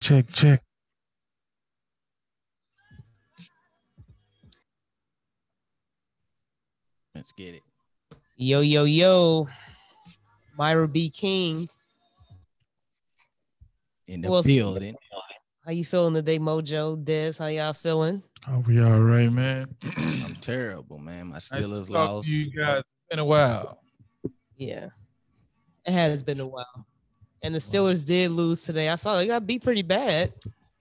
check, 0.00 0.28
check. 0.32 0.62
Let's 7.14 7.32
get 7.32 7.54
it. 7.54 7.62
Yo, 8.36 8.60
yo, 8.60 8.84
yo. 8.84 9.48
Myra 10.58 10.86
B. 10.86 11.08
King. 11.10 11.68
In 14.06 14.20
the 14.20 14.30
Well, 14.30 14.42
building. 14.42 14.96
How 15.64 15.72
you 15.72 15.84
feeling 15.84 16.14
today, 16.14 16.38
Mojo? 16.38 17.02
Des, 17.02 17.32
how 17.38 17.46
y'all 17.46 17.72
feeling? 17.72 18.22
Oh, 18.46 18.52
I'll 18.52 18.62
be 18.62 18.80
all 18.80 19.00
right, 19.00 19.32
man. 19.32 19.74
I'm 19.96 20.36
terrible, 20.36 20.98
man. 20.98 21.28
My 21.28 21.32
Nice 21.34 21.48
Steelers 21.48 21.86
to 21.86 21.92
talk 21.92 22.08
to 22.08 22.14
lost. 22.14 22.28
You 22.28 22.50
guys. 22.52 22.78
It's 22.78 23.08
been 23.10 23.18
a 23.18 23.24
while. 23.24 23.82
Yeah. 24.56 24.88
It 25.84 25.92
has 25.92 26.22
been 26.22 26.40
a 26.40 26.46
while. 26.46 26.86
And 27.46 27.54
the 27.54 27.60
Steelers 27.60 28.04
did 28.04 28.32
lose 28.32 28.64
today. 28.64 28.88
I 28.88 28.96
saw 28.96 29.14
they 29.14 29.28
got 29.28 29.46
beat 29.46 29.62
pretty 29.62 29.82
bad. 29.82 30.32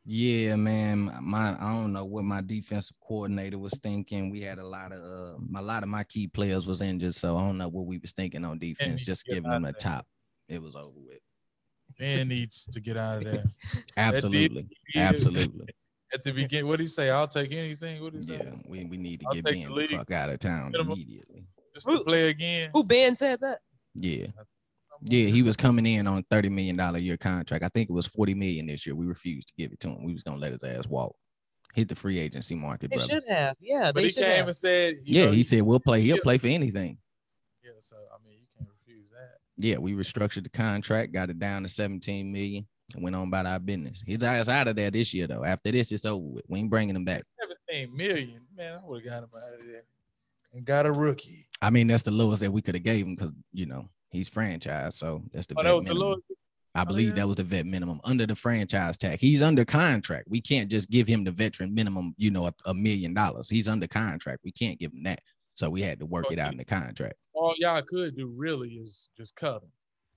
Yeah, 0.03 0.55
man. 0.55 1.15
My 1.21 1.55
I 1.59 1.73
don't 1.75 1.93
know 1.93 2.05
what 2.05 2.23
my 2.23 2.41
defensive 2.41 2.97
coordinator 2.99 3.59
was 3.59 3.77
thinking. 3.83 4.31
We 4.31 4.41
had 4.41 4.57
a 4.57 4.65
lot 4.65 4.91
of 4.91 4.99
uh, 4.99 5.59
a 5.59 5.61
lot 5.61 5.83
of 5.83 5.89
my 5.89 6.03
key 6.03 6.27
players 6.27 6.65
was 6.65 6.81
injured, 6.81 7.13
so 7.13 7.37
I 7.37 7.41
don't 7.41 7.59
know 7.59 7.67
what 7.67 7.85
we 7.85 7.99
was 7.99 8.13
thinking 8.13 8.43
on 8.43 8.57
defense. 8.57 9.05
Just 9.05 9.27
giving 9.27 9.43
them 9.43 9.63
a 9.63 9.69
of 9.69 9.75
there. 9.77 9.91
top. 9.91 10.07
It 10.49 10.59
was 10.59 10.75
over 10.75 10.89
with. 10.95 11.19
Man 11.99 12.27
needs 12.29 12.65
to 12.71 12.79
get 12.79 12.97
out 12.97 13.19
of 13.19 13.25
there. 13.25 13.45
Absolutely, 13.95 14.67
absolutely. 14.95 15.67
At 16.11 16.23
the 16.23 16.31
beginning, 16.31 16.65
what 16.65 16.77
did 16.77 16.85
he 16.85 16.87
say? 16.87 17.11
I'll 17.11 17.27
take 17.27 17.51
anything. 17.53 18.01
What 18.01 18.13
did 18.13 18.25
he 18.25 18.33
Yeah, 18.33 18.53
we, 18.67 18.85
we 18.85 18.97
need 18.97 19.19
to 19.19 19.27
I'll 19.27 19.33
get 19.35 19.45
take 19.45 19.61
Ben 19.61 19.69
the 19.75 19.81
the 19.81 19.87
fuck 19.97 20.09
out 20.11 20.29
of 20.31 20.39
town 20.39 20.71
Minimum. 20.71 20.93
immediately. 20.93 21.45
Just 21.75 21.87
to 21.89 21.99
play 22.03 22.29
again. 22.29 22.71
Who 22.73 22.83
Ben 22.83 23.15
said 23.15 23.39
that? 23.41 23.59
Yeah, 23.93 24.27
yeah. 25.03 25.27
He 25.27 25.41
was 25.41 25.55
coming 25.57 25.85
in 25.85 26.07
on 26.07 26.23
thirty 26.29 26.49
million 26.49 26.75
dollar 26.75 26.99
year 26.99 27.17
contract. 27.17 27.63
I 27.63 27.69
think 27.69 27.89
it 27.89 27.93
was 27.93 28.07
forty 28.07 28.33
million 28.33 28.67
this 28.67 28.85
year. 28.85 28.95
We 28.95 29.05
refused 29.05 29.47
to 29.49 29.53
give 29.57 29.71
it 29.71 29.79
to 29.81 29.89
him. 29.89 30.03
We 30.03 30.13
was 30.13 30.23
gonna 30.23 30.37
let 30.37 30.51
his 30.53 30.63
ass 30.63 30.87
walk. 30.87 31.15
Hit 31.73 31.89
the 31.89 31.95
free 31.95 32.19
agency 32.19 32.55
market, 32.55 32.89
They 32.89 32.95
brother. 32.95 33.13
should 33.15 33.27
have. 33.27 33.57
Yeah, 33.59 33.91
But 33.91 34.05
he 34.05 34.11
came 34.13 34.23
have. 34.23 34.47
and 34.47 34.55
said, 34.55 34.95
Yeah, 35.03 35.25
know, 35.25 35.31
he 35.33 35.43
said 35.43 35.61
we'll 35.63 35.79
play. 35.79 36.01
He'll 36.01 36.15
Yeah. 36.15 36.21
play 36.23 36.37
for 36.37 36.47
anything. 36.47 36.97
Yeah, 37.63 37.71
so 37.79 37.97
I 38.13 38.17
mean, 38.25 38.37
you 38.39 38.45
can't 38.57 38.69
refuse 38.69 39.09
that. 39.11 39.39
Yeah, 39.57 39.77
we 39.77 39.91
restructured 39.93 40.43
the 40.43 40.49
contract, 40.49 41.11
got 41.11 41.29
it 41.29 41.37
down 41.37 41.63
to 41.63 41.69
17 41.69 42.31
million, 42.31 42.65
and 42.93 43.03
went 43.03 43.13
on 43.15 43.27
about 43.27 43.45
our 43.45 43.59
business. 43.59 44.01
His 44.07 44.23
ass 44.23 44.47
out 44.47 44.69
of 44.69 44.77
there 44.77 44.89
this 44.89 45.13
year 45.13 45.27
though. 45.27 45.43
After 45.43 45.71
this, 45.71 45.91
it's 45.91 46.05
over 46.05 46.25
with. 46.25 46.45
We 46.47 46.59
ain't 46.59 46.69
bringing 46.69 46.95
him 46.95 47.03
back. 47.03 47.23
17 47.69 47.93
million. 47.97 48.41
Man, 48.55 48.79
I 48.81 48.85
would 48.87 49.03
have 49.03 49.11
got 49.11 49.23
him 49.23 49.29
out 49.35 49.59
of 49.59 49.65
there 49.67 49.83
and 50.53 50.63
got 50.63 50.85
a 50.85 50.91
rookie. 50.93 51.47
I 51.61 51.69
mean, 51.71 51.87
that's 51.87 52.03
the 52.03 52.11
lowest 52.11 52.39
that 52.41 52.51
we 52.53 52.61
could 52.61 52.75
have 52.75 52.83
gave 52.85 53.05
him 53.05 53.15
because 53.15 53.31
you 53.51 53.65
know 53.65 53.89
he's 54.15 54.29
franchise, 54.29 54.95
so 54.95 55.23
that's 55.33 55.47
the. 55.47 55.55
Oh, 55.57 55.61
vet 55.61 55.65
that 55.65 55.75
was 55.75 55.83
the 55.83 55.89
minimum. 55.89 56.07
lowest. 56.07 56.23
I 56.73 56.81
oh, 56.81 56.85
believe 56.85 57.09
yeah? 57.09 57.15
that 57.15 57.27
was 57.27 57.37
the 57.37 57.43
vet 57.43 57.65
minimum 57.65 58.01
under 58.03 58.25
the 58.25 58.35
franchise 58.35 58.97
tag. 58.97 59.19
He's 59.19 59.41
under 59.41 59.63
contract. 59.63 60.27
We 60.29 60.41
can't 60.41 60.69
just 60.69 60.89
give 60.89 61.07
him 61.07 61.23
the 61.23 61.31
veteran 61.31 61.73
minimum. 61.73 62.15
You 62.17 62.31
know, 62.31 62.47
a, 62.47 62.53
a 62.65 62.73
million 62.73 63.13
dollars. 63.13 63.49
He's 63.49 63.67
under 63.67 63.87
contract. 63.87 64.41
We 64.43 64.51
can't 64.51 64.79
give 64.79 64.91
him 64.91 65.03
that. 65.03 65.21
So 65.53 65.69
we 65.69 65.81
had 65.81 65.99
to 65.99 66.05
work 66.05 66.25
Oh, 66.29 66.33
it 66.33 66.39
out 66.39 66.51
in 66.51 66.57
the 66.57 66.65
contract. 66.65 67.15
All 67.33 67.53
y'all 67.57 67.81
could 67.81 68.17
do 68.17 68.27
really 68.27 68.71
is 68.71 69.09
just 69.15 69.35
cut 69.35 69.63
him. 69.63 69.69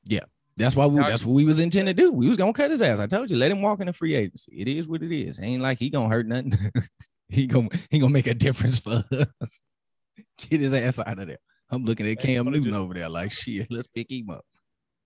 Yeah. 0.07 0.25
That's 0.57 0.75
why 0.75 0.87
we. 0.87 1.01
That's 1.01 1.25
what 1.25 1.35
we 1.35 1.45
was 1.45 1.61
intended 1.61 1.97
to 1.97 2.03
do. 2.03 2.13
We 2.13 2.27
was 2.27 2.37
gonna 2.37 2.53
cut 2.53 2.73
his 2.73 2.83
ass. 2.83 2.99
I 2.99 3.07
told 3.07 3.31
you, 3.31 3.37
let 3.37 3.53
him 3.53 3.63
walk 3.63 3.79
in 3.79 3.87
the 3.87 3.93
free 3.93 4.17
agency. 4.17 4.61
It 4.61 4.67
is 4.67 4.89
what 4.89 5.05
it 5.05 5.17
is. 5.17 5.39
Ain't 5.41 5.63
like 5.63 5.79
he 5.79 5.89
gonna 5.89 6.09
hurt 6.09 6.27
nothing. 6.27 6.53
he 7.29 7.47
gonna 7.47 7.69
he 7.91 8.01
gonna 8.01 8.13
make 8.13 8.27
a 8.27 8.35
difference 8.35 8.81
for 8.81 9.05
us. 9.41 9.63
Get 10.39 10.61
his 10.61 10.75
ass 10.75 10.99
out 10.99 11.21
of 11.21 11.29
there. 11.29 11.39
I'm 11.71 11.85
looking 11.85 12.07
at 12.09 12.19
Cam 12.21 12.45
wanna 12.47 12.57
Newton 12.57 12.73
just- 12.73 12.83
over 12.83 12.95
there 12.95 13.09
like 13.09 13.31
shit. 13.33 13.71
Let's 13.71 13.89
pick 13.89 14.11
him 14.11 14.31
up. 14.31 14.45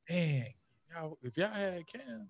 Dang. 0.08 0.44
Y'all, 0.92 1.18
if 1.22 1.36
y'all 1.36 1.48
had 1.48 1.86
Cam, 1.86 2.28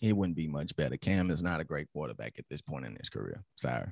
It 0.00 0.14
wouldn't 0.16 0.36
be 0.36 0.48
much 0.48 0.74
better. 0.76 0.96
Cam 0.96 1.30
is 1.30 1.42
not 1.42 1.60
a 1.60 1.64
great 1.64 1.86
quarterback 1.92 2.38
at 2.38 2.48
this 2.48 2.62
point 2.62 2.86
in 2.86 2.96
his 2.96 3.10
career. 3.10 3.44
Sorry. 3.56 3.86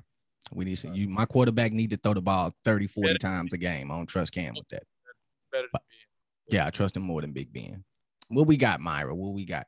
We 0.51 0.65
need 0.65 0.77
to 0.77 0.89
you. 0.89 1.07
My 1.07 1.25
quarterback 1.25 1.71
need 1.71 1.91
to 1.91 1.97
throw 1.97 2.15
the 2.15 2.21
ball 2.21 2.55
30, 2.65 2.87
40 2.87 3.09
Better- 3.09 3.19
times 3.19 3.53
a 3.53 3.57
game. 3.57 3.91
I 3.91 3.95
don't 3.97 4.07
trust 4.07 4.31
Cam 4.31 4.55
with 4.55 4.67
that. 4.69 4.83
better 5.51 5.63
than 5.63 5.69
But- 5.73 5.83
Yeah, 6.49 6.65
I 6.65 6.71
trust 6.71 6.97
him 6.97 7.03
more 7.03 7.21
than 7.21 7.31
Big 7.31 7.53
Ben. 7.53 7.83
What 8.29 8.47
we 8.47 8.57
got, 8.57 8.79
Myra? 8.81 9.13
What 9.15 9.33
we 9.33 9.45
got? 9.45 9.67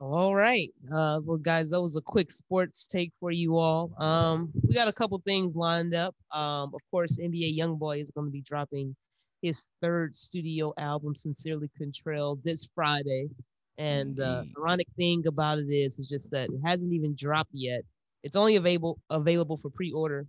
All 0.00 0.34
right. 0.34 0.68
Uh, 0.92 1.20
well, 1.22 1.36
guys, 1.38 1.70
that 1.70 1.80
was 1.80 1.94
a 1.94 2.00
quick 2.00 2.32
sports 2.32 2.86
take 2.86 3.12
for 3.20 3.30
you 3.30 3.56
all. 3.56 3.92
Um, 4.02 4.50
we 4.66 4.74
got 4.74 4.88
a 4.88 4.92
couple 4.92 5.20
things 5.24 5.54
lined 5.54 5.94
up. 5.94 6.16
Um, 6.32 6.74
of 6.74 6.80
course, 6.90 7.18
NBA 7.20 7.56
YoungBoy 7.56 8.00
is 8.00 8.10
going 8.10 8.26
to 8.26 8.32
be 8.32 8.40
dropping 8.42 8.96
his 9.42 9.68
third 9.82 10.16
studio 10.16 10.72
album, 10.78 11.14
Sincerely 11.14 11.68
Kentrell, 11.78 12.42
this 12.44 12.68
Friday. 12.74 13.28
And 13.78 14.18
uh, 14.20 14.24
the 14.24 14.38
Indeed. 14.40 14.54
ironic 14.58 14.86
thing 14.96 15.26
about 15.26 15.58
it 15.58 15.66
is, 15.70 15.98
is 15.98 16.08
just 16.08 16.30
that 16.30 16.48
it 16.50 16.60
hasn't 16.64 16.92
even 16.92 17.14
dropped 17.16 17.50
yet. 17.52 17.82
It's 18.22 18.36
only 18.36 18.56
available 18.56 19.00
available 19.10 19.56
for 19.56 19.68
pre-order, 19.70 20.26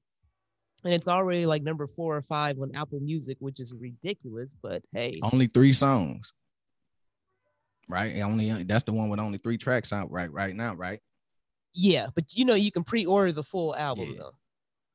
and 0.84 0.94
it's 0.94 1.08
already 1.08 1.46
like 1.46 1.62
number 1.62 1.86
four 1.86 2.18
or 2.18 2.22
five 2.24 2.58
on 2.60 2.72
Apple 2.76 3.00
Music, 3.02 3.38
which 3.40 3.60
is 3.60 3.74
ridiculous. 3.80 4.56
But 4.60 4.82
hey, 4.94 5.20
Only 5.22 5.46
three 5.48 5.74
songs. 5.74 6.34
Right? 7.90 8.20
Only 8.22 8.50
uh, 8.50 8.64
that's 8.66 8.86
the 8.86 8.94
one 8.94 9.10
with 9.10 9.20
only 9.20 9.38
three 9.38 9.58
tracks 9.58 9.94
out 9.94 10.10
right 10.10 10.32
right 10.32 10.56
now, 10.56 10.74
right? 10.74 11.00
yeah. 11.76 12.08
But 12.16 12.26
you 12.34 12.46
know, 12.46 12.56
you 12.56 12.72
can 12.72 12.84
pre-order 12.84 13.32
the 13.32 13.44
full 13.44 13.76
album 13.76 14.10
Yeah. 14.10 14.16
though. 14.20 14.36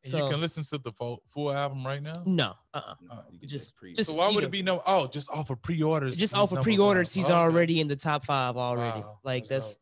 And 0.05 0.13
So- 0.13 0.25
you 0.25 0.31
can 0.31 0.41
listen 0.41 0.63
to 0.65 0.79
the 0.79 0.93
full, 0.93 1.23
full 1.27 1.51
album 1.53 1.85
right 1.85 2.03
now. 2.03 2.23
No, 2.25 2.55
uh-uh. 2.73 2.95
Uh, 3.11 3.23
You 3.31 3.39
can 3.41 3.49
just- 3.49 3.75
pre- 3.75 3.95
just- 3.95 4.11
So 4.11 4.17
why 4.17 4.29
would 4.29 4.37
either. 4.37 4.47
it 4.47 4.51
be 4.51 4.63
no? 4.63 4.81
Oh, 4.87 5.07
just 5.09 5.29
off 5.31 5.51
of 5.51 5.61
pre-orders. 5.61 6.17
just 6.17 6.35
he's 6.35 6.41
off 6.41 6.53
of 6.53 6.63
pre-orders, 6.63 7.09
five. 7.11 7.15
he's 7.15 7.25
Okay. 7.27 7.35
already 7.35 7.81
in 7.81 7.89
the 7.89 7.97
top 7.97 8.25
five 8.25 8.57
already. 8.57 9.01
Wow, 9.01 9.19
like 9.25 9.47
that's 9.47 9.67
that's 9.69 9.79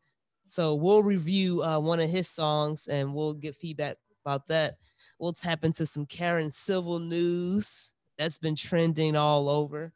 so 0.47 0.75
we'll 0.75 1.03
review 1.03 1.61
uh, 1.63 1.77
one 1.79 1.99
of 1.99 2.09
his 2.09 2.27
songs 2.29 2.87
and 2.87 3.13
we'll 3.13 3.33
get 3.33 3.53
feedback 3.55 3.97
about 4.25 4.47
that. 4.47 4.77
We'll 5.19 5.33
tap 5.33 5.63
into 5.65 5.85
some 5.85 6.05
Karen 6.05 6.49
Civil 6.49 6.99
news 6.99 7.93
that's 8.17 8.37
been 8.37 8.55
trending 8.55 9.15
all 9.15 9.49
over. 9.49 9.93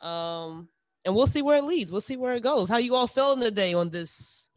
Um, 0.00 0.68
and 1.04 1.14
we'll 1.14 1.26
see 1.26 1.42
where 1.42 1.58
it 1.58 1.64
leads. 1.64 1.90
We'll 1.92 2.00
see 2.00 2.16
where 2.16 2.34
it 2.34 2.42
goes. 2.42 2.68
How 2.68 2.76
you 2.78 2.94
all 2.94 3.06
feeling 3.06 3.40
today 3.40 3.74
on 3.74 3.90
this 3.90 4.50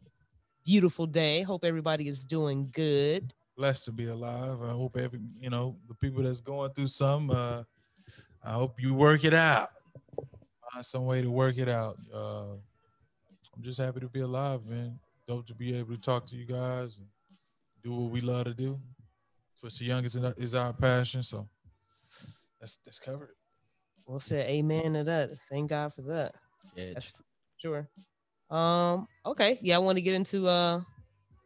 beautiful 0.64 1.06
day? 1.06 1.42
Hope 1.42 1.64
everybody 1.64 2.06
is 2.08 2.24
doing 2.24 2.70
good. 2.70 3.34
Blessed 3.56 3.86
to 3.86 3.92
be 3.92 4.06
alive. 4.08 4.62
I 4.62 4.70
hope 4.70 4.96
every 4.96 5.20
you 5.38 5.50
know 5.50 5.76
the 5.88 5.94
people 5.94 6.22
that's 6.22 6.40
going 6.40 6.72
through 6.72 6.88
some. 6.88 7.30
Uh, 7.30 7.62
I 8.42 8.52
hope 8.52 8.80
you 8.80 8.94
work 8.94 9.24
it 9.24 9.34
out. 9.34 9.70
Find 10.72 10.84
some 10.84 11.06
way 11.06 11.22
to 11.22 11.30
work 11.30 11.56
it 11.58 11.68
out. 11.68 11.96
Uh, 12.12 12.54
I'm 13.56 13.62
just 13.62 13.80
happy 13.80 14.00
to 14.00 14.08
be 14.08 14.20
alive, 14.20 14.64
man. 14.66 14.98
Dope 15.26 15.46
to 15.46 15.54
be 15.54 15.74
able 15.76 15.94
to 15.94 16.00
talk 16.00 16.26
to 16.26 16.36
you 16.36 16.44
guys 16.44 16.98
and 16.98 17.06
do 17.82 17.92
what 17.94 18.10
we 18.10 18.20
love 18.20 18.44
to 18.44 18.54
do. 18.54 18.78
Especially 19.56 19.86
the 19.86 19.92
youngest 19.94 20.16
is 20.36 20.54
our 20.54 20.72
passion, 20.72 21.22
so 21.22 21.48
that's 22.60 22.78
that's 22.84 22.98
covered. 22.98 23.34
We'll 24.06 24.20
say 24.20 24.46
amen 24.48 24.94
to 24.94 25.04
that. 25.04 25.30
Thank 25.50 25.70
God 25.70 25.94
for 25.94 26.02
that. 26.02 26.34
Yeah, 26.76 26.92
That's 26.94 27.12
sure. 27.56 27.88
Um, 28.50 29.08
okay. 29.24 29.58
Yeah, 29.62 29.76
I 29.76 29.78
want 29.78 29.96
to 29.96 30.02
get 30.02 30.14
into 30.14 30.46
uh 30.46 30.82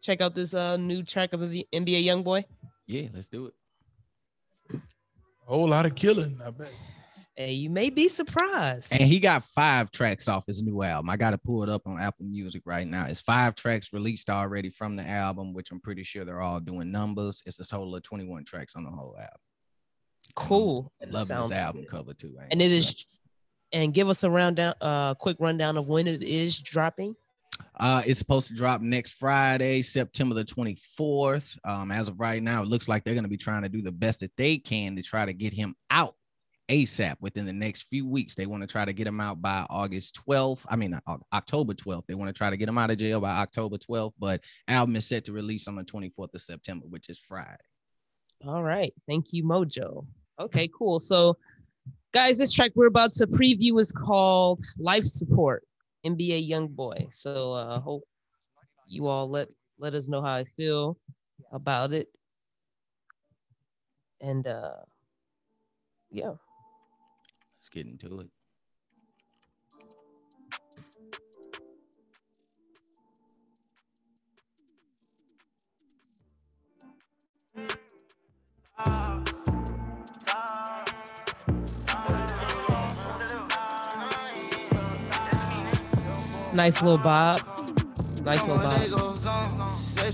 check 0.03 0.21
out 0.21 0.35
this 0.35 0.55
uh 0.55 0.77
new 0.77 1.03
track 1.03 1.33
of 1.33 1.49
the 1.51 1.67
NBA 1.73 2.05
Young 2.05 2.23
Boy. 2.23 2.45
yeah, 2.87 3.09
let's 3.15 3.29
do 3.29 3.47
it. 3.47 3.55
A 4.75 4.79
whole 5.51 5.69
lot 5.69 5.87
of 5.87 5.95
killing, 5.95 6.39
I 6.45 6.51
bet. 6.51 6.73
Hey, 7.35 7.53
you 7.53 7.71
may 7.71 7.89
be 7.89 8.09
surprised. 8.09 8.93
And 8.93 9.03
he 9.03 9.21
got 9.21 9.45
five 9.45 9.91
tracks 9.93 10.27
off 10.29 10.45
his 10.45 10.61
new 10.61 10.83
album. 10.83 11.09
I 11.09 11.17
got 11.17 11.31
to 11.31 11.39
pull 11.39 11.63
it 11.63 11.69
up 11.69 11.83
on 11.87 12.01
Apple 12.01 12.27
Music 12.27 12.63
right 12.65 12.87
now. 12.87 13.07
It's 13.07 13.21
five 13.21 13.55
tracks 13.55 13.93
released 13.93 14.29
already 14.29 14.71
from 14.71 14.97
the 14.97 15.07
album, 15.09 15.55
which 15.55 15.71
I'm 15.71 15.81
pretty 15.81 16.03
sure 16.03 16.25
they're 16.25 16.41
all 16.41 16.59
doing 16.59 16.91
numbers. 16.91 17.41
It's 17.47 17.61
a 17.61 17.65
total 17.67 17.95
of 17.95 18.03
21 18.03 18.45
tracks 18.45 18.75
on 18.75 18.83
the 18.85 18.91
whole 18.91 19.15
album. 19.17 19.39
Cool. 20.35 20.93
And 21.01 21.11
it 21.11 21.15
Love 21.15 21.29
this 21.29 21.57
album 21.57 21.83
good. 21.83 21.91
cover 21.91 22.13
too. 22.13 22.37
And 22.51 22.61
it 22.61 22.73
is. 22.73 22.85
gonna 22.87 22.95
is- 22.95 23.21
lie. 23.73 23.81
And 23.81 23.93
give 23.95 24.09
us 24.09 24.25
a 24.25 24.31
rundown, 24.31 24.73
uh 24.81 25.15
quick 25.15 25.37
rundown 25.41 25.77
of 25.77 25.87
when 25.89 26.07
it 26.09 26.23
is 26.23 26.59
dropping. 26.59 27.15
Uh, 27.79 28.03
it's 28.07 28.19
supposed 28.19 28.49
to 28.49 28.55
drop 28.55 28.81
next 28.81 29.13
Friday, 29.13 29.83
September 29.83 30.35
the 30.35 30.45
24th. 30.45 31.59
Um, 31.65 31.91
as 31.93 32.09
of 32.09 32.19
right 32.19 32.43
now, 32.43 32.63
it 32.63 32.69
looks 32.69 32.89
like 32.89 33.05
they're 33.05 33.15
going 33.15 33.25
to 33.25 33.31
be 33.31 33.37
trying 33.37 33.63
to 33.63 33.69
do 33.69 33.83
the 33.83 33.93
best 33.93 34.21
that 34.21 34.37
they 34.37 34.59
can 34.59 34.97
to 34.97 35.03
try 35.03 35.25
to 35.25 35.33
get 35.33 35.53
him 35.53 35.75
out 35.91 36.15
ASAP 36.69 37.17
within 37.21 37.47
the 37.47 37.53
next 37.53 37.83
few 37.83 38.07
weeks. 38.07 38.35
They 38.35 38.47
want 38.47 38.63
to 38.63 38.67
try 38.67 38.85
to 38.85 38.93
get 38.93 39.07
him 39.07 39.21
out 39.21 39.41
by 39.41 39.67
August 39.71 40.21
12th. 40.27 40.65
I 40.69 40.77
mean, 40.77 40.99
October 41.33 41.75
12th. 41.75 42.07
They 42.07 42.15
want 42.15 42.29
to 42.29 42.37
try 42.37 42.51
to 42.51 42.57
get 42.57 42.69
him 42.69 42.79
out 42.79 42.91
of 42.91 42.99
jail 42.99 43.21
by 43.21 43.31
October 43.31 43.79
12th, 43.79 44.13
but 44.19 44.43
album 44.67 44.97
is 44.97 45.07
set 45.07 45.25
to 45.27 45.33
release 45.33 45.67
on 45.69 45.77
the 45.77 45.85
24th 45.85 46.35
of 46.35 46.43
September, 46.43 46.87
which 46.89 47.09
is 47.09 47.19
Friday. 47.19 47.57
All 48.47 48.63
right. 48.63 48.93
Thank 49.09 49.33
you, 49.33 49.45
Mojo. 49.45 50.07
Okay, 50.39 50.69
cool. 50.69 51.01
So, 51.01 51.37
guys, 52.13 52.39
this 52.39 52.53
track 52.53 52.73
we're 52.75 52.87
about 52.87 53.13
to 53.13 53.27
preview 53.27 53.81
is 53.81 53.91
called 53.91 54.65
Life 54.79 55.05
Support, 55.05 55.65
NBA 56.05 56.39
Young 56.39 56.69
Boy. 56.69 57.09
So, 57.11 57.53
uh, 57.53 57.81
hope 57.81 58.05
you 58.87 59.07
all 59.07 59.29
let 59.29 59.49
let 59.79 59.95
us 59.95 60.09
know 60.09 60.23
how 60.23 60.35
I 60.35 60.45
feel 60.45 60.99
about 61.53 61.93
it. 61.93 62.09
And 64.21 64.47
uh 64.47 64.85
yeah. 66.11 66.35
Let's 67.59 67.69
get 67.71 67.87
into 67.87 68.21
it. 68.21 68.31
Nice 86.59 86.83
little 86.83 86.99
bob. 86.99 87.41
Nice 88.25 88.45
little 88.49 88.61
bob. 88.61 89.69
Say. 89.69 90.09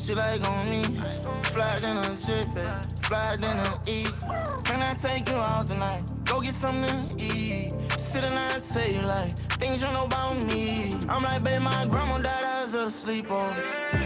Can 4.66 4.82
I 4.82 4.94
take 4.98 5.26
you 5.30 5.36
out 5.36 5.66
tonight? 5.66 6.02
Go 6.26 6.42
get 6.42 6.52
something 6.52 7.16
to 7.16 7.24
eat. 7.24 7.72
Sit 7.98 8.24
and 8.24 8.38
I 8.38 8.58
you 8.92 9.06
like 9.06 9.32
things 9.56 9.82
you 9.82 9.90
know 9.92 10.04
about 10.04 10.44
me. 10.44 10.94
I'm 11.08 11.22
like, 11.22 11.42
babe, 11.42 11.62
my 11.62 11.86
grandma 11.86 12.18
died, 12.18 12.44
I. 12.90 13.54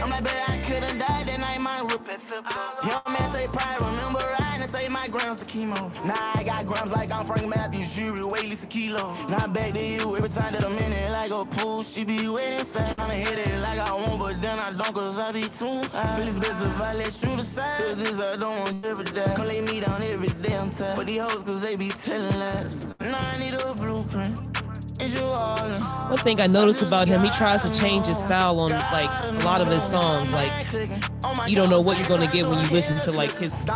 I'm 0.01 0.09
like, 0.09 0.23
babe, 0.23 0.45
I 0.47 0.59
my 1.59 1.81
rip 1.91 2.09
it 2.09 2.21
Young 2.87 3.03
man 3.13 3.33
take 3.33 3.51
pride, 3.51 3.81
remember 3.81 4.23
riding 4.59 4.75
and 4.75 4.83
take 4.83 4.91
my 4.91 5.09
grams 5.09 5.41
to 5.41 5.45
chemo. 5.45 6.05
Now 6.05 6.33
I 6.35 6.43
got 6.43 6.67
grams 6.67 6.93
like 6.93 7.13
I'm 7.13 7.25
Frank 7.25 7.49
Matthews, 7.49 7.95
jury, 7.95 8.21
weigh 8.25 8.41
at 8.41 8.47
least 8.47 8.65
a 8.65 8.67
kilo. 8.67 9.15
Now 9.29 9.47
back 9.47 9.73
to 9.73 9.85
you, 9.85 10.17
every 10.17 10.29
time 10.29 10.53
that 10.53 10.65
I'm 10.65 10.79
in 10.79 10.93
it 10.93 11.11
like 11.11 11.31
a 11.31 11.45
pool, 11.45 11.83
she 11.83 12.05
be 12.05 12.29
waiting, 12.29 12.65
saying 12.65 12.95
I'ma 12.99 13.15
hit 13.15 13.39
it 13.39 13.61
like 13.63 13.79
I 13.79 13.93
want, 13.93 14.19
but 14.19 14.43
then 14.43 14.59
I 14.59 14.71
don't 14.71 14.95
cause 14.95 15.19
I 15.19 15.33
be 15.33 15.43
too 15.43 15.83
high. 15.93 16.17
Feel 16.17 16.29
it's 16.29 16.39
best 16.39 16.63
if 16.65 16.81
I 16.81 16.93
let 16.95 17.23
you 17.23 17.37
decide. 17.37 17.85
Cause 17.85 17.97
this 17.97 18.21
I 18.21 18.37
don't 18.37 18.59
want 18.61 18.87
every 18.87 19.05
day. 19.05 19.33
Come 19.37 19.47
lay 19.47 19.61
me 19.61 19.81
down 19.81 20.03
every 20.03 20.29
day, 20.29 20.57
I'm 20.57 20.71
tired. 20.71 20.97
But 20.97 21.07
these 21.07 21.23
hoes 21.23 21.45
cause 21.45 21.61
they 21.61 21.77
be 21.77 21.89
telling 21.89 22.39
lies. 22.39 22.87
Now 23.01 23.19
I 23.19 23.39
need 23.39 23.55
a 23.55 23.75
blueprint. 23.75 24.48
One 25.01 26.19
thing 26.19 26.41
I 26.41 26.47
noticed 26.47 26.83
about 26.83 27.07
him, 27.07 27.23
he 27.23 27.31
tries 27.31 27.63
to 27.63 27.71
change 27.79 28.07
his 28.07 28.19
style 28.19 28.59
on 28.61 28.71
like 28.71 29.11
a 29.25 29.45
lot 29.45 29.61
of 29.61 29.69
his 29.69 29.85
songs. 29.85 30.33
Like 30.33 30.51
you 31.47 31.55
don't 31.57 31.71
know 31.71 31.81
what 31.81 31.99
you're 31.99 32.09
gonna 32.09 32.27
get 32.31 32.49
when 32.49 32.59
you 32.65 32.71
listen 32.71 32.99
to 33.05 33.13
like 33.17 33.31
his 33.37 33.67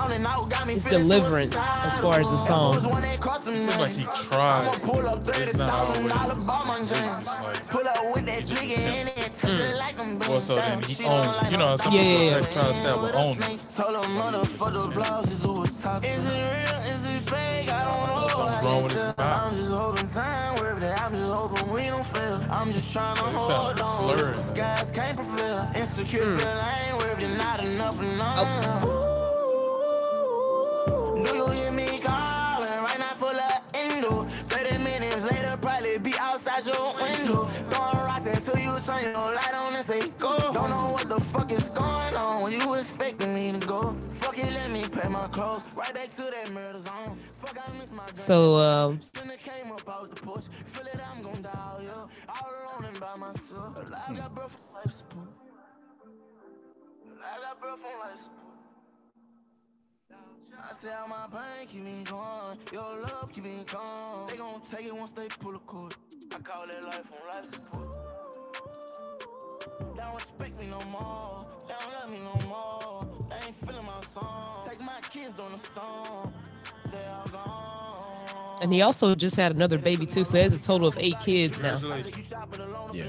his 0.66 0.84
deliverance 0.84 1.56
as 1.56 1.98
far 1.98 2.18
as 2.20 2.30
the 2.30 2.36
song. 2.38 2.74
It 2.76 3.60
seems 3.60 3.76
like 3.78 3.92
he 3.92 4.04
tries. 4.04 4.82
It's 5.40 5.56
not 5.56 5.72
always. 5.72 6.06
It's 6.90 7.30
like 7.40 7.56
he 8.36 8.42
just 8.42 8.62
attempts. 8.64 10.28
Well, 10.28 10.40
so 10.40 10.56
then 10.56 10.82
he 10.82 11.04
owns. 11.04 11.36
it. 11.36 11.52
You 11.52 11.58
know, 11.58 11.76
some 11.76 11.92
Yeah, 11.94 12.02
people 12.02 12.24
yeah, 12.24 12.40
try- 12.40 12.52
try 12.52 12.68
to 12.68 12.74
stab 12.74 13.02
with 13.02 13.14
own 13.14 13.36
it. 13.42 13.60
Told 13.70 13.94
a 17.32 17.32
motherfucker 17.32 17.32
blouse 17.32 17.32
is 17.32 17.32
who 17.32 17.32
was 17.32 17.32
talking. 17.32 17.32
Is 17.32 17.32
it 17.32 17.32
real? 17.32 17.32
Is 17.32 17.32
it 17.32 17.34
fake? 17.34 17.70
I 17.70 17.84
don't 17.84 18.06
know. 18.08 18.28
Something's 18.28 18.62
can't 18.62 18.92
his. 18.92 19.14
I'm 19.18 19.54
just 19.56 19.72
hoping 19.72 20.08
time 20.08 20.54
where 20.56 20.74
day. 20.76 20.94
I'm 20.94 21.12
just 21.12 21.24
hoping 21.26 21.72
we 21.72 21.82
don't 21.84 22.04
fail. 22.04 22.40
I'm 22.50 22.72
just 22.72 22.92
trying 22.92 23.16
to 23.16 23.22
hold 23.22 23.80
on. 23.80 24.06
The 24.06 24.36
skies 24.38 24.90
can't 24.92 25.16
fulfill. 25.16 25.68
Insecure 25.76 26.24
feel 26.24 26.48
I 26.48 26.88
ain't 26.88 26.98
worth 26.98 27.22
it. 27.22 27.36
Not 27.38 27.62
enough 27.64 28.00
none. 28.00 28.84
Ooh, 28.86 28.90
Do 31.24 31.36
you 31.36 31.46
hear 31.52 31.72
me 31.72 32.00
calling? 32.00 32.41
Right 34.02 34.10
now 34.10 34.18
full 34.18 34.20
of 34.20 34.26
endo. 34.26 34.28
30 34.28 34.78
minutes 34.78 35.22
later, 35.24 35.56
probably 35.58 35.98
be 35.98 36.14
outside 36.18 36.66
your 36.66 36.94
window. 37.00 37.44
Throwing 37.44 37.96
rocks 37.96 38.26
until 38.26 38.58
you 38.58 38.80
turn 38.80 39.04
your 39.04 39.34
light 39.34 39.54
on 39.54 39.74
and 39.74 39.84
say 39.84 40.08
go. 40.18 40.36
Don't 40.52 40.70
know 40.70 40.90
what 40.92 41.08
the 41.08 41.20
fuck 41.20 41.52
is 41.52 41.68
going 41.70 42.16
on 42.16 42.42
when 42.42 42.52
you 42.52 42.74
expecting 42.74 43.34
me 43.34 43.52
to 43.52 43.66
go. 43.66 43.96
Fuck 44.10 44.38
it, 44.38 44.52
let 44.52 44.70
me 44.70 44.84
pay 44.88 45.08
my 45.08 45.26
clothes. 45.28 45.64
Right 45.76 45.94
back 45.94 46.10
to 46.16 46.22
that 46.22 46.50
murder 46.52 46.78
zone. 46.78 47.16
Fuck, 47.18 47.58
I 47.66 47.78
miss 47.78 47.92
my 47.92 48.04
So 48.14 48.56
um, 48.56 49.00
Shouldn't 49.14 49.40
came 49.40 49.72
up 49.72 49.88
out 49.88 50.14
the 50.14 50.20
porch. 50.20 50.46
Feel 50.48 50.86
it, 50.86 51.00
I'm 51.14 51.22
gon' 51.22 51.42
die, 51.42 51.82
yo. 51.82 52.08
All 52.28 52.50
alone 52.50 52.90
and 52.90 53.00
by 53.00 53.14
myself. 53.16 53.78
I 54.08 54.14
got 54.14 54.34
breath 54.34 54.52
from 54.52 54.74
life 54.74 54.92
support. 54.92 55.28
I 57.24 57.40
got 57.40 57.60
breath 57.60 57.80
from 57.80 58.00
life 58.00 58.20
support. 58.20 58.41
I 60.68 60.72
say 60.74 60.88
how 60.90 61.06
my 61.06 61.26
pain 61.32 61.66
keep 61.68 61.82
me 61.84 62.04
going. 62.04 62.58
Your 62.72 62.82
love 63.02 63.32
keep 63.32 63.44
me 63.44 63.64
calm. 63.66 64.28
They 64.28 64.36
gon' 64.36 64.60
take 64.70 64.86
it 64.86 64.94
once 64.94 65.12
they 65.12 65.28
pull 65.28 65.54
a 65.56 65.58
cord. 65.60 65.94
I 66.34 66.38
call 66.38 66.64
it 66.64 66.82
life 66.84 67.12
on 67.12 67.28
life 67.28 67.54
support. 67.54 67.98
They 69.80 70.02
don't 70.02 70.14
respect 70.14 70.60
me 70.60 70.66
no 70.66 70.80
more. 70.90 71.46
They 71.66 71.74
don't 71.78 71.92
love 71.92 72.10
me 72.10 72.18
no 72.20 72.48
more. 72.48 73.06
They 73.28 73.46
ain't 73.46 73.54
feeling 73.54 73.86
my 73.86 74.00
song. 74.02 74.66
Take 74.68 74.80
my 74.80 75.00
kids 75.10 75.38
on 75.40 75.52
the 75.52 75.58
storm. 75.58 76.32
They 76.90 77.06
all 77.06 77.26
gone. 77.28 78.58
and 78.62 78.72
he 78.72 78.82
also 78.82 79.14
just 79.14 79.36
had 79.36 79.54
another 79.54 79.78
baby 79.78 80.06
too. 80.06 80.24
So 80.24 80.34
there's 80.34 80.54
a 80.54 80.62
total 80.62 80.88
of 80.88 80.96
eight 80.98 81.18
kids 81.20 81.60
now. 81.60 81.80
Yeah. 82.92 83.06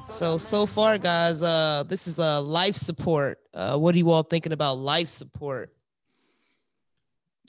So 0.08 0.38
so 0.38 0.66
far, 0.66 0.98
guys, 0.98 1.42
uh, 1.42 1.84
this 1.86 2.06
is 2.06 2.18
a 2.18 2.24
uh, 2.24 2.40
life 2.40 2.76
support. 2.76 3.38
Uh, 3.52 3.76
what 3.78 3.94
are 3.94 3.98
you 3.98 4.10
all 4.10 4.22
thinking 4.22 4.52
about 4.52 4.74
life 4.78 5.08
support? 5.08 5.74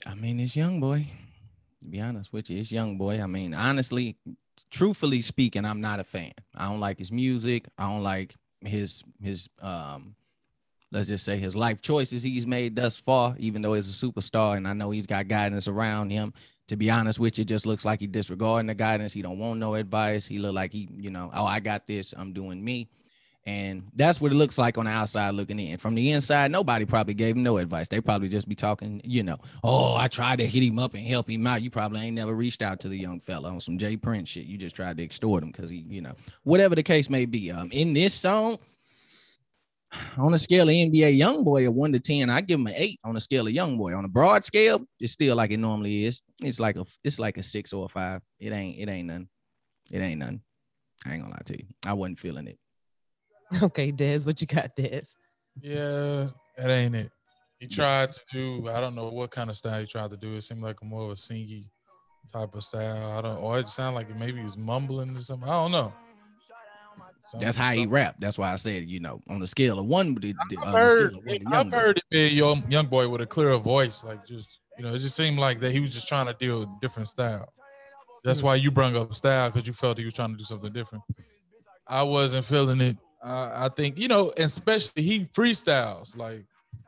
I 0.06 0.14
mean, 0.14 0.40
it's 0.40 0.56
young 0.56 0.80
boy. 0.80 1.08
To 1.80 1.86
be 1.86 2.00
honest 2.00 2.32
with 2.32 2.50
you, 2.50 2.58
it's 2.58 2.72
young 2.72 2.98
boy. 2.98 3.20
I 3.22 3.26
mean, 3.26 3.54
honestly, 3.54 4.16
truthfully 4.70 5.22
speaking, 5.22 5.64
I'm 5.64 5.80
not 5.80 6.00
a 6.00 6.04
fan. 6.04 6.32
I 6.54 6.68
don't 6.68 6.80
like 6.80 6.98
his 6.98 7.12
music. 7.12 7.68
I 7.78 7.88
don't 7.90 8.02
like 8.02 8.34
his 8.60 9.04
his 9.22 9.48
um 9.62 10.16
let's 10.90 11.06
just 11.06 11.24
say 11.24 11.36
his 11.36 11.54
life 11.54 11.80
choices 11.80 12.22
he's 12.22 12.46
made 12.46 12.74
thus 12.74 12.98
far, 12.98 13.36
even 13.38 13.62
though 13.62 13.74
he's 13.74 13.88
a 13.88 14.06
superstar 14.06 14.56
and 14.56 14.66
I 14.66 14.72
know 14.72 14.90
he's 14.90 15.06
got 15.06 15.28
guidance 15.28 15.68
around 15.68 16.10
him. 16.10 16.32
To 16.68 16.76
be 16.76 16.90
honest 16.90 17.18
with 17.18 17.38
you, 17.38 17.42
it 17.42 17.48
just 17.48 17.66
looks 17.66 17.84
like 17.84 18.00
he 18.00 18.06
disregarding 18.06 18.66
the 18.66 18.74
guidance. 18.74 19.12
He 19.12 19.22
don't 19.22 19.38
want 19.38 19.58
no 19.58 19.74
advice. 19.74 20.26
He 20.26 20.38
look 20.38 20.54
like 20.54 20.72
he, 20.72 20.88
you 20.96 21.10
know, 21.10 21.30
oh, 21.34 21.44
I 21.44 21.60
got 21.60 21.86
this. 21.86 22.14
I'm 22.16 22.32
doing 22.32 22.62
me. 22.62 22.88
And 23.46 23.84
that's 23.94 24.20
what 24.20 24.30
it 24.30 24.34
looks 24.34 24.58
like 24.58 24.76
on 24.76 24.84
the 24.84 24.90
outside 24.90 25.30
looking 25.30 25.58
in. 25.58 25.78
From 25.78 25.94
the 25.94 26.10
inside, 26.10 26.50
nobody 26.50 26.84
probably 26.84 27.14
gave 27.14 27.34
him 27.34 27.42
no 27.42 27.56
advice. 27.56 27.88
They 27.88 27.98
probably 28.02 28.28
just 28.28 28.46
be 28.46 28.54
talking, 28.54 29.00
you 29.04 29.22
know, 29.22 29.38
oh, 29.64 29.96
I 29.96 30.08
tried 30.08 30.40
to 30.40 30.46
hit 30.46 30.62
him 30.62 30.78
up 30.78 30.92
and 30.92 31.06
help 31.06 31.30
him 31.30 31.46
out. 31.46 31.62
You 31.62 31.70
probably 31.70 32.00
ain't 32.00 32.14
never 32.14 32.34
reached 32.34 32.60
out 32.60 32.80
to 32.80 32.88
the 32.88 32.98
young 32.98 33.20
fella 33.20 33.48
on 33.50 33.62
some 33.62 33.78
Jay 33.78 33.96
Prince 33.96 34.28
shit. 34.28 34.44
You 34.44 34.58
just 34.58 34.76
tried 34.76 34.98
to 34.98 35.02
extort 35.02 35.42
him 35.42 35.50
because 35.50 35.70
he, 35.70 35.78
you 35.88 36.02
know, 36.02 36.12
whatever 36.42 36.74
the 36.74 36.82
case 36.82 37.08
may 37.08 37.24
be. 37.24 37.50
Um, 37.50 37.70
in 37.72 37.94
this 37.94 38.12
song, 38.12 38.58
on 40.16 40.34
a 40.34 40.38
scale 40.38 40.68
of 40.68 40.74
NBA 40.74 41.16
young 41.16 41.44
boy 41.44 41.66
of 41.66 41.74
one 41.74 41.92
to 41.92 42.00
ten, 42.00 42.30
I 42.30 42.40
give 42.40 42.60
him 42.60 42.66
an 42.66 42.74
eight 42.76 43.00
on 43.04 43.16
a 43.16 43.20
scale 43.20 43.46
of 43.46 43.52
young 43.52 43.78
boy. 43.78 43.94
On 43.94 44.04
a 44.04 44.08
broad 44.08 44.44
scale, 44.44 44.84
it's 45.00 45.12
still 45.12 45.36
like 45.36 45.50
it 45.50 45.56
normally 45.58 46.04
is. 46.04 46.22
It's 46.42 46.60
like 46.60 46.76
a 46.76 46.84
it's 47.04 47.18
like 47.18 47.38
a 47.38 47.42
six 47.42 47.72
or 47.72 47.86
a 47.86 47.88
five. 47.88 48.20
It 48.38 48.52
ain't 48.52 48.78
it 48.78 48.88
ain't 48.88 49.08
none. 49.08 49.28
It 49.90 50.00
ain't 50.00 50.18
none. 50.18 50.40
I 51.06 51.14
ain't 51.14 51.22
gonna 51.22 51.34
lie 51.34 51.42
to 51.46 51.58
you. 51.58 51.66
I 51.86 51.92
wasn't 51.92 52.20
feeling 52.20 52.46
it. 52.48 52.58
Okay, 53.62 53.90
Dez, 53.90 54.26
what 54.26 54.40
you 54.42 54.46
got, 54.46 54.76
Dez? 54.76 55.14
Yeah, 55.62 56.28
that 56.58 56.70
ain't 56.70 56.94
it. 56.94 57.10
He 57.58 57.66
tried 57.66 58.12
to 58.12 58.20
do, 58.30 58.68
I 58.68 58.78
don't 58.78 58.94
know 58.94 59.08
what 59.08 59.30
kind 59.30 59.50
of 59.50 59.56
style 59.56 59.80
he 59.80 59.86
tried 59.86 60.10
to 60.10 60.16
do. 60.16 60.34
It 60.34 60.42
seemed 60.42 60.62
like 60.62 60.76
a 60.82 60.84
more 60.84 61.04
of 61.04 61.10
a 61.10 61.14
singy 61.14 61.64
type 62.32 62.54
of 62.54 62.62
style. 62.62 63.18
I 63.18 63.22
don't, 63.22 63.38
or 63.38 63.58
it 63.58 63.68
sounded 63.68 63.96
like 63.96 64.16
maybe 64.16 64.38
he 64.38 64.44
was 64.44 64.58
mumbling 64.58 65.16
or 65.16 65.20
something. 65.20 65.48
I 65.48 65.52
don't 65.52 65.72
know. 65.72 65.92
Something- 67.28 67.46
That's 67.46 67.56
how 67.56 67.70
he 67.72 67.78
something- 67.80 67.90
rap. 67.90 68.16
That's 68.18 68.38
why 68.38 68.52
I 68.52 68.56
said, 68.56 68.88
you 68.88 69.00
know, 69.00 69.22
on 69.28 69.38
the 69.38 69.46
scale 69.46 69.78
of 69.78 69.86
one, 69.86 70.14
the, 70.14 70.32
the, 70.48 70.58
I've 70.64 70.72
the 70.72 70.78
heard, 70.78 71.12
scale 71.14 71.36
of 71.36 71.42
one 71.44 71.54
I've 71.54 71.72
heard 71.72 71.98
it 71.98 72.04
be 72.10 72.24
a 72.24 72.28
young, 72.28 72.64
young 72.70 72.86
boy 72.86 73.08
with 73.08 73.20
a 73.20 73.26
clearer 73.26 73.58
voice. 73.58 74.02
Like 74.02 74.26
just, 74.26 74.60
you 74.78 74.84
know, 74.84 74.94
it 74.94 74.98
just 75.00 75.14
seemed 75.16 75.38
like 75.38 75.60
that 75.60 75.72
he 75.72 75.80
was 75.80 75.92
just 75.92 76.08
trying 76.08 76.26
to 76.26 76.32
deal 76.34 76.60
with 76.60 76.68
different 76.80 77.08
style. 77.08 77.52
That's 78.24 78.42
why 78.42 78.56
you 78.56 78.70
brought 78.70 78.94
up 78.96 79.14
style 79.14 79.50
because 79.50 79.66
you 79.66 79.72
felt 79.72 79.98
he 79.98 80.04
was 80.04 80.14
trying 80.14 80.30
to 80.32 80.36
do 80.36 80.44
something 80.44 80.72
different. 80.72 81.04
I 81.86 82.02
wasn't 82.02 82.44
feeling 82.44 82.80
it. 82.80 82.96
Uh, 83.22 83.50
I 83.54 83.68
think 83.68 83.98
you 83.98 84.08
know, 84.08 84.32
especially 84.36 85.02
he 85.02 85.24
freestyles 85.26 86.16
like, 86.16 86.44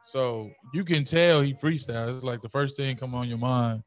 so 0.07 0.51
you 0.75 0.85
can 0.85 1.05
tell 1.05 1.41
he 1.41 1.55
freestyles. 1.55 2.15
It's 2.17 2.25
like 2.25 2.41
the 2.41 2.49
first 2.49 2.77
thing 2.77 2.97
come 2.97 3.15
on 3.15 3.29
your 3.29 3.39
mind. 3.39 3.83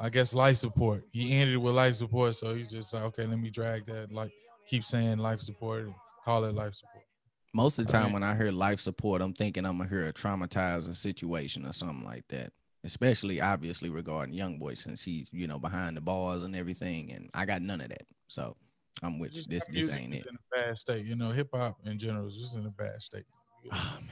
I 0.00 0.08
guess 0.08 0.34
life 0.34 0.56
support. 0.56 1.02
He 1.12 1.32
ended 1.34 1.58
with 1.58 1.74
life 1.74 1.96
support, 1.96 2.34
so 2.36 2.54
he's 2.54 2.68
just 2.68 2.92
like, 2.92 3.04
okay, 3.04 3.26
let 3.26 3.38
me 3.38 3.50
drag 3.50 3.86
that. 3.86 4.10
Like, 4.12 4.32
keep 4.72 4.84
saying 4.84 5.18
life 5.18 5.38
support 5.42 5.82
and 5.84 5.94
call 6.24 6.44
it 6.46 6.54
life 6.54 6.74
support. 6.74 7.04
Most 7.52 7.78
of 7.78 7.86
the 7.86 7.92
time 7.92 8.04
Right. 8.04 8.12
when 8.14 8.22
I 8.22 8.34
hear 8.34 8.50
life 8.50 8.80
support, 8.80 9.20
I'm 9.20 9.34
thinking 9.34 9.66
I'm 9.66 9.76
gonna 9.76 9.90
hear 9.90 10.06
a 10.08 10.12
traumatizing 10.14 10.94
situation 10.94 11.66
or 11.66 11.74
something 11.74 12.06
like 12.06 12.26
that. 12.28 12.54
Especially 12.82 13.38
obviously 13.42 13.90
regarding 13.90 14.34
young 14.34 14.58
boy 14.58 14.72
since 14.74 15.02
he's, 15.02 15.28
you 15.30 15.46
know, 15.46 15.58
behind 15.58 15.94
the 15.94 16.00
bars 16.00 16.42
and 16.42 16.56
everything. 16.56 17.12
And 17.12 17.28
I 17.34 17.44
got 17.44 17.60
none 17.60 17.82
of 17.82 17.90
that. 17.90 18.06
So 18.28 18.56
I'm 19.02 19.18
with 19.18 19.32
you. 19.32 19.40
Just 19.40 19.50
This 19.50 19.66
this 19.66 19.90
ain't 19.90 20.14
it. 20.14 20.24
In 20.26 20.36
a 20.36 20.56
bad 20.56 20.78
state, 20.78 21.04
you 21.04 21.14
know. 21.14 21.30
Hip 21.32 21.50
hop 21.52 21.76
in 21.84 21.98
general 21.98 22.26
is 22.26 22.36
just 22.36 22.56
in 22.56 22.64
a 22.64 22.70
bad 22.70 23.02
state. 23.02 23.26
Oh 23.70 23.98
man. 24.00 24.08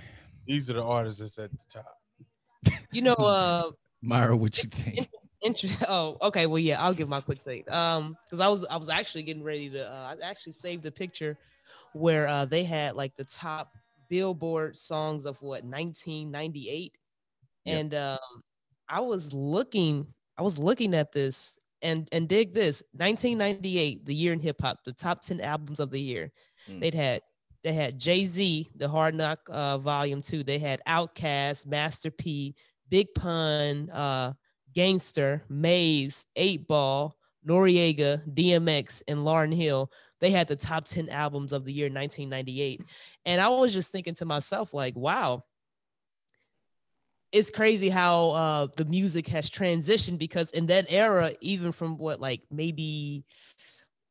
These 0.46 0.68
are 0.70 0.74
the 0.74 0.84
artists 0.84 1.20
that's 1.20 1.38
at 1.38 1.50
the 1.50 1.64
top. 1.70 1.96
You 2.92 3.00
know, 3.00 3.14
uh, 3.14 3.70
Myra, 4.02 4.36
what 4.36 4.62
you 4.62 4.68
think? 4.68 5.08
Inter- 5.42 5.68
oh, 5.88 6.16
okay. 6.22 6.46
Well, 6.46 6.58
yeah, 6.58 6.80
I'll 6.82 6.94
give 6.94 7.08
my 7.08 7.20
quick 7.20 7.42
take. 7.42 7.70
Um, 7.70 8.16
because 8.24 8.40
I 8.40 8.48
was 8.48 8.66
I 8.66 8.76
was 8.76 8.88
actually 8.88 9.22
getting 9.22 9.42
ready 9.42 9.70
to. 9.70 9.90
Uh, 9.90 10.14
I 10.14 10.26
actually 10.28 10.52
saved 10.52 10.82
the 10.82 10.92
picture 10.92 11.38
where 11.92 12.26
uh 12.28 12.44
they 12.44 12.64
had 12.64 12.94
like 12.96 13.14
the 13.16 13.24
top 13.24 13.74
Billboard 14.08 14.76
songs 14.76 15.24
of 15.24 15.40
what 15.40 15.64
1998, 15.64 16.92
Yep. 17.64 17.78
and 17.80 17.94
um, 17.94 18.18
I 18.88 19.00
was 19.00 19.32
looking, 19.32 20.06
I 20.36 20.42
was 20.42 20.58
looking 20.58 20.94
at 20.94 21.12
this 21.12 21.56
and 21.82 22.08
and 22.12 22.28
dig 22.28 22.52
this 22.52 22.82
1998, 22.92 24.04
the 24.04 24.14
year 24.14 24.32
in 24.32 24.40
hip 24.40 24.60
hop, 24.60 24.78
the 24.84 24.92
top 24.92 25.22
10 25.22 25.40
albums 25.40 25.80
of 25.80 25.90
the 25.90 26.00
year. 26.00 26.32
Mm. 26.68 26.80
They'd 26.80 26.94
had 26.94 27.22
they 27.62 27.72
had 27.72 27.98
Jay 27.98 28.24
Z, 28.24 28.68
the 28.74 28.88
Hard 28.88 29.14
Knock 29.14 29.38
uh, 29.48 29.78
Volume 29.78 30.22
Two. 30.22 30.42
They 30.42 30.58
had 30.58 30.82
Outkast, 30.88 31.66
Master 31.66 32.10
P, 32.10 32.54
Big 32.88 33.06
Pun, 33.14 33.90
uh, 33.90 34.32
Gangster, 34.72 35.42
Mase, 35.48 36.26
Eight 36.36 36.66
Ball, 36.68 37.14
Noreaga, 37.46 38.22
DMX, 38.34 39.02
and 39.08 39.20
Lauryn 39.20 39.54
Hill. 39.54 39.90
They 40.20 40.30
had 40.30 40.48
the 40.48 40.56
top 40.56 40.84
10 40.84 41.08
albums 41.08 41.52
of 41.52 41.64
the 41.64 41.72
year 41.72 41.88
1998. 41.88 42.82
And 43.24 43.40
I 43.40 43.48
was 43.48 43.72
just 43.72 43.90
thinking 43.92 44.14
to 44.14 44.24
myself, 44.26 44.74
like, 44.74 44.94
wow, 44.96 45.44
it's 47.32 47.50
crazy 47.50 47.88
how 47.88 48.30
uh, 48.30 48.66
the 48.76 48.84
music 48.84 49.28
has 49.28 49.48
transitioned 49.48 50.18
because 50.18 50.50
in 50.50 50.66
that 50.66 50.86
era, 50.88 51.30
even 51.40 51.70
from 51.72 51.96
what, 51.96 52.20
like 52.20 52.42
maybe 52.50 53.24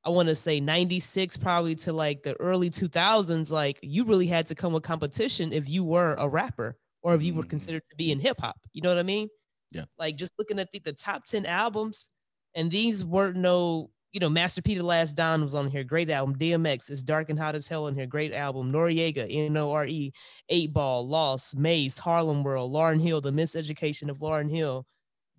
I 0.06 0.10
want 0.10 0.30
to 0.30 0.36
say 0.36 0.62
96 0.62 1.36
probably 1.38 1.76
to 1.76 1.92
like 1.94 2.24
the 2.24 2.40
early 2.40 2.70
2000s, 2.70 3.52
like 3.52 3.80
you 3.82 4.06
really 4.06 4.28
had 4.28 4.48
to 4.48 4.56
come 4.56 4.72
with 4.72 4.84
competition 4.84 5.52
if 5.52 5.68
you 5.68 5.84
were 5.84 6.16
a 6.18 6.30
rapper 6.30 6.78
or 7.02 7.14
if 7.14 7.22
you 7.22 7.34
were 7.34 7.44
Mhm. 7.44 7.50
considered 7.50 7.84
to 7.90 7.96
be 7.98 8.12
in 8.12 8.20
hip 8.20 8.40
hop. 8.40 8.58
You 8.72 8.82
know 8.82 8.90
what 8.90 8.98
I 8.98 9.04
mean? 9.04 9.28
Yeah. 9.72 9.86
Like 9.98 10.16
just 10.16 10.34
looking 10.38 10.60
at 10.60 10.72
the, 10.72 10.80
the 10.80 10.94
top 10.94 11.26
10 11.26 11.46
albums, 11.46 12.10
and 12.56 12.72
these 12.72 13.06
weren't 13.06 13.36
no, 13.36 13.92
you 14.12 14.20
know, 14.20 14.30
Master 14.30 14.62
P 14.62 14.76
the 14.76 14.84
Last 14.84 15.14
Don 15.14 15.44
was 15.44 15.54
on 15.54 15.70
here. 15.70 15.84
Great 15.84 16.10
album. 16.10 16.36
DMX 16.36 16.90
is 16.90 17.04
Dark 17.04 17.30
and 17.30 17.38
Hot 17.38 17.54
as 17.54 17.68
Hell 17.68 17.88
in 17.88 17.96
here. 17.96 18.08
Great 18.08 18.34
album. 18.34 18.72
Noreaga, 18.72 19.28
N 19.30 19.56
O 19.58 19.70
R 19.70 19.86
E, 19.86 20.12
Eight 20.50 20.74
Ball, 20.74 21.08
Lost, 21.08 21.56
Mase, 21.56 21.98
Harlem 21.98 22.44
World, 22.44 22.72
Lauryn 22.72 23.00
Hill, 23.02 23.22
The 23.22 23.32
Miseducation 23.32 24.10
of 24.10 24.18
Lauryn 24.18 24.50
Hill, 24.50 24.88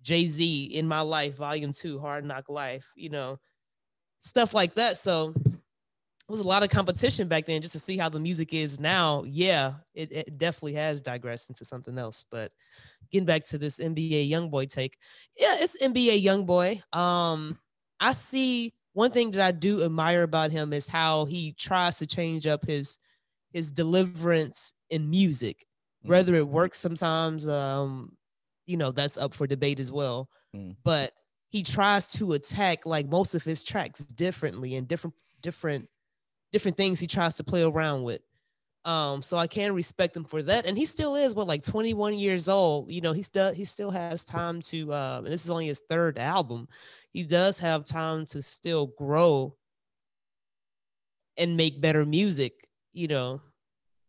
Jay 0.01 0.27
Z, 0.27 0.63
In 0.73 0.87
My 0.87 1.01
Life, 1.01 1.35
Volume 1.35 1.73
Two, 1.73 1.99
Hard 1.99 2.23
Knock 2.23 2.47
Life, 2.47 2.87
you 2.95 3.09
know, 3.09 3.39
stuff 4.21 4.53
like 4.53 4.75
that. 4.75 4.97
So 4.97 5.33
it 5.45 6.31
was 6.31 6.39
a 6.39 6.47
lot 6.47 6.63
of 6.63 6.69
competition 6.69 7.27
back 7.27 7.45
then 7.45 7.61
just 7.61 7.73
to 7.73 7.79
see 7.79 7.97
how 7.97 8.07
the 8.07 8.19
music 8.19 8.53
is 8.53 8.79
now. 8.79 9.25
Yeah, 9.27 9.73
it, 9.93 10.11
it 10.13 10.37
definitely 10.37 10.75
has 10.75 11.01
digressed 11.01 11.49
into 11.49 11.65
something 11.65 11.97
else. 11.97 12.23
But 12.31 12.53
getting 13.11 13.25
back 13.25 13.43
to 13.45 13.57
this 13.57 13.79
NBA 13.79 14.29
Youngboy 14.29 14.69
take, 14.69 14.97
yeah, 15.37 15.57
it's 15.59 15.81
NBA 15.81 16.23
Youngboy. 16.23 16.81
Um, 16.95 17.57
I 17.99 18.11
see 18.11 18.73
one 18.93 19.11
thing 19.11 19.31
that 19.31 19.41
I 19.41 19.51
do 19.51 19.83
admire 19.83 20.23
about 20.23 20.51
him 20.51 20.73
is 20.73 20.87
how 20.87 21.25
he 21.25 21.53
tries 21.53 21.97
to 21.99 22.07
change 22.07 22.47
up 22.47 22.65
his 22.65 22.99
his 23.53 23.71
deliverance 23.71 24.73
in 24.89 25.09
music. 25.09 25.65
Whether 26.03 26.33
it 26.33 26.47
works 26.47 26.79
sometimes, 26.79 27.47
um, 27.47 28.17
you 28.65 28.75
know, 28.75 28.91
that's 28.91 29.17
up 29.17 29.35
for 29.35 29.45
debate 29.45 29.79
as 29.79 29.91
well. 29.91 30.29
Mm. 30.55 30.75
But 30.83 31.11
he 31.49 31.61
tries 31.61 32.11
to 32.13 32.33
attack 32.33 32.85
like 32.87 33.07
most 33.07 33.35
of 33.35 33.43
his 33.43 33.63
tracks 33.63 33.99
differently 34.03 34.75
and 34.75 34.87
different 34.87 35.15
different 35.41 35.87
different 36.51 36.77
things 36.77 36.99
he 36.99 37.07
tries 37.07 37.35
to 37.35 37.43
play 37.43 37.63
around 37.63 38.03
with. 38.03 38.21
Um, 38.83 39.21
so 39.21 39.37
I 39.37 39.45
can 39.45 39.73
respect 39.75 40.15
him 40.17 40.23
for 40.23 40.41
that. 40.41 40.65
And 40.65 40.75
he 40.75 40.85
still 40.85 41.15
is 41.15 41.35
what 41.35 41.47
like 41.47 41.61
21 41.61 42.17
years 42.17 42.49
old. 42.49 42.91
You 42.91 43.01
know, 43.01 43.13
he 43.13 43.21
still 43.21 43.53
he 43.53 43.63
still 43.63 43.91
has 43.91 44.25
time 44.25 44.59
to 44.63 44.91
uh 44.91 45.17
and 45.23 45.27
this 45.27 45.43
is 45.43 45.51
only 45.51 45.67
his 45.67 45.83
third 45.87 46.17
album. 46.17 46.67
He 47.11 47.23
does 47.23 47.59
have 47.59 47.85
time 47.85 48.25
to 48.27 48.41
still 48.41 48.87
grow 48.87 49.55
and 51.37 51.55
make 51.55 51.79
better 51.79 52.05
music, 52.05 52.67
you 52.91 53.07
know. 53.07 53.41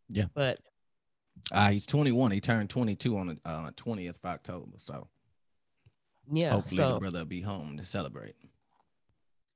Yeah. 0.09 0.27
But 0.35 0.59
Uh, 1.51 1.71
he's 1.73 1.87
21. 1.87 2.31
He 2.31 2.41
turned 2.41 2.71
22 2.71 3.17
on 3.19 3.27
the 3.27 3.39
uh, 3.45 3.71
20th 3.73 4.19
of 4.19 4.25
October. 4.25 4.79
So 4.79 5.07
yeah, 6.31 6.51
hopefully 6.51 6.77
so 6.77 6.95
the 6.95 7.01
brother 7.01 7.19
will 7.19 7.27
be 7.27 7.43
home 7.43 7.77
to 7.77 7.85
celebrate. 7.85 8.37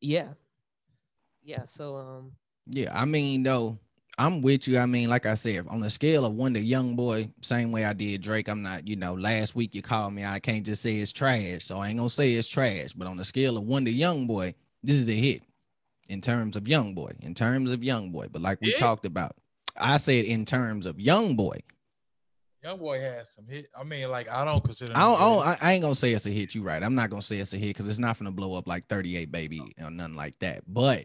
yeah. 0.01 0.29
Yeah, 1.43 1.65
so 1.67 1.97
um 1.97 2.33
Yeah, 2.67 2.91
I 3.01 3.05
mean 3.07 3.45
though, 3.45 3.79
I'm 4.19 4.41
with 4.41 4.67
you. 4.67 4.79
I 4.79 4.87
mean, 4.87 5.09
like 5.11 5.27
I 5.27 5.35
said, 5.35 5.67
on 5.69 5.81
the 5.81 5.91
scale 5.91 6.25
of 6.25 6.33
one 6.33 6.55
to 6.55 6.61
young 6.61 6.97
boy, 6.97 7.29
same 7.43 7.71
way 7.71 7.85
I 7.85 7.93
did 7.93 8.23
Drake. 8.23 8.49
I'm 8.49 8.63
not, 8.63 8.89
you 8.89 8.97
know, 8.97 9.13
last 9.15 9.55
week 9.55 9.75
you 9.75 9.83
called 9.83 10.15
me. 10.15 10.25
I 10.25 10.39
can't 10.41 10.65
just 10.65 10.81
say 10.83 10.97
it's 10.97 11.13
trash. 11.13 11.65
So 11.65 11.79
I 11.79 11.89
ain't 11.89 11.99
gonna 11.99 12.09
say 12.09 12.33
it's 12.33 12.49
trash. 12.49 12.93
But 12.95 13.09
on 13.09 13.19
the 13.19 13.25
scale 13.27 13.59
of 13.59 13.65
one 13.65 13.85
to 13.85 13.91
young 13.91 14.27
boy, 14.27 14.55
this 14.83 14.97
is 14.97 15.09
a 15.11 15.15
hit 15.15 15.43
in 16.09 16.21
terms 16.23 16.57
of 16.57 16.67
young 16.67 16.95
boy. 16.95 17.13
In 17.21 17.35
terms 17.35 17.71
of 17.71 17.85
young 17.85 18.11
boy. 18.11 18.29
But 18.33 18.41
like 18.41 18.59
we 18.63 18.71
Yeah. 18.71 18.79
talked 18.79 19.05
about, 19.05 19.37
I 19.77 19.99
said 19.99 20.25
in 20.25 20.47
terms 20.47 20.87
of 20.87 20.99
young 20.99 21.37
boy. 21.37 21.59
Young 22.65 22.79
boy 22.79 22.99
has 23.01 23.35
some 23.35 23.47
hit. 23.47 23.69
I 23.79 23.85
mean, 23.85 24.11
like 24.11 24.31
I 24.31 24.47
don't 24.47 24.65
consider. 24.65 24.93
I, 24.97 25.01
don't, 25.01 25.21
I, 25.21 25.29
don't- 25.31 25.47
I 25.47 25.59
I 25.61 25.73
ain't 25.75 25.83
gonna 25.83 25.95
say 25.95 26.13
it's 26.13 26.25
a 26.27 26.31
hit. 26.31 26.55
You 26.55 26.63
right. 26.63 26.83
I'm 26.83 26.95
not 26.95 27.11
gonna 27.11 27.21
say 27.21 27.37
it's 27.37 27.53
a 27.53 27.59
hit 27.59 27.69
because 27.77 27.87
it's 27.89 27.99
not 27.99 28.19
gonna 28.19 28.33
blow 28.33 28.55
up 28.55 28.67
like 28.67 28.87
38 28.89 29.31
baby 29.31 29.61
or 29.83 29.91
nothing 29.91 30.15
like 30.15 30.39
that. 30.39 30.63
But 30.67 31.05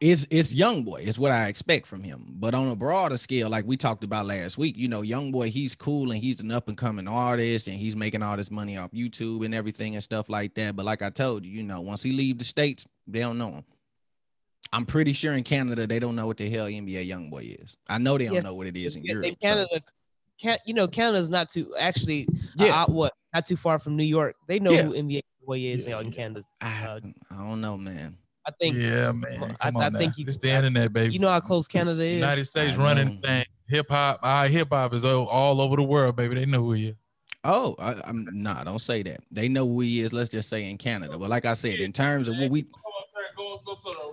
it's 0.00 0.26
it's 0.30 0.52
young 0.52 0.82
boy. 0.84 1.02
It's 1.06 1.18
what 1.18 1.32
I 1.32 1.46
expect 1.48 1.86
from 1.86 2.02
him. 2.02 2.26
But 2.38 2.54
on 2.54 2.68
a 2.68 2.76
broader 2.76 3.16
scale, 3.16 3.48
like 3.48 3.64
we 3.66 3.76
talked 3.76 4.04
about 4.04 4.26
last 4.26 4.58
week, 4.58 4.76
you 4.76 4.88
know, 4.88 5.02
young 5.02 5.32
boy, 5.32 5.50
he's 5.50 5.74
cool 5.74 6.10
and 6.10 6.20
he's 6.20 6.40
an 6.40 6.50
up 6.50 6.68
and 6.68 6.76
coming 6.76 7.08
artist 7.08 7.66
and 7.68 7.78
he's 7.78 7.96
making 7.96 8.22
all 8.22 8.36
this 8.36 8.50
money 8.50 8.76
off 8.76 8.90
YouTube 8.90 9.44
and 9.44 9.54
everything 9.54 9.94
and 9.94 10.02
stuff 10.02 10.28
like 10.28 10.54
that. 10.54 10.76
But 10.76 10.84
like 10.84 11.02
I 11.02 11.10
told 11.10 11.44
you, 11.46 11.52
you 11.52 11.62
know, 11.62 11.80
once 11.80 12.02
he 12.02 12.12
leave 12.12 12.38
the 12.38 12.44
states, 12.44 12.86
they 13.06 13.20
don't 13.20 13.38
know 13.38 13.50
him. 13.50 13.64
I'm 14.72 14.84
pretty 14.84 15.12
sure 15.12 15.32
in 15.34 15.44
Canada 15.44 15.86
they 15.86 15.98
don't 15.98 16.16
know 16.16 16.26
what 16.26 16.36
the 16.36 16.50
hell 16.50 16.66
NBA 16.66 17.06
young 17.06 17.30
boy 17.30 17.56
is. 17.60 17.76
I 17.88 17.98
know 17.98 18.18
they 18.18 18.26
don't 18.26 18.34
Yeah. 18.34 18.40
know 18.40 18.54
what 18.54 18.66
it 18.66 18.76
is 18.76 18.96
in 18.96 19.04
Yeah, 19.04 19.12
Europe. 19.12 19.26
in 19.26 19.32
so- 19.40 19.48
Canada, 19.48 19.80
can 20.38 20.58
you 20.66 20.74
know 20.74 20.86
Canada's 20.86 21.30
not 21.30 21.48
too 21.48 21.72
actually 21.78 22.28
Yeah. 22.58 22.66
yeah. 22.66 22.84
what 22.88 23.14
not 23.32 23.46
too 23.46 23.56
far 23.56 23.78
from 23.78 23.96
New 23.96 24.04
York. 24.04 24.36
They 24.48 24.58
know 24.58 24.72
Yeah. 24.72 24.82
who 24.82 24.92
NBA 24.94 25.22
boy 25.46 25.60
is 25.60 25.86
Yeah, 25.86 26.00
in. 26.00 26.10
Canada. 26.12 26.42
I, 26.60 26.84
uh, 26.84 27.00
I 27.30 27.36
don't 27.36 27.60
know, 27.62 27.78
man. 27.78 28.18
I 28.46 28.52
think 28.60 28.76
yeah, 28.76 29.12
man. 29.12 29.56
I- 29.60 29.70
Come 29.70 29.76
I 29.82 29.86
on 29.86 29.92
now. 29.94 29.98
think 29.98 30.18
you- 30.18 30.24
it's 30.28 30.38
the 30.38 30.52
I- 30.52 30.56
internet, 30.56 30.92
baby. 30.92 31.12
you 31.12 31.18
know 31.18 31.28
how 31.30 31.40
close 31.40 31.66
Canada 31.66 32.02
is. 32.02 32.14
United 32.14 32.44
States 32.44 32.76
I 32.78 32.82
running 32.82 33.20
thing. 33.20 33.44
Hip 33.68 33.86
hop, 33.90 34.20
our 34.22 34.46
hip 34.46 34.68
hop 34.70 34.94
is 34.94 35.04
all, 35.04 35.26
all 35.26 35.60
over 35.60 35.74
the 35.76 35.82
world, 35.82 36.14
baby. 36.16 36.36
They 36.36 36.46
know 36.46 36.62
who 36.62 36.72
he 36.72 36.88
is. 36.90 36.94
Oh, 37.42 37.74
I, 37.78 37.94
I'm 38.04 38.26
nah, 38.32 38.62
don't 38.64 38.78
say 38.80 39.02
that. 39.04 39.20
They 39.30 39.48
know 39.48 39.66
who 39.66 39.80
he 39.80 40.00
is. 40.00 40.12
Let's 40.12 40.30
just 40.30 40.48
say 40.48 40.68
in 40.70 40.78
Canada. 40.78 41.16
But 41.18 41.30
like 41.30 41.44
I 41.44 41.52
said, 41.54 41.78
in 41.80 41.92
terms 41.92 42.28
of 42.28 42.36
what 42.38 42.50
we, 42.50 42.66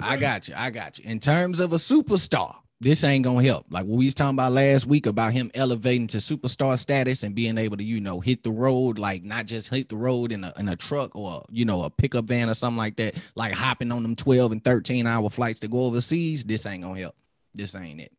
I 0.02 0.18
got 0.18 0.48
you, 0.48 0.54
I 0.58 0.70
got 0.70 1.00
you. 1.00 1.06
In 1.10 1.20
terms 1.20 1.60
of 1.60 1.74
a 1.74 1.78
superstar, 1.78 2.56
this 2.82 3.03
ain't 3.03 3.24
gonna 3.24 3.44
help. 3.44 3.65
Like 3.70 3.86
what 3.86 3.98
we 3.98 4.06
was 4.06 4.13
talking 4.13 4.36
about 4.36 4.51
last 4.51 4.86
week 4.86 5.06
about 5.06 5.32
him 5.32 5.51
elevating 5.53 6.08
to 6.08 6.18
superstar 6.18 6.77
status 6.77 7.24
and 7.24 7.34
being 7.34 7.58
able 7.58 7.77
to, 7.77 7.84
you 7.84 8.01
know, 8.01 8.20
hit 8.20 8.44
the 8.44 8.51
road, 8.51 9.00
like 9.00 9.24
not 9.24 9.46
just 9.46 9.70
hit 9.70 9.89
the 9.89 9.96
road 9.96 10.32
in 10.32 10.44
a 10.44 10.53
in 10.58 10.68
a 10.68 10.75
truck 10.75 11.15
or 11.15 11.46
you 11.50 11.63
know 11.65 11.84
a 11.84 11.89
pickup 11.89 12.25
van 12.25 12.50
or 12.50 12.53
something 12.53 12.77
like 12.77 12.98
that, 12.98 13.15
like 13.36 13.53
hopping 13.53 13.92
on 13.92 14.03
them 14.03 14.15
12 14.15 14.51
and 14.51 14.63
13 14.63 15.08
hour 15.08 15.30
flights 15.30 15.62
to 15.62 15.68
go 15.68 15.86
overseas. 15.86 16.44
This 16.44 16.65
ain't 16.65 16.84
gonna 16.84 17.00
help. 17.00 17.15
This 17.53 17.74
ain't 17.75 18.01
it. 18.01 18.12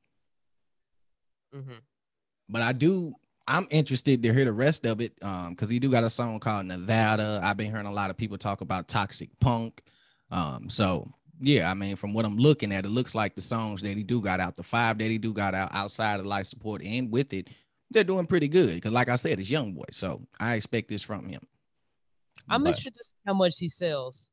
Mm-hmm. 1.54 1.74
but 2.48 2.62
I 2.62 2.72
do. 2.72 3.14
I'm 3.46 3.68
interested 3.70 4.22
to 4.22 4.32
hear 4.32 4.46
the 4.46 4.52
rest 4.52 4.86
of 4.86 5.00
it 5.02 5.12
um 5.20 5.50
because 5.50 5.68
he 5.68 5.78
do 5.78 5.90
got 5.90 6.04
a 6.04 6.10
song 6.10 6.40
called 6.40 6.66
Nevada. 6.66 7.40
I've 7.42 7.58
been 7.58 7.70
hearing 7.70 7.86
a 7.86 7.92
lot 7.92 8.10
of 8.10 8.16
people 8.16 8.38
talk 8.38 8.62
about 8.62 8.88
Toxic 8.88 9.28
Punk. 9.40 9.82
Um, 10.30 10.68
so 10.70 11.12
yeah, 11.40 11.70
I 11.70 11.74
mean, 11.74 11.96
from 11.96 12.12
what 12.14 12.24
I'm 12.24 12.36
looking 12.36 12.72
at, 12.72 12.84
it 12.84 12.88
looks 12.90 13.14
like 13.14 13.34
the 13.34 13.40
songs 13.42 13.82
that 13.82 13.96
he 13.96 14.02
do 14.02 14.20
got 14.20 14.40
out, 14.40 14.56
the 14.56 14.62
five 14.62 14.98
that 14.98 15.10
he 15.10 15.18
do 15.18 15.32
got 15.32 15.54
out 15.54 15.70
outside 15.72 16.20
of 16.20 16.26
life 16.26 16.46
support 16.46 16.82
and 16.82 17.10
with 17.10 17.32
it, 17.32 17.48
they're 17.90 18.04
doing 18.04 18.26
pretty 18.26 18.48
good. 18.48 18.74
Because 18.74 18.92
like 18.92 19.08
I 19.08 19.16
said, 19.16 19.38
it's 19.40 19.50
young 19.50 19.72
boy, 19.74 19.84
so 19.92 20.22
I 20.40 20.54
expect 20.54 20.88
this 20.88 21.02
from 21.02 21.28
him. 21.28 21.40
I'm 22.48 22.62
But, 22.62 22.68
interested 22.70 22.94
to 22.94 23.04
see 23.04 23.14
how 23.26 23.34
much 23.34 23.58
he 23.58 23.68
sells. 23.68 24.28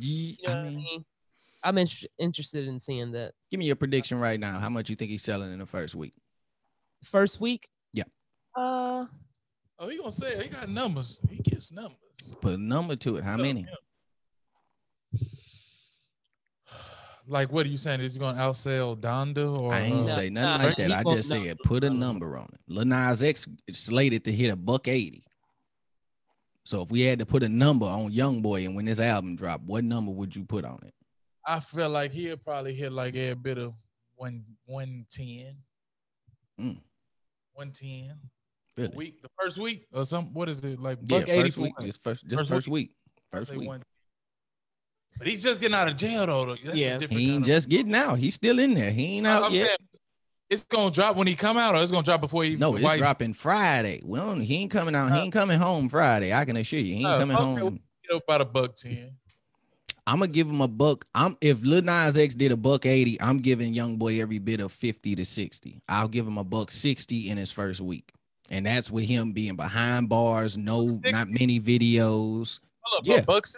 ye- 0.00 0.36
You 0.40 0.48
know 0.48 0.52
I 0.52 0.56
what 0.56 0.64
I 0.66 0.68
mean, 0.70 0.76
mean? 0.76 1.04
I'm 1.62 1.78
inter- 1.78 2.06
interested 2.18 2.68
in 2.68 2.78
seeing 2.78 3.12
that. 3.12 3.32
give 3.50 3.58
me 3.58 3.66
your 3.66 3.76
prediction 3.76 4.18
right 4.18 4.38
now. 4.38 4.58
How 4.58 4.68
much 4.68 4.90
you 4.90 4.96
think 4.96 5.10
he's 5.10 5.22
selling 5.22 5.52
in 5.52 5.58
the 5.58 5.66
first 5.66 5.94
week? 5.94 6.12
First 7.02 7.40
week. 7.40 7.68
Yeah. 7.92 8.04
Uh, 8.54 9.06
Oh, 9.78 9.88
he 9.88 9.98
gonna 9.98 10.12
say 10.12 10.34
it. 10.34 10.42
He 10.44 10.48
got 10.48 10.68
numbers. 10.68 11.20
He 11.28 11.42
gets 11.42 11.72
numbers. 11.72 11.96
Put 12.40 12.54
a 12.54 12.58
number 12.58 12.94
to 12.96 13.16
it. 13.16 13.24
How 13.24 13.36
many? 13.36 13.66
Like, 17.26 17.50
what 17.50 17.64
are 17.64 17.70
you 17.70 17.78
saying? 17.78 18.00
Is 18.00 18.14
he 18.14 18.20
gonna 18.20 18.38
outsell 18.38 18.96
Donda 18.96 19.58
or? 19.58 19.72
I 19.72 19.80
ain't 19.80 20.08
uh, 20.10 20.14
say 20.14 20.30
nothing 20.30 20.60
nah, 20.60 20.68
like 20.68 20.76
that. 20.76 20.92
I 20.92 21.02
just 21.04 21.30
nah, 21.30 21.42
said 21.42 21.58
put 21.64 21.84
a 21.84 21.90
nah, 21.90 21.94
nah. 21.94 22.06
number 22.06 22.36
on 22.36 22.48
it. 22.52 22.60
Lil 22.68 22.84
Nas 22.84 23.22
X 23.22 23.46
is 23.66 23.78
slated 23.78 24.24
to 24.24 24.32
hit 24.32 24.50
a 24.50 24.56
buck 24.56 24.88
80. 24.88 25.24
So 26.64 26.82
if 26.82 26.90
we 26.90 27.02
had 27.02 27.18
to 27.18 27.26
put 27.26 27.42
a 27.42 27.48
number 27.48 27.86
on 27.86 28.10
Young 28.10 28.40
Boy 28.40 28.64
and 28.64 28.74
when 28.74 28.86
this 28.86 29.00
album 29.00 29.36
dropped, 29.36 29.64
what 29.64 29.84
number 29.84 30.10
would 30.10 30.34
you 30.34 30.44
put 30.44 30.64
on 30.64 30.80
it? 30.84 30.94
I 31.46 31.60
feel 31.60 31.90
like 31.90 32.10
he'll 32.12 32.38
probably 32.38 32.74
hit 32.74 32.90
like 32.92 33.14
a 33.16 33.34
bit 33.34 33.58
of 33.58 33.74
one 34.16 34.44
one 34.64 35.06
ten. 35.10 35.56
Mm. 36.60 36.78
One 37.52 37.70
ten. 37.70 38.14
Really? 38.76 38.96
Week 38.96 39.22
the 39.22 39.28
first 39.38 39.58
week 39.58 39.86
or 39.92 40.04
some 40.04 40.32
what 40.32 40.48
is 40.48 40.64
it 40.64 40.80
like 40.80 40.98
Yeah, 41.02 41.20
buck 41.20 41.28
eighty 41.28 41.42
first 41.42 41.56
for 41.56 41.62
week, 41.62 41.74
just 41.80 42.02
first, 42.02 42.26
just 42.26 42.40
First 42.40 42.48
first, 42.50 42.68
week? 42.68 42.88
week. 42.88 42.96
First 43.30 43.54
week. 43.54 43.68
one. 43.68 43.82
But 45.18 45.28
he's 45.28 45.42
just 45.42 45.60
getting 45.60 45.74
out 45.76 45.88
of 45.88 45.96
jail 45.96 46.26
though. 46.26 46.46
That's 46.56 46.74
a 46.74 46.78
Yeah. 46.78 46.98
different 46.98 47.20
He 47.20 47.34
ain't 47.34 47.44
just 47.44 47.68
getting 47.68 47.94
out. 47.94 48.18
He's 48.18 48.34
still 48.34 48.58
in 48.58 48.74
there. 48.74 48.90
He 48.90 49.18
ain't 49.18 49.26
out 49.26 49.44
I'm 49.44 49.52
yet. 49.52 49.66
saying 49.66 49.76
it's 50.50 50.64
gonna 50.64 50.90
drop 50.90 51.16
when 51.16 51.26
he 51.26 51.34
come 51.34 51.56
out, 51.56 51.74
or 51.74 51.82
it's 51.82 51.90
gonna 51.90 52.02
drop 52.02 52.20
before 52.20 52.44
he. 52.44 52.56
No, 52.56 52.74
it's 52.74 52.84
he's- 52.84 52.98
dropping 52.98 53.34
Friday. 53.34 54.00
Well, 54.04 54.34
he 54.36 54.56
ain't 54.56 54.70
coming 54.70 54.94
out. 54.94 55.12
He 55.12 55.18
ain't 55.20 55.32
coming 55.32 55.58
home 55.58 55.88
Friday. 55.88 56.32
I 56.32 56.44
can 56.44 56.56
assure 56.56 56.80
you, 56.80 56.94
he 56.94 57.00
ain't 57.00 57.06
Oh, 57.06 57.18
coming 57.18 57.36
okay, 57.36 57.44
home. 57.44 57.54
well, 57.54 57.72
you 57.72 58.10
know, 58.10 58.16
about 58.26 58.40
a 58.40 58.44
buck 58.44 58.74
ten. 58.74 59.16
I'm 60.06 60.18
gonna 60.18 60.30
give 60.30 60.46
him 60.48 60.60
a 60.60 60.68
buck. 60.68 61.06
I'm 61.14 61.38
if 61.40 61.62
Lil 61.62 61.80
Nas 61.82 62.18
X 62.18 62.34
did 62.34 62.52
a 62.52 62.56
buck 62.58 62.84
80, 62.84 63.18
I'm 63.22 63.38
giving 63.38 63.72
Young 63.72 63.96
Boy 63.96 64.20
every 64.20 64.38
bit 64.38 64.60
of 64.60 64.70
50 64.70 65.16
to 65.16 65.24
60. 65.24 65.80
I'll 65.88 66.08
give 66.08 66.26
him 66.26 66.36
a 66.36 66.44
buck 66.44 66.72
60 66.72 67.30
in 67.30 67.38
his 67.38 67.50
first 67.50 67.80
week. 67.80 68.12
And 68.50 68.66
that's 68.66 68.90
with 68.90 69.06
him 69.06 69.32
being 69.32 69.56
behind 69.56 70.10
bars, 70.10 70.58
no, 70.58 71.00
not 71.04 71.30
many 71.30 71.58
videos. 71.58 72.60
Hold 72.82 73.00
up, 73.00 73.06
Yeah. 73.06 73.14
yeah. 73.14 73.20
Bucks. 73.22 73.56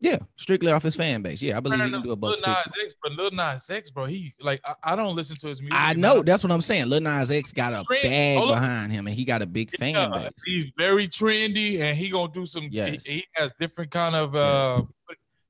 Yeah, 0.00 0.18
strictly 0.36 0.70
off 0.72 0.82
his 0.82 0.94
fan 0.94 1.22
base. 1.22 1.40
Yeah, 1.40 1.56
I 1.56 1.60
believe 1.60 1.80
he 1.82 1.90
can 1.90 2.02
do 2.02 2.10
a 2.12 2.16
buck 2.16 2.32
Lil 2.32 2.40
Nas 2.46 2.74
X, 2.84 2.94
but 3.02 3.12
Lil 3.12 3.30
Nas 3.30 3.70
X, 3.70 3.88
bro, 3.90 4.04
he 4.04 4.34
like 4.40 4.60
I, 4.64 4.92
I 4.92 4.96
don't 4.96 5.16
listen 5.16 5.36
to 5.38 5.46
his 5.46 5.60
music. 5.62 5.78
I 5.78 5.94
know 5.94 6.22
that's 6.22 6.42
what 6.44 6.52
I'm 6.52 6.60
saying. 6.60 6.86
Lil 6.86 7.00
Nas 7.00 7.30
X 7.30 7.50
got 7.52 7.72
a 7.72 7.82
Trend- 7.84 8.02
bag 8.02 8.46
behind 8.46 8.92
him, 8.92 9.06
and 9.06 9.16
he 9.16 9.24
got 9.24 9.40
a 9.40 9.46
big 9.46 9.70
fan 9.76 9.94
base. 10.10 10.30
he's 10.44 10.70
very 10.76 11.08
trendy, 11.08 11.80
and 11.80 11.96
he 11.96 12.10
gonna 12.10 12.30
do 12.30 12.44
some. 12.44 12.68
Yes. 12.70 13.04
He, 13.06 13.12
he 13.12 13.24
has 13.36 13.50
different 13.58 13.90
kind 13.90 14.14
of. 14.14 14.36
uh 14.36 14.82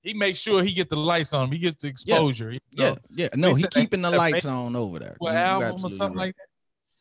He 0.03 0.15
makes 0.15 0.39
sure 0.39 0.63
he 0.63 0.73
get 0.73 0.91
the 0.91 0.97
lights 0.97 1.35
on. 1.35 1.47
him. 1.49 1.53
He 1.53 1.59
gets 1.59 1.83
the 1.83 1.89
exposure. 1.89 2.53
You 2.53 2.61
Yeah, 2.71 2.91
know, 2.91 2.97
yeah. 3.11 3.29
No, 3.35 3.53
they 3.53 3.63
he 3.63 3.67
keeping 3.69 4.03
the 4.03 4.13
lights 4.13 4.47
on 4.47 4.77
over 4.77 5.01
there. 5.01 5.17
what 5.19 5.33
You- 5.33 5.39
you 5.39 5.45
album 5.45 5.85
or 5.85 5.89
something 5.89 6.17
right. 6.17 6.27
like 6.27 6.37
that. 6.37 6.47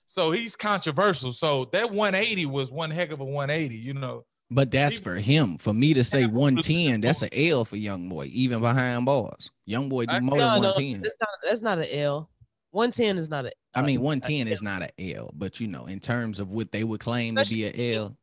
So 0.07 0.31
he's 0.31 0.55
controversial. 0.55 1.31
So 1.31 1.65
that 1.65 1.91
180 1.91 2.47
was 2.47 2.71
one 2.71 2.89
heck 2.89 3.11
of 3.11 3.19
a 3.19 3.25
180. 3.25 3.75
You 3.77 3.93
know. 3.93 4.25
But 4.51 4.69
that's 4.69 4.99
for 4.99 5.15
him. 5.15 5.57
For 5.57 5.73
me 5.73 5.93
to 5.95 6.03
say 6.03 6.25
110, 6.27 7.01
that's 7.01 7.23
an 7.23 7.29
L 7.33 7.65
for 7.65 7.77
young 7.77 8.07
boy, 8.09 8.29
even 8.31 8.61
behind 8.61 9.05
bars. 9.05 9.49
Young 9.65 9.89
boy 9.89 10.05
do 10.05 10.21
more 10.21 10.37
No, 10.37 10.53
than 10.53 10.61
no, 10.61 10.69
110. 10.69 11.01
that's 11.01 11.15
not 11.19 11.29
that's 11.43 11.61
not 11.61 11.77
an 11.79 11.85
L. 11.91 12.29
110 12.71 13.17
is 13.17 13.29
not 13.29 13.45
a 13.45 13.51
I 13.73 13.81
mean, 13.81 14.01
110 14.01 14.47
is 14.47 14.61
not 14.61 14.83
an 14.83 14.89
L, 14.99 15.31
but 15.33 15.59
you 15.59 15.67
know, 15.67 15.85
in 15.85 15.99
terms 15.99 16.39
of 16.39 16.49
what 16.51 16.71
they 16.71 16.83
would 16.83 16.99
claim 16.99 17.35
to 17.37 17.45
be 17.49 17.65
a 17.65 17.95
L, 17.97 18.17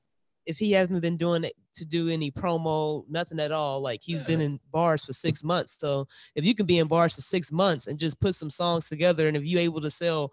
if 0.47 0.59
he 0.59 0.73
hasn't 0.73 1.01
been 1.01 1.17
doing 1.17 1.45
it 1.45 1.55
to 1.75 1.85
do 1.85 2.09
any 2.09 2.31
promo, 2.31 3.05
nothing 3.09 3.41
at 3.41 3.51
all. 3.51 3.81
Like 3.81 4.01
he's 4.03 4.23
been 4.23 4.41
in 4.41 4.61
bars 4.71 5.05
for 5.05 5.13
six 5.13 5.43
months. 5.43 5.79
So 5.79 6.07
if 6.35 6.45
you 6.45 6.55
can 6.55 6.67
be 6.67 6.79
in 6.79 6.87
bars 6.87 7.15
for 7.15 7.23
six 7.23 7.51
months 7.51 7.87
and 7.87 7.99
just 7.99 8.21
put 8.21 8.35
some 8.35 8.51
songs 8.51 8.89
together, 8.89 9.27
and 9.27 9.37
if 9.37 9.45
you're 9.45 9.61
able 9.61 9.81
to 9.81 9.91
sell 9.91 10.33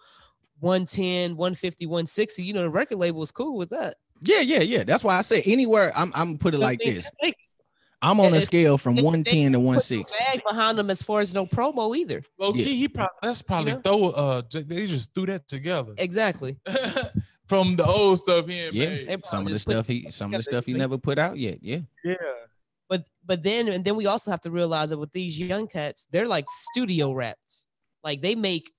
110, 0.60 1.38
150, 1.38 1.86
160, 1.86 2.44
you 2.44 2.54
know, 2.54 2.64
the 2.64 2.70
record 2.70 2.98
label 2.98 3.24
is 3.24 3.32
cool 3.32 3.58
with 3.58 3.70
that. 3.70 3.96
Yeah, 4.22 4.40
yeah, 4.42 4.62
yeah. 4.62 4.84
That's 4.84 5.04
why 5.04 5.18
I 5.18 5.22
say 5.22 5.42
anywhere. 5.46 5.92
I'm 5.96 6.12
I'm 6.16 6.38
put 6.38 6.54
it 6.54 6.60
like 6.60 6.80
this. 6.80 7.10
I'm 8.02 8.20
on 8.22 8.34
a 8.34 8.40
scale 8.40 8.78
from 8.78 8.96
they- 8.96 9.02
they 9.02 9.06
110 9.06 9.52
to 9.52 9.58
put 9.58 9.62
no 9.62 9.66
160. 9.66 10.16
bag 10.18 10.42
behind 10.50 10.78
them 10.78 10.90
as 10.90 11.02
far 11.02 11.20
as 11.20 11.34
no 11.34 11.46
promo 11.46 11.96
either. 11.98 12.24
Low 12.40 12.54
Yeah. 12.54 12.64
key, 12.66 12.76
he 12.76 12.88
probably 12.88 13.10
that's 13.22 13.42
probably 13.42 13.74
know? 13.74 13.82
throw. 13.82 14.10
Uh, 14.12 14.42
they 14.52 14.88
just 14.88 15.14
threw 15.14 15.26
that 15.26 15.48
together 15.50 15.94
Exactly. 15.98 16.56
from 17.48 17.76
the 17.76 17.86
old 17.86 18.20
stuff 18.20 18.48
he 18.48 18.58
had 18.60 18.74
Yeah, 18.74 19.18
some 19.26 19.46
of 19.46 19.52
the 19.52 19.60
stuff 19.60 19.86
he 19.88 20.08
some 20.12 20.34
of 20.34 20.40
the 20.40 20.44
stuff 20.44 20.66
he 20.66 20.74
never 20.74 20.98
put 20.98 21.20
out 21.20 21.38
yet. 21.38 21.60
Yeah. 21.62 21.80
Yeah. 22.06 22.16
But 22.88 23.06
but 23.26 23.44
then 23.44 23.68
and 23.68 23.84
then 23.84 23.96
we 23.98 24.06
also 24.06 24.32
have 24.32 24.42
to 24.42 24.52
realize 24.52 24.92
that 24.92 24.98
with 24.98 25.12
these 25.12 25.38
young 25.38 25.68
cats, 25.68 26.08
they're 26.12 26.28
like 26.28 26.46
studio 26.50 27.12
rats. 27.14 27.68
Like 28.04 28.22
they 28.22 28.34
make. 28.36 28.72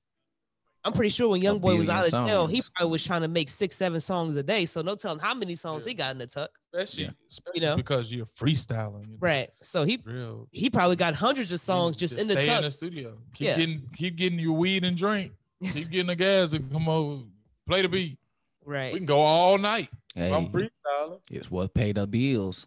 I'm 0.82 0.92
pretty 0.94 1.10
sure 1.10 1.28
when 1.28 1.42
Young 1.42 1.58
Boy 1.58 1.76
was 1.76 1.90
out 1.90 2.06
of 2.06 2.10
billion 2.10 2.28
jail, 2.28 2.46
he 2.46 2.62
probably 2.75 2.90
was 2.92 3.04
trying 3.04 3.20
to 3.20 3.28
make 3.28 3.50
six, 3.50 3.76
seven 3.76 4.00
songs 4.00 4.34
a 4.37 4.42
day. 4.42 4.64
So 4.64 4.80
no 4.80 4.94
telling 4.94 5.18
how 5.18 5.34
many 5.34 5.54
songs 5.54 5.84
he 5.84 5.92
got 5.92 6.12
in 6.12 6.18
the 6.18 6.26
tuck. 6.26 6.50
Especially, 6.72 7.04
Yeah. 7.04 7.10
especially 7.28 7.60
know? 7.60 7.76
because 7.76 8.10
you're 8.12 8.25
freestyling. 8.25 9.02
You 9.06 9.12
know? 9.12 9.18
Right. 9.20 9.50
So 9.62 9.84
he 9.84 10.00
Real. 10.04 10.49
he 10.52 10.70
probably 10.70 10.96
got 10.96 11.14
hundreds 11.14 11.52
of 11.52 11.60
songs 11.60 11.96
You 11.96 12.08
just, 12.08 12.18
in 12.18 12.26
the 12.28 12.32
stay 12.32 12.46
tuck. 12.46 12.58
in 12.58 12.64
the 12.64 12.70
studio. 12.70 13.18
Keep 13.34 13.46
Yeah. 13.46 13.56
getting 13.58 13.82
keep 13.94 14.16
getting 14.16 14.38
your 14.38 14.54
weed 14.54 14.84
and 14.84 14.96
drink. 14.96 15.32
Keep 15.62 15.90
getting 15.90 16.06
the 16.06 16.16
gas 16.16 16.54
and 16.54 16.72
come 16.72 16.88
over, 16.88 17.25
play 17.66 17.82
the 17.82 17.88
beat. 17.88 18.18
Right. 18.64 18.92
We 18.94 19.00
can 19.00 19.06
go 19.06 19.20
all 19.20 19.58
night. 19.58 19.90
Hey, 20.14 20.32
I'm 20.32 20.49
freestyling. 20.49 21.20
it's 21.30 21.50
what 21.50 21.75
pay 21.75 21.92
the 21.92 22.06
bills. 22.06 22.66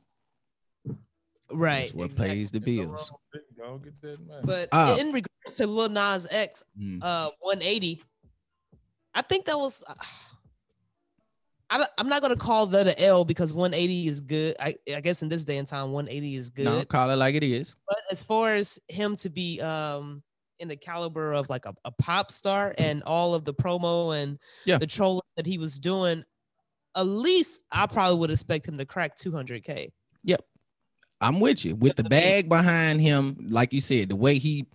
Right. 1.51 1.86
It's 1.86 1.93
what 1.93 2.05
exactly. 2.05 2.36
pays 2.36 2.51
the 2.51 2.58
Ain't 2.58 2.67
no 2.67 2.84
bills. 2.93 3.12
Wrong 3.63 3.82
with. 3.82 3.84
Go 3.84 3.89
get 3.89 4.01
that 4.01 4.27
money. 4.27 4.41
But 4.43 4.70
Ah. 4.72 4.98
in 4.98 5.08
regards 5.08 5.58
to 5.58 5.67
Lil 5.67 5.89
Nas 5.89 6.28
X, 6.30 6.63
Mm. 6.80 6.99
uh, 7.04 7.32
180, 7.39 8.02
I 9.13 9.21
think 9.21 9.45
that 9.45 9.58
was. 9.60 9.84
I, 11.69 11.88
I'm 11.97 12.08
not 12.08 12.21
gonna 12.21 12.36
call 12.36 12.67
that 12.67 12.88
an 12.88 12.93
L 12.97 13.26
because 13.26 13.52
180 13.54 14.08
is 14.08 14.21
good. 14.21 14.56
I, 14.60 14.76
I 14.93 15.02
guess 15.02 15.23
in 15.23 15.30
this 15.30 15.43
day 15.43 15.58
and 15.58 15.67
time, 15.67 15.91
180 15.91 16.36
is 16.36 16.49
good. 16.52 16.65
No, 16.65 16.86
call 16.86 17.10
it 17.10 17.15
like 17.15 17.34
it 17.36 17.41
is. 17.43 17.76
But 17.88 17.97
as 18.12 18.21
far 18.21 18.54
as 18.54 18.78
him 18.89 19.15
to 19.17 19.30
be 19.30 19.60
um 19.62 20.21
in 20.60 20.67
the 20.67 20.76
caliber 20.76 21.34
of 21.34 21.49
like 21.49 21.65
a, 21.65 21.73
a 21.84 21.91
pop 21.91 22.32
star 22.32 22.76
and 22.78 23.02
all 23.04 23.34
of 23.34 23.43
the 23.43 23.54
promo 23.54 24.15
and 24.21 24.38
Yeah. 24.65 24.78
the 24.78 24.86
trolling 24.86 25.21
that 25.36 25.47
he 25.47 25.58
was 25.58 25.80
doing, 25.80 26.23
at 26.95 27.08
least 27.08 27.62
I 27.71 27.88
probably 27.88 28.19
would 28.19 28.30
expect 28.32 28.67
him 28.67 28.78
to 28.78 28.86
crack 28.86 29.17
200k. 29.17 29.91
I'm 31.23 31.39
with 31.39 31.63
you. 31.63 31.75
With 31.75 31.95
the 31.95 32.03
bag 32.03 32.49
behind 32.49 33.01
him, 33.01 33.38
like 33.49 33.71
you 33.73 33.81
said, 33.81 34.09
the 34.09 34.15
way 34.15 34.38
he 34.38 34.67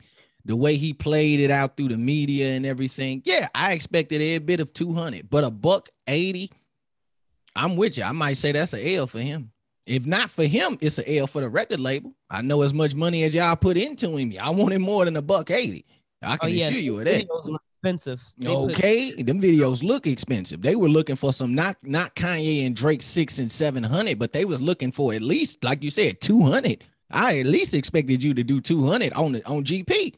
the 0.45 0.57
way 0.57 0.77
he 0.77 0.95
played 0.95 1.41
it 1.41 1.51
out 1.51 1.77
through 1.77 1.89
the 1.89 1.99
media 1.99 2.53
and 2.53 2.65
everything. 2.65 3.21
Yeah, 3.27 3.49
I 3.55 3.73
expected 3.73 4.23
a 4.23 4.39
bit 4.39 4.61
of 4.61 4.73
200, 4.73 5.29
but 5.29 5.45
a 5.45 5.51
buck 5.51 5.91
80. 6.07 6.51
I'm 7.55 7.77
with 7.77 7.99
you. 7.99 8.05
I 8.05 8.13
might 8.13 8.39
say 8.39 8.53
that's 8.53 8.73
an 8.73 8.81
L 8.87 9.07
for 9.07 9.21
him. 9.21 9.53
If 9.85 10.07
not 10.07 10.31
for 10.31 10.45
him, 10.45 10.79
it's 10.81 10.99
an 10.99 11.05
L 11.07 11.27
for 11.27 11.43
the 11.43 11.51
record 11.51 11.81
label. 11.81 12.15
I 12.31 12.41
know 12.41 12.63
as 12.63 12.73
much 12.73 12.95
money 12.95 13.25
as 13.25 13.35
y'all 13.35 13.57
put 13.57 13.77
into 13.77 14.17
him. 14.17 14.33
I 14.41 14.51
wanted 14.51 14.79
more 14.79 15.05
than 15.05 15.17
a 15.17 15.23
buck 15.23 15.51
80. 15.51 15.85
I 16.23 16.35
Oh 16.35 16.37
can 16.39 16.51
yeah, 16.51 16.69
assure 16.69 16.81
you 16.81 16.99
of 16.99 17.05
that. 17.05 17.61
Expensive. 17.83 18.23
They 18.39 18.47
put- 18.47 18.73
Okay, 18.73 19.23
them 19.23 19.41
videos 19.41 19.83
look 19.83 20.07
expensive. 20.07 20.61
They 20.63 20.77
were 20.77 20.89
looking 20.89 21.17
for 21.17 21.33
some 21.33 21.55
not 21.55 21.77
not 21.83 22.15
Kanye 22.17 22.67
and 22.67 22.75
Drake 22.77 23.03
six 23.03 23.39
and 23.39 23.51
seven 23.51 23.83
hundred, 23.83 24.19
but 24.19 24.33
they 24.33 24.45
was 24.45 24.61
looking 24.61 24.93
for 24.93 25.13
at 25.15 25.23
least, 25.23 25.63
like 25.65 25.83
you 25.83 25.91
said, 25.91 26.21
two 26.21 26.41
hundred. 26.43 26.85
I 27.11 27.39
at 27.39 27.47
least 27.47 27.75
expected 27.75 28.23
you 28.23 28.35
to 28.35 28.45
do 28.45 28.61
two 28.61 28.87
hundred 28.87 29.13
on 29.15 29.33
the 29.33 29.47
on 29.47 29.65
GP. 29.65 30.15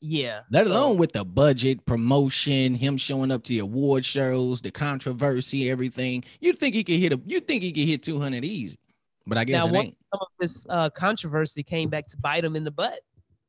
yeah. 0.00 0.40
Let 0.50 0.66
so- 0.66 0.72
alone 0.72 0.96
with 0.98 1.12
the 1.12 1.24
budget, 1.24 1.84
promotion, 1.84 2.74
him 2.74 2.96
showing 2.96 3.30
up 3.30 3.42
to 3.44 3.48
the 3.52 3.58
award 3.58 4.04
shows, 4.04 4.60
the 4.60 4.70
controversy, 4.70 5.70
everything. 5.70 6.24
You 6.40 6.52
think 6.52 6.74
he 6.74 6.84
could 6.84 6.96
hit 6.98 7.12
a? 7.12 7.20
You 7.26 7.40
think 7.40 7.62
he 7.62 7.72
could 7.72 7.86
hit 7.88 8.02
two 8.02 8.20
hundred 8.20 8.44
easy? 8.44 8.78
But 9.26 9.36
I 9.38 9.44
guess 9.44 9.64
Now, 9.66 9.72
it 9.72 9.76
ain't. 9.84 9.96
some 10.12 10.20
of 10.22 10.28
this 10.38 10.66
uh, 10.70 10.88
controversy 10.90 11.62
came 11.62 11.90
back 11.90 12.06
to 12.08 12.16
bite 12.16 12.44
him 12.44 12.56
in 12.56 12.64
the 12.64 12.70
butt. 12.70 13.00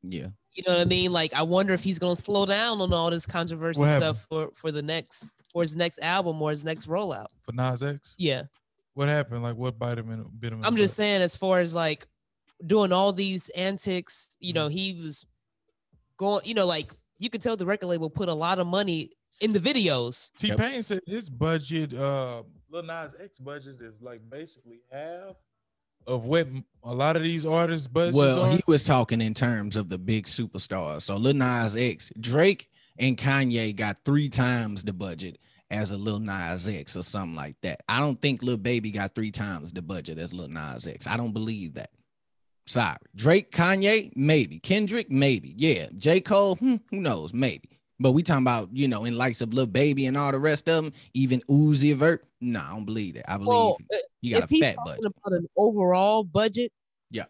Yeah, 0.04 0.28
You 0.53 0.63
know 0.67 0.73
what 0.77 0.81
I 0.81 0.85
mean? 0.85 1.11
Like, 1.13 1.33
I 1.33 1.43
wonder 1.43 1.73
if 1.73 1.83
he's 1.83 1.97
gonna 1.99 2.15
slow 2.15 2.45
down 2.45 2.81
on 2.81 2.91
all 2.93 3.09
this 3.09 3.25
controversy 3.25 3.79
What 3.79 3.89
happened? 3.89 4.17
stuff 4.17 4.25
for 4.29 4.51
for 4.53 4.71
the 4.71 4.81
next 4.81 5.29
for 5.53 5.61
his 5.61 5.75
next 5.75 5.99
album 5.99 6.41
or 6.41 6.49
his 6.49 6.63
next 6.65 6.87
rollout. 6.87 7.27
For 7.43 7.51
Nas 7.53 7.81
X, 7.83 8.15
Yeah, 8.17 8.43
what 8.93 9.07
happened? 9.07 9.43
Like 9.43 9.55
what 9.55 9.77
bite 9.79 9.97
him 9.97 10.11
in? 10.11 10.25
Bit 10.39 10.53
him 10.53 10.59
in 10.59 10.65
I'm 10.65 10.73
the 10.75 10.81
just 10.81 10.93
butt? 10.93 11.03
saying, 11.03 11.21
as 11.21 11.35
far 11.35 11.59
as 11.59 11.73
like 11.75 12.05
doing 12.65 12.91
all 12.91 13.13
these 13.13 13.49
antics, 13.49 14.35
you 14.39 14.53
Mm-hmm. 14.53 14.55
know, 14.63 14.67
he 14.67 15.01
was 15.01 15.25
going. 16.17 16.41
You 16.45 16.53
know, 16.53 16.65
like 16.65 16.91
you 17.19 17.29
could 17.29 17.41
tell 17.41 17.55
the 17.55 17.65
record 17.65 17.87
label 17.87 18.09
put 18.09 18.27
a 18.29 18.33
lot 18.33 18.59
of 18.59 18.67
money 18.67 19.09
in 19.41 19.53
the 19.53 19.59
videos. 19.59 20.31
T 20.37 20.47
Yep. 20.49 20.57
Pain 20.57 20.83
said 20.83 20.99
his 21.07 21.29
budget, 21.29 21.93
uh, 21.93 22.43
Lil 22.69 22.83
Nas 22.83 23.15
X 23.21 23.39
budget 23.39 23.81
is 23.81 24.01
like 24.01 24.21
basically 24.29 24.81
half 24.91 25.35
of 26.07 26.25
what 26.25 26.47
a 26.83 26.93
lot 26.93 27.15
of 27.15 27.23
these 27.23 27.45
artists' 27.45 27.87
budgets 27.87 28.15
Well, 28.15 28.41
are. 28.43 28.51
he 28.51 28.63
was 28.67 28.83
talking 28.83 29.21
in 29.21 29.33
terms 29.33 29.75
of 29.75 29.89
the 29.89 29.97
big 29.97 30.25
superstars. 30.25 31.03
So 31.03 31.15
Lil 31.17 31.35
Nas 31.35 31.75
X, 31.75 32.11
Drake 32.19 32.69
and 32.97 33.17
Kanye 33.17 33.75
got 33.75 33.99
three 34.03 34.29
times 34.29 34.83
the 34.83 34.93
budget 34.93 35.37
as 35.69 35.91
a 35.91 35.97
Lil 35.97 36.19
Nas 36.19 36.67
X 36.67 36.97
or 36.97 37.03
something 37.03 37.35
like 37.35 37.55
that. 37.61 37.81
I 37.87 37.99
don't 37.99 38.21
think 38.21 38.43
Lil 38.43 38.57
Baby 38.57 38.91
got 38.91 39.15
three 39.15 39.31
times 39.31 39.71
the 39.71 39.81
budget 39.81 40.17
as 40.17 40.33
Lil 40.33 40.47
Nas 40.49 40.87
X. 40.87 41.07
I 41.07 41.17
don't 41.17 41.33
believe 41.33 41.75
that. 41.75 41.91
Sorry. 42.67 42.97
Drake, 43.15 43.51
Kanye, 43.51 44.11
maybe. 44.15 44.59
Kendrick, 44.59 45.09
maybe. 45.09 45.53
Yeah. 45.57 45.87
J. 45.97 46.21
Cole, 46.21 46.55
hmm, 46.55 46.75
who 46.89 46.97
knows? 47.01 47.33
Maybe. 47.33 47.70
But 48.01 48.13
we 48.13 48.23
talking 48.23 48.43
about, 48.43 48.69
you 48.73 48.87
know, 48.87 49.05
in 49.05 49.15
likes 49.15 49.41
of 49.41 49.53
Lil 49.53 49.67
Baby 49.67 50.07
and 50.07 50.17
all 50.17 50.31
the 50.31 50.39
rest 50.39 50.67
of 50.67 50.83
them, 50.83 50.93
even 51.13 51.41
Uzi 51.49 51.95
Vert. 51.95 52.25
No, 52.41 52.59
I 52.59 52.71
don't 52.71 52.85
believe 52.85 53.13
that. 53.13 53.31
I 53.31 53.35
believe 53.37 53.47
Well, 53.49 53.77
he 54.21 54.31
got 54.31 54.43
if 54.43 54.45
a 54.45 54.47
he's 54.55 54.65
fat 54.65 54.75
talking 54.75 54.93
budget. 55.03 55.13
about 55.23 55.33
an 55.37 55.47
overall 55.55 56.23
budget, 56.23 56.71
Yeah. 57.11 57.25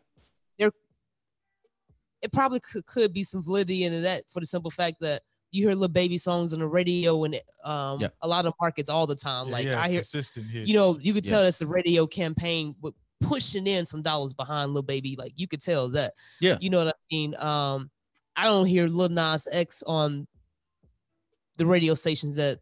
there 0.57 0.71
it 2.21 2.31
probably 2.31 2.60
could, 2.62 2.86
could 2.86 3.13
be 3.13 3.23
some 3.23 3.43
validity 3.43 3.84
in 3.84 4.01
that 4.03 4.23
for 4.31 4.39
the 4.39 4.45
simple 4.45 4.71
fact 4.71 4.97
that 5.01 5.23
you 5.51 5.67
hear 5.67 5.75
Lil 5.75 5.89
Baby 5.89 6.17
songs 6.17 6.53
on 6.53 6.60
the 6.60 6.67
radio 6.67 7.23
and 7.25 7.36
um 7.65 7.99
Yeah. 7.99 8.07
a 8.21 8.27
lot 8.27 8.45
of 8.45 8.53
markets 8.62 8.89
all 8.89 9.05
the 9.05 9.15
time. 9.15 9.47
Yeah, 9.47 9.51
like 9.51 9.65
yeah, 9.65 9.81
I 9.81 9.89
hear, 9.89 9.99
consistent 9.99 10.45
hits. 10.47 10.69
you 10.69 10.75
know, 10.75 10.97
you 11.01 11.13
could 11.13 11.25
Yeah. 11.25 11.31
tell 11.31 11.43
that's 11.43 11.60
the 11.60 11.67
radio 11.67 12.07
campaign 12.07 12.75
with 12.81 12.93
pushing 13.19 13.67
in 13.67 13.86
some 13.86 14.01
dollars 14.01 14.34
behind 14.34 14.73
Lil 14.73 14.84
Baby. 14.84 15.15
Like 15.19 15.34
you 15.36 15.47
could 15.47 15.62
tell 15.62 15.89
that. 15.89 16.13
Yeah. 16.39 16.57
you 16.62 16.69
know 16.69 16.77
what 16.86 16.95
I 16.95 16.99
mean. 17.12 17.36
Um, 17.38 17.91
I 18.38 18.45
don't 18.45 18.65
hear 18.65 18.88
Lil 18.88 19.10
Nas 19.10 19.47
X 19.51 19.84
on 19.86 20.25
the 21.62 21.67
radio 21.67 21.93
stations 21.93 22.36
that. 22.38 22.60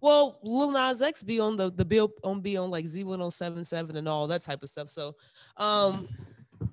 Well, 0.00 0.38
Lil 0.42 0.70
Nas 0.72 1.02
X 1.02 1.22
be 1.22 1.38
on 1.40 1.56
the 1.56 1.70
the 1.70 1.84
bill 1.84 2.10
on 2.24 2.40
be 2.40 2.56
on 2.56 2.70
like 2.70 2.86
Z1077 2.86 3.96
and 3.96 4.08
all 4.08 4.26
that 4.28 4.42
type 4.42 4.62
of 4.62 4.68
stuff. 4.70 4.88
So, 4.90 5.14
um, 5.58 6.08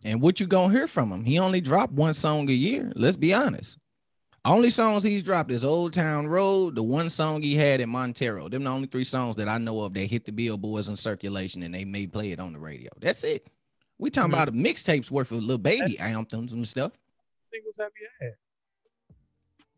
And 0.06 0.22
what 0.22 0.40
you 0.40 0.48
gonna 0.48 0.74
hear 0.74 0.88
from 0.88 1.12
him? 1.12 1.24
He 1.26 1.40
only 1.40 1.60
dropped 1.62 1.94
one 1.94 2.14
song 2.14 2.50
a 2.50 2.54
year. 2.54 2.92
Let's 2.96 3.16
be 3.18 3.34
honest. 3.34 3.78
Only 4.46 4.70
songs 4.70 5.04
he's 5.04 5.24
dropped 5.24 5.52
is 5.52 5.64
Old 5.64 5.94
Town 5.94 6.28
Road, 6.28 6.76
the 6.76 6.84
one 6.84 7.10
song 7.10 7.42
he 7.42 7.56
had 7.56 7.80
in 7.80 7.90
Montero. 7.90 8.50
Them 8.50 8.66
the 8.66 8.70
only 8.70 8.88
three 8.88 9.06
songs 9.06 9.38
that 9.38 9.48
I 9.48 9.58
know 9.58 9.80
of 9.82 9.94
that 9.94 10.06
hit 10.06 10.26
the 10.26 10.32
billboards 10.34 10.90
in 10.90 10.96
circulation 10.98 11.64
and 11.64 11.74
they 11.74 11.86
may 11.86 12.06
play 12.08 12.32
it 12.34 12.40
on 12.42 12.52
the 12.54 12.60
radio. 12.60 12.90
That's 13.00 13.24
it. 13.24 13.48
We 14.00 14.10
talking 14.10 14.32
Mhm. 14.32 14.34
about 14.34 14.50
a 14.50 14.52
mixtapes 14.52 15.10
worth 15.10 15.32
of 15.32 15.42
Lil 15.44 15.58
Baby 15.60 15.98
anthems 16.00 16.52
and 16.54 16.68
stuff. 16.68 16.92
singles 17.52 17.76
have 17.80 17.92
you 18.00 18.08
had? 18.20 18.34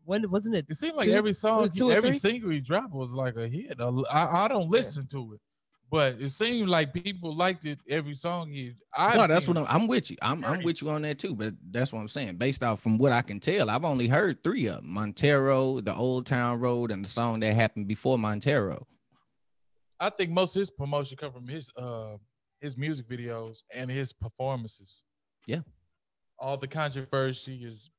When 0.06 0.30
wasn't 0.30 0.54
it? 0.56 0.66
It 0.68 0.76
seemed 0.76 0.96
like 0.96 1.06
Two- 1.08 1.14
every 1.14 1.34
song, 1.34 1.62
was 1.62 1.74
it 1.74 1.78
two 1.78 1.90
or 1.90 1.92
every 1.92 2.10
three? 2.10 2.18
single 2.18 2.50
he 2.50 2.60
dropped 2.60 2.94
was 2.94 3.12
like 3.12 3.36
a 3.36 3.46
hit. 3.48 3.76
I, 3.80 4.44
I 4.44 4.48
don't 4.48 4.70
listen 4.70 5.06
to 5.08 5.34
it, 5.34 5.40
but 5.90 6.20
it 6.20 6.30
seemed 6.30 6.68
like 6.68 6.94
people 6.94 7.34
liked 7.36 7.64
it 7.64 7.80
every 7.88 8.14
song 8.14 8.50
he. 8.50 8.72
I 8.94 9.16
no, 9.16 9.26
that's 9.26 9.46
what 9.48 9.56
I'm, 9.58 9.66
I'm 9.68 9.86
with 9.86 10.10
you. 10.10 10.16
I'm, 10.22 10.44
I'm 10.44 10.62
with 10.62 10.80
you 10.80 10.88
on 10.90 11.02
that 11.02 11.18
too. 11.18 11.34
But 11.34 11.54
that's 11.70 11.92
what 11.92 12.00
I'm 12.00 12.08
saying. 12.08 12.36
Based 12.36 12.62
off 12.64 12.80
from 12.80 12.96
what 12.98 13.12
I 13.12 13.22
can 13.22 13.40
tell, 13.40 13.68
I've 13.68 13.84
only 13.84 14.08
heard 14.08 14.42
three 14.42 14.66
of 14.66 14.76
them: 14.76 14.92
Montero, 14.94 15.80
the 15.80 15.94
Old 15.94 16.24
Town 16.26 16.60
Road, 16.60 16.90
and 16.90 17.04
the 17.04 17.08
song 17.08 17.40
that 17.40 17.54
happened 17.54 17.88
before 17.88 18.18
Montero. 18.18 18.86
I 19.98 20.10
think 20.10 20.30
most 20.30 20.54
of 20.56 20.60
his 20.60 20.70
promotion 20.70 21.16
come 21.16 21.32
from 21.32 21.48
his 21.48 21.70
uh 21.76 22.16
his 22.60 22.76
music 22.76 23.08
videos 23.08 23.58
and 23.74 23.90
his 23.90 24.12
performances. 24.12 25.02
Yeah. 25.46 25.60
All 26.38 26.56
the 26.56 26.66
controversy 26.68 27.64
is, 27.64 27.90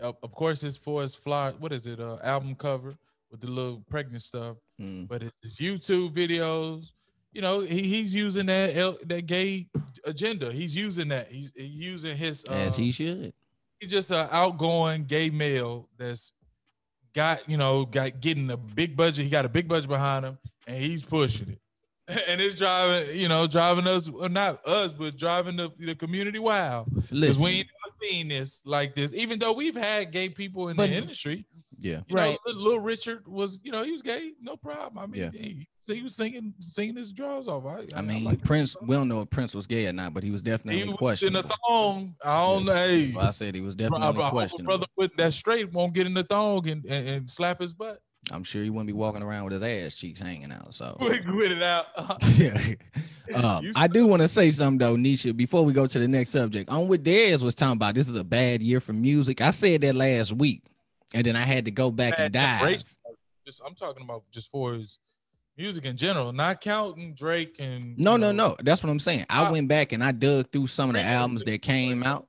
of 0.00 0.32
course, 0.32 0.60
his 0.60 0.78
for 0.78 1.02
his 1.02 1.14
fly. 1.14 1.52
What 1.52 1.72
is 1.72 1.86
it? 1.86 2.00
Uh, 2.00 2.18
album 2.22 2.54
cover 2.54 2.96
with 3.30 3.40
the 3.40 3.48
little 3.48 3.82
pregnant 3.88 4.22
stuff. 4.22 4.56
Mm. 4.80 5.08
But 5.08 5.22
it's 5.22 5.36
his 5.42 5.56
YouTube 5.56 6.14
videos. 6.14 6.86
You 7.32 7.42
know, 7.42 7.60
he, 7.60 7.82
he's 7.82 8.14
using 8.14 8.46
that 8.46 8.76
L, 8.76 8.96
that 9.06 9.26
gay 9.26 9.66
agenda. 10.04 10.52
He's 10.52 10.76
using 10.76 11.08
that. 11.08 11.28
He's, 11.30 11.52
he's 11.54 11.70
using 11.70 12.16
his. 12.16 12.44
Uh, 12.48 12.54
As 12.54 12.76
he 12.76 12.92
should. 12.92 13.32
he's 13.80 13.90
just 13.90 14.10
an 14.10 14.28
outgoing 14.30 15.04
gay 15.04 15.30
male 15.30 15.88
that's 15.98 16.32
got 17.14 17.48
you 17.48 17.56
know 17.56 17.84
got 17.84 18.20
getting 18.20 18.50
a 18.50 18.56
big 18.56 18.96
budget. 18.96 19.24
He 19.24 19.30
got 19.30 19.44
a 19.44 19.48
big 19.48 19.68
budget 19.68 19.88
behind 19.88 20.24
him, 20.24 20.38
and 20.66 20.76
he's 20.76 21.04
pushing 21.04 21.50
it. 21.50 21.58
And 22.28 22.38
it's 22.38 22.54
driving, 22.54 23.18
you 23.18 23.28
know, 23.28 23.46
driving 23.46 23.86
us, 23.86 24.10
well, 24.10 24.28
not 24.28 24.62
us, 24.66 24.92
but 24.92 25.16
driving 25.16 25.56
the, 25.56 25.72
the 25.78 25.94
community 25.94 26.38
wild. 26.38 26.94
Because 26.94 27.10
Listen, 27.10 27.44
we 27.44 27.50
ain't 27.50 27.68
never 28.02 28.12
seen 28.12 28.28
this 28.28 28.60
like 28.64 28.94
this. 28.94 29.14
Even 29.14 29.38
though 29.38 29.52
we've 29.52 29.76
had 29.76 30.10
gay 30.12 30.28
people 30.28 30.68
in 30.68 30.76
But- 30.76 30.88
the 30.90 30.96
industry, 30.96 31.46
yeah. 31.78 32.00
you 32.08 32.16
Right. 32.16 32.32
know, 32.32 32.38
little, 32.46 32.62
little 32.62 32.80
Richard 32.80 33.26
was, 33.26 33.60
you 33.62 33.72
know, 33.72 33.82
he 33.84 33.92
was 33.92 34.02
gay, 34.02 34.32
no 34.40 34.56
problem. 34.56 34.98
I 34.98 35.06
mean, 35.06 35.22
Yeah. 35.22 35.30
he, 35.30 35.66
he 35.86 36.02
was 36.02 36.14
singing, 36.16 36.54
singing 36.60 36.96
his 36.96 37.12
draws 37.12 37.46
off. 37.46 37.66
I, 37.66 37.86
I 37.94 38.00
mean, 38.00 38.24
like. 38.24 38.42
Prince. 38.42 38.74
We 38.80 38.96
don't 38.96 39.06
know 39.08 39.20
if 39.20 39.28
Prince 39.30 39.54
was 39.54 39.66
gay 39.66 39.86
or 39.86 39.92
not, 39.92 40.14
but 40.14 40.22
he 40.22 40.30
was 40.30 40.40
definitely 40.40 40.80
he 40.82 40.94
was 40.98 41.22
in 41.22 41.36
a 41.36 41.42
thong. 41.42 42.14
I 42.24 42.40
don't 42.40 42.64
know. 42.64 43.10
Well, 43.16 43.26
I 43.26 43.30
said 43.30 43.54
he 43.54 43.60
was 43.60 43.74
bro, 43.76 43.88
definitely 43.88 44.02
I 44.02 44.12
hope 44.12 44.28
a 44.28 44.30
questionable. 44.30 44.64
brother 44.64 44.86
with 44.96 45.10
that 45.18 45.34
straight 45.34 45.70
won't 45.72 45.92
get 45.92 46.06
in 46.06 46.14
the 46.14 46.22
thong 46.22 46.66
and, 46.68 46.84
and, 46.86 47.08
and 47.08 47.30
slap 47.30 47.60
his 47.60 47.74
butt. 47.74 48.00
I'm 48.30 48.44
sure 48.44 48.62
he 48.62 48.70
wouldn't 48.70 48.86
be 48.86 48.92
walking 48.92 49.22
around 49.22 49.44
with 49.44 49.54
his 49.54 49.62
ass 49.62 49.94
cheeks 49.94 50.20
hanging 50.20 50.52
out. 50.52 50.74
So 50.74 50.96
with 51.00 51.52
it 51.52 51.62
out. 51.62 51.86
yeah. 52.36 52.74
Um, 53.34 53.66
I 53.76 53.86
do 53.86 54.06
want 54.06 54.22
to 54.22 54.28
say 54.28 54.50
something 54.50 54.78
though, 54.78 54.96
Nisha, 54.96 55.36
before 55.36 55.64
we 55.64 55.72
go 55.72 55.86
to 55.86 55.98
the 55.98 56.08
next 56.08 56.30
subject. 56.30 56.70
On 56.70 56.88
what 56.88 57.02
Dez 57.02 57.42
was 57.42 57.54
talking 57.54 57.76
about, 57.76 57.94
this 57.94 58.08
is 58.08 58.16
a 58.16 58.24
bad 58.24 58.62
year 58.62 58.80
for 58.80 58.92
music. 58.92 59.40
I 59.40 59.50
said 59.50 59.80
that 59.82 59.94
last 59.94 60.32
week, 60.32 60.62
and 61.12 61.24
then 61.24 61.36
I 61.36 61.44
had 61.44 61.64
to 61.66 61.70
go 61.70 61.90
back 61.90 62.14
and 62.18 62.32
Bad. 62.32 62.62
Drake, 62.62 62.82
Just, 63.46 63.62
I'm 63.66 63.74
talking 63.74 64.02
about 64.02 64.24
just 64.30 64.50
for 64.50 64.74
his 64.74 64.98
music 65.56 65.84
in 65.84 65.96
general, 65.96 66.32
not 66.32 66.60
counting 66.60 67.14
Drake 67.14 67.56
and 67.58 67.98
No, 67.98 68.16
no, 68.16 68.32
know, 68.32 68.48
no. 68.48 68.56
That's 68.62 68.82
what 68.82 68.90
I'm 68.90 68.98
saying. 68.98 69.26
I 69.30 69.50
went 69.50 69.68
back 69.68 69.92
and 69.92 70.02
I 70.02 70.12
dug 70.12 70.50
through 70.50 70.66
some 70.66 70.90
of 70.90 70.94
the 70.94 71.00
Drake 71.00 71.06
had 71.06 71.16
a 71.16 71.20
albums 71.20 71.44
that 71.44 71.62
came 71.62 72.02
out. 72.02 72.26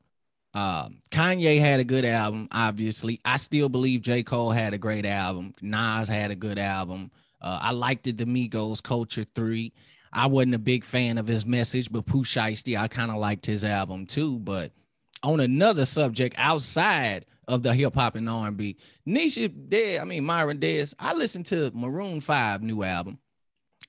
Um, 0.55 1.01
Kanye 1.11 1.59
had 1.59 1.81
a 1.81 1.83
good 1.83 2.05
album, 2.05 2.47
obviously. 2.49 3.19
I 3.25 3.35
still 3.35 3.67
believe 3.67 4.01
J. 4.01 4.23
Cole 4.23 4.51
had 4.51 4.73
a 4.73 4.77
great 4.77 5.05
album. 5.05 5.53
Nas 5.61 6.07
had 6.07 6.31
a 6.31 6.35
good 6.35 6.57
album. 6.57 7.11
Uh, 7.41 7.59
I 7.61 7.71
liked 7.71 8.05
the 8.05 8.13
Migos 8.13 8.81
Culture 8.81 9.25
3. 9.25 9.73
I 10.13 10.27
wasn't 10.27 10.55
a 10.55 10.59
big 10.59 10.85
fan 10.85 11.17
of 11.17 11.27
his 11.27 11.45
message, 11.45 11.91
but 11.91 12.05
Pooh 12.05 12.23
Shiesty, 12.23 12.79
I 12.79 12.87
kind 12.87 13.11
of 13.11 13.17
liked 13.17 13.45
his 13.45 13.65
album 13.65 14.05
too. 14.05 14.39
But 14.39 14.71
on 15.23 15.41
another 15.41 15.85
subject 15.85 16.35
outside 16.37 17.25
of 17.49 17.61
the 17.61 17.73
hip 17.73 17.93
hop 17.93 18.15
and 18.15 18.29
R&B, 18.29 18.77
Nisha 19.05 19.51
Dead, 19.69 19.99
I 19.99 20.05
mean 20.05 20.23
Myron 20.23 20.59
Dez, 20.59 20.93
I 20.97 21.13
listened 21.13 21.47
to 21.47 21.69
Maroon 21.73 22.21
5 22.21 22.63
new 22.63 22.81
album. 22.81 23.19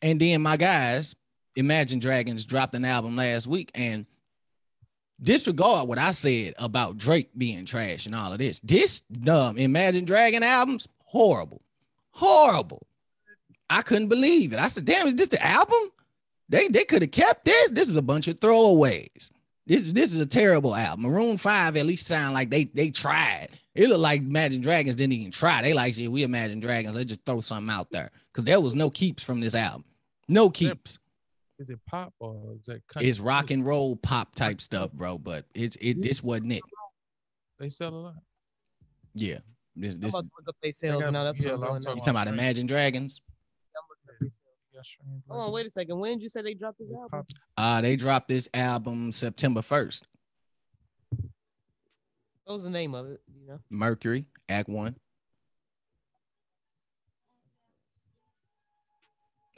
And 0.03 0.21
then 0.21 0.43
my 0.43 0.57
guys, 0.57 1.15
Imagine 1.55 2.01
Dragons 2.01 2.45
dropped 2.45 2.75
an 2.75 2.85
album 2.85 3.17
last 3.17 3.47
week 3.47 3.71
and 3.75 4.05
disregard 5.23 5.89
what 5.89 5.99
I 5.99 6.11
said 6.11 6.55
about 6.59 6.99
Drake 6.99 7.31
being 7.37 7.65
trash 7.65 8.07
and 8.07 8.15
all 8.15 8.33
of 8.33 8.39
this. 8.39 8.61
This 8.61 9.01
dumb 9.01 9.59
Imagine 9.59 10.05
Dragon 10.05 10.43
albums 10.43 10.89
horrible, 11.05 11.63
horrible. 12.11 12.87
I 13.69 13.83
couldn't 13.83 14.09
believe 14.09 14.53
it. 14.53 14.59
I 14.59 14.69
said, 14.69 14.85
"Damn, 14.85 15.09
is 15.09 15.15
this 15.15 15.29
the 15.29 15.45
album? 15.45 15.91
They 16.49 16.69
they 16.69 16.85
could 16.85 17.03
have 17.03 17.11
kept 17.11 17.45
this. 17.45 17.71
This 17.73 17.89
was 17.89 17.97
a 17.97 18.03
bunch 18.03 18.29
of 18.29 18.39
throwaways. 18.39 19.31
This 19.67 19.91
this 19.93 20.13
is 20.13 20.21
a 20.21 20.27
terrible 20.27 20.75
album. 20.75 21.03
Maroon 21.03 21.39
Five 21.39 21.77
at 21.77 21.87
least 21.87 22.07
sound 22.07 22.35
like 22.35 22.51
they 22.51 22.65
they 22.65 22.91
tried. 22.91 23.49
It 23.75 23.89
looked 23.89 24.01
like 24.01 24.21
Imagine 24.21 24.61
Dragons 24.61 24.97
didn't 24.97 25.15
even 25.15 25.33
try. 25.33 25.61
They 25.61 25.75
like, 25.75 25.99
yeah, 25.99 26.09
we 26.09 26.23
Imagine 26.23 26.61
Dragons. 26.61 26.95
Let's 26.95 27.09
just 27.09 27.25
throw 27.27 27.41
something 27.41 27.71
out 27.71 27.91
there 27.91 28.11
because 28.33 28.45
there 28.45 28.61
was 28.61 28.75
no 28.75 28.89
keeps 28.89 29.23
from 29.23 29.41
this 29.41 29.55
album. 29.55 29.85
No 30.29 30.49
keeps. 30.49 30.99
Is 31.59 31.71
it 31.71 31.79
pop 31.87 32.13
or 32.19 32.57
is 32.61 32.67
that 32.67 32.87
country? 32.89 33.09
It's 33.09 33.19
rock 33.19 33.51
and 33.51 33.65
roll 33.67 33.97
pop 33.97 34.35
type 34.35 34.61
stuff, 34.61 34.93
bro. 34.93 35.17
But 35.19 35.47
it's 35.55 35.77
it 35.81 36.01
this 36.01 36.23
wasn't 36.23 36.53
it. 36.53 36.63
They 37.59 37.71
sell 37.71 37.89
a 37.89 37.97
lot. 37.97 38.15
Yeah. 39.15 39.39
This 39.75 39.95
I'm 39.95 40.01
this 40.01 40.15
about 40.15 40.25
to 40.25 40.31
look 40.39 40.49
up 40.49 40.57
their 40.63 40.73
sales 40.75 41.11
now. 41.11 41.25
That's 41.25 41.41
yeah, 41.41 41.55
what 41.55 41.57
I'm 41.57 41.63
I'm 41.63 41.69
doing. 41.69 41.75
now. 41.75 41.81
talking 41.81 41.97
you 41.97 42.01
talking 42.01 42.11
about 42.11 42.27
Imagine 42.29 42.67
Dragons? 42.67 43.21
I'm 43.77 43.83
looking 43.89 44.15
up 44.15 44.21
their 44.21 44.31
sales. 44.31 44.43
Yeah, 44.75 44.81
strange 44.85 45.23
Hold 45.29 45.47
on, 45.47 45.53
wait 45.53 45.67
a 45.67 45.71
second. 45.71 45.99
When 45.99 46.13
did 46.13 46.23
you 46.23 46.29
say 46.29 46.43
they 46.43 46.55
dropped 46.55 46.79
this 46.79 46.91
album? 46.91 47.09
Pop- 47.11 47.27
Uh 47.57 47.81
they 47.81 47.97
dropped 47.97 48.29
this 48.29 48.49
album 48.53 49.13
September 49.13 49.63
1st. 49.63 50.03
What 52.45 52.53
was 52.55 52.65
the 52.65 52.71
name 52.71 52.95
of 52.95 53.07
it? 53.07 53.21
You 53.41 53.49
know, 53.49 53.59
Mercury, 53.71 54.27
Act 54.49 54.69
One. 54.69 54.97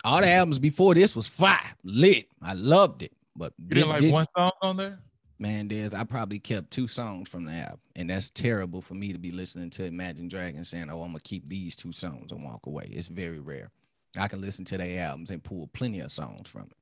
All 0.09 0.23
the 0.23 0.31
albums 0.31 0.59
before 0.59 0.95
this 0.95 1.15
was 1.15 1.29
fire, 1.29 1.61
lit. 1.85 2.29
I 2.41 2.55
loved 2.55 3.03
it. 3.03 3.13
But 3.37 3.53
You 3.59 3.65
this, 3.69 3.75
didn't 3.75 3.89
like 3.91 4.01
this- 4.01 4.13
one 4.13 4.27
song 4.35 4.53
on 4.63 4.77
there? 4.79 4.99
man, 5.39 5.69
there's 5.69 5.93
I 5.93 6.03
probably 6.05 6.39
kept 6.39 6.71
two 6.71 6.89
songs 6.89 7.29
from 7.29 7.45
the 7.45 7.53
album, 7.53 7.81
and 7.95 8.09
that's 8.09 8.31
terrible 8.31 8.81
for 8.81 8.95
me 8.95 9.13
to 9.13 9.19
be 9.19 9.31
listening 9.33 9.69
to 9.71 9.85
Imagine 9.85 10.29
Dragons 10.29 10.71
saying, 10.71 10.89
"Oh, 10.89 11.03
I'm 11.03 11.11
gonna 11.11 11.21
keep 11.21 11.47
these 11.47 11.77
two 11.77 11.93
songs 11.93 12.33
and 12.33 12.43
walk 12.43 12.65
away." 12.65 12.87
It's 12.91 13.09
very 13.09 13.39
rare. 13.39 13.71
I 14.17 14.29
can 14.29 14.41
listen 14.41 14.65
to 14.65 14.79
their 14.79 15.03
albums 15.05 15.31
and 15.31 15.45
pull 15.45 15.67
plenty 15.69 16.01
of 16.01 16.11
songs 16.11 16.49
from 16.49 16.63
it. 16.71 16.77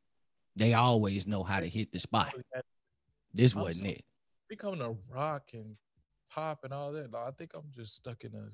They 0.55 0.75
always 0.75 1.27
know 1.27 1.43
how 1.43 1.59
to 1.59 1.69
hit 1.69 1.91
the 1.91 1.99
spot. 1.99 2.33
This 3.35 3.57
wasn't 3.57 3.89
so- 3.89 3.95
it. 3.97 4.05
Becoming 4.49 4.83
a 4.83 4.93
rock 5.13 5.51
and 5.53 5.77
pop 6.31 6.63
and 6.63 6.73
all 6.73 6.93
that. 6.93 7.13
I 7.13 7.33
think 7.33 7.55
I'm 7.55 7.73
just 7.73 7.97
stuck 7.97 8.23
in 8.23 8.31
the 8.31 8.53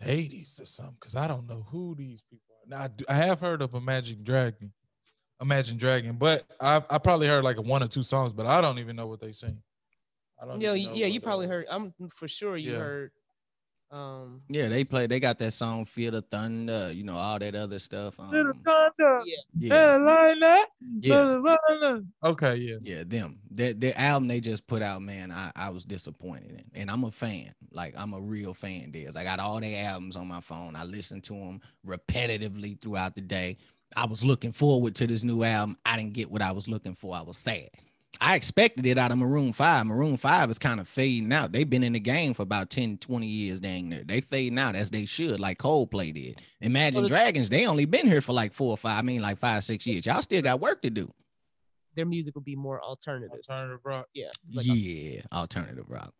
80s 0.00 0.58
or 0.60 0.66
something 0.66 0.96
because 1.00 1.14
I 1.14 1.28
don't 1.28 1.46
know 1.46 1.62
who 1.62 1.94
these 1.94 2.20
people 2.22 2.49
I, 2.74 2.88
do, 2.88 3.04
I 3.08 3.14
have 3.14 3.40
heard 3.40 3.62
of 3.62 3.74
a 3.74 3.80
Magic 3.80 4.22
Dragon, 4.22 4.72
Imagine 5.40 5.78
Dragon, 5.78 6.16
but 6.16 6.44
I 6.60 6.82
I 6.90 6.98
probably 6.98 7.26
heard 7.26 7.44
like 7.44 7.60
one 7.60 7.82
or 7.82 7.88
two 7.88 8.02
songs, 8.02 8.32
but 8.32 8.46
I 8.46 8.60
don't 8.60 8.78
even 8.78 8.96
know 8.96 9.06
what 9.06 9.20
they 9.20 9.32
sing. 9.32 9.62
I 10.40 10.46
don't. 10.46 10.60
yeah, 10.60 10.74
you- 10.74 10.88
know 10.88 10.94
yeah. 10.94 11.06
You 11.06 11.20
probably 11.20 11.46
heard. 11.46 11.66
I'm 11.70 11.94
for 12.14 12.28
sure 12.28 12.56
you 12.56 12.72
yeah. 12.72 12.78
heard. 12.78 13.12
Um, 13.90 14.42
Yeah, 14.48 14.68
they 14.68 14.84
play. 14.84 15.06
They 15.08 15.18
got 15.18 15.38
that 15.38 15.52
song 15.52 15.84
"Feel 15.84 16.12
the 16.12 16.22
Thunder," 16.22 16.92
you 16.92 17.02
know, 17.02 17.16
all 17.16 17.38
that 17.40 17.54
other 17.56 17.78
stuff. 17.80 18.20
Um, 18.20 18.30
Thunder, 18.30 18.54
yeah, 19.58 19.96
like 19.96 20.36
yeah, 21.00 21.98
Okay, 22.22 22.56
yeah. 22.56 22.76
yeah. 22.82 23.02
Them. 23.04 23.40
That 23.50 23.80
the 23.80 23.98
album 24.00 24.28
they 24.28 24.40
just 24.40 24.66
put 24.68 24.80
out, 24.82 25.02
man. 25.02 25.32
I, 25.32 25.50
I 25.56 25.70
was 25.70 25.84
disappointed 25.84 26.50
in, 26.74 26.80
and 26.80 26.90
I'm 26.90 27.02
a 27.04 27.10
fan. 27.10 27.52
Like 27.72 27.94
I'm 27.96 28.12
a 28.12 28.20
real 28.20 28.54
fan. 28.54 28.92
Des. 28.92 29.12
I 29.16 29.24
got 29.24 29.40
all 29.40 29.60
their 29.60 29.84
albums 29.86 30.16
on 30.16 30.28
my 30.28 30.40
phone. 30.40 30.76
I 30.76 30.84
listen 30.84 31.20
to 31.22 31.34
them 31.34 31.60
repetitively 31.84 32.80
throughout 32.80 33.16
the 33.16 33.22
day. 33.22 33.56
I 33.96 34.06
was 34.06 34.24
looking 34.24 34.52
forward 34.52 34.94
to 34.96 35.06
this 35.08 35.24
new 35.24 35.42
album. 35.42 35.76
I 35.84 35.96
didn't 35.96 36.12
get 36.12 36.30
what 36.30 36.42
I 36.42 36.52
was 36.52 36.68
looking 36.68 36.94
for. 36.94 37.16
I 37.16 37.22
was 37.22 37.38
sad. 37.38 37.70
I 38.18 38.34
expected 38.34 38.86
it 38.86 38.98
out 38.98 39.12
of 39.12 39.18
Maroon 39.18 39.52
5. 39.52 39.86
Maroon 39.86 40.16
5 40.16 40.50
is 40.50 40.58
kind 40.58 40.80
of 40.80 40.88
fading 40.88 41.32
out. 41.32 41.52
They've 41.52 41.68
been 41.68 41.84
in 41.84 41.92
the 41.92 42.00
game 42.00 42.34
for 42.34 42.42
about 42.42 42.68
10, 42.70 42.98
20 42.98 43.26
years, 43.26 43.60
dang 43.60 43.88
near. 43.88 44.02
They 44.04 44.20
fading 44.20 44.58
out 44.58 44.74
as 44.74 44.90
they 44.90 45.04
should, 45.04 45.38
like 45.38 45.58
Coldplay 45.58 46.12
did. 46.12 46.40
Imagine 46.60 47.02
Well, 47.02 47.08
Dragons, 47.08 47.48
they 47.50 47.66
only 47.66 47.84
been 47.84 48.06
here 48.06 48.20
for 48.20 48.32
like 48.32 48.52
four 48.52 48.72
or 48.72 48.76
five, 48.76 48.98
I 48.98 49.02
mean, 49.02 49.22
like 49.22 49.38
five, 49.38 49.64
six 49.64 49.86
years. 49.86 50.06
Y'all 50.06 50.22
still 50.22 50.42
got 50.42 50.60
work 50.60 50.82
to 50.82 50.90
do. 50.90 51.12
their 51.94 52.04
music 52.06 52.34
will 52.34 52.42
be 52.42 52.56
more 52.56 52.82
alternative. 52.82 53.30
Alternative 53.32 53.80
rock. 53.84 54.06
Yeah, 54.12 54.30
like 54.54 54.66
yeah, 54.68 55.20
alternative 55.32 55.84
rock. 55.88 56.12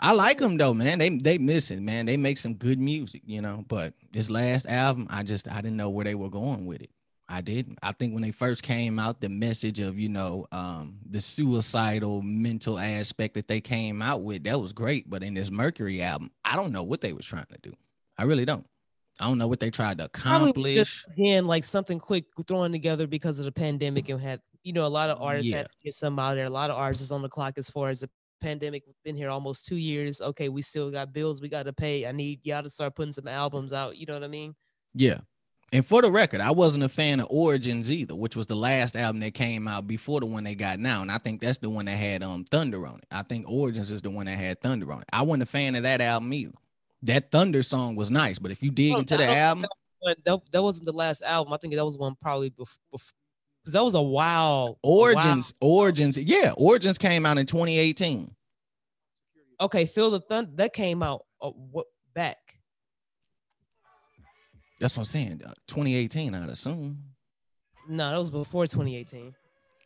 I 0.00 0.12
like 0.12 0.38
them 0.38 0.56
though, 0.56 0.74
man. 0.74 0.98
They 1.00 1.08
they 1.10 1.38
miss 1.38 1.70
it, 1.72 1.80
man. 1.80 2.06
They 2.06 2.16
make 2.16 2.38
some 2.38 2.54
good 2.54 2.78
music, 2.78 3.22
you 3.26 3.40
know. 3.42 3.64
But 3.66 3.94
this 4.12 4.30
last 4.30 4.66
album, 4.66 5.08
I 5.10 5.24
just 5.24 5.48
I 5.50 5.56
didn't 5.56 5.76
know 5.76 5.90
where 5.90 6.04
they 6.04 6.14
were 6.14 6.30
going 6.30 6.66
with 6.66 6.82
it. 6.82 6.90
I 7.28 7.42
didn't. 7.42 7.78
I 7.82 7.92
think 7.92 8.14
when 8.14 8.22
they 8.22 8.30
first 8.30 8.62
came 8.62 8.98
out, 8.98 9.20
the 9.20 9.28
message 9.28 9.80
of 9.80 9.98
you 9.98 10.08
know 10.08 10.46
um, 10.50 10.98
the 11.10 11.20
suicidal 11.20 12.22
mental 12.22 12.78
aspect 12.78 13.34
that 13.34 13.48
they 13.48 13.60
came 13.60 14.00
out 14.00 14.22
with 14.22 14.44
that 14.44 14.60
was 14.60 14.72
great. 14.72 15.10
But 15.10 15.22
in 15.22 15.34
this 15.34 15.50
Mercury 15.50 16.00
album, 16.00 16.30
I 16.44 16.56
don't 16.56 16.72
know 16.72 16.84
what 16.84 17.00
they 17.00 17.12
was 17.12 17.26
trying 17.26 17.46
to 17.52 17.58
do. 17.62 17.74
I 18.16 18.24
really 18.24 18.44
don't. 18.44 18.66
I 19.20 19.26
don't 19.26 19.38
know 19.38 19.48
what 19.48 19.60
they 19.60 19.70
tried 19.70 19.98
to 19.98 20.04
accomplish. 20.04 20.76
just, 20.76 21.04
again 21.10 21.44
like 21.44 21.64
something 21.64 21.98
quick 21.98 22.24
thrown 22.46 22.70
together 22.72 23.06
because 23.06 23.40
of 23.40 23.46
the 23.46 23.52
pandemic 23.52 24.08
and 24.08 24.20
had 24.20 24.40
you 24.62 24.72
know 24.72 24.86
a 24.86 24.88
lot 24.88 25.10
of 25.10 25.20
artists 25.20 25.50
Yeah. 25.50 25.58
had 25.58 25.66
to 25.66 25.72
get 25.84 25.94
some 25.94 26.18
out 26.18 26.34
there. 26.36 26.44
A 26.44 26.50
lot 26.50 26.70
of 26.70 26.76
artists 26.76 27.04
is 27.04 27.12
on 27.12 27.22
the 27.22 27.28
clock 27.28 27.58
as 27.58 27.68
far 27.68 27.88
as 27.90 28.00
the 28.00 28.10
pandemic 28.40 28.84
been 29.04 29.16
here 29.16 29.28
almost 29.28 29.66
two 29.66 29.76
years. 29.76 30.20
Okay, 30.20 30.48
we 30.48 30.62
still 30.62 30.90
got 30.90 31.12
bills 31.12 31.42
we 31.42 31.48
got 31.48 31.64
to 31.64 31.72
pay. 31.72 32.06
I 32.06 32.12
need 32.12 32.40
y'all 32.44 32.62
to 32.62 32.70
start 32.70 32.94
putting 32.94 33.12
some 33.12 33.28
albums 33.28 33.72
out. 33.72 33.96
You 33.96 34.06
know 34.06 34.14
what 34.14 34.24
I 34.24 34.28
mean? 34.28 34.54
Yeah. 34.94 35.18
And 35.70 35.84
for 35.84 36.00
the 36.00 36.10
record, 36.10 36.40
I 36.40 36.50
wasn't 36.50 36.84
a 36.84 36.88
fan 36.88 37.20
of 37.20 37.26
Origins 37.30 37.92
either, 37.92 38.14
which 38.14 38.34
was 38.34 38.46
the 38.46 38.56
last 38.56 38.96
album 38.96 39.20
that 39.20 39.34
came 39.34 39.68
out 39.68 39.86
before 39.86 40.18
the 40.20 40.26
one 40.26 40.44
they 40.44 40.54
got 40.54 40.78
now. 40.78 41.02
And 41.02 41.12
I 41.12 41.18
think 41.18 41.42
that's 41.42 41.58
the 41.58 41.68
one 41.68 41.84
that 41.84 41.96
had 41.96 42.22
um 42.22 42.44
Thunder 42.44 42.86
on 42.86 42.98
it. 42.98 43.06
I 43.10 43.22
think 43.22 43.50
Origins 43.50 43.90
is 43.90 44.00
the 44.00 44.10
one 44.10 44.26
that 44.26 44.38
had 44.38 44.60
Thunder 44.62 44.90
on 44.92 45.02
it. 45.02 45.08
I 45.12 45.22
wasn't 45.22 45.42
a 45.42 45.46
fan 45.46 45.74
of 45.74 45.82
that 45.82 46.00
album 46.00 46.32
either. 46.32 46.54
That 47.02 47.30
Thunder 47.30 47.62
song 47.62 47.96
was 47.96 48.10
nice, 48.10 48.38
but 48.38 48.50
if 48.50 48.62
you 48.62 48.70
dig 48.70 48.94
Oh, 48.94 48.98
into 49.00 49.16
the 49.16 49.28
album, 49.28 49.66
that, 50.24 50.40
that 50.50 50.62
wasn't 50.62 50.86
the 50.86 50.92
last 50.92 51.22
album. 51.22 51.52
I 51.52 51.58
think 51.58 51.74
that 51.74 51.84
was 51.84 51.98
one 51.98 52.16
probably 52.20 52.48
before 52.48 52.78
because 52.92 53.74
that 53.74 53.84
was 53.84 53.94
a 53.94 54.02
while. 54.02 54.78
a 54.82 54.86
Origins, 54.86 55.52
Origins, 55.60 56.16
yeah, 56.16 56.52
Origins 56.56 56.96
came 56.96 57.26
out 57.26 57.36
in 57.36 57.44
2018. 57.44 58.34
Okay, 59.60 59.84
Feel 59.86 60.10
the 60.10 60.20
Thunder 60.20 60.50
that 60.54 60.72
came 60.72 61.02
out 61.02 61.26
uh, 61.42 61.50
what 61.50 61.86
back. 62.14 62.47
That's 64.80 64.96
what 64.96 65.02
I'm 65.02 65.04
saying. 65.06 65.42
uh, 65.44 65.54
2018, 65.66 66.34
I'd 66.34 66.48
assume. 66.48 67.02
No, 67.88 68.10
that 68.10 68.18
was 68.18 68.30
before 68.30 68.66
2018. 68.66 69.34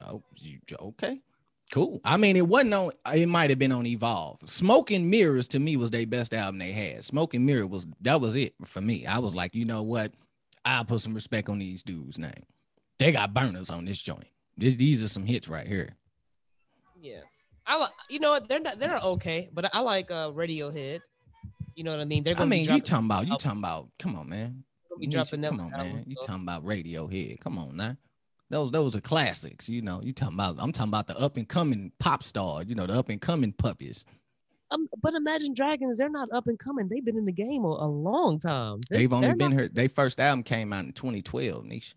Oh, 0.07 0.23
you, 0.37 0.59
okay. 0.81 1.21
Cool. 1.73 2.01
I 2.05 2.19
mean, 2.19 2.37
it 2.37 2.47
wasn't 2.47 2.75
on, 2.75 2.91
it 3.15 3.29
might 3.29 3.49
have 3.49 3.59
been 3.59 3.73
on 3.73 3.87
Evolve. 3.87 4.41
Smoke 4.45 4.91
and 4.91 5.09
Mirrors 5.09 5.49
to 5.49 5.59
me 5.59 5.77
was 5.77 5.91
their 5.91 6.07
best 6.07 6.35
album 6.35 6.59
they 6.59 6.73
had. 6.73 7.03
Smoke 7.05 7.33
and 7.33 7.47
Mirror 7.47 7.67
was 7.69 7.87
that 8.03 8.21
was 8.21 8.37
it 8.37 8.55
for 8.67 8.83
me. 8.83 9.07
I 9.07 9.19
was 9.21 9.35
like, 9.35 9.55
you 9.55 9.65
know 9.65 9.83
what? 9.83 10.13
I'll 10.67 10.85
put 10.85 11.01
some 11.01 11.15
respect 11.15 11.49
on 11.49 11.59
these 11.59 11.83
dudes' 11.83 12.19
name. 12.19 12.45
They 12.99 13.11
got 13.11 13.33
burners 13.33 13.71
on 13.71 13.87
this 13.87 14.03
joint. 14.03 14.27
This, 14.59 14.77
these 14.77 15.03
are 15.03 15.09
some 15.09 15.25
hits 15.25 15.49
right 15.49 15.67
here. 15.67 15.97
Yeah, 17.01 17.21
I 17.67 17.79
like. 17.79 17.91
You 18.11 18.21
know 18.21 18.31
what? 18.33 18.49
They're 18.49 18.61
not. 18.61 18.79
They're 18.79 18.99
okay, 18.99 19.49
but 19.55 19.75
I 19.75 19.81
like 19.81 20.11
uh 20.11 20.31
Radiohead. 20.31 21.01
You 21.75 21.85
know 21.85 21.93
what 21.93 22.01
I 22.01 22.05
mean? 22.05 22.23
They're 22.23 22.37
I 22.37 22.45
mean, 22.45 22.69
you 22.71 22.81
talking 22.81 23.07
about, 23.07 23.27
you 23.27 23.37
talking 23.39 23.61
about, 23.61 23.89
come 23.99 24.15
on, 24.15 24.29
man. 24.29 24.63
Gonna 25.07 25.25
dropping 25.25 25.41
them. 25.41 25.59
come 25.59 25.67
on, 25.67 25.71
man. 25.71 26.05
You 26.07 26.17
so. 26.21 26.27
talking 26.27 26.43
about 26.43 26.65
radio 26.65 27.07
Radiohead. 27.07 27.41
Come 27.41 27.59
on 27.59 27.77
now. 27.77 27.97
Those 28.51 28.71
those 28.71 28.95
are 28.95 29.01
classics, 29.01 29.69
you 29.69 29.81
know. 29.83 30.01
You 30.03 30.13
talking 30.13 30.35
about 30.35 30.57
I'm 30.59 30.73
talking 30.73 30.91
about 30.91 31.07
the 31.07 31.19
up 31.19 31.37
and 31.37 31.49
coming 31.49 31.91
pop 31.99 32.23
star, 32.23 32.63
you 32.63 32.75
know, 32.75 32.87
the 32.87 32.95
up 32.95 33.09
and 33.09 33.21
coming 33.21 33.53
puppies. 33.53 34.05
Um, 34.71 34.89
but 35.03 35.15
Imagine 35.15 35.53
Dragons, 35.55 35.99
they're 35.99 36.09
not 36.09 36.29
up 36.33 36.47
and 36.47 36.59
coming. 36.59 36.89
They've 36.89 37.05
been 37.05 37.17
in 37.19 37.27
the 37.27 37.33
game 37.33 37.65
a, 37.65 37.69
a 37.69 37.87
long 37.87 38.39
time. 38.39 38.81
This- 38.89 39.01
They've 39.01 39.13
only 39.13 39.29
been 39.35 39.51
not- 39.51 39.53
here. 39.53 39.69
Their 39.69 39.89
first 39.89 40.19
album 40.19 40.43
came 40.43 40.73
out 40.73 40.85
in 40.85 40.93
2012, 40.93 41.65
Nisha. 41.65 41.95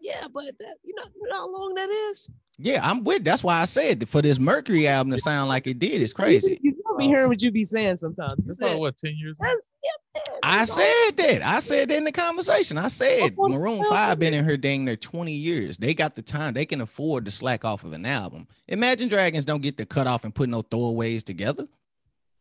Yeah, 0.00 0.26
but 0.32 0.44
that, 0.60 0.76
you 0.84 0.94
know 0.94 1.04
you 1.14 1.28
know 1.28 1.34
how 1.36 1.50
long 1.52 1.74
that 1.74 1.90
is. 1.90 2.30
Yeah, 2.58 2.88
I'm 2.88 3.02
with. 3.04 3.24
That's 3.24 3.42
why 3.42 3.60
I 3.60 3.64
said 3.64 4.08
for 4.08 4.22
this 4.22 4.38
Mercury 4.38 4.86
album 4.86 5.12
to 5.12 5.18
sound 5.18 5.48
like 5.48 5.66
it 5.66 5.78
did 5.78 6.00
is 6.00 6.12
crazy. 6.12 6.58
You, 6.62 6.75
you 7.00 7.08
be 7.08 7.12
oh. 7.12 7.16
hearing 7.16 7.28
what 7.28 7.42
you 7.42 7.50
be 7.50 7.64
saying 7.64 7.96
sometimes. 7.96 8.38
You 8.44 8.50
It's 8.50 8.58
said, 8.58 8.70
about 8.70 8.80
what 8.80 8.96
ten 8.96 9.14
years. 9.16 9.36
that's, 9.38 9.74
yeah, 9.82 10.20
I 10.42 10.64
said 10.64 11.16
that. 11.16 11.42
I 11.42 11.58
said 11.58 11.88
that 11.88 11.96
in 11.96 12.04
the 12.04 12.12
conversation. 12.12 12.78
I 12.78 12.88
said 12.88 13.34
Oh, 13.38 13.48
Maroon 13.48 13.84
Five 13.84 14.18
been 14.18 14.34
in 14.34 14.44
here 14.44 14.56
dang 14.56 14.84
near 14.84 14.96
20 14.96 15.32
years. 15.32 15.78
They 15.78 15.94
got 15.94 16.14
the 16.14 16.22
time. 16.22 16.54
They 16.54 16.66
can 16.66 16.80
afford 16.80 17.24
to 17.24 17.30
slack 17.30 17.64
off 17.64 17.84
of 17.84 17.92
an 17.92 18.06
album. 18.06 18.46
Imagine 18.68 19.08
Dragons 19.08 19.44
don't 19.44 19.62
get 19.62 19.76
the 19.76 19.86
cut 19.86 20.06
off 20.06 20.24
and 20.24 20.34
put 20.34 20.48
no 20.48 20.62
throwaways 20.62 21.24
together. 21.24 21.66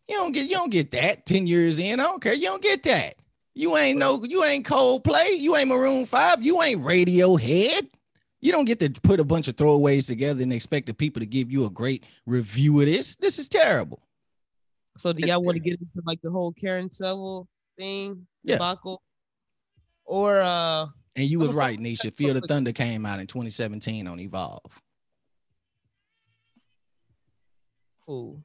You 0.07 0.15
don't 0.17 0.31
get. 0.31 0.49
You 0.49 0.55
don't 0.55 0.71
get 0.71 0.91
that 0.91 1.25
10 1.25 1.47
years 1.47 1.79
in. 1.79 1.99
I 1.99 2.03
don't 2.03 2.21
care. 2.21 2.33
You 2.33 2.47
don't 2.47 2.63
get 2.63 2.83
that. 2.83 3.15
You 3.53 3.77
ain't 3.77 3.97
no. 3.97 4.23
You 4.23 4.43
ain't 4.43 4.65
Coldplay. 4.65 5.39
You 5.39 5.55
ain't 5.55 5.69
Maroon 5.69 6.05
Five. 6.05 6.43
You 6.43 6.61
ain't 6.61 6.81
Radiohead. 6.81 7.87
You 8.41 8.51
don't 8.51 8.65
get 8.65 8.79
to 8.81 8.89
put 9.01 9.19
a 9.19 9.23
bunch 9.23 9.47
of 9.47 9.55
throwaways 9.55 10.05
together 10.05 10.43
and 10.43 10.53
expect 10.53 10.85
the 10.85 10.93
people 10.93 11.19
to 11.19 11.25
give 11.25 11.51
you 11.51 11.65
a 11.65 11.69
great 11.69 12.03
review 12.27 12.79
of 12.79 12.85
this. 12.85 13.15
This 13.15 13.39
is 13.39 13.49
terrible. 13.49 14.04
So 14.97 15.11
do 15.13 15.27
y'all 15.27 15.41
want 15.43 15.55
to 15.55 15.59
get 15.59 15.73
into 15.79 16.01
like 16.05 16.21
the 16.21 16.31
whole 16.31 16.53
Karen 16.53 16.89
Civil 16.89 17.47
thing, 17.77 18.25
Yeah. 18.43 18.55
debacle, 18.55 19.01
or 20.05 20.39
uh? 20.41 20.85
And 21.17 21.29
you 21.29 21.39
was 21.39 21.53
right, 21.53 21.79
Nisha. 21.79 22.13
Feel 22.13 22.33
the 22.33 22.41
Thunder 22.41 22.71
came 22.73 23.05
out 23.05 23.19
in 23.19 23.27
2017 23.27 24.07
on 24.07 24.19
Evolve. 24.19 24.81
Cool. 28.05 28.43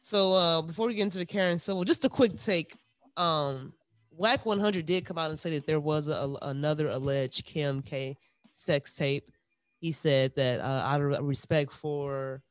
So 0.00 0.34
uh 0.34 0.62
before 0.62 0.86
we 0.88 0.94
get 0.94 1.02
into 1.04 1.18
the 1.18 1.26
Karen 1.26 1.58
Civil, 1.58 1.84
just 1.84 2.04
a 2.04 2.08
quick 2.08 2.36
take. 2.36 2.76
Um 3.16 3.72
Wack 4.10 4.44
100 4.44 4.84
did 4.84 5.06
come 5.06 5.16
out 5.16 5.30
and 5.30 5.38
say 5.38 5.50
that 5.54 5.66
there 5.66 5.80
was 5.80 6.06
a- 6.06 6.36
another 6.42 6.88
alleged 6.88 7.46
Kim 7.46 7.80
K 7.80 8.16
sex 8.54 8.94
tape. 8.94 9.30
He 9.78 9.90
said 9.90 10.34
that 10.36 10.60
uh, 10.60 10.82
out 10.86 11.00
of 11.00 11.24
respect 11.24 11.72
for 11.72 12.42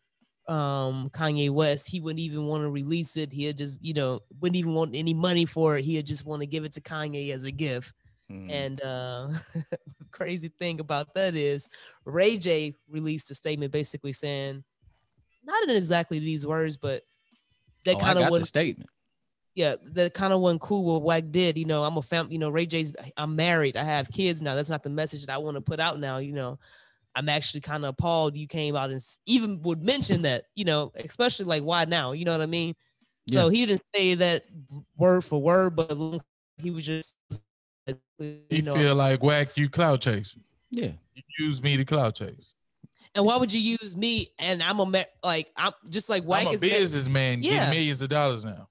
um 0.51 1.09
Kanye 1.11 1.49
West, 1.49 1.87
he 1.87 2.01
wouldn't 2.01 2.19
even 2.19 2.45
want 2.45 2.63
to 2.63 2.69
release 2.69 3.15
it. 3.15 3.31
He'd 3.31 3.57
just, 3.57 3.83
you 3.83 3.93
know, 3.93 4.19
wouldn't 4.41 4.57
even 4.57 4.73
want 4.73 4.95
any 4.95 5.13
money 5.13 5.45
for 5.45 5.77
it. 5.77 5.83
He'd 5.85 6.05
just 6.05 6.25
want 6.25 6.41
to 6.41 6.45
give 6.45 6.65
it 6.65 6.73
to 6.73 6.81
Kanye 6.81 7.31
as 7.33 7.43
a 7.43 7.51
gift. 7.51 7.93
Mm. 8.29 8.51
And 8.51 8.81
uh 8.81 9.29
crazy 10.11 10.49
thing 10.59 10.79
about 10.81 11.13
that 11.15 11.35
is 11.35 11.67
Ray 12.05 12.37
J 12.37 12.75
released 12.89 13.31
a 13.31 13.35
statement 13.35 13.71
basically 13.71 14.13
saying, 14.13 14.63
not 15.43 15.63
in 15.63 15.69
exactly 15.69 16.19
these 16.19 16.45
words, 16.45 16.75
but 16.77 17.03
that 17.85 17.95
Oh, 17.95 17.99
kind 17.99 18.19
of 18.19 18.29
was 18.29 18.49
statement. 18.49 18.89
yeah, 19.55 19.75
that 19.93 20.13
kind 20.13 20.33
of 20.33 20.41
wasn't 20.41 20.61
cool 20.61 20.83
what 20.83 21.01
Wack 21.01 21.23
did. 21.31 21.57
You 21.57 21.65
know, 21.65 21.83
I'm 21.83 21.97
a 21.97 22.01
fam, 22.01 22.27
you 22.29 22.39
know, 22.39 22.49
Ray 22.49 22.65
J's 22.65 22.91
I'm 23.15 23.35
married, 23.35 23.77
I 23.77 23.83
have 23.83 24.11
kids 24.11 24.41
now. 24.41 24.55
That's 24.55 24.69
not 24.69 24.83
the 24.83 24.89
message 24.89 25.25
that 25.25 25.33
I 25.33 25.37
want 25.37 25.55
to 25.55 25.61
put 25.61 25.79
out 25.79 25.97
now. 25.99 26.17
You 26.17 26.33
know, 26.33 26.59
I'm 27.15 27.29
actually 27.29 27.61
kind 27.61 27.83
of 27.83 27.89
appalled 27.89 28.37
you 28.37 28.47
came 28.47 28.75
out 28.75 28.89
and 28.89 29.01
even 29.25 29.61
would 29.63 29.83
mention 29.83 30.21
that, 30.23 30.45
you 30.55 30.65
know, 30.65 30.91
especially 30.95 31.45
like 31.45 31.63
why 31.63 31.85
now? 31.85 32.11
You 32.13 32.25
know 32.25 32.31
what 32.31 32.41
I 32.41 32.47
mean? 32.47 32.75
So 33.29 33.49
he 33.49 33.65
didn't 33.65 33.83
say 33.95 34.15
that 34.15 34.43
word 34.97 35.23
for 35.23 35.41
word, 35.41 35.75
but 35.75 36.21
he 36.57 36.71
was 36.71 36.85
just 36.85 37.15
you 38.19 38.41
You 38.49 38.61
know, 38.61 38.75
feel 38.75 38.95
like 38.95 39.23
Wack 39.23 39.55
you 39.55 39.69
cloud 39.69 40.01
chase. 40.01 40.35
Yeah. 40.69 40.91
You 41.13 41.23
use 41.39 41.61
me 41.61 41.77
to 41.77 41.85
cloud 41.85 42.15
chase. 42.15 42.55
And 43.15 43.25
why 43.25 43.37
would 43.37 43.53
you 43.53 43.59
use 43.59 43.95
me? 43.95 44.29
And 44.39 44.63
I'm 44.63 44.79
a 44.79 44.85
ma- 44.85 45.03
like 45.23 45.51
I'm 45.55 45.71
just 45.89 46.09
like 46.09 46.23
Wack. 46.23 46.41
I'm 46.41 46.47
a 46.47 46.51
is 46.51 46.61
ma- 46.61 46.67
businessman 46.67 47.43
Yeah. 47.43 47.51
getting 47.51 47.69
millions 47.71 48.01
of 48.01 48.09
dollars 48.09 48.43
now. 48.43 48.67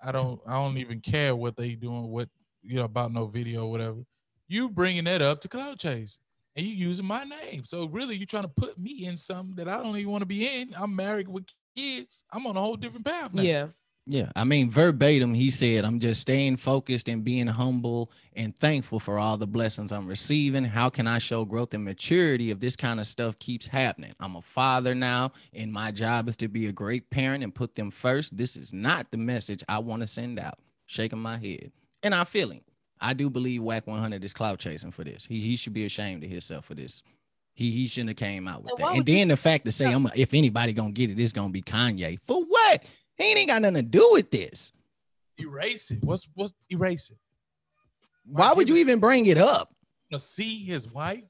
I 0.00 0.12
don't 0.12 0.40
I 0.46 0.54
don't 0.54 0.76
even 0.78 1.00
care 1.00 1.34
what 1.34 1.56
they 1.56 1.74
doing, 1.74 2.08
what 2.08 2.28
you 2.62 2.76
know 2.76 2.84
about 2.84 3.12
no 3.12 3.26
video 3.26 3.64
or 3.64 3.70
whatever. 3.70 4.04
You 4.48 4.68
bringing 4.68 5.04
that 5.04 5.22
up 5.22 5.40
to 5.42 5.48
cloud 5.48 5.78
chase 5.78 6.18
and 6.56 6.66
you 6.66 6.74
using 6.74 7.06
my 7.06 7.24
name. 7.24 7.64
So 7.64 7.86
really, 7.86 8.16
you're 8.16 8.26
trying 8.26 8.44
to 8.44 8.48
put 8.48 8.78
me 8.78 9.06
in 9.06 9.16
something 9.16 9.56
that 9.56 9.68
I 9.68 9.82
don't 9.82 9.96
even 9.96 10.12
want 10.12 10.22
to 10.22 10.26
be 10.26 10.46
in. 10.46 10.74
I'm 10.76 10.94
married 10.94 11.28
with 11.28 11.46
kids. 11.76 12.24
I'm 12.32 12.46
on 12.46 12.56
a 12.56 12.60
whole 12.60 12.76
different 12.76 13.06
path 13.06 13.34
now. 13.34 13.42
Yeah. 13.42 13.66
Yeah. 14.06 14.30
I 14.36 14.44
mean, 14.44 14.70
verbatim, 14.70 15.32
he 15.32 15.48
said, 15.48 15.86
I'm 15.86 15.98
just 15.98 16.20
staying 16.20 16.58
focused 16.58 17.08
and 17.08 17.24
being 17.24 17.46
humble 17.46 18.10
and 18.34 18.54
thankful 18.58 19.00
for 19.00 19.18
all 19.18 19.38
the 19.38 19.46
blessings 19.46 19.92
I'm 19.92 20.06
receiving. 20.06 20.64
How 20.64 20.90
can 20.90 21.06
I 21.06 21.16
show 21.16 21.46
growth 21.46 21.72
and 21.72 21.84
maturity 21.84 22.50
if 22.50 22.60
this 22.60 22.76
kind 22.76 23.00
of 23.00 23.06
stuff 23.06 23.38
keeps 23.38 23.64
happening? 23.64 24.12
I'm 24.20 24.36
a 24.36 24.42
father 24.42 24.94
now, 24.94 25.32
and 25.54 25.72
my 25.72 25.90
job 25.90 26.28
is 26.28 26.36
to 26.38 26.48
be 26.48 26.66
a 26.66 26.72
great 26.72 27.08
parent 27.08 27.42
and 27.42 27.54
put 27.54 27.76
them 27.76 27.90
first. 27.90 28.36
This 28.36 28.56
is 28.56 28.74
not 28.74 29.10
the 29.10 29.16
message 29.16 29.64
I 29.70 29.78
want 29.78 30.02
to 30.02 30.06
send 30.06 30.38
out. 30.38 30.58
Shaking 30.84 31.20
my 31.20 31.38
head. 31.38 31.72
And 32.02 32.14
I 32.14 32.24
feel 32.24 32.50
him. 32.50 32.60
I 33.04 33.12
do 33.12 33.28
believe 33.28 33.62
Wack 33.62 33.86
100 33.86 34.24
is 34.24 34.32
cloud 34.32 34.58
chasing 34.58 34.90
for 34.90 35.04
this. 35.04 35.26
He, 35.26 35.40
he 35.40 35.56
should 35.56 35.74
be 35.74 35.84
ashamed 35.84 36.24
of 36.24 36.30
himself 36.30 36.64
for 36.64 36.74
this. 36.74 37.02
He, 37.52 37.70
he 37.70 37.86
shouldn't 37.86 38.10
have 38.10 38.16
came 38.16 38.48
out 38.48 38.62
with 38.62 38.72
And 38.72 38.78
that. 38.78 38.86
And 38.88 38.98
would 38.98 39.08
you- 39.08 39.14
then 39.18 39.28
the 39.28 39.36
fact 39.36 39.64
to 39.66 39.70
say, 39.72 39.86
I'm 39.92 40.08
if 40.16 40.32
anybody 40.34 40.72
gonna 40.72 40.92
get 40.92 41.10
it, 41.10 41.18
it's 41.20 41.32
gonna 41.32 41.50
be 41.50 41.62
Kanye. 41.62 42.18
For 42.20 42.42
what? 42.42 42.82
He 43.16 43.24
ain't 43.24 43.48
got 43.48 43.62
nothing 43.62 43.74
to 43.76 43.82
do 43.82 44.08
with 44.12 44.30
this. 44.30 44.72
Erase 45.38 45.90
it. 45.90 45.98
What's 46.02 46.30
what's 46.34 46.54
erase 46.70 47.10
it? 47.10 47.18
Why 48.26 48.52
would 48.54 48.68
you 48.68 48.76
even 48.76 49.00
bring 49.00 49.26
it 49.26 49.36
up? 49.38 49.74
To 50.10 50.18
see 50.18 50.64
his 50.64 50.90
wife 50.90 51.24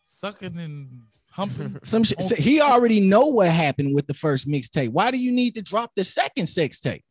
sucking 0.00 0.58
and 0.58 1.02
humping. 1.30 1.78
Some 1.84 2.02
shit. 2.04 2.20
so 2.22 2.34
he 2.34 2.60
already 2.60 3.00
know 3.00 3.26
what 3.26 3.48
happened 3.48 3.94
with 3.94 4.06
the 4.06 4.14
first 4.14 4.48
mixtape. 4.48 4.90
Why 4.90 5.10
do 5.10 5.18
you 5.18 5.30
need 5.32 5.54
to 5.54 5.62
drop 5.62 5.92
the 5.94 6.04
second 6.04 6.46
sex 6.46 6.80
tape? 6.80 7.04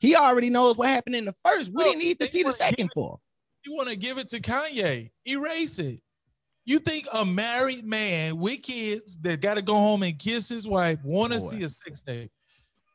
He 0.00 0.16
already 0.16 0.50
knows 0.50 0.76
what 0.76 0.88
happened 0.88 1.16
in 1.16 1.24
the 1.24 1.34
first. 1.44 1.72
What 1.72 1.84
do 1.84 1.90
you 1.90 1.96
No, 1.96 2.02
need 2.02 2.20
to 2.20 2.26
see 2.26 2.42
the 2.42 2.52
second 2.52 2.86
it- 2.86 2.92
for? 2.94 3.18
You 3.64 3.74
want 3.74 3.88
to 3.88 3.96
give 3.96 4.18
it 4.18 4.28
to 4.28 4.40
Kanye? 4.40 5.10
Erase 5.26 5.78
it. 5.78 6.00
You 6.66 6.78
think 6.78 7.06
a 7.12 7.24
married 7.24 7.84
man 7.84 8.38
with 8.38 8.62
kids 8.62 9.18
that 9.18 9.40
got 9.40 9.56
to 9.56 9.62
go 9.62 9.74
home 9.74 10.02
and 10.02 10.18
kiss 10.18 10.48
his 10.48 10.66
wife 10.66 10.98
want 11.04 11.32
to 11.32 11.40
see 11.40 11.62
a 11.62 11.68
sex 11.68 12.02
tape? 12.02 12.30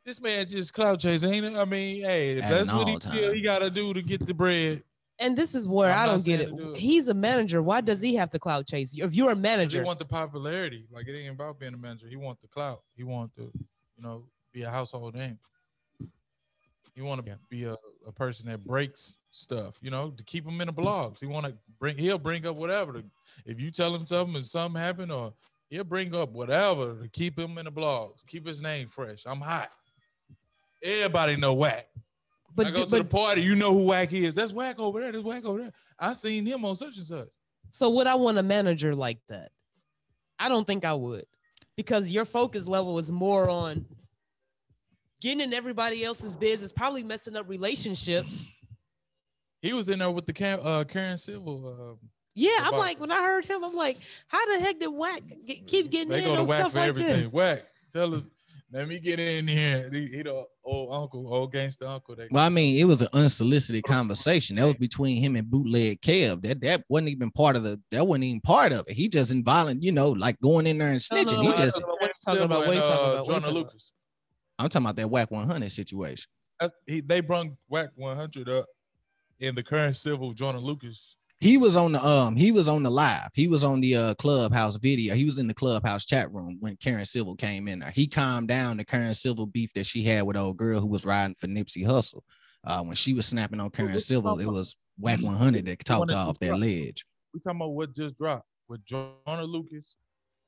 This 0.05 0.21
man 0.21 0.47
just 0.47 0.73
cloud 0.73 0.99
chase, 0.99 1.23
ain't 1.23 1.45
it? 1.45 1.55
I 1.55 1.65
mean, 1.65 2.03
hey, 2.03 2.37
if 2.37 2.43
At 2.43 2.49
that's 2.49 2.71
what 2.73 2.87
he 2.87 2.93
all 2.95 2.99
feel 2.99 3.31
he 3.33 3.41
got 3.41 3.59
to 3.59 3.69
do 3.69 3.93
to 3.93 4.01
get 4.01 4.25
the 4.25 4.33
bread. 4.33 4.83
And 5.19 5.37
this 5.37 5.53
is 5.53 5.67
where 5.67 5.91
I'm 5.91 5.99
I 6.03 6.05
don't 6.05 6.25
get 6.25 6.39
it. 6.39 6.55
do 6.55 6.73
it. 6.73 6.77
He's 6.77 7.09
a 7.09 7.13
manager. 7.13 7.61
Why 7.61 7.81
does 7.81 8.01
he 8.01 8.15
have 8.15 8.31
to 8.31 8.39
cloud 8.39 8.65
chase? 8.65 8.97
If 8.97 9.15
you're 9.15 9.27
a 9.31 9.35
'cause 9.35 9.37
He 9.37 9.41
manager, 9.41 9.83
want 9.83 9.99
the 9.99 10.05
popularity. 10.05 10.87
Like 10.89 11.07
it 11.07 11.17
ain't 11.19 11.35
about 11.35 11.59
being 11.59 11.73
a 11.73 11.77
manager. 11.77 12.07
He 12.07 12.15
want 12.15 12.39
the 12.39 12.47
clout. 12.47 12.83
He 12.95 13.03
want 13.03 13.35
to, 13.35 13.51
you 13.97 14.03
know, 14.03 14.23
be 14.53 14.63
a 14.63 14.69
household 14.69 15.15
name. 15.15 15.37
He 16.95 17.01
want 17.01 17.23
to 17.23 17.29
Yeah. 17.29 17.37
be 17.49 17.65
a, 17.65 17.75
a 18.09 18.11
person 18.11 18.49
that 18.49 18.65
breaks 18.65 19.17
stuff, 19.31 19.77
you 19.81 19.91
know, 19.91 20.09
to 20.09 20.23
keep 20.23 20.45
him 20.45 20.59
in 20.59 20.67
the 20.67 20.73
blogs. 20.73 21.21
He 21.21 21.27
want 21.27 21.45
to 21.45 21.55
bring. 21.79 21.97
He'll 21.97 22.17
bring 22.17 22.45
up 22.45 22.57
whatever. 22.57 22.93
To, 22.93 23.03
if 23.45 23.61
you 23.61 23.71
tell 23.71 23.95
him 23.95 24.05
something 24.05 24.35
and 24.35 24.43
something 24.43 24.81
happened, 24.81 25.11
or 25.11 25.33
He'll 25.69 25.83
bring 25.83 26.15
up 26.15 26.31
whatever 26.31 26.95
to 26.95 27.07
keep 27.09 27.37
him 27.37 27.57
in 27.59 27.65
the 27.65 27.71
blogs, 27.71 28.25
keep 28.25 28.47
his 28.47 28.61
name 28.61 28.87
fresh. 28.87 29.21
I'm 29.25 29.39
hot. 29.39 29.69
Everybody 30.83 31.35
know 31.35 31.53
Wack. 31.53 31.85
But 32.55 32.67
I 32.67 32.71
go 32.71 32.83
to 32.85 32.89
but 32.89 32.97
the 32.97 33.05
party, 33.05 33.41
you 33.41 33.55
know 33.55 33.73
who 33.73 33.83
Wack 33.83 34.11
is. 34.11 34.33
That's 34.33 34.51
Wack 34.51 34.79
over 34.79 34.99
there. 34.99 35.11
That's 35.11 35.23
Wack 35.23 35.45
over 35.45 35.59
there. 35.59 35.73
I 35.99 36.13
seen 36.13 36.45
him 36.45 36.65
on 36.65 36.75
such 36.75 36.97
and 36.97 37.05
such. 37.05 37.27
so 37.69 37.91
would 37.91 38.07
I 38.07 38.15
want 38.15 38.39
a 38.39 38.43
manager 38.43 38.95
like 38.95 39.19
that? 39.29 39.51
I 40.39 40.49
don't 40.49 40.65
think 40.65 40.85
I 40.85 40.93
would, 40.93 41.25
because 41.77 42.09
your 42.09 42.25
focus 42.25 42.65
level 42.65 42.97
is 42.97 43.11
more 43.11 43.47
on 43.47 43.85
getting 45.21 45.41
in 45.41 45.53
everybody 45.53 46.03
else's 46.03 46.35
business, 46.35 46.71
probably 46.71 47.03
messing 47.03 47.35
up 47.35 47.47
relationships. 47.49 48.47
He 49.61 49.73
was 49.73 49.89
in 49.89 49.99
there 49.99 50.09
with 50.11 50.25
the 50.25 50.33
Cam, 50.33 50.59
uh, 50.63 50.83
Karen 50.85 51.17
Civil. 51.17 51.67
Uh, 52.01 52.05
Yeah, 52.35 52.51
I'm 52.59 52.67
About- 52.69 52.79
like 52.79 52.99
when 52.99 53.11
I 53.11 53.21
heard 53.23 53.45
him, 53.45 53.63
I'm 53.63 53.75
like, 53.75 53.97
how 54.27 54.45
the 54.55 54.63
heck 54.63 54.79
did 54.79 54.87
Wack 54.87 55.21
get, 55.45 55.67
keep 55.67 55.89
getting 55.91 56.09
they 56.09 56.19
in 56.19 56.25
go 56.25 56.35
to 56.35 56.41
on 56.41 56.47
whack 56.47 56.59
stuff 56.61 56.71
for 56.71 56.77
like 56.79 56.87
everything. 56.89 57.23
this? 57.23 57.33
Whack. 57.33 57.63
Tell 57.91 58.15
us. 58.15 58.23
Let 58.71 58.87
me 58.87 58.99
get 58.99 59.19
in 59.19 59.47
here. 59.47 59.89
He, 59.91 60.05
he 60.05 60.21
the 60.21 60.45
old 60.63 60.93
uncle, 60.93 61.33
old 61.33 61.51
gangster 61.51 61.85
uncle. 61.87 62.15
They, 62.15 62.27
Well, 62.29 62.43
I 62.43 62.49
mean, 62.49 62.79
it 62.79 62.83
was 62.83 63.01
an 63.01 63.07
unsolicited 63.13 63.83
conversation. 63.83 64.57
That 64.57 64.67
was 64.67 64.77
between 64.77 65.21
him 65.23 65.35
and 65.35 65.49
bootleg 65.49 66.01
Kev. 66.01 66.43
That 66.43 66.61
that 66.61 66.83
wasn't 66.87 67.09
even 67.09 67.31
part 67.31 67.55
of 67.55 67.63
the. 67.63 67.81
That 67.89 68.05
wasn't 68.05 68.25
even 68.25 68.41
part 68.41 68.71
of 68.71 68.85
it. 68.87 68.93
He 68.93 69.09
just 69.09 69.31
involunteering, 69.31 69.81
you 69.81 69.91
know, 69.91 70.11
like 70.11 70.39
going 70.39 70.67
in 70.67 70.77
there 70.77 70.89
and 70.91 71.01
No, 71.11 71.17
no, 71.17 71.23
snitching. 71.23 71.33
no, 71.33 71.41
he 71.41 71.47
no, 71.49 71.55
just. 71.55 71.79
no, 71.81 71.87
no, 71.87 71.93
what 71.93 72.03
are 72.03 72.05
you 72.05 72.13
talking 72.27 72.43
about? 72.43 72.59
What 72.59 72.69
are 72.69 72.73
you 72.75 72.79
talking 72.79 72.93
about? 72.93 73.09
What 73.09 73.19
are 73.19 73.25
Jonah 73.25 73.39
talking 73.39 73.57
about? 73.57 73.65
Lucas. 73.73 73.91
I'm 74.59 74.67
talking 74.69 74.85
about 74.85 74.97
that 74.97 75.09
Wack 75.09 75.31
100 75.31 75.71
situation. 75.71 76.29
Uh, 76.59 76.69
he, 76.85 76.99
they 76.99 77.21
brung 77.21 77.57
Wack 77.69 77.89
100 77.95 78.49
up 78.49 78.65
in 79.39 79.55
the 79.55 79.63
Karen 79.63 79.93
Civil. 79.93 80.33
Joyner 80.33 80.59
Lucas. 80.59 81.15
He 81.39 81.57
was 81.57 81.77
on 81.77 81.93
the 81.93 82.05
um. 82.05 82.35
He 82.35 82.51
was 82.51 82.67
on 82.67 82.83
the 82.83 82.91
live. 82.91 83.29
He 83.33 83.47
was 83.47 83.63
on 83.63 83.79
the 83.79 83.95
uh 83.95 84.13
clubhouse 84.15 84.75
video. 84.75 85.15
He 85.15 85.23
was 85.23 85.39
in 85.39 85.47
the 85.47 85.53
clubhouse 85.53 86.05
chat 86.05 86.29
room 86.33 86.57
when 86.59 86.75
Karen 86.75 87.05
Civil 87.05 87.37
came 87.37 87.69
in 87.69 87.79
there. 87.79 87.91
He 87.91 88.07
calmed 88.07 88.49
down 88.49 88.75
the 88.75 88.83
Karen 88.83 89.13
Civil 89.13 89.45
beef 89.45 89.71
that 89.73 89.85
she 89.85 90.03
had 90.03 90.23
with 90.23 90.35
old 90.35 90.57
girl 90.57 90.81
who 90.81 90.87
was 90.87 91.05
riding 91.05 91.35
for 91.35 91.47
Nipsey 91.47 91.85
Hussle. 91.85 92.21
Uh, 92.65 92.83
when 92.83 92.95
she 92.95 93.13
was 93.13 93.25
snapping 93.25 93.61
on 93.61 93.69
Karen 93.69 93.97
Civil, 94.01 94.37
it 94.41 94.45
was 94.45 94.75
Wack 94.99 95.21
100 95.21 95.65
that 95.65 95.85
talked 95.85 96.11
her 96.11 96.17
off 96.17 96.37
that 96.39 96.47
dropped. 96.47 96.61
ledge. 96.61 97.05
We 97.33 97.39
talking 97.39 97.61
about 97.61 97.69
what 97.69 97.95
just 97.95 98.17
dropped 98.17 98.45
with 98.67 98.83
Joyner 98.83 99.45
Lucas 99.45 99.95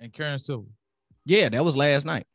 and 0.01 0.11
Karen 0.11 0.39
Civil. 0.39 0.67
Yeah, 1.25 1.47
that 1.47 1.63
was 1.63 1.77
last 1.77 2.05
night. 2.05 2.25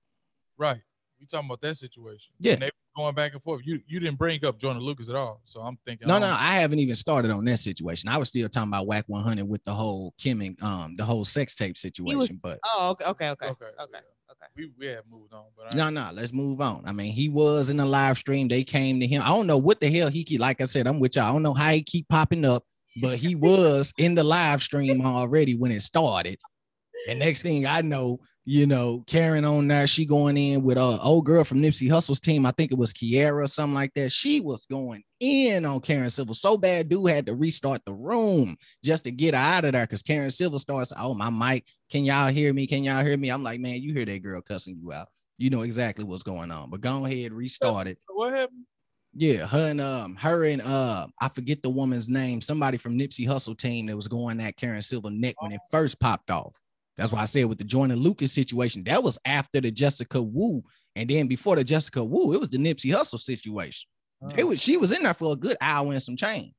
Right. 0.57 0.81
We 1.21 1.27
talking 1.27 1.49
about 1.49 1.61
that 1.63 1.77
situation. 1.77 2.33
Yeah. 2.41 2.55
And 2.55 2.63
they 2.63 2.67
were 2.67 3.03
going 3.03 3.15
back 3.15 3.33
and 3.33 3.43
forth. 3.43 3.63
You 3.65 3.81
you 3.87 4.01
didn't 4.01 4.19
bring 4.19 4.45
up 4.45 4.59
Joyner 4.59 4.81
Lucas 4.81 5.09
at 5.09 5.15
all. 5.15 5.41
So 5.45 5.61
I'm 5.61 5.79
thinking. 5.87 6.09
No, 6.09 6.17
oh, 6.17 6.19
no, 6.19 6.37
I 6.39 6.59
haven't 6.59 6.79
even 6.79 6.95
started 6.95 7.31
on 7.31 7.45
that 7.47 7.59
situation. 7.59 8.09
I 8.09 8.17
was 8.19 8.29
still 8.29 8.49
talking 8.49 8.69
about 8.69 8.87
Wack 8.87 9.05
100 9.07 9.45
with 9.47 9.65
the 9.65 9.73
whole 9.75 10.15
Kim 10.19 10.41
and 10.41 10.63
um 10.63 10.95
the 10.97 11.05
whole 11.05 11.25
sex 11.25 11.55
tape 11.55 11.77
situation. 11.77 12.39
but 12.43 12.59
Oh, 12.67 12.91
okay, 12.91 13.07
okay, 13.11 13.29
okay, 13.31 13.47
Okay. 13.47 13.65
okay, 13.65 13.77
okay. 13.81 13.99
yeah. 14.41 14.47
We 14.57 14.71
we 14.79 14.87
have 14.87 15.05
moved 15.11 15.33
on, 15.33 15.45
but 15.57 15.75
I, 15.75 15.77
no, 15.77 15.91
no, 15.91 16.11
let's 16.13 16.33
move 16.33 16.61
on. 16.61 16.83
I 16.87 16.93
mean, 16.93 17.13
he 17.13 17.29
was 17.29 17.71
in 17.71 17.79
the 17.79 17.87
live 17.87 18.19
stream. 18.19 18.49
They 18.49 18.65
came 18.65 19.01
to 19.01 19.07
him. 19.07 19.23
I 19.23 19.29
don't 19.29 19.47
know 19.47 19.59
what 19.59 19.81
the 19.81 19.91
hell 19.91 20.09
he 20.09 20.25
keep. 20.25 20.41
Like 20.41 20.61
I 20.61 20.65
said, 20.65 20.87
I'm 20.87 21.01
with 21.01 21.17
y'all. 21.17 21.25
I 21.31 21.33
don't 21.33 21.43
know 21.43 21.55
how 21.55 21.71
he 21.71 21.83
keep 21.83 22.09
popping 22.09 22.45
up, 22.45 22.65
but 23.01 23.17
he 23.17 23.35
was 23.47 23.93
in 23.99 24.15
the 24.15 24.25
live 24.25 24.63
stream 24.63 25.01
already 25.05 25.55
when 25.57 25.73
it 25.73 25.81
started. 25.81 26.39
And 27.09 27.19
next 27.19 27.43
thing 27.43 27.67
I 27.67 27.83
know, 27.83 28.21
you 28.49 28.65
know, 28.65 29.03
Karen 29.09 29.45
on 29.45 29.67
there, 29.67 29.89
she 29.89 30.07
going 30.07 30.37
in 30.37 30.63
with 30.63 30.79
a 30.79 30.81
uh, 30.81 30.99
old 31.03 31.27
girl 31.27 31.43
from 31.43 31.59
Nipsey 31.59 31.89
Hussle's 31.89 32.21
team. 32.21 32.47
I 32.47 32.53
think 32.53 32.71
it 32.71 32.79
was 32.79 32.93
Kiara 32.93 33.43
or 33.43 33.49
something 33.49 33.75
like 33.75 33.93
that. 33.95 34.13
She 34.13 34.39
was 34.39 34.67
going 34.67 35.03
in 35.19 35.65
on 35.65 35.81
Karen 35.81 36.09
Civil 36.09 36.33
so 36.33 36.57
bad, 36.57 36.89
dude 36.89 37.11
had 37.11 37.27
to 37.27 37.35
restart 37.35 37.85
the 37.85 37.93
room 37.93 38.57
just 38.85 39.03
to 39.03 39.11
get 39.11 39.35
out 39.35 39.65
of 39.65 39.73
there 39.73 39.83
because 39.83 40.01
Karen 40.01 40.31
Civil 40.31 40.61
starts, 40.61 40.93
oh, 40.97 41.13
my 41.13 41.29
mic, 41.29 41.65
can 41.91 42.05
y'all 42.05 42.29
hear 42.29 42.55
me? 42.55 42.69
Can 42.69 42.85
y'all 42.85 43.05
hear 43.05 43.17
me? 43.17 43.31
I'm 43.31 43.43
like, 43.43 43.59
man, 43.59 43.83
you 43.83 43.93
hear 43.93 44.05
that 44.05 44.23
girl 44.23 44.41
cussing 44.41 44.79
you 44.81 44.93
out. 44.93 45.09
You 45.39 45.51
know 45.51 45.63
exactly 45.63 46.05
what's 46.05 46.23
going 46.23 46.53
on. 46.53 46.71
But 46.71 46.81
go 46.83 47.05
ahead, 47.05 47.33
restart 47.33 47.89
it. 47.89 47.99
what 48.07 48.33
happened? 48.33 48.65
Yeah, 49.13 49.47
her 49.47 49.71
and 49.71 49.81
um, 49.81 50.15
her 50.17 50.45
and 50.45 50.63
uh, 50.63 51.09
I 51.21 51.31
forget 51.31 51.63
the 51.63 51.71
woman's 51.71 52.09
name. 52.09 52.41
Somebody 52.41 52.77
from 52.79 52.97
Nipsey 52.97 53.27
Hussle 53.27 53.59
team 53.59 53.87
that 53.87 53.97
was 53.97 54.07
going 54.07 54.41
at 54.41 54.57
Karen 54.57 54.83
Civil 54.83 55.11
neck 55.11 55.35
when 55.41 55.51
it 55.51 55.61
first 55.71 55.99
popped 55.99 56.31
off. 56.31 56.55
That's 56.97 57.13
why 57.13 57.21
I 57.21 57.27
said 57.27 57.45
with 57.45 57.59
the 57.59 57.65
Joyner 57.65 57.97
Lucas 57.97 58.33
situation, 58.33 58.85
that 58.85 59.03
was 59.03 59.19
after 59.25 59.61
the 59.61 59.71
Jessica 59.71 60.21
Wu, 60.21 60.63
and 60.95 61.11
then 61.11 61.27
before 61.27 61.57
the 61.57 61.65
Jessica 61.65 62.03
Wu, 62.03 62.33
it 62.33 62.41
was 62.41 62.49
the 62.49 62.59
Nipsey 62.59 62.93
Hussle 62.93 63.21
situation. 63.21 63.89
It 64.37 64.45
oh. 64.45 64.47
was 64.47 64.63
she 64.63 64.77
was 64.79 64.93
in 64.93 65.03
there 65.03 65.13
for 65.15 65.33
a 65.33 65.37
good 65.37 65.59
hour 65.61 65.93
and 65.93 66.03
some 66.03 66.17
change. 66.17 66.55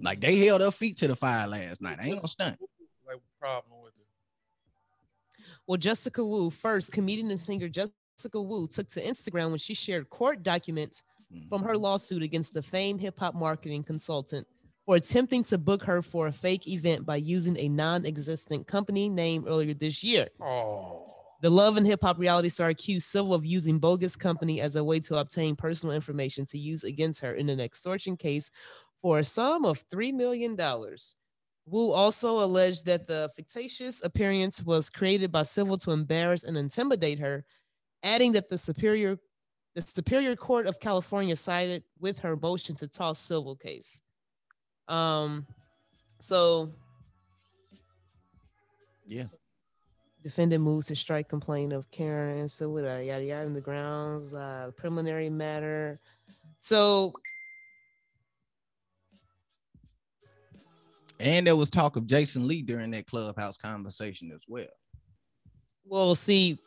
Like 0.00 0.20
they 0.20 0.36
held 0.36 0.62
her 0.62 0.70
feet 0.70 0.96
to 0.98 1.08
the 1.08 1.14
fire 1.14 1.46
last 1.46 1.82
night. 1.82 1.98
I 2.00 2.06
ain't 2.06 2.16
no 2.16 2.28
stunt. 2.28 2.58
Like 3.06 3.18
problem 3.38 3.82
with 3.82 3.92
it. 3.94 5.44
Well, 5.66 5.76
Jessica 5.76 6.24
Wu, 6.24 6.50
first 6.50 6.92
comedian 6.92 7.30
and 7.30 7.38
singer 7.38 7.68
Jessica 7.68 7.92
Wu, 8.34 8.66
took 8.66 8.88
to 8.88 9.02
Instagram 9.02 9.50
when 9.50 9.58
she 9.58 9.74
shared 9.74 10.08
court 10.08 10.42
documents 10.42 11.02
mm-hmm. 11.32 11.48
from 11.48 11.62
her 11.62 11.76
lawsuit 11.76 12.22
against 12.22 12.54
the 12.54 12.62
famed 12.62 13.00
hip 13.00 13.18
hop 13.18 13.34
marketing 13.34 13.84
consultant 13.84 14.46
for 14.86 14.96
attempting 14.96 15.44
to 15.44 15.58
book 15.58 15.82
her 15.84 16.02
for 16.02 16.26
a 16.26 16.32
fake 16.32 16.66
event 16.66 17.06
by 17.06 17.16
using 17.16 17.56
a 17.58 17.68
non 17.68 18.04
existent 18.04 18.66
company 18.66 19.08
name 19.08 19.44
earlier 19.46 19.74
this 19.74 20.02
year. 20.02 20.28
Oh. 20.40 21.08
The 21.40 21.50
Love 21.50 21.76
and 21.76 21.86
Hip 21.86 22.02
Hop 22.02 22.18
reality 22.18 22.48
star 22.48 22.68
accused 22.68 23.08
Civil 23.08 23.34
of 23.34 23.44
using 23.44 23.80
bogus 23.80 24.14
company 24.14 24.60
as 24.60 24.76
a 24.76 24.84
way 24.84 25.00
to 25.00 25.16
obtain 25.16 25.56
personal 25.56 25.94
information 25.94 26.46
to 26.46 26.58
use 26.58 26.84
against 26.84 27.20
her 27.20 27.34
in 27.34 27.48
an 27.48 27.58
extortion 27.58 28.16
case 28.16 28.48
for 29.00 29.18
a 29.18 29.24
sum 29.24 29.64
of 29.64 29.84
$3 29.88 30.14
million. 30.14 30.56
Wu 31.66 31.90
also 31.90 32.38
alleged 32.38 32.86
that 32.86 33.08
the 33.08 33.28
fictitious 33.34 34.04
appearance 34.04 34.62
was 34.62 34.88
created 34.88 35.32
by 35.32 35.42
Civil 35.42 35.78
to 35.78 35.90
embarrass 35.90 36.44
and 36.44 36.56
intimidate 36.56 37.18
her, 37.18 37.44
adding 38.04 38.32
that 38.32 38.48
the 38.48 38.58
superior 38.58 39.18
the 39.74 39.80
Superior 39.80 40.36
Court 40.36 40.66
of 40.66 40.78
California 40.80 41.34
sided 41.34 41.82
with 41.98 42.18
her 42.18 42.36
motion 42.36 42.76
to 42.76 42.86
toss 42.86 43.18
Civil 43.18 43.56
case. 43.56 44.02
Um, 44.88 45.46
so 46.20 46.70
Yeah. 49.06 49.26
defendant 50.22 50.62
moves 50.62 50.86
to 50.88 50.96
strike 50.96 51.28
complaint 51.28 51.72
of 51.72 51.90
Karen 51.90 52.38
and 52.38 52.50
so 52.50 52.68
with 52.70 52.84
yada 52.84 53.24
yada 53.24 53.44
in 53.46 53.52
the 53.52 53.60
grounds, 53.60 54.34
uh, 54.34 54.70
preliminary 54.76 55.28
matter. 55.30 55.98
So 56.58 57.12
And 61.20 61.46
there 61.46 61.54
was 61.54 61.70
talk 61.70 61.94
of 61.94 62.06
Jason 62.06 62.48
Lee 62.48 62.62
during 62.62 62.90
that 62.92 63.06
clubhouse 63.06 63.56
conversation 63.56 64.32
as 64.32 64.44
well. 64.48 64.66
we'll 65.84 66.14
see, 66.14 66.58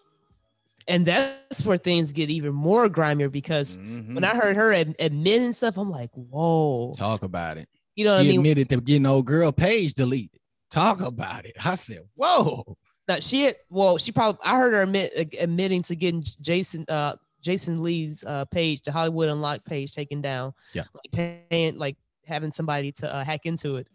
and 0.88 1.06
that's 1.06 1.66
where 1.66 1.78
things 1.78 2.12
get 2.14 2.30
even 2.30 2.54
more 2.54 2.88
grimier 2.88 3.28
because 3.30 3.78
Mhm. 3.78 4.14
when 4.14 4.24
I 4.24 4.36
heard 4.36 4.56
her 4.56 4.72
ad- 4.72 4.96
admitting 5.00 5.52
stuff, 5.54 5.78
I'm 5.78 5.90
like, 5.90 6.12
whoa, 6.14 6.94
talk 6.98 7.24
about 7.24 7.58
it. 7.58 7.68
You 7.96 8.06
know 8.06 8.16
what 8.18 8.24
he 8.24 8.30
I 8.30 8.32
mean? 8.32 8.40
admitted 8.42 8.70
to 8.70 8.82
getting 8.82 9.06
old 9.06 9.26
girl 9.26 9.52
page 9.52 9.94
deleted. 9.94 10.40
Talk 10.70 11.02
about 11.02 11.46
it. 11.46 11.56
I 11.64 11.76
said, 11.76 12.02
whoa. 12.16 12.78
Now 13.08 13.20
she 13.20 13.44
had, 13.44 13.56
well, 13.70 13.98
she 13.98 14.12
probably 14.12 14.40
I 14.44 14.58
heard 14.58 14.74
her 14.74 14.82
admit 14.82 15.12
uh, 15.18 15.24
admitting 15.40 15.84
to 15.84 15.96
getting 15.96 16.24
Jason 16.42 16.86
uh 16.90 17.16
Jason 17.42 17.84
Lee's 17.84 18.24
uh 18.24 18.46
page, 18.46 18.82
the 18.82 18.92
Hollywood 18.92 19.30
Unlocked 19.30 19.66
page 19.66 19.94
taken 19.94 20.22
down. 20.22 20.54
Yeah. 20.74 20.84
Like 20.94 21.42
paying 21.50 21.78
like 21.78 21.98
having 22.26 22.52
somebody 22.52 22.92
to 22.94 23.14
uh, 23.14 23.24
hack 23.24 23.42
into 23.46 23.76
it. 23.76 23.88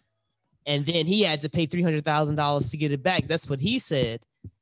And 0.66 0.86
then 0.86 1.06
he 1.06 1.22
had 1.22 1.40
to 1.40 1.48
pay 1.48 1.66
three 1.66 1.82
hundred 1.82 2.04
thousand 2.04 2.36
dollars 2.36 2.70
to 2.70 2.76
get 2.76 2.92
it 2.92 3.02
back. 3.02 3.26
That's 3.26 3.48
what 3.48 3.60
he 3.60 3.78
said. 3.78 4.20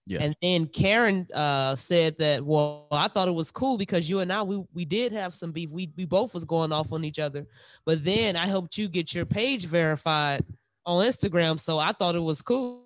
Yeah. 0.08 0.22
And 0.22 0.34
then 0.40 0.66
Karen 0.66 1.26
uh 1.34 1.76
said 1.76 2.16
that, 2.18 2.42
well, 2.44 2.86
I 2.90 3.08
thought 3.08 3.28
it 3.28 3.34
was 3.34 3.50
cool 3.50 3.76
because 3.76 4.08
you 4.08 4.20
and 4.20 4.32
I 4.32 4.42
we 4.42 4.64
we 4.72 4.84
did 4.84 5.12
have 5.12 5.34
some 5.34 5.52
beef. 5.52 5.70
We 5.70 5.92
we 5.96 6.06
both 6.06 6.32
was 6.34 6.44
going 6.44 6.72
off 6.72 6.92
on 6.92 7.04
each 7.04 7.18
other. 7.18 7.46
But 7.84 8.04
then 8.04 8.34
I 8.34 8.46
helped 8.46 8.78
you 8.78 8.88
get 8.88 9.14
your 9.14 9.26
page 9.26 9.66
verified 9.66 10.44
on 10.86 11.04
Instagram. 11.04 11.60
So 11.60 11.78
I 11.78 11.92
thought 11.92 12.14
it 12.16 12.20
was 12.20 12.42
cool 12.42 12.84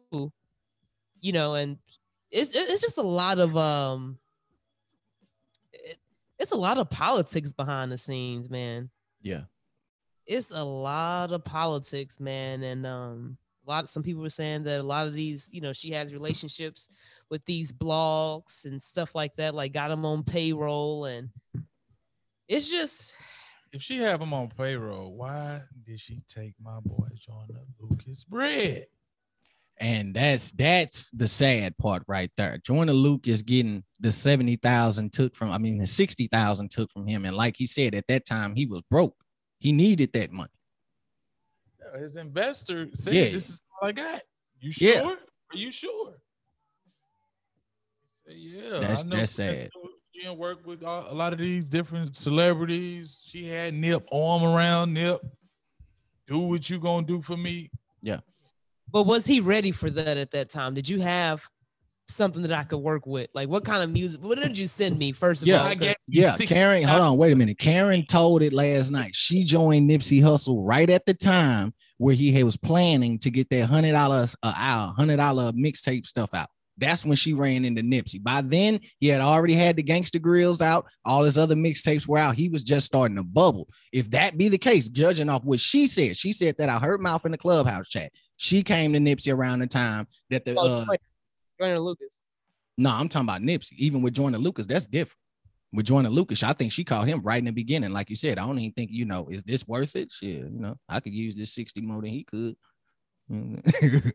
you 1.20 1.30
know, 1.32 1.54
and 1.54 1.78
it's 2.32 2.50
it's 2.54 2.80
just 2.80 2.98
a 2.98 3.02
lot 3.02 3.38
of 3.38 3.56
um, 3.56 4.18
it- 5.72 5.98
it's 6.38 6.50
a 6.50 6.56
lot 6.56 6.78
of 6.78 6.90
politics 6.90 7.52
behind 7.52 7.92
the 7.92 7.98
scenes, 7.98 8.50
man. 8.50 8.90
Yeah. 9.22 9.42
It's 10.26 10.50
a 10.50 10.64
lot 10.64 11.32
of 11.32 11.44
politics, 11.44 12.18
man, 12.18 12.62
and 12.64 12.84
um, 12.86 13.36
a 13.66 13.70
lot. 13.70 13.88
Some 13.88 14.02
people 14.02 14.22
were 14.22 14.28
saying 14.30 14.64
that 14.64 14.80
a 14.80 14.82
lot 14.82 15.06
of 15.06 15.14
these, 15.14 15.50
you 15.52 15.60
know, 15.60 15.72
she 15.72 15.90
has 15.90 16.12
relationships 16.12 16.88
with 17.30 17.44
these 17.44 17.72
blogs 17.72 18.64
and 18.64 18.80
stuff 18.80 19.14
like 19.14 19.36
that, 19.36 19.54
like 19.54 19.72
got 19.72 19.88
them 19.88 20.04
on 20.04 20.24
payroll, 20.24 21.06
and 21.06 21.30
it's 22.48 22.68
just 22.68 23.14
If 23.72 23.80
she 23.80 23.96
have 23.98 24.20
him 24.20 24.34
on 24.34 24.48
payroll, 24.48 25.14
why 25.14 25.62
did 25.86 25.98
she 25.98 26.22
take 26.28 26.52
my 26.62 26.78
boy 26.84 27.08
Joyner 27.14 27.62
Lucas 27.80 28.22
bread? 28.22 28.86
And 29.78 30.14
that's 30.14 30.52
that's 30.52 31.10
the 31.12 31.26
sad 31.26 31.76
part 31.78 32.02
right 32.06 32.30
there. 32.36 32.58
Joyner 32.58 32.92
Lucas 32.92 33.40
getting 33.40 33.82
the 33.98 34.12
70,000 34.12 35.10
took 35.10 35.34
from, 35.34 35.50
I 35.50 35.56
mean, 35.56 35.78
the 35.78 35.86
60,000 35.86 36.70
took 36.70 36.90
from 36.90 37.06
him. 37.06 37.24
And 37.24 37.34
like 37.34 37.56
he 37.56 37.66
said, 37.66 37.94
at 37.94 38.06
that 38.08 38.26
time, 38.26 38.54
he 38.54 38.66
was 38.66 38.82
broke. 38.90 39.16
He 39.58 39.72
needed 39.72 40.12
that 40.12 40.30
money 40.30 40.50
his 41.98 42.16
investor 42.16 42.88
said, 42.94 43.14
yeah. 43.14 43.28
"This 43.30 43.48
is 43.48 43.62
all 43.80 43.88
I 43.88 43.92
got. 43.92 44.22
You 44.60 44.72
sure? 44.72 44.88
Yeah. 44.88 45.02
Are 45.02 45.56
you 45.56 45.72
sure?" 45.72 46.14
Yeah, 48.28 48.78
that's, 48.78 49.00
I 49.00 49.04
know. 49.04 49.16
That's 49.16 49.32
sad. 49.32 49.70
She 50.12 50.22
didn't 50.22 50.38
work 50.38 50.66
with 50.66 50.82
a 50.82 51.14
lot 51.14 51.32
of 51.32 51.38
these 51.38 51.68
different 51.68 52.16
celebrities. 52.16 53.22
She 53.26 53.46
had 53.46 53.74
Nip 53.74 54.06
arm 54.12 54.44
around 54.44 54.94
Nip. 54.94 55.20
Do 56.26 56.38
what 56.38 56.70
you 56.70 56.78
gonna 56.78 57.06
do 57.06 57.20
for 57.20 57.36
me. 57.36 57.70
Yeah. 58.00 58.20
But 58.90 59.04
was 59.04 59.26
he 59.26 59.40
ready 59.40 59.72
for 59.72 59.90
that 59.90 60.16
at 60.16 60.30
that 60.30 60.50
time? 60.50 60.74
Did 60.74 60.88
you 60.88 61.00
have 61.00 61.48
something 62.14 62.42
that 62.42 62.52
I 62.52 62.64
could 62.64 62.78
work 62.78 63.06
with? 63.06 63.28
Like 63.34 63.48
what 63.48 63.64
kind 63.64 63.82
of 63.82 63.90
music? 63.90 64.22
What 64.22 64.38
did 64.38 64.56
you 64.56 64.66
send 64.66 64.98
me 64.98 65.12
first 65.12 65.42
of 65.42 65.48
Yeah, 65.48 65.60
all? 65.60 65.66
I 65.66 65.74
gave 65.74 65.96
Yeah, 66.06 66.32
60 66.32 66.54
Karen, 66.54 66.82
hold 66.84 67.00
on, 67.00 67.16
wait 67.16 67.32
a 67.32 67.36
minute. 67.36 67.58
Karen 67.58 68.04
told 68.06 68.42
it 68.42 68.52
last 68.52 68.90
night. 68.90 69.14
She 69.14 69.44
joined 69.44 69.90
Nipsey 69.90 70.22
Hussle 70.22 70.66
right 70.66 70.88
at 70.90 71.06
the 71.06 71.14
time 71.14 71.74
where 71.98 72.14
he 72.14 72.42
was 72.42 72.56
planning 72.56 73.18
to 73.20 73.30
get 73.30 73.48
that 73.50 73.66
hundred 73.66 73.92
dollars 73.92 74.34
a 74.42 74.52
hour, 74.56 74.92
hundred 74.92 75.16
dollar 75.16 75.52
mixtape 75.52 76.06
stuff 76.06 76.34
out. 76.34 76.48
That's 76.78 77.04
when 77.04 77.16
she 77.16 77.32
ran 77.32 77.64
into 77.64 77.82
Nipsey. 77.82 78.20
By 78.20 78.40
then, 78.40 78.80
he 78.98 79.08
had 79.08 79.20
already 79.20 79.54
had 79.54 79.76
the 79.76 79.82
gangster 79.82 80.18
grills 80.18 80.60
out. 80.62 80.86
All 81.04 81.22
his 81.22 81.38
other 81.38 81.54
mixtapes 81.54 82.08
were 82.08 82.18
out. 82.18 82.34
He 82.34 82.48
was 82.48 82.62
just 82.62 82.86
starting 82.86 83.16
to 83.18 83.22
bubble. 83.22 83.68
If 83.92 84.10
that 84.10 84.38
be 84.38 84.48
the 84.48 84.58
case, 84.58 84.88
judging 84.88 85.28
off 85.28 85.44
what 85.44 85.60
she 85.60 85.86
said, 85.86 86.16
she 86.16 86.32
said 86.32 86.56
that 86.58 86.68
I 86.68 86.78
heard 86.78 87.00
mouth 87.00 87.24
in 87.26 87.32
the 87.32 87.38
clubhouse 87.38 87.88
chat. 87.88 88.10
She 88.36 88.62
came 88.64 88.92
to 88.94 88.98
Nipsey 88.98 89.32
around 89.32 89.60
the 89.60 89.66
time 89.66 90.08
that 90.30 90.44
the 90.44 90.58
uh, 90.58 90.84
Joyner- 91.62 91.74
Joyner 91.74 91.80
Lucas. 91.80 92.18
no, 92.78 92.90
I'm 92.90 93.08
talking 93.08 93.28
about 93.28 93.42
Nipsey. 93.42 93.72
Even 93.78 94.02
with 94.02 94.14
Joyner 94.14 94.38
Lucas, 94.38 94.66
that's 94.66 94.86
different. 94.86 95.18
With 95.72 95.86
Joyner 95.86 96.10
Lucas, 96.10 96.42
I 96.42 96.52
think 96.52 96.70
she 96.70 96.84
called 96.84 97.08
him 97.08 97.22
right 97.22 97.38
in 97.38 97.46
the 97.46 97.50
beginning. 97.52 97.90
Like 97.92 98.10
you 98.10 98.16
said, 98.16 98.38
I 98.38 98.46
don't 98.46 98.58
even 98.58 98.72
think, 98.72 98.90
you 98.92 99.06
know, 99.06 99.28
is 99.30 99.42
this 99.42 99.66
worth 99.66 99.96
it? 99.96 100.10
Shit, 100.12 100.28
you 100.40 100.50
know, 100.50 100.76
I 100.88 101.00
could 101.00 101.14
use 101.14 101.34
this 101.34 101.54
60 101.54 101.80
more 101.80 102.02
than 102.02 102.10
he 102.10 102.24
could. 102.24 102.56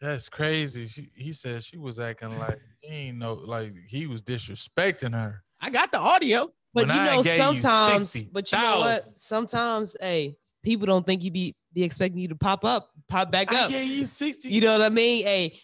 That's 0.00 0.28
crazy. 0.28 0.88
She, 0.88 1.10
he 1.14 1.32
said 1.32 1.62
she 1.62 1.76
was 1.78 2.00
acting 2.00 2.36
like 2.38 2.58
he 2.80 2.88
ain't 2.92 3.18
know, 3.18 3.34
like 3.34 3.72
he 3.86 4.06
was 4.06 4.22
disrespecting 4.22 5.12
her. 5.12 5.44
I 5.60 5.70
got 5.70 5.92
the 5.92 5.98
audio. 5.98 6.48
But 6.74 6.88
When 6.88 6.96
you 6.96 7.04
know, 7.04 7.22
gave 7.22 7.36
you 7.36 7.42
sometimes, 7.42 8.22
but 8.32 8.50
you 8.50 8.58
know 8.58 8.78
what? 8.80 9.02
Sometimes, 9.16 9.94
hey, 10.00 10.36
people 10.64 10.86
don't 10.86 11.04
think 11.04 11.22
you 11.22 11.30
be 11.30 11.54
be 11.74 11.82
expecting 11.84 12.18
you 12.18 12.28
to 12.28 12.34
pop 12.34 12.64
up, 12.64 12.88
pop 13.08 13.30
back 13.30 13.52
I 13.52 13.64
up. 13.64 13.70
gave 13.70 13.88
you 13.90 14.06
60. 14.06 14.48
You 14.48 14.60
know 14.62 14.72
what 14.72 14.82
I 14.82 14.88
mean? 14.88 15.24
Hey, 15.24 15.60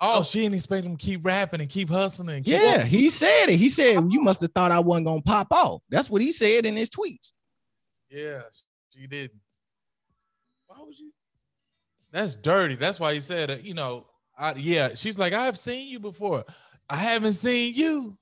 Oh, 0.00 0.20
oh, 0.20 0.22
she 0.22 0.40
didn't 0.42 0.54
expect 0.54 0.86
him 0.86 0.96
to 0.96 1.04
keep 1.04 1.24
rapping 1.26 1.60
and 1.60 1.68
keep 1.68 1.88
hustling. 1.90 2.28
And 2.36 2.44
keep 2.44 2.54
Yeah, 2.60 2.84
he 2.84 3.10
said 3.10 3.46
it. 3.48 3.56
He 3.56 3.68
said, 3.68 3.94
You 4.10 4.20
must 4.20 4.40
have 4.42 4.52
thought 4.52 4.70
I 4.70 4.78
wasn't 4.78 5.06
going 5.06 5.22
to 5.22 5.26
pop 5.26 5.48
off. 5.50 5.82
That's 5.90 6.08
what 6.08 6.22
he 6.22 6.30
said 6.30 6.66
in 6.66 6.76
his 6.76 6.88
tweets. 6.88 7.32
Yeah, 8.08 8.42
she 8.94 9.06
didn't. 9.06 9.40
Why 10.66 10.76
would 10.80 10.98
you? 10.98 11.12
That's 12.12 12.36
dirty. 12.36 12.76
That's 12.76 13.00
why 13.00 13.14
he 13.14 13.20
said 13.20 13.50
it. 13.50 13.64
You 13.64 13.74
know, 13.74 14.06
I, 14.38 14.54
yeah. 14.56 14.90
She's 14.94 15.18
like, 15.18 15.32
I've 15.32 15.58
seen 15.58 15.88
you 15.88 15.98
before. 15.98 16.44
I 16.88 16.96
haven't 16.96 17.32
seen 17.32 17.74
you. 17.74 18.16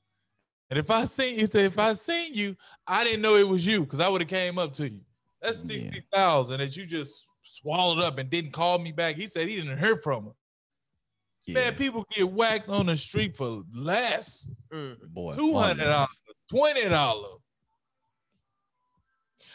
And 0.71 0.79
if 0.79 0.91
I 0.91 1.05
seen, 1.05 1.39
he 1.39 1.47
said, 1.47 1.67
if 1.67 1.79
I 1.79 1.93
seen 1.93 2.35
you, 2.35 2.57
I 2.87 3.05
didn't 3.05 3.23
know 3.23 3.37
it 3.37 3.47
was 3.47 3.65
you 3.65 3.81
because 3.83 4.01
I 4.01 4.09
would 4.09 4.23
have 4.23 4.31
came 4.31 4.59
up 4.59 4.73
to 4.75 4.89
you. 4.91 5.01
That's 5.41 5.69
Yeah. 5.71 5.83
sixty 5.83 6.03
thousand 6.13 6.59
that 6.59 6.75
you 6.77 6.87
just 6.87 7.31
swallowed 7.43 8.03
up 8.03 8.19
and 8.19 8.29
didn't 8.29 8.51
call 8.53 8.79
me 8.79 8.91
back. 8.91 9.15
He 9.17 9.27
said 9.29 9.47
he 9.47 9.57
didn't 9.61 9.79
hear 9.79 9.97
from 9.99 10.25
her. 10.25 10.33
Yeah, 11.47 11.55
Man, 11.55 11.75
people 11.77 12.05
get 12.11 12.29
whacked 12.29 12.69
on 12.69 12.87
the 12.87 12.97
street 12.97 13.37
for 13.37 13.63
less 13.73 14.49
mm. 14.73 15.01
boy. 15.09 15.37
two 15.37 15.55
hundred 15.55 15.85
dollars, 15.85 16.21
twenty 16.51 16.89
dollars. 16.89 17.41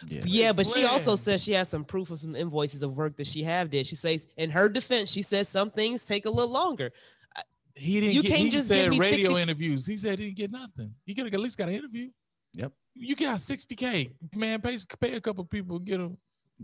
Yeah. 0.08 0.22
yeah, 0.26 0.54
but 0.54 0.66
she 0.66 0.86
also 0.86 1.16
says 1.16 1.44
she 1.44 1.52
has 1.52 1.70
some 1.70 1.84
proof 1.84 2.10
of 2.10 2.20
some 2.20 2.36
invoices 2.36 2.82
of 2.82 2.96
work 2.96 3.18
that 3.18 3.28
she 3.28 3.44
have 3.44 3.70
did. 3.70 3.86
She 3.86 3.96
says, 3.96 4.26
in 4.38 4.50
her 4.50 4.68
defense, 4.68 5.12
she 5.12 5.22
says 5.22 5.48
some 5.48 5.70
things 5.70 6.06
take 6.08 6.26
a 6.26 6.30
little 6.30 6.52
longer. 6.52 6.92
He 7.76 8.00
didn't. 8.00 8.16
You 8.16 8.24
get, 8.24 8.30
can't 8.30 8.42
he 8.42 8.50
just 8.50 8.68
said 8.68 8.84
give 8.84 8.94
me 8.94 9.00
radio 9.00 9.30
60 9.30 9.42
interviews. 9.42 9.86
He 9.86 9.98
said 9.98 10.20
he 10.20 10.26
didn't 10.26 10.38
get 10.38 10.52
nothing. 10.52 10.94
You 11.06 11.16
could 11.16 11.26
have 11.26 11.34
at 11.34 11.40
least 11.40 11.58
got 11.58 11.70
an 11.70 11.76
interview. 11.76 12.10
Yep. 12.54 12.72
You 12.96 13.16
got 13.16 13.40
sixty 13.40 13.76
k. 13.76 14.12
Man, 14.36 14.60
pay 14.60 14.78
pay 15.00 15.14
a 15.14 15.22
couple 15.22 15.46
people 15.46 15.80
get 15.80 16.00
him. 16.00 16.18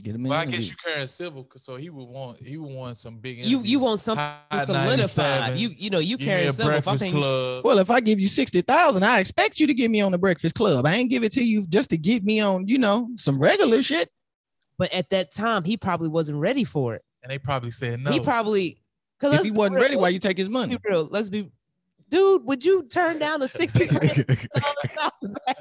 Get 0.04 0.16
him 0.16 0.26
in. 0.26 0.30
Well, 0.30 0.40
I 0.40 0.46
guess 0.46 0.60
league. 0.60 0.70
you 0.70 0.76
Karen 0.86 1.08
Civil, 1.08 1.48
so 1.56 1.76
he 1.76 1.90
would 1.90 2.06
want 2.06 2.40
he 2.40 2.58
would 2.58 2.72
want 2.72 2.98
some 2.98 3.18
big. 3.18 3.40
You 3.40 3.62
you 3.62 3.80
want 3.80 4.00
something 4.00 4.24
Hot 4.52 4.68
solidified. 4.68 5.58
You 5.58 5.70
you 5.70 5.90
know 5.90 6.00
you 6.00 6.18
give 6.18 6.28
carry 6.28 6.44
a 6.46 6.52
civil. 6.52 6.72
If 6.74 6.88
I 6.88 6.92
Breakfast 6.92 7.04
think 7.04 7.16
Club. 7.16 7.66
Well, 7.66 7.80
if 7.80 7.90
I 7.90 8.00
give 8.00 8.20
you 8.20 8.28
60,000, 8.28 9.04
I 9.04 9.20
expect 9.20 9.60
you 9.60 9.68
to 9.68 9.74
get 9.74 9.90
me 9.90 10.02
on 10.02 10.12
the 10.12 10.18
Breakfast 10.18 10.56
Club. 10.56 10.86
I 10.86 10.96
ain't 10.96 11.10
give 11.10 11.24
it 11.24 11.32
to 11.34 11.44
you 11.44 11.66
just 11.68 11.90
to 11.90 11.98
get 11.98 12.24
me 12.24 12.40
on, 12.40 12.68
you 12.68 12.78
know, 12.78 13.10
some 13.16 13.40
regular 13.40 13.82
shit. 13.82 14.10
but 14.78 14.94
at 14.94 15.10
that 15.10 15.32
time 15.34 15.64
he 15.64 15.78
probably 15.78 16.10
wasn't 16.10 16.38
ready 16.38 16.64
for 16.64 16.94
it. 16.96 17.02
and 17.24 17.32
they 17.32 17.40
probably 17.40 17.72
said 17.72 18.00
no. 18.00 18.12
He 18.12 18.20
probably 18.20 18.80
because 19.20 19.34
If 19.40 19.46
he 19.46 19.52
wasn't 19.52 19.78
ready, 19.78 19.96
why 19.96 20.10
you 20.10 20.20
take 20.20 20.38
his 20.38 20.50
money? 20.50 20.76
be 20.78 20.82
real. 20.88 21.06
Let's 21.10 21.30
be, 21.30 21.50
dude. 22.10 22.44
Would 22.46 22.66
you 22.66 22.84
turn 22.84 23.20
down 23.20 23.40
the 23.40 23.48
sixty? 23.48 23.88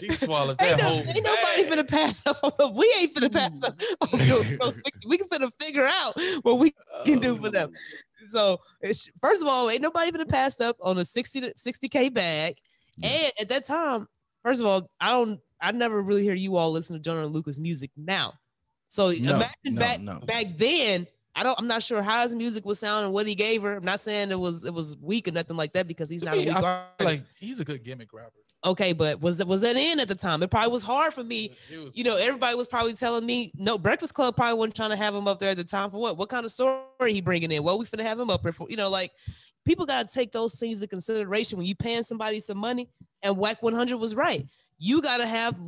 She 0.00 0.12
swallowed 0.14 0.58
that 0.58 0.68
ain't, 0.72 0.78
no, 0.78 0.84
whole 0.84 0.98
ain't 0.98 1.24
nobody 1.24 1.68
bag. 1.68 1.72
finna 1.72 1.88
pass 1.88 2.26
up. 2.26 2.38
on- 2.42 2.74
We 2.74 2.92
ain't 2.98 3.14
finna 3.14 3.32
pass 3.32 3.62
up. 3.62 3.80
on 4.12 4.28
no- 4.28 4.42
no 4.42 4.70
60. 4.84 5.08
We 5.08 5.18
can 5.18 5.28
finna 5.28 5.50
figure 5.60 5.86
out 5.86 6.14
what 6.42 6.58
we 6.58 6.74
can 7.04 7.18
do 7.18 7.36
for 7.38 7.50
them. 7.50 7.72
Oh. 7.74 8.26
So 8.28 8.58
it's, 8.80 9.08
first 9.22 9.42
of 9.42 9.48
all, 9.48 9.70
ain't 9.70 9.82
nobody 9.82 10.10
finna 10.12 10.28
pass 10.28 10.60
up 10.60 10.76
on 10.80 10.98
a 10.98 11.04
60 11.04 11.40
to 11.42 11.54
60k 11.54 12.12
bag. 12.12 12.56
Yeah. 12.98 13.08
And 13.08 13.32
at 13.40 13.48
that 13.50 13.64
time, 13.64 14.08
first 14.44 14.60
of 14.60 14.66
all, 14.66 14.90
I 15.00 15.10
don't. 15.10 15.40
I 15.60 15.72
never 15.72 16.02
really 16.02 16.22
hear 16.22 16.34
you 16.34 16.56
all 16.56 16.70
listen 16.70 16.96
to 16.96 17.02
Jonah 17.02 17.24
and 17.24 17.32
Lucas 17.32 17.58
music 17.58 17.90
now. 17.96 18.34
So 18.88 19.10
No, 19.10 19.36
imagine 19.36 19.50
no, 19.64 19.80
back 19.80 20.00
no. 20.00 20.18
back 20.20 20.46
then. 20.56 21.06
I 21.38 21.42
don't. 21.42 21.56
I'm 21.58 21.66
not 21.68 21.82
sure 21.82 22.02
how 22.02 22.22
his 22.22 22.34
music 22.34 22.64
was 22.64 22.78
sounding, 22.78 23.12
what 23.12 23.26
he 23.26 23.34
gave 23.34 23.62
her. 23.62 23.76
I'm 23.76 23.84
not 23.84 24.00
saying 24.00 24.30
it 24.30 24.40
was 24.40 24.64
it 24.64 24.72
was 24.74 24.96
weak 25.00 25.28
or 25.28 25.32
nothing 25.32 25.56
like 25.56 25.72
that 25.74 25.86
because 25.86 26.08
he's 26.10 26.22
To 26.22 26.26
not 26.26 26.36
me, 26.36 26.44
a 26.48 26.54
weak 26.54 26.56
I 26.56 26.86
artist. 27.00 27.24
like 27.24 27.30
he's 27.38 27.60
a 27.60 27.64
good 27.64 27.84
gimmick 27.84 28.12
rapper. 28.14 28.32
okay, 28.64 28.92
but 28.94 29.20
was 29.20 29.36
that 29.38 29.46
was 29.46 29.60
that 29.60 29.76
in 29.76 30.00
at 30.00 30.08
the 30.08 30.14
time? 30.14 30.42
It 30.42 30.50
probably 30.50 30.72
was 30.72 30.82
hard 30.82 31.12
for 31.12 31.22
me. 31.22 31.52
Was- 31.70 31.92
You 31.94 32.04
know, 32.04 32.16
everybody 32.16 32.56
was 32.56 32.66
probably 32.66 32.94
telling 32.94 33.26
me 33.26 33.52
no. 33.54 33.76
Breakfast 33.78 34.14
Club 34.14 34.34
probably 34.34 34.58
wasn't 34.58 34.76
trying 34.76 34.90
to 34.90 34.96
have 34.96 35.14
him 35.14 35.28
up 35.28 35.38
there 35.38 35.50
at 35.50 35.58
the 35.58 35.64
time 35.64 35.90
for 35.90 36.00
what? 36.00 36.16
What 36.16 36.30
kind 36.30 36.44
of 36.46 36.50
story 36.50 37.12
he 37.12 37.20
bringing 37.20 37.52
in? 37.52 37.62
What 37.62 37.78
we 37.78 37.84
finna 37.84 38.02
have 38.04 38.18
him 38.18 38.30
up 38.30 38.42
there 38.42 38.52
for? 38.52 38.66
You 38.70 38.76
know, 38.78 38.88
like 38.88 39.12
people 39.66 39.84
got 39.84 40.08
to 40.08 40.14
take 40.14 40.32
those 40.32 40.58
things 40.58 40.78
into 40.80 40.88
consideration 40.88 41.58
when 41.58 41.66
you 41.66 41.74
paying 41.74 42.02
somebody 42.02 42.40
some 42.40 42.56
money. 42.58 42.88
And 43.22 43.36
Wack 43.36 43.62
100 43.62 43.96
was 43.98 44.14
right. 44.14 44.46
You 44.78 45.02
got 45.02 45.18
to 45.18 45.26
have 45.26 45.58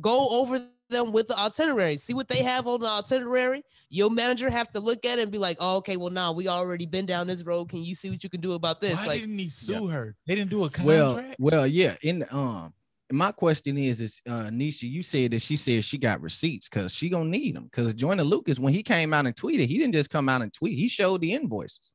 go 0.00 0.28
over 0.40 0.60
them 0.88 1.12
with 1.12 1.28
the 1.28 1.38
itinerary. 1.38 1.96
See 1.96 2.14
what 2.14 2.28
they 2.28 2.42
have 2.42 2.66
on 2.66 2.80
the 2.80 2.88
itinerary. 2.88 3.62
Your 3.90 4.10
manager 4.10 4.50
have 4.50 4.70
to 4.72 4.80
look 4.80 5.04
at 5.04 5.18
it 5.18 5.22
and 5.22 5.32
be 5.32 5.38
like, 5.38 5.58
"Oh, 5.60 5.76
okay, 5.76 5.96
well 5.96 6.10
now 6.10 6.32
we 6.32 6.48
already 6.48 6.86
been 6.86 7.06
down 7.06 7.26
this 7.26 7.44
road. 7.44 7.68
Can 7.68 7.82
you 7.82 7.94
see 7.94 8.10
what 8.10 8.22
you 8.22 8.30
can 8.30 8.40
do 8.40 8.52
about 8.52 8.80
this?" 8.80 9.00
Why 9.00 9.06
like, 9.06 9.20
didn't 9.20 9.38
he 9.38 9.48
sue 9.48 9.88
her? 9.88 10.16
They 10.26 10.34
didn't 10.34 10.50
do 10.50 10.64
a 10.64 10.70
Well, 10.82 11.14
contract. 11.14 11.36
well, 11.38 11.60
well, 11.60 11.66
yeah. 11.66 11.96
In 12.02 12.20
the, 12.20 12.34
um, 12.34 12.72
my 13.10 13.32
question 13.32 13.78
is, 13.78 14.00
is 14.00 14.20
uh, 14.26 14.48
Nisha, 14.50 14.88
you 14.90 15.02
said 15.02 15.30
that 15.30 15.40
she 15.40 15.56
said 15.56 15.84
she 15.84 15.98
got 15.98 16.20
receipts 16.20 16.68
because 16.68 16.92
she 16.94 17.08
gonna 17.08 17.28
need 17.28 17.56
them. 17.56 17.64
Because 17.64 17.94
Joyner 17.94 18.24
Lucas, 18.24 18.58
when 18.58 18.72
he 18.74 18.82
came 18.82 19.14
out 19.14 19.26
and 19.26 19.34
tweeted, 19.34 19.66
he 19.66 19.78
didn't 19.78 19.94
just 19.94 20.10
come 20.10 20.28
out 20.28 20.42
and 20.42 20.52
tweet. 20.52 20.78
He 20.78 20.88
showed 20.88 21.20
the 21.20 21.32
invoices. 21.32 21.90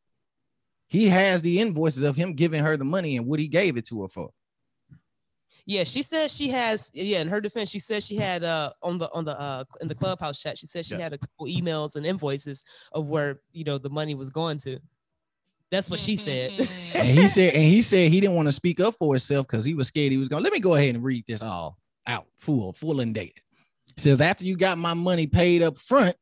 He 0.87 1.07
has 1.09 1.41
the 1.41 1.59
invoices 1.59 2.03
of 2.03 2.15
him 2.15 2.33
giving 2.33 2.63
her 2.63 2.77
the 2.77 2.85
money 2.85 3.17
and 3.17 3.25
what 3.25 3.39
he 3.39 3.47
gave 3.47 3.77
it 3.77 3.85
to 3.87 4.03
her 4.03 4.07
for. 4.07 4.29
Yeah, 5.65 5.85
she 5.85 6.01
said 6.01 6.29
she 6.29 6.49
has. 6.49 6.91
Yeah, 6.93 7.21
in 7.21 7.27
her 7.29 7.39
defense, 7.39 7.69
she 7.69 7.79
said 7.79 8.03
she 8.03 8.15
had 8.17 8.43
uh 8.43 8.71
on 8.81 8.97
the 8.97 9.09
on 9.13 9.23
the 9.23 9.39
uh 9.39 9.63
in 9.81 9.87
the 9.87 9.95
clubhouse 9.95 10.39
chat. 10.41 10.57
She 10.57 10.67
said 10.67 10.85
she 10.85 10.95
Yeah. 10.95 11.01
had 11.01 11.13
a 11.13 11.17
couple 11.17 11.45
emails 11.47 11.95
and 11.95 12.05
invoices 12.05 12.63
of 12.91 13.09
where 13.09 13.39
you 13.53 13.63
know 13.63 13.77
the 13.77 13.89
money 13.89 14.13
was 14.15 14.29
going 14.29 14.57
to. 14.59 14.79
That's 15.71 15.89
what 15.89 15.99
she 15.99 16.15
said. 16.17 16.51
And 16.95 17.07
he 17.07 17.25
said, 17.25 17.55
and 17.55 17.63
he 17.63 17.81
said 17.81 18.11
he 18.11 18.19
didn't 18.21 18.35
want 18.35 18.47
to 18.47 18.51
speak 18.51 18.79
up 18.79 18.93
for 18.99 19.13
himself 19.15 19.47
because 19.47 19.65
he 19.65 19.73
was 19.73 19.87
scared 19.87 20.11
he 20.11 20.17
was 20.17 20.29
going. 20.29 20.43
Let 20.43 20.53
me 20.53 20.59
go 20.59 20.75
ahead 20.75 20.93
and 20.93 21.03
read 21.03 21.23
this 21.27 21.41
all 21.41 21.77
out, 22.05 22.27
full, 22.37 22.71
full 22.73 22.99
and 22.99 23.15
dated. 23.15 23.41
It 23.95 23.99
says 23.99 24.21
after 24.21 24.45
you 24.45 24.55
got 24.55 24.77
my 24.77 24.93
money 24.93 25.25
paid 25.25 25.63
up 25.63 25.77
front, 25.77 26.15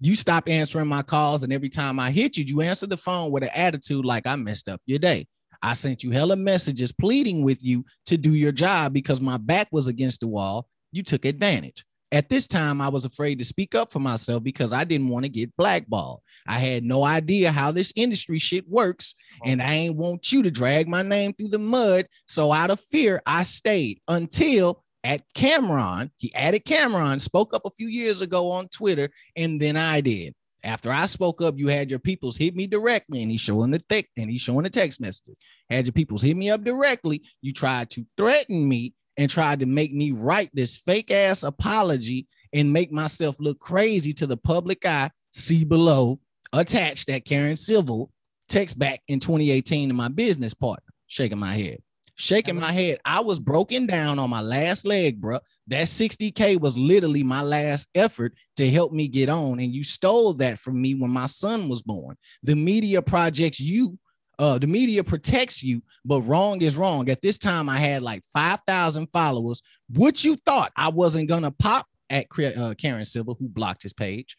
you 0.00 0.14
stopped 0.16 0.48
answering 0.48 0.88
my 0.88 1.02
calls, 1.02 1.42
and 1.44 1.52
every 1.52 1.68
time 1.68 2.00
I 2.00 2.10
hit 2.10 2.36
you, 2.36 2.44
you 2.44 2.60
answered 2.62 2.90
the 2.90 2.96
phone 2.96 3.30
with 3.30 3.44
an 3.44 3.50
attitude 3.54 4.04
like 4.04 4.26
I 4.26 4.34
messed 4.36 4.68
up 4.68 4.80
your 4.86 4.98
day. 4.98 5.28
I 5.62 5.72
sent 5.72 6.02
you 6.02 6.10
hella 6.10 6.36
messages 6.36 6.92
pleading 6.92 7.44
with 7.44 7.64
you 7.64 7.84
to 8.06 8.16
do 8.16 8.34
your 8.34 8.52
job 8.52 8.92
because 8.92 9.20
my 9.20 9.36
back 9.36 9.68
was 9.72 9.88
against 9.88 10.20
the 10.20 10.28
wall. 10.28 10.68
You 10.92 11.02
took 11.02 11.24
advantage. 11.24 11.84
At 12.12 12.28
this 12.28 12.46
time, 12.46 12.80
I 12.80 12.88
was 12.88 13.04
afraid 13.04 13.38
to 13.40 13.44
speak 13.44 13.74
up 13.74 13.90
for 13.90 13.98
myself 13.98 14.42
because 14.42 14.72
I 14.72 14.84
didn't 14.84 15.08
want 15.08 15.24
to 15.24 15.28
get 15.28 15.54
blackballed. 15.56 16.22
I 16.46 16.60
had 16.60 16.84
no 16.84 17.02
idea 17.02 17.50
how 17.50 17.72
this 17.72 17.92
industry 17.96 18.38
shit 18.38 18.68
works, 18.68 19.14
uh-huh. 19.42 19.50
and 19.50 19.62
I 19.62 19.74
ain't 19.74 19.96
want 19.96 20.32
you 20.32 20.42
to 20.42 20.50
drag 20.50 20.88
my 20.88 21.02
name 21.02 21.32
through 21.32 21.48
the 21.48 21.58
mud. 21.58 22.06
So 22.26 22.52
out 22.52 22.70
of 22.70 22.80
fear, 22.80 23.22
I 23.26 23.42
stayed 23.42 24.00
until 24.06 24.84
at 25.02 25.22
Cam'ron, 25.34 26.10
he 26.18 26.34
added 26.34 26.64
Cam'ron, 26.64 27.20
spoke 27.20 27.54
up 27.54 27.62
a 27.64 27.70
few 27.70 27.88
years 27.88 28.20
ago 28.20 28.50
on 28.50 28.68
Twitter, 28.68 29.08
and 29.36 29.60
then 29.60 29.76
I 29.76 30.00
did. 30.00 30.34
After 30.66 30.92
I 30.92 31.06
spoke 31.06 31.40
up, 31.40 31.56
you 31.58 31.68
had 31.68 31.90
your 31.90 32.00
peoples 32.00 32.36
hit 32.36 32.56
me 32.56 32.66
directly, 32.66 33.22
and 33.22 33.30
he's 33.30 33.40
showing 33.40 33.70
the 33.70 33.78
thick 33.88 34.10
and 34.16 34.28
he's 34.28 34.40
showing 34.40 34.64
the 34.64 34.70
text 34.70 35.00
messages. 35.00 35.38
Had 35.70 35.86
your 35.86 35.92
peoples 35.92 36.22
hit 36.22 36.36
me 36.36 36.50
up 36.50 36.64
directly. 36.64 37.22
You 37.40 37.52
tried 37.52 37.88
to 37.90 38.04
threaten 38.16 38.68
me 38.68 38.92
and 39.16 39.30
tried 39.30 39.60
to 39.60 39.66
make 39.66 39.94
me 39.94 40.10
write 40.10 40.50
this 40.52 40.76
fake 40.76 41.12
ass 41.12 41.44
apology 41.44 42.26
and 42.52 42.72
make 42.72 42.90
myself 42.90 43.36
look 43.38 43.60
crazy 43.60 44.12
to 44.14 44.26
the 44.26 44.36
public 44.36 44.84
eye. 44.84 45.12
See 45.32 45.62
below, 45.62 46.18
attached 46.52 47.06
that 47.06 47.24
Karen 47.24 47.56
Civil 47.56 48.10
text 48.48 48.76
back 48.76 49.02
in 49.06 49.20
2018 49.20 49.88
to 49.88 49.94
my 49.94 50.08
business 50.08 50.52
partner. 50.52 50.82
shaking 51.06 51.38
my 51.38 51.54
head. 51.54 51.78
Shaking 52.16 52.56
my 52.56 52.72
head. 52.72 52.98
I 53.04 53.20
was 53.20 53.38
broken 53.38 53.86
down 53.86 54.18
on 54.18 54.30
my 54.30 54.40
last 54.40 54.86
leg, 54.86 55.20
bro. 55.20 55.38
That 55.68 55.84
60K 55.84 56.58
was 56.58 56.78
literally 56.78 57.22
my 57.22 57.42
last 57.42 57.88
effort 57.94 58.34
to 58.56 58.70
help 58.70 58.92
me 58.92 59.06
get 59.06 59.28
on. 59.28 59.60
And 59.60 59.72
you 59.72 59.84
stole 59.84 60.32
that 60.34 60.58
from 60.58 60.80
me 60.80 60.94
when 60.94 61.10
my 61.10 61.26
son 61.26 61.68
was 61.68 61.82
born. 61.82 62.16
The 62.42 62.56
media 62.56 63.02
projects 63.02 63.60
you 63.60 63.98
uh, 64.38 64.58
the 64.58 64.66
media 64.66 65.02
protects 65.02 65.62
you, 65.62 65.82
but 66.04 66.20
wrong 66.22 66.60
is 66.60 66.76
wrong. 66.76 67.08
At 67.08 67.22
this 67.22 67.38
time, 67.38 67.68
I 67.68 67.78
had 67.78 68.02
like 68.02 68.22
5,000 68.32 69.06
followers. 69.08 69.62
What 69.88 70.24
you 70.24 70.36
thought 70.36 70.72
I 70.76 70.88
wasn't 70.88 71.28
gonna 71.28 71.50
pop 71.50 71.86
at 72.10 72.26
uh, 72.38 72.74
Karen 72.74 73.04
Civil, 73.04 73.36
who 73.38 73.48
blocked 73.48 73.82
his 73.82 73.92
page? 73.92 74.36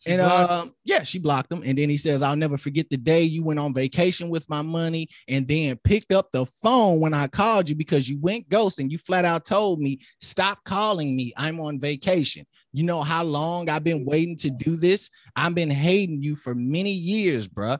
She 0.00 0.10
and 0.10 0.20
uh, 0.20 0.66
yeah, 0.84 1.02
she 1.02 1.18
blocked 1.18 1.52
him. 1.52 1.62
And 1.64 1.76
then 1.78 1.88
he 1.88 1.96
says, 1.96 2.22
I'll 2.22 2.36
never 2.36 2.56
forget 2.56 2.88
the 2.90 2.96
day 2.96 3.22
you 3.22 3.42
went 3.42 3.58
on 3.58 3.72
vacation 3.72 4.28
with 4.28 4.48
my 4.48 4.62
money 4.62 5.08
and 5.28 5.46
then 5.46 5.76
picked 5.84 6.12
up 6.12 6.30
the 6.32 6.46
phone 6.46 7.00
when 7.00 7.14
I 7.14 7.26
called 7.26 7.68
you 7.68 7.74
because 7.74 8.08
you 8.08 8.18
went 8.18 8.48
ghost 8.48 8.78
and 8.78 8.90
you 8.90 8.98
flat 8.98 9.24
out 9.24 9.44
told 9.44 9.80
me, 9.80 10.00
Stop 10.20 10.64
calling 10.64 11.16
me. 11.16 11.32
I'm 11.36 11.60
on 11.60 11.80
vacation. 11.80 12.46
You 12.72 12.84
know 12.84 13.02
how 13.02 13.24
long 13.24 13.68
I've 13.68 13.84
been 13.84 14.04
waiting 14.04 14.36
to 14.38 14.50
do 14.50 14.76
this? 14.76 15.10
I've 15.34 15.54
been 15.54 15.70
hating 15.70 16.22
you 16.22 16.36
for 16.36 16.54
many 16.54 16.92
years, 16.92 17.48
bruh 17.48 17.78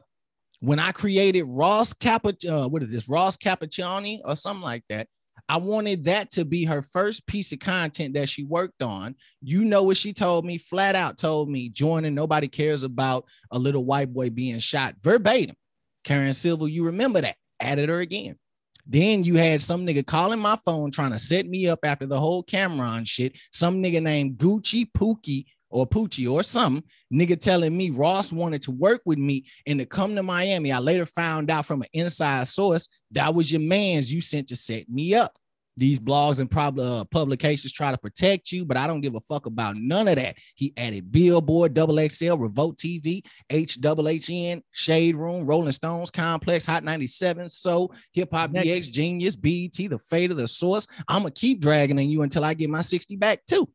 when 0.59 0.79
I 0.79 0.91
created 0.91 1.43
Ross 1.43 1.93
Capuch, 1.93 2.43
uh, 2.49 2.67
what 2.67 2.81
is 2.81 2.91
this, 2.91 3.07
Ross 3.07 3.37
Cappuccini 3.37 4.21
or 4.25 4.35
something 4.35 4.63
like 4.63 4.83
that. 4.89 5.07
I 5.49 5.57
wanted 5.57 6.03
that 6.05 6.31
to 6.31 6.43
be 6.43 6.65
her 6.65 6.81
first 6.81 7.25
piece 7.25 7.53
of 7.53 7.59
content 7.59 8.15
that 8.15 8.27
she 8.27 8.43
worked 8.43 8.81
on. 8.81 9.15
You 9.41 9.63
know 9.63 9.83
what 9.83 9.97
she 9.97 10.11
told 10.11 10.45
me, 10.45 10.57
flat 10.57 10.95
out 10.95 11.17
told 11.17 11.49
me, 11.49 11.69
Joyner 11.69 12.11
nobody 12.11 12.47
cares 12.47 12.83
about 12.83 13.25
a 13.51 13.59
little 13.59 13.85
white 13.85 14.13
boy 14.13 14.29
being 14.29 14.59
shot 14.59 14.95
verbatim. 15.01 15.55
Karen 16.03 16.33
Civil, 16.33 16.67
you 16.67 16.85
remember 16.85 17.21
that? 17.21 17.37
Added 17.59 17.89
her 17.89 17.99
again. 17.99 18.37
Then 18.85 19.23
you 19.23 19.35
had 19.35 19.61
some 19.61 19.85
nigga 19.85 20.05
calling 20.05 20.39
my 20.39 20.57
phone 20.63 20.91
trying 20.91 21.11
to 21.11 21.19
set 21.19 21.45
me 21.45 21.67
up 21.67 21.79
after 21.83 22.05
the 22.05 22.19
whole 22.19 22.43
Cam'ron 22.43 23.05
shit. 23.05 23.37
Some 23.51 23.83
nigga 23.83 24.01
named 24.01 24.37
Gucci 24.37 24.89
Pookie 24.91 25.45
or 25.69 25.87
Poochie 25.87 26.31
or 26.31 26.43
some 26.43 26.83
nigga 27.13 27.39
telling 27.39 27.75
me 27.75 27.89
Ross 27.89 28.31
wanted 28.31 28.61
to 28.63 28.71
work 28.71 29.01
with 29.05 29.17
me 29.17 29.45
and 29.65 29.79
to 29.79 29.85
come 29.85 30.15
to 30.15 30.23
Miami. 30.23 30.71
I 30.71 30.79
later 30.79 31.05
found 31.05 31.49
out 31.49 31.65
from 31.65 31.81
an 31.81 31.89
inside 31.93 32.47
source 32.47 32.87
that 33.11 33.33
was 33.33 33.51
your 33.51 33.61
man's 33.61 34.11
you 34.11 34.21
sent 34.21 34.47
to 34.49 34.55
set 34.55 34.89
me 34.89 35.15
up. 35.15 35.37
These 35.77 35.99
blogs 35.99 36.39
and 36.39 36.49
prob- 36.49 36.79
uh, 36.79 37.05
publications 37.05 37.71
try 37.71 37.91
to 37.91 37.99
protect 37.99 38.51
you, 38.51 38.65
but 38.65 38.77
I 38.77 38.87
don't 38.87 39.01
give 39.01 39.13
a 39.13 39.19
fuck 39.19 39.45
about 39.45 39.77
none 39.77 40.07
of 40.07 40.15
that. 40.15 40.35
He 40.55 40.73
added 40.75 41.11
Billboard, 41.11 41.75
Double 41.75 41.99
XL, 42.09 42.33
Revolt 42.33 42.77
TV, 42.77 43.23
HHN, 43.51 44.63
Shade 44.71 45.15
Room, 45.15 45.45
Rolling 45.45 45.71
Stones, 45.71 46.09
Complex, 46.09 46.65
Hot 46.65 46.83
97, 46.83 47.47
So, 47.51 47.91
Hip 48.13 48.29
Hop 48.31 48.51
DX, 48.53 48.91
Genius, 48.91 49.35
BET, 49.35 49.73
The 49.73 49.99
Fader 49.99 50.33
the 50.33 50.47
Source. 50.47 50.87
I'm 51.07 51.21
going 51.21 51.33
to 51.33 51.39
keep 51.39 51.61
dragging 51.61 51.99
on 51.99 52.09
you 52.09 52.23
until 52.23 52.43
I 52.43 52.55
get 52.55 52.71
my 52.71 52.81
60 52.81 53.15
back 53.15 53.45
too. 53.45 53.69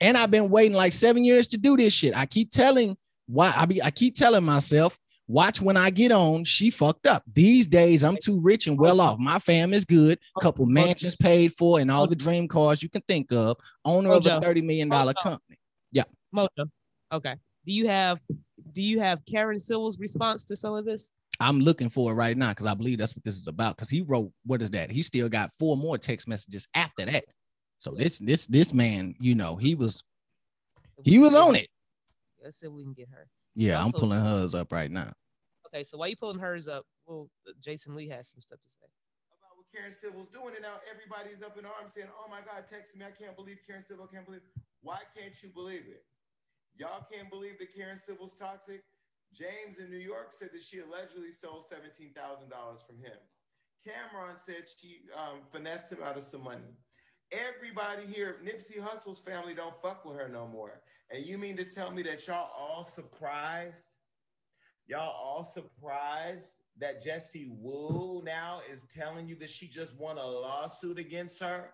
And 0.00 0.16
I've 0.16 0.30
been 0.30 0.48
waiting 0.48 0.76
like 0.76 0.92
seven 0.92 1.24
years 1.24 1.46
to 1.48 1.58
do 1.58 1.76
this 1.76 1.92
shit. 1.92 2.16
I 2.16 2.26
keep 2.26 2.50
telling 2.50 2.96
why 3.26 3.52
I 3.56 3.66
be 3.66 3.82
I 3.82 3.90
keep 3.90 4.16
telling 4.16 4.44
myself, 4.44 4.98
watch 5.28 5.60
when 5.60 5.76
I 5.76 5.90
get 5.90 6.10
on, 6.10 6.44
she 6.44 6.70
fucked 6.70 7.06
up. 7.06 7.22
These 7.32 7.66
days 7.66 8.02
I'm 8.02 8.16
too 8.16 8.40
rich 8.40 8.66
and 8.66 8.78
well 8.78 9.00
off. 9.00 9.18
My 9.18 9.38
fam 9.38 9.72
is 9.72 9.84
good, 9.84 10.18
couple 10.40 10.66
mansions 10.66 11.16
paid 11.16 11.52
for, 11.52 11.80
and 11.80 11.90
all 11.90 12.06
the 12.06 12.16
dream 12.16 12.48
cars 12.48 12.82
you 12.82 12.88
can 12.88 13.02
think 13.02 13.30
of. 13.32 13.56
Owner 13.84 14.10
Mojo. 14.10 14.36
of 14.36 14.42
a 14.42 14.46
$30 14.46 14.64
million 14.64 14.90
Mojo. 14.90 15.14
company. 15.22 15.58
Yeah. 15.92 16.04
Mojo. 16.34 16.68
Okay. 17.12 17.34
Do 17.66 17.72
you 17.72 17.86
have 17.88 18.20
do 18.72 18.82
you 18.82 19.00
have 19.00 19.24
Karen 19.26 19.58
Civil's 19.58 19.98
response 19.98 20.44
to 20.46 20.56
some 20.56 20.74
of 20.74 20.84
this? 20.84 21.10
I'm 21.38 21.58
looking 21.60 21.88
for 21.88 22.12
it 22.12 22.14
right 22.14 22.36
now 22.36 22.50
because 22.50 22.66
I 22.66 22.74
believe 22.74 22.98
that's 22.98 23.16
what 23.16 23.24
this 23.24 23.36
is 23.36 23.48
about. 23.48 23.76
Because 23.76 23.88
he 23.88 24.02
wrote, 24.02 24.30
what 24.44 24.60
is 24.60 24.70
that? 24.70 24.90
He 24.90 25.02
still 25.02 25.28
got 25.28 25.50
four 25.58 25.76
more 25.76 25.96
text 25.96 26.28
messages 26.28 26.68
after 26.74 27.06
that. 27.06 27.24
So 27.80 27.96
this 27.96 28.20
this 28.20 28.44
this 28.44 28.76
man, 28.76 29.16
you 29.24 29.34
know, 29.34 29.56
he 29.56 29.74
was 29.74 30.04
he 31.00 31.16
was 31.16 31.34
on 31.34 31.56
it. 31.56 31.72
Let's 32.36 32.60
see 32.60 32.68
if 32.68 32.72
we 32.76 32.84
can 32.84 32.92
get 32.92 33.08
her. 33.08 33.24
Yeah, 33.56 33.80
also, 33.80 33.96
I'm 33.96 34.00
pulling 34.00 34.20
hers 34.20 34.54
up 34.54 34.68
right 34.70 34.92
now. 34.92 35.16
Okay, 35.64 35.82
so 35.82 35.96
why 35.96 36.12
you 36.12 36.16
pulling 36.16 36.38
hers 36.38 36.68
up? 36.68 36.84
Well, 37.08 37.32
Jason 37.56 37.96
Lee 37.96 38.06
has 38.12 38.28
some 38.28 38.44
stuff 38.44 38.60
to 38.60 38.68
say. 38.68 38.84
About 39.32 39.56
what 39.56 39.64
Karen 39.72 39.96
Civil's 39.96 40.28
doing, 40.28 40.52
and 40.52 40.60
now 40.60 40.76
everybody's 40.84 41.40
up 41.40 41.56
in 41.56 41.64
arms 41.64 41.96
saying, 41.96 42.12
"Oh 42.20 42.28
my 42.28 42.44
God, 42.44 42.68
text 42.68 42.92
me! 42.92 43.08
I 43.08 43.16
can't 43.16 43.32
believe 43.32 43.64
Karen 43.64 43.84
Civil. 43.88 44.04
Can't 44.12 44.28
believe." 44.28 44.44
Why 44.84 45.00
can't 45.16 45.32
you 45.40 45.48
believe 45.48 45.88
it? 45.88 46.04
Y'all 46.76 47.08
can't 47.08 47.32
believe 47.32 47.56
that 47.64 47.72
Karen 47.72 48.00
Civil's 48.04 48.36
toxic. 48.36 48.84
James 49.32 49.80
in 49.80 49.88
New 49.88 50.00
York 50.00 50.36
said 50.36 50.52
that 50.52 50.60
she 50.60 50.84
allegedly 50.84 51.32
stole 51.32 51.64
seventeen 51.72 52.12
thousand 52.12 52.52
dollars 52.52 52.84
from 52.84 53.00
him. 53.00 53.16
Cam'ron 53.88 54.36
said 54.44 54.68
she 54.68 55.08
um, 55.16 55.40
finessed 55.48 55.88
him 55.88 56.04
out 56.04 56.20
of 56.20 56.28
some 56.28 56.44
money. 56.44 56.76
Everybody 57.32 58.06
here, 58.12 58.36
Nipsey 58.44 58.82
Hussle's 58.82 59.20
family 59.20 59.54
don't 59.54 59.74
fuck 59.80 60.04
with 60.04 60.16
her 60.16 60.28
no 60.28 60.48
more. 60.48 60.80
And 61.10 61.24
you 61.24 61.38
mean 61.38 61.56
to 61.58 61.64
tell 61.64 61.90
me 61.90 62.02
that 62.02 62.26
y'all 62.26 62.50
all 62.58 62.90
surprised? 62.94 63.76
Y'all 64.88 65.14
all 65.14 65.44
surprised 65.44 66.56
that 66.78 67.04
Jessie 67.04 67.52
Woo 67.60 68.22
now 68.24 68.60
is 68.72 68.84
telling 68.92 69.28
you 69.28 69.36
that 69.36 69.50
she 69.50 69.68
just 69.68 69.94
won 69.96 70.18
a 70.18 70.26
lawsuit 70.26 70.98
against 70.98 71.38
her? 71.38 71.70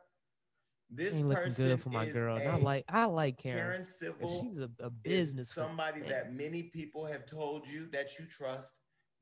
This 0.91 1.15
ain't 1.15 1.29
looking 1.29 1.53
good 1.55 1.83
for 1.83 1.89
my 1.89 2.07
girl. 2.07 2.37
I 2.37 2.57
like 2.57 2.85
I 2.89 3.07
like 3.07 3.39
Karen. 3.39 3.59
Karen 3.59 3.85
Civil. 3.85 4.29
She's 4.29 4.59
a, 4.59 4.71
a 4.81 4.91
business. 4.91 5.53
Somebody 5.53 6.03
that 6.03 6.35
many 6.35 6.65
people 6.65 7.05
have 7.07 7.27
told 7.27 7.67
you 7.67 7.89
that 7.93 8.19
you 8.19 8.27
trust, 8.27 8.69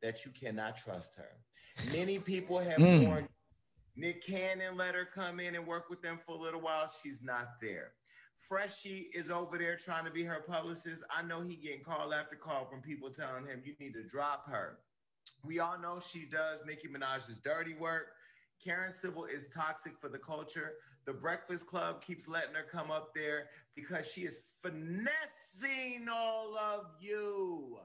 that 0.02 0.24
you 0.24 0.32
cannot 0.32 0.76
trust 0.76 1.12
her. 1.16 1.92
Many 1.92 2.18
people 2.18 2.58
have 2.58 2.78
mm. 2.78 3.06
warned 3.06 3.28
Nick 3.96 4.26
Cannon 4.26 4.76
let 4.76 4.94
her 4.94 5.06
come 5.14 5.38
in 5.40 5.54
and 5.54 5.66
work 5.66 5.88
with 5.88 6.02
them 6.02 6.18
for 6.26 6.34
a 6.34 6.38
little 6.38 6.60
while. 6.60 6.90
She's 7.02 7.22
not 7.22 7.60
there. 7.60 7.92
Freshie 8.48 9.08
is 9.14 9.30
over 9.30 9.56
there 9.56 9.78
trying 9.82 10.04
to 10.04 10.10
be 10.10 10.24
her 10.24 10.44
publicist. 10.46 11.02
I 11.10 11.22
know 11.22 11.42
he 11.42 11.56
getting 11.56 11.82
call 11.82 12.12
after 12.12 12.36
call 12.36 12.66
from 12.66 12.82
people 12.82 13.10
telling 13.10 13.46
him 13.46 13.62
you 13.64 13.74
need 13.78 13.94
to 13.94 14.02
drop 14.02 14.48
her. 14.48 14.78
We 15.42 15.60
all 15.60 15.78
know 15.78 16.00
she 16.12 16.26
does 16.26 16.60
Nicki 16.66 16.88
Minaj's 16.88 17.34
dirty 17.42 17.74
work. 17.74 18.08
Karen 18.62 18.92
Civil 18.92 19.26
is 19.26 19.48
toxic 19.54 19.92
for 20.00 20.08
the 20.08 20.18
culture. 20.18 20.72
The 21.06 21.12
Breakfast 21.12 21.66
Club 21.66 22.02
keeps 22.02 22.28
letting 22.28 22.54
her 22.54 22.66
come 22.70 22.90
up 22.90 23.14
there 23.14 23.46
because 23.74 24.06
she 24.06 24.22
is 24.22 24.38
finessing 24.62 26.08
all 26.10 26.56
of 26.56 26.86
you. 27.00 27.78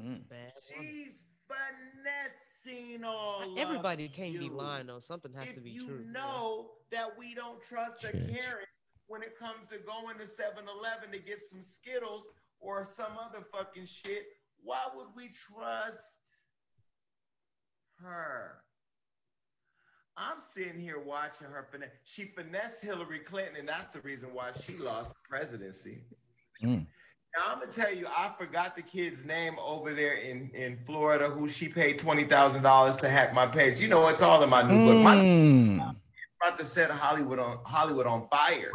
Mm. 0.00 0.20
She's 0.68 1.24
finessing 1.48 2.51
seen 2.62 3.04
all. 3.04 3.54
Everybody 3.58 4.08
can't 4.08 4.32
you. 4.32 4.38
be 4.38 4.50
lying 4.50 4.86
though. 4.86 4.98
Something 4.98 5.32
has 5.34 5.50
if 5.50 5.54
to 5.56 5.60
be 5.60 5.70
you 5.70 5.86
true. 5.86 6.04
You 6.04 6.12
know 6.12 6.70
that 6.90 7.06
we 7.18 7.34
don't 7.34 7.62
trust 7.62 8.04
a 8.04 8.12
Karen 8.12 8.66
when 9.06 9.22
it 9.22 9.38
comes 9.38 9.68
to 9.70 9.78
going 9.78 10.18
to 10.18 10.24
7-Eleven 10.24 11.12
to 11.12 11.18
get 11.18 11.40
some 11.42 11.62
Skittles 11.62 12.26
or 12.60 12.84
some 12.84 13.12
other 13.20 13.44
fucking 13.52 13.86
shit. 13.86 14.24
Why 14.62 14.82
would 14.94 15.08
we 15.16 15.28
trust 15.28 16.20
her? 18.00 18.58
I'm 20.16 20.38
sitting 20.54 20.78
here 20.78 21.00
watching 21.00 21.46
her 21.46 21.66
finesse. 21.70 21.90
She 22.04 22.26
finessed 22.26 22.82
Hillary 22.82 23.20
Clinton, 23.20 23.56
and 23.58 23.68
that's 23.68 23.92
the 23.94 24.00
reason 24.02 24.28
why 24.32 24.50
she 24.66 24.76
lost 24.76 25.10
the 25.10 25.16
presidency. 25.28 26.02
Mm. 26.62 26.86
Now 27.34 27.54
I'm 27.54 27.60
gonna 27.60 27.72
tell 27.72 27.94
you, 27.94 28.06
I 28.06 28.30
forgot 28.38 28.76
the 28.76 28.82
kid's 28.82 29.24
name 29.24 29.54
over 29.58 29.94
there 29.94 30.16
in, 30.16 30.50
in 30.50 30.78
Florida 30.84 31.30
who 31.30 31.48
she 31.48 31.66
paid 31.66 31.98
twenty 31.98 32.24
thousand 32.24 32.62
dollars 32.62 32.98
to 32.98 33.08
hack 33.08 33.32
my 33.32 33.46
page. 33.46 33.80
You 33.80 33.88
know, 33.88 34.06
it's 34.08 34.20
all 34.20 34.42
in 34.42 34.50
my 34.50 34.60
new 34.60 34.86
book. 34.86 35.02
My 35.02 35.16
mm. 35.16 35.96
about 36.40 36.58
to 36.58 36.66
set 36.66 36.90
Hollywood 36.90 37.38
on 37.38 37.60
Hollywood 37.64 38.06
on 38.06 38.28
fire 38.28 38.70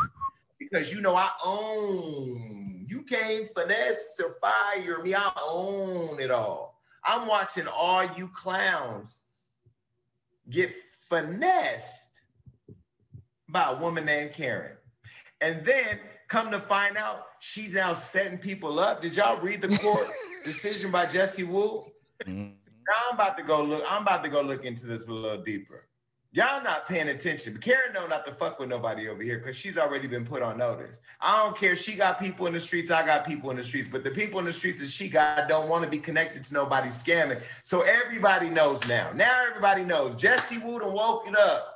because 0.58 0.92
you 0.92 1.02
know 1.02 1.16
I 1.16 1.30
own. 1.46 2.86
You 2.90 3.04
can't 3.04 3.48
finesse 3.54 4.20
or 4.24 4.38
fire 4.42 5.04
me. 5.04 5.14
I 5.14 5.32
own 5.46 6.20
it 6.20 6.32
all. 6.32 6.82
I'm 7.04 7.28
watching 7.28 7.68
all 7.68 8.10
you 8.18 8.28
clowns 8.30 9.20
get 10.50 10.72
finessed 11.10 12.10
by 13.50 13.72
a 13.72 13.76
woman 13.76 14.06
named 14.06 14.34
Karen, 14.34 14.78
and 15.42 15.64
then 15.64 16.00
come 16.28 16.50
to 16.50 16.60
find 16.60 16.98
out 16.98 17.27
she's 17.40 17.74
now 17.74 17.94
setting 17.94 18.38
people 18.38 18.80
up. 18.80 19.02
Did 19.02 19.16
y'all 19.16 19.40
read 19.40 19.62
the 19.62 19.70
court 19.78 20.08
decision 20.46 20.92
by 20.92 21.06
Jessie 21.06 21.44
Woo? 21.44 21.84
Mm-hmm. 22.26 22.44
Now 22.44 22.96
I'm 23.10 23.16
about 23.16 23.38
to 23.38 23.44
go 23.44 23.64
look. 23.64 23.84
I'm 23.90 24.04
about 24.04 24.24
to 24.24 24.30
go 24.30 24.42
look 24.42 24.64
into 24.64 24.86
this 24.86 25.08
a 25.08 25.14
little 25.14 25.44
deeper. 25.44 25.88
Y'all 26.38 26.62
not 26.62 26.88
paying 26.88 27.08
attention. 27.10 27.54
But 27.54 27.62
Karen 27.62 27.94
know 27.94 28.06
not 28.06 28.26
to 28.26 28.34
fuck 28.34 28.60
with 28.60 28.70
nobody 28.70 29.08
over 29.08 29.24
here 29.24 29.40
because 29.40 29.56
she's 29.56 29.78
already 29.78 30.08
been 30.08 30.26
put 30.26 30.42
on 30.42 30.58
notice. 30.58 31.00
I 31.20 31.44
don't 31.44 31.58
care. 31.58 31.76
She 31.76 31.96
got 31.96 32.20
people 32.20 32.46
in 32.48 32.54
the 32.54 32.60
streets. 32.60 32.92
I 32.92 33.06
got 33.06 33.26
people 33.26 33.50
in 33.50 33.58
the 33.58 33.64
streets. 33.64 33.90
But 33.92 34.04
the 34.04 34.12
people 34.12 34.40
in 34.40 34.46
the 34.46 34.54
streets 34.54 34.80
that 34.82 34.92
she 34.92 35.10
got 35.10 35.48
don't 35.48 35.68
want 35.68 35.84
to 35.86 35.90
be 35.90 35.98
connected 35.98 36.44
to 36.44 36.54
nobody 36.54 36.90
scamming. 36.90 37.42
So 37.64 37.82
everybody 37.82 38.50
knows 38.50 38.86
now. 38.88 39.12
Now 39.16 39.46
everybody 39.50 39.84
knows. 39.84 40.16
Jessie 40.16 40.60
Woo 40.60 40.80
done 40.80 40.94
woke 40.94 41.28
it 41.28 41.38
up. 41.38 41.74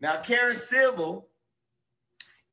Now 0.00 0.16
Karen 0.16 0.56
Civil 0.56 1.28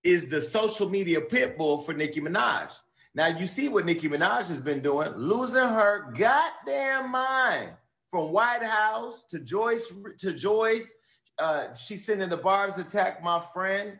is 0.07 0.29
the 0.29 0.41
social 0.41 0.89
media 0.89 1.19
pit 1.19 1.57
bull 1.57 1.81
for 1.81 1.93
Nicki 1.93 2.21
Minaj. 2.21 2.71
Now 3.13 3.27
you 3.27 3.45
see 3.45 3.67
what 3.67 3.85
Nicki 3.85 4.07
Minaj 4.07 4.47
has 4.47 4.61
been 4.61 4.79
doing, 4.79 5.11
losing 5.15 5.57
her 5.57 6.13
goddamn 6.17 7.11
mind, 7.11 7.71
from 8.09 8.31
White 8.31 8.63
House 8.63 9.25
to 9.25 9.39
Joyce 9.39 9.91
to 10.19 10.31
Joyce. 10.31 10.93
Uh, 11.37 11.73
she's 11.73 12.05
sending 12.05 12.29
the 12.29 12.37
barbs 12.37 12.77
attack 12.77 13.21
my 13.21 13.43
friend 13.53 13.99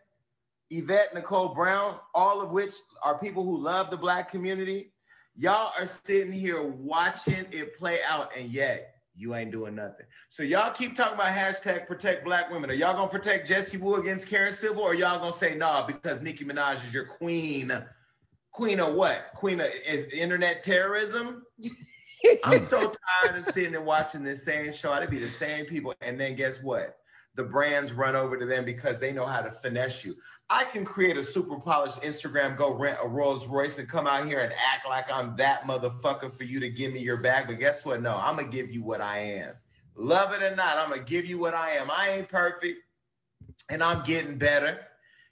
Yvette 0.70 1.14
Nicole 1.14 1.54
Brown, 1.54 2.00
all 2.16 2.42
of 2.42 2.54
which 2.54 2.74
are 3.04 3.18
people 3.18 3.44
who 3.44 3.58
love 3.58 3.92
the 3.92 3.98
black 3.98 4.32
community. 4.32 4.94
Y'all 5.36 5.74
are 5.78 5.88
sitting 5.88 6.32
here 6.32 6.64
watching 6.64 7.46
it 7.52 7.78
play 7.78 8.00
out, 8.08 8.30
and 8.36 8.50
yet 8.50 8.96
you 9.18 9.34
ain't 9.34 9.52
doing 9.52 9.76
nothing. 9.76 10.06
So 10.30 10.44
y'all 10.44 10.72
keep 10.72 10.96
talking 10.96 11.16
about 11.16 11.36
hashtag 11.36 11.88
protect 11.88 12.24
black 12.24 12.52
women. 12.52 12.70
Are 12.70 12.76
y'all 12.76 12.94
gonna 12.94 13.10
protect 13.10 13.48
Jessie 13.48 13.78
Woo 13.78 13.96
against 13.96 14.28
Karen 14.28 14.54
Civil, 14.54 14.84
or 14.84 14.94
y'all 14.94 15.20
gonna 15.20 15.36
say 15.38 15.56
nah 15.56 15.86
because 15.86 16.22
Nicki 16.22 16.46
Minaj 16.46 16.86
is 16.86 16.94
your 16.94 17.06
queen? 17.06 17.72
Queen 18.52 18.80
of 18.80 18.94
what? 18.94 19.32
Queen 19.36 19.60
of 19.60 19.68
is 19.86 20.06
internet 20.14 20.64
terrorism? 20.64 21.44
I'm 22.44 22.64
so 22.64 22.94
tired 23.24 23.40
of 23.40 23.54
sitting 23.54 23.76
and 23.76 23.86
watching 23.86 24.24
this 24.24 24.44
same 24.44 24.74
show. 24.74 24.96
It'd 24.96 25.10
be 25.10 25.18
the 25.18 25.28
same 25.28 25.66
people, 25.66 25.94
and 26.02 26.20
then 26.20 26.36
guess 26.36 26.62
what? 26.62 26.98
The 27.36 27.44
brands 27.44 27.92
run 27.92 28.16
over 28.16 28.38
to 28.38 28.46
them 28.46 28.66
because 28.66 29.00
they 29.00 29.12
know 29.12 29.26
how 29.26 29.42
to 29.42 29.52
finesse 29.52 30.04
you. 30.04 30.16
I 30.50 30.64
can 30.64 30.86
create 30.86 31.18
a 31.18 31.24
super 31.24 31.60
polished 31.60 32.02
Instagram, 32.02 32.56
go 32.56 32.74
rent 32.74 33.00
a 33.04 33.08
Rolls 33.08 33.46
Royce 33.48 33.80
and 33.80 33.90
come 33.90 34.08
out 34.08 34.28
here 34.28 34.40
and 34.40 34.54
act 34.54 34.88
like 34.88 35.12
I'm 35.12 35.36
that 35.36 35.64
motherfucker 35.64 36.32
for 36.32 36.46
you 36.46 36.62
to 36.62 36.70
give 36.70 36.94
me 36.94 37.00
your 37.00 37.18
bag. 37.18 37.48
But 37.48 37.60
guess 37.60 37.84
what? 37.84 38.02
No, 38.02 38.16
I'm 38.16 38.38
gonna 38.38 38.48
give 38.48 38.72
you 38.72 38.82
what 38.82 39.02
I 39.02 39.20
am. 39.20 39.56
Love 39.96 40.32
it 40.32 40.42
or 40.42 40.56
not, 40.56 40.78
I'm 40.78 40.90
gonna 40.90 41.04
give 41.04 41.26
you 41.26 41.38
what 41.38 41.54
I 41.54 41.72
am. 41.72 41.92
I 41.92 42.12
ain't 42.12 42.30
perfect 42.30 42.80
and 43.70 43.84
I'm 43.84 44.06
getting 44.06 44.38
better. 44.38 44.80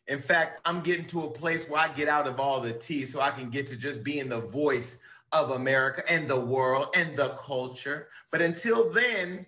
In 0.08 0.20
fact, 0.20 0.60
I'm 0.66 0.82
getting 0.82 1.08
to 1.08 1.24
a 1.24 1.32
place 1.32 1.68
where 1.70 1.82
I 1.82 1.88
get 1.94 2.10
out 2.10 2.28
of 2.28 2.40
all 2.40 2.60
the 2.60 2.74
tea 2.74 3.06
so 3.06 3.22
I 3.22 3.32
can 3.32 3.50
get 3.50 3.68
to 3.68 3.78
just 3.78 4.04
being 4.04 4.28
the 4.28 4.42
voice 4.42 5.00
of 5.32 5.52
America 5.52 6.04
and 6.10 6.30
the 6.30 6.40
world 6.40 6.88
and 6.96 7.16
the 7.16 7.30
culture. 7.30 8.10
But 8.32 8.42
until 8.42 8.92
then, 8.92 9.46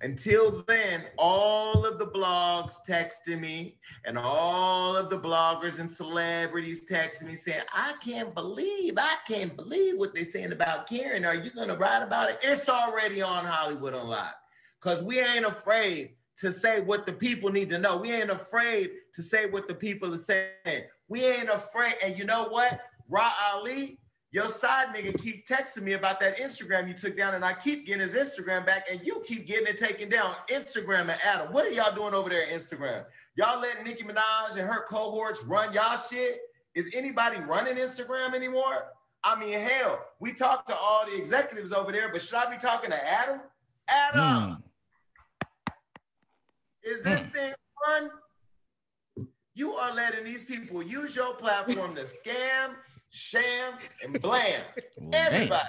until 0.00 0.62
then, 0.68 1.04
all 1.16 1.84
of 1.84 1.98
the 1.98 2.06
blogs 2.06 2.74
texting 2.88 3.40
me 3.40 3.78
and 4.04 4.16
all 4.16 4.96
of 4.96 5.10
the 5.10 5.18
bloggers 5.18 5.80
and 5.80 5.90
celebrities 5.90 6.84
texting 6.88 7.24
me 7.24 7.34
saying, 7.34 7.62
I 7.72 7.94
can't 8.04 8.32
believe, 8.32 8.94
I 8.96 9.16
can't 9.26 9.56
believe 9.56 9.98
what 9.98 10.14
they're 10.14 10.24
saying 10.24 10.52
about 10.52 10.88
Karen. 10.88 11.24
Are 11.24 11.34
you 11.34 11.50
going 11.50 11.68
to 11.68 11.76
write 11.76 12.02
about 12.02 12.30
it? 12.30 12.38
It's 12.42 12.68
already 12.68 13.22
on 13.22 13.44
Hollywood 13.44 13.94
Unlocked 13.94 14.36
because 14.80 15.02
we 15.02 15.18
ain't 15.18 15.46
afraid 15.46 16.10
to 16.36 16.52
say 16.52 16.80
what 16.80 17.04
the 17.04 17.12
people 17.12 17.50
need 17.50 17.68
to 17.70 17.78
know. 17.78 17.96
We 17.96 18.12
ain't 18.12 18.30
afraid 18.30 18.90
to 19.14 19.22
say 19.22 19.46
what 19.46 19.66
the 19.66 19.74
people 19.74 20.14
are 20.14 20.18
saying. 20.18 20.84
We 21.08 21.24
ain't 21.26 21.48
afraid. 21.48 21.94
And 22.04 22.16
you 22.16 22.24
know 22.24 22.48
what? 22.48 22.80
Ra 23.08 23.32
Ali, 23.52 23.98
your 24.30 24.48
side 24.48 24.88
nigga 24.94 25.18
keep 25.22 25.48
texting 25.48 25.82
me 25.82 25.94
about 25.94 26.20
that 26.20 26.36
Instagram 26.36 26.86
you 26.86 26.94
took 26.94 27.16
down, 27.16 27.34
and 27.34 27.44
I 27.44 27.54
keep 27.54 27.86
getting 27.86 28.06
his 28.06 28.12
Instagram 28.12 28.66
back, 28.66 28.84
and 28.90 29.00
you 29.02 29.22
keep 29.26 29.46
getting 29.46 29.66
it 29.66 29.78
taken 29.78 30.10
down. 30.10 30.34
Instagram 30.50 31.02
and 31.02 31.18
Adam, 31.24 31.52
what 31.52 31.64
are 31.64 31.70
y'all 31.70 31.94
doing 31.94 32.12
over 32.12 32.28
there 32.28 32.42
at 32.42 32.48
Instagram? 32.50 33.04
Y'all 33.36 33.60
letting 33.60 33.84
Nicki 33.84 34.04
Minaj 34.04 34.58
and 34.58 34.68
her 34.68 34.84
cohorts 34.88 35.42
run 35.44 35.72
y'all 35.72 35.98
shit? 35.98 36.40
Is 36.74 36.90
anybody 36.94 37.38
running 37.38 37.76
Instagram 37.76 38.34
anymore? 38.34 38.92
I 39.24 39.38
mean, 39.38 39.58
hell, 39.58 40.04
we 40.20 40.32
talked 40.32 40.68
to 40.68 40.76
all 40.76 41.06
the 41.06 41.16
executives 41.16 41.72
over 41.72 41.90
there, 41.90 42.10
but 42.12 42.20
should 42.20 42.36
I 42.36 42.50
be 42.50 42.58
talking 42.58 42.90
to 42.90 43.08
Adam? 43.08 43.40
Adam, 43.88 44.20
mm. 45.70 45.72
is 46.82 47.02
this 47.02 47.20
mm. 47.20 47.32
thing 47.32 47.54
fun? 47.86 48.10
You 49.54 49.72
are 49.72 49.92
letting 49.92 50.24
these 50.24 50.44
people 50.44 50.82
use 50.82 51.16
your 51.16 51.34
platform 51.34 51.94
to 51.96 52.02
scam 52.02 52.74
sham, 53.18 53.74
and 54.02 54.20
blam. 54.20 54.62
Everybody. 55.12 55.68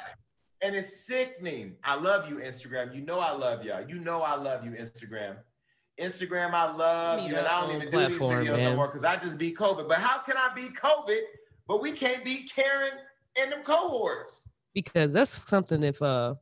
And 0.62 0.76
it's 0.76 1.06
sickening. 1.06 1.76
I 1.84 1.96
love 1.96 2.30
you, 2.30 2.38
Instagram. 2.38 2.94
You 2.94 3.02
know 3.02 3.20
I 3.20 3.32
love 3.32 3.64
y'all. 3.64 3.88
You 3.88 4.00
know 4.00 4.22
I 4.22 4.36
love 4.36 4.66
you, 4.66 4.72
Instagram. 4.72 5.38
Instagram, 6.00 6.54
I 6.54 6.74
love 6.74 7.28
you, 7.28 7.36
and 7.36 7.46
I 7.46 7.62
don't 7.62 7.76
even 7.76 7.92
do 7.92 7.98
these 7.98 8.20
videos 8.20 8.46
man. 8.46 8.64
no 8.72 8.76
more 8.76 8.88
because 8.88 9.04
I 9.04 9.18
just 9.18 9.38
beat 9.38 9.58
COVID. 9.58 9.88
But 9.88 9.98
how 9.98 10.20
can 10.20 10.38
I 10.38 10.50
beat 10.56 10.74
COVID, 10.76 11.20
but 11.68 11.82
we 11.82 11.92
can't 11.92 12.24
beat 12.24 12.52
Karen 12.54 12.94
and 13.38 13.52
them 13.52 13.64
cohorts? 13.64 14.48
Because 14.74 15.12
that's 15.12 15.30
something 15.30 15.84
if 15.84 16.02
uh 16.02 16.36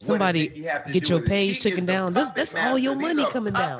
somebody 0.00 0.48
get 0.90 1.08
your 1.10 1.20
page 1.20 1.60
taken 1.60 1.84
down, 1.84 2.14
that's 2.14 2.30
that's 2.30 2.54
all 2.54 2.78
your 2.78 2.94
money 2.94 3.26
coming 3.26 3.52
down. 3.52 3.78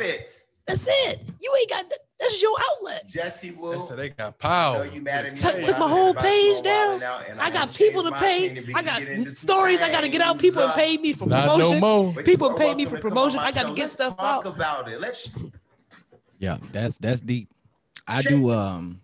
That's 0.66 0.88
it. 0.88 1.22
You 1.40 1.54
ain't 1.58 1.70
got 1.70 1.92
that's 2.24 2.42
your 2.42 2.56
outlet. 2.70 3.06
Jessie 3.06 3.50
Woo. 3.50 3.72
They 3.74 3.80
said 3.80 3.98
they 3.98 4.08
got 4.10 4.38
power. 4.38 4.86
You 4.86 5.00
mad 5.00 5.26
at 5.26 5.36
Took, 5.36 5.62
took 5.62 5.78
my 5.78 5.88
whole 5.88 6.14
page 6.14 6.62
down. 6.62 7.02
I 7.38 7.50
got 7.50 7.74
people 7.74 8.02
to 8.04 8.12
pay. 8.12 8.64
I 8.74 8.82
got 8.82 9.32
stories 9.32 9.80
I 9.80 9.90
got 9.90 10.02
to 10.02 10.08
get 10.08 10.20
out. 10.20 10.38
People 10.38 10.66
have 10.66 10.76
paid 10.76 11.00
me 11.00 11.12
for 11.12 11.26
Not 11.26 11.48
promotion. 11.48 11.80
No 11.80 12.02
more. 12.02 12.22
People 12.22 12.54
pay 12.54 12.74
me 12.74 12.86
for 12.86 12.98
promotion. 12.98 13.38
I 13.40 13.52
got 13.52 13.68
to 13.68 13.74
get 13.74 13.90
stuff 13.90 14.14
out. 14.18 14.46
about 14.46 14.88
it. 14.88 15.00
Let's. 15.00 15.28
Yeah, 16.38 16.58
that's 16.72 16.98
that's 16.98 17.20
deep. 17.20 17.48
I 18.06 18.20
Shake 18.20 18.30
do 18.30 18.50
um. 18.50 19.00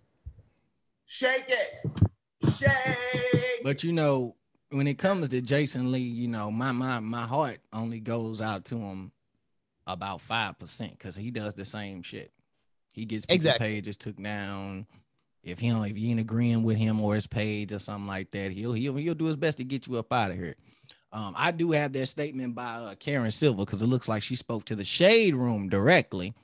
Shake 1.06 1.46
it. 1.48 1.90
Shake. 2.58 3.64
But 3.64 3.84
you 3.84 3.92
know, 3.92 4.36
when 4.70 4.86
it 4.86 4.98
comes 4.98 5.28
to 5.28 5.40
Jason 5.40 5.92
Lee, 5.92 6.00
you 6.00 6.28
know, 6.28 6.50
my 6.50 6.72
my 6.72 7.00
my 7.00 7.26
heart 7.26 7.60
only 7.72 8.00
goes 8.00 8.40
out 8.40 8.64
to 8.66 8.76
him 8.76 9.12
about 9.86 10.20
five 10.20 10.58
percent 10.58 10.92
because 10.92 11.16
he 11.16 11.30
does 11.30 11.54
the 11.54 11.64
same 11.64 12.02
shit. 12.02 12.30
He 12.94 13.04
gets 13.04 13.26
exactly. 13.28 13.66
pages 13.66 13.96
took 13.96 14.16
down. 14.16 14.86
If 15.42 15.58
he 15.58 15.70
don't, 15.70 15.86
if 15.86 15.96
you 15.96 16.10
ain't 16.10 16.20
agreeing 16.20 16.62
with 16.64 16.76
him 16.76 17.00
or 17.00 17.14
his 17.14 17.26
page 17.26 17.72
or 17.72 17.78
something 17.78 18.06
like 18.06 18.30
that, 18.32 18.52
he'll 18.52 18.72
he'll 18.72 18.96
he'll 18.96 19.14
do 19.14 19.24
his 19.26 19.36
best 19.36 19.58
to 19.58 19.64
get 19.64 19.86
you 19.86 19.96
up 19.96 20.12
out 20.12 20.32
of 20.32 20.36
here. 20.36 20.56
Um, 21.12 21.34
I 21.36 21.50
do 21.50 21.72
have 21.72 21.92
that 21.94 22.06
statement 22.06 22.54
by 22.54 22.74
uh, 22.74 22.94
Karen 22.94 23.30
Civil 23.30 23.64
because 23.64 23.82
it 23.82 23.86
looks 23.86 24.08
like 24.08 24.22
she 24.22 24.36
spoke 24.36 24.64
to 24.66 24.76
the 24.76 24.84
Shade 24.84 25.34
Room 25.34 25.68
directly. 25.68 26.34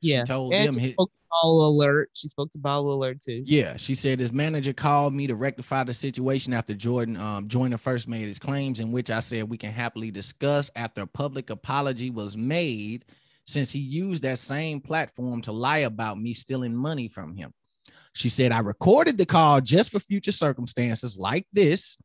Yeah, 0.00 0.22
she 0.22 0.26
told 0.26 0.54
and 0.54 0.74
him. 0.74 0.82
She 0.82 0.92
spoke 0.92 1.10
to 1.10 1.44
Baller 1.44 1.66
Alert. 1.66 2.10
She 2.14 2.28
spoke 2.28 2.50
to 2.52 2.58
Baller 2.58 2.94
Alert 2.94 3.20
too. 3.20 3.42
Yeah, 3.44 3.76
she 3.76 3.94
said 3.94 4.20
his 4.20 4.32
manager 4.32 4.72
called 4.72 5.12
me 5.12 5.26
to 5.26 5.34
rectify 5.34 5.84
the 5.84 5.92
situation 5.92 6.54
after 6.54 6.74
Jordan 6.74 7.16
um, 7.16 7.48
Joyner 7.48 7.78
first 7.78 8.08
made 8.08 8.26
his 8.26 8.38
claims, 8.38 8.80
in 8.80 8.92
which 8.92 9.10
I 9.10 9.20
said 9.20 9.50
we 9.50 9.58
can 9.58 9.72
happily 9.72 10.10
discuss 10.10 10.70
after 10.76 11.02
a 11.02 11.06
public 11.06 11.50
apology 11.50 12.10
was 12.10 12.36
made 12.36 13.04
since 13.46 13.70
he 13.70 13.78
used 13.78 14.22
that 14.22 14.38
same 14.38 14.80
platform 14.80 15.40
to 15.42 15.52
lie 15.52 15.78
about 15.78 16.18
me 16.18 16.32
stealing 16.32 16.74
money 16.74 17.08
from 17.08 17.34
him. 17.36 17.52
She 18.12 18.28
said, 18.28 18.50
I 18.50 18.58
recorded 18.60 19.18
the 19.18 19.26
call 19.26 19.60
just 19.60 19.92
for 19.92 20.00
future 20.00 20.32
circumstances 20.32 21.16
like 21.16 21.46
this. 21.52 21.96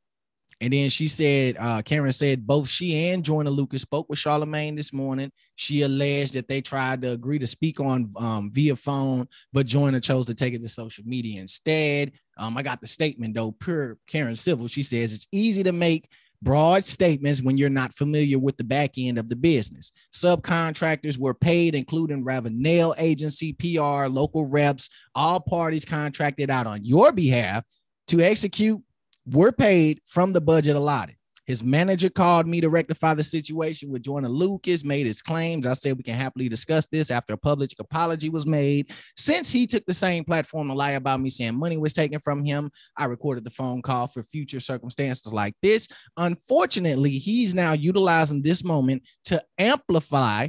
And 0.60 0.72
then 0.72 0.92
she 0.92 1.08
said, 1.08 1.58
uh, 1.60 1.82
Karen 1.82 2.12
said 2.12 2.46
both 2.46 2.68
she 2.68 3.10
and 3.10 3.26
Joyner 3.26 3.50
Lucas 3.50 3.82
spoke 3.82 4.08
with 4.10 4.20
Charlemagne 4.20 4.76
this 4.76 4.94
morning. 4.94 5.32
She 5.56 5.82
alleged 5.82 6.34
that 6.34 6.48
they 6.48 6.62
tried 6.62 7.02
to 7.02 7.14
agree 7.14 7.40
to 7.40 7.48
speak 7.48 7.80
on 7.80 8.08
um, 8.20 8.52
via 8.54 8.76
phone, 8.76 9.28
but 9.52 9.66
Joyner 9.66 10.00
chose 10.00 10.28
to 10.28 10.36
take 10.36 10.54
it 10.54 10.62
to 10.62 10.70
social 10.70 11.04
media 11.04 11.42
instead. 11.42 12.12
Um, 12.38 12.58
I 12.58 12.62
got 12.62 12.80
the 12.80 12.88
statement 12.88 13.34
though, 13.34 13.54
per 13.54 13.98
Karen 14.06 14.36
Civil. 14.36 14.68
She 14.68 14.84
says 14.84 15.14
it's 15.14 15.28
easy 15.32 15.64
to 15.64 15.72
make 15.72 16.08
broad 16.42 16.84
statements 16.84 17.42
when 17.42 17.58
you're 17.58 17.70
not 17.70 17.94
familiar 17.94 18.40
with 18.40 18.58
the 18.58 18.64
back 18.64 18.98
end 18.98 19.18
of 19.18 19.30
the 19.30 19.36
business. 19.36 19.92
Subcontractors 20.14 21.18
were 21.18 21.34
paid, 21.34 21.76
including 21.76 22.24
Ravenel 22.24 22.96
agency, 22.98 23.54
PR, 23.54 24.08
local 24.08 24.48
reps, 24.48 24.90
all 25.14 25.40
parties 25.40 25.86
contracted 25.86 26.50
out 26.50 26.68
on 26.68 26.84
your 26.84 27.12
behalf 27.12 27.64
to 28.08 28.22
execute 28.22 28.82
were 29.26 29.52
paid 29.52 30.02
from 30.06 30.34
the 30.34 30.42
budget 30.42 30.76
allotted. 30.76 31.16
His 31.52 31.66
manager 31.66 32.10
called 32.10 32.48
me 32.48 32.62
to 32.62 32.70
rectify 32.70 33.14
the 33.14 33.26
situation 33.26 33.92
with 33.92 34.04
Joyner 34.04 34.30
Lucas, 34.30 34.86
made 34.86 35.06
his 35.06 35.22
claims. 35.22 35.68
I 35.68 35.74
said 35.74 35.98
we 35.98 36.04
can 36.04 36.16
happily 36.16 36.48
discuss 36.48 36.88
this 36.88 37.12
after 37.12 37.34
a 37.34 37.38
public 37.38 37.72
apology 37.78 38.30
was 38.30 38.46
made. 38.46 38.90
Since 39.18 39.52
he 39.52 39.68
took 39.68 39.86
the 39.86 39.94
same 39.94 40.24
platform 40.24 40.70
to 40.70 40.74
lie 40.74 40.92
about 40.92 41.20
me 41.20 41.28
saying 41.28 41.56
money 41.56 41.76
was 41.76 41.92
taken 41.92 42.20
from 42.20 42.46
him, 42.46 42.72
I 42.96 43.04
recorded 43.04 43.44
the 43.44 43.50
phone 43.50 43.82
call 43.82 44.08
for 44.08 44.24
future 44.24 44.62
circumstances 44.62 45.34
like 45.34 45.54
this. 45.62 45.90
Unfortunately, 46.16 47.18
he's 47.18 47.54
now 47.54 47.74
utilizing 47.74 48.42
this 48.42 48.64
moment 48.64 49.04
to 49.26 49.44
amplify, 49.58 50.48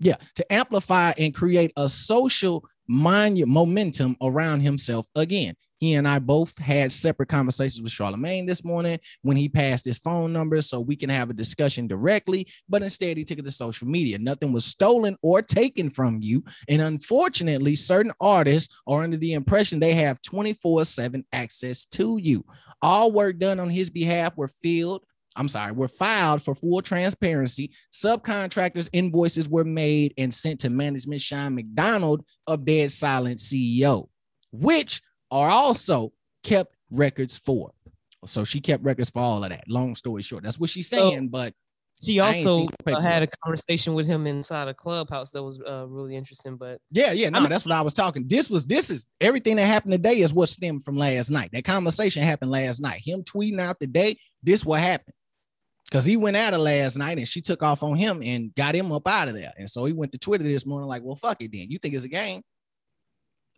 yeah, 0.00 0.16
to 0.34 0.52
amplify 0.52 1.14
and 1.16 1.34
create 1.34 1.72
a 1.78 1.88
social 1.88 2.62
momentum 2.86 4.18
around 4.20 4.60
himself 4.60 5.08
again. 5.14 5.54
He 5.78 5.94
and 5.94 6.06
I 6.06 6.18
both 6.18 6.58
had 6.58 6.92
separate 6.92 7.28
conversations 7.28 7.82
with 7.82 7.92
Charlemagne 7.92 8.46
this 8.46 8.64
morning 8.64 8.98
when 9.22 9.36
he 9.36 9.48
passed 9.48 9.84
his 9.84 9.98
phone 9.98 10.32
number 10.32 10.60
so 10.60 10.80
we 10.80 10.96
can 10.96 11.10
have 11.10 11.30
a 11.30 11.34
discussion 11.34 11.86
directly. 11.86 12.48
But 12.68 12.82
instead, 12.82 13.16
he 13.16 13.24
took 13.24 13.38
it 13.38 13.44
to 13.44 13.52
social 13.52 13.86
media. 13.86 14.18
Nothing 14.18 14.52
was 14.52 14.64
stolen 14.64 15.16
or 15.22 15.40
taken 15.40 15.88
from 15.88 16.18
you. 16.20 16.44
And 16.68 16.82
unfortunately, 16.82 17.76
certain 17.76 18.12
artists 18.20 18.74
are 18.86 19.02
under 19.02 19.16
the 19.16 19.34
impression 19.34 19.78
they 19.78 19.94
have 19.94 20.20
24 20.22 20.84
7 20.84 21.24
access 21.32 21.84
to 21.86 22.18
you. 22.20 22.44
All 22.82 23.12
work 23.12 23.38
done 23.38 23.60
on 23.60 23.70
his 23.70 23.90
behalf 23.90 24.36
were 24.36 24.48
filled 24.48 25.02
I'm 25.36 25.46
sorry, 25.46 25.70
were 25.70 25.86
filed 25.86 26.42
for 26.42 26.54
full 26.54 26.82
transparency. 26.82 27.70
Subcontractors' 27.92 28.90
invoices 28.92 29.48
were 29.48 29.64
made 29.64 30.12
and 30.18 30.34
sent 30.34 30.58
to 30.60 30.70
management 30.70 31.22
Sean 31.22 31.54
McDonald 31.54 32.24
of 32.48 32.64
Dead 32.64 32.90
Silent 32.90 33.38
CEO, 33.38 34.08
which 34.50 35.00
are 35.30 35.50
also 35.50 36.12
kept 36.42 36.74
records 36.90 37.36
for. 37.38 37.72
So 38.26 38.44
she 38.44 38.60
kept 38.60 38.82
records 38.84 39.10
for 39.10 39.20
all 39.20 39.44
of 39.44 39.50
that. 39.50 39.68
Long 39.68 39.94
story 39.94 40.22
short, 40.22 40.42
that's 40.42 40.58
what 40.58 40.70
she's 40.70 40.88
saying. 40.88 41.26
So, 41.26 41.28
but 41.30 41.54
She 42.04 42.20
also 42.20 42.68
had 42.86 43.22
a 43.22 43.26
conversation 43.44 43.94
with 43.94 44.06
him 44.06 44.26
inside 44.26 44.68
a 44.68 44.74
clubhouse 44.74 45.30
that 45.32 45.42
was 45.42 45.60
uh, 45.60 45.86
really 45.88 46.14
interesting. 46.16 46.56
But 46.56 46.80
yeah, 46.90 47.12
yeah, 47.12 47.28
no, 47.28 47.38
I 47.38 47.42
mean, 47.42 47.50
that's 47.50 47.64
what 47.64 47.74
I 47.74 47.80
was 47.80 47.94
talking. 47.94 48.26
This 48.28 48.48
was 48.48 48.66
this 48.66 48.88
is 48.90 49.06
everything 49.20 49.56
that 49.56 49.64
happened 49.66 49.92
today 49.92 50.20
is 50.20 50.32
what 50.32 50.48
stemmed 50.48 50.84
from 50.84 50.96
last 50.96 51.30
night. 51.30 51.50
That 51.52 51.64
conversation 51.64 52.22
happened 52.22 52.50
last 52.50 52.80
night. 52.80 53.02
Him 53.04 53.22
tweeting 53.24 53.60
out 53.60 53.80
today, 53.80 54.16
this 54.42 54.64
what 54.64 54.80
happened. 54.80 55.14
Because 55.90 56.04
he 56.04 56.16
went 56.18 56.36
out 56.36 56.52
of 56.54 56.60
last 56.60 56.98
night 56.98 57.16
and 57.18 57.26
she 57.26 57.40
took 57.40 57.62
off 57.62 57.82
on 57.82 57.96
him 57.96 58.22
and 58.22 58.54
got 58.54 58.74
him 58.74 58.92
up 58.92 59.08
out 59.08 59.28
of 59.28 59.34
there. 59.34 59.52
And 59.56 59.68
so 59.68 59.86
he 59.86 59.94
went 59.94 60.12
to 60.12 60.18
Twitter 60.18 60.44
this 60.44 60.66
morning, 60.66 60.86
like, 60.86 61.02
well, 61.02 61.16
fuck 61.16 61.40
it 61.42 61.50
then. 61.50 61.70
You 61.70 61.78
think 61.78 61.94
it's 61.94 62.04
a 62.04 62.08
game? 62.08 62.42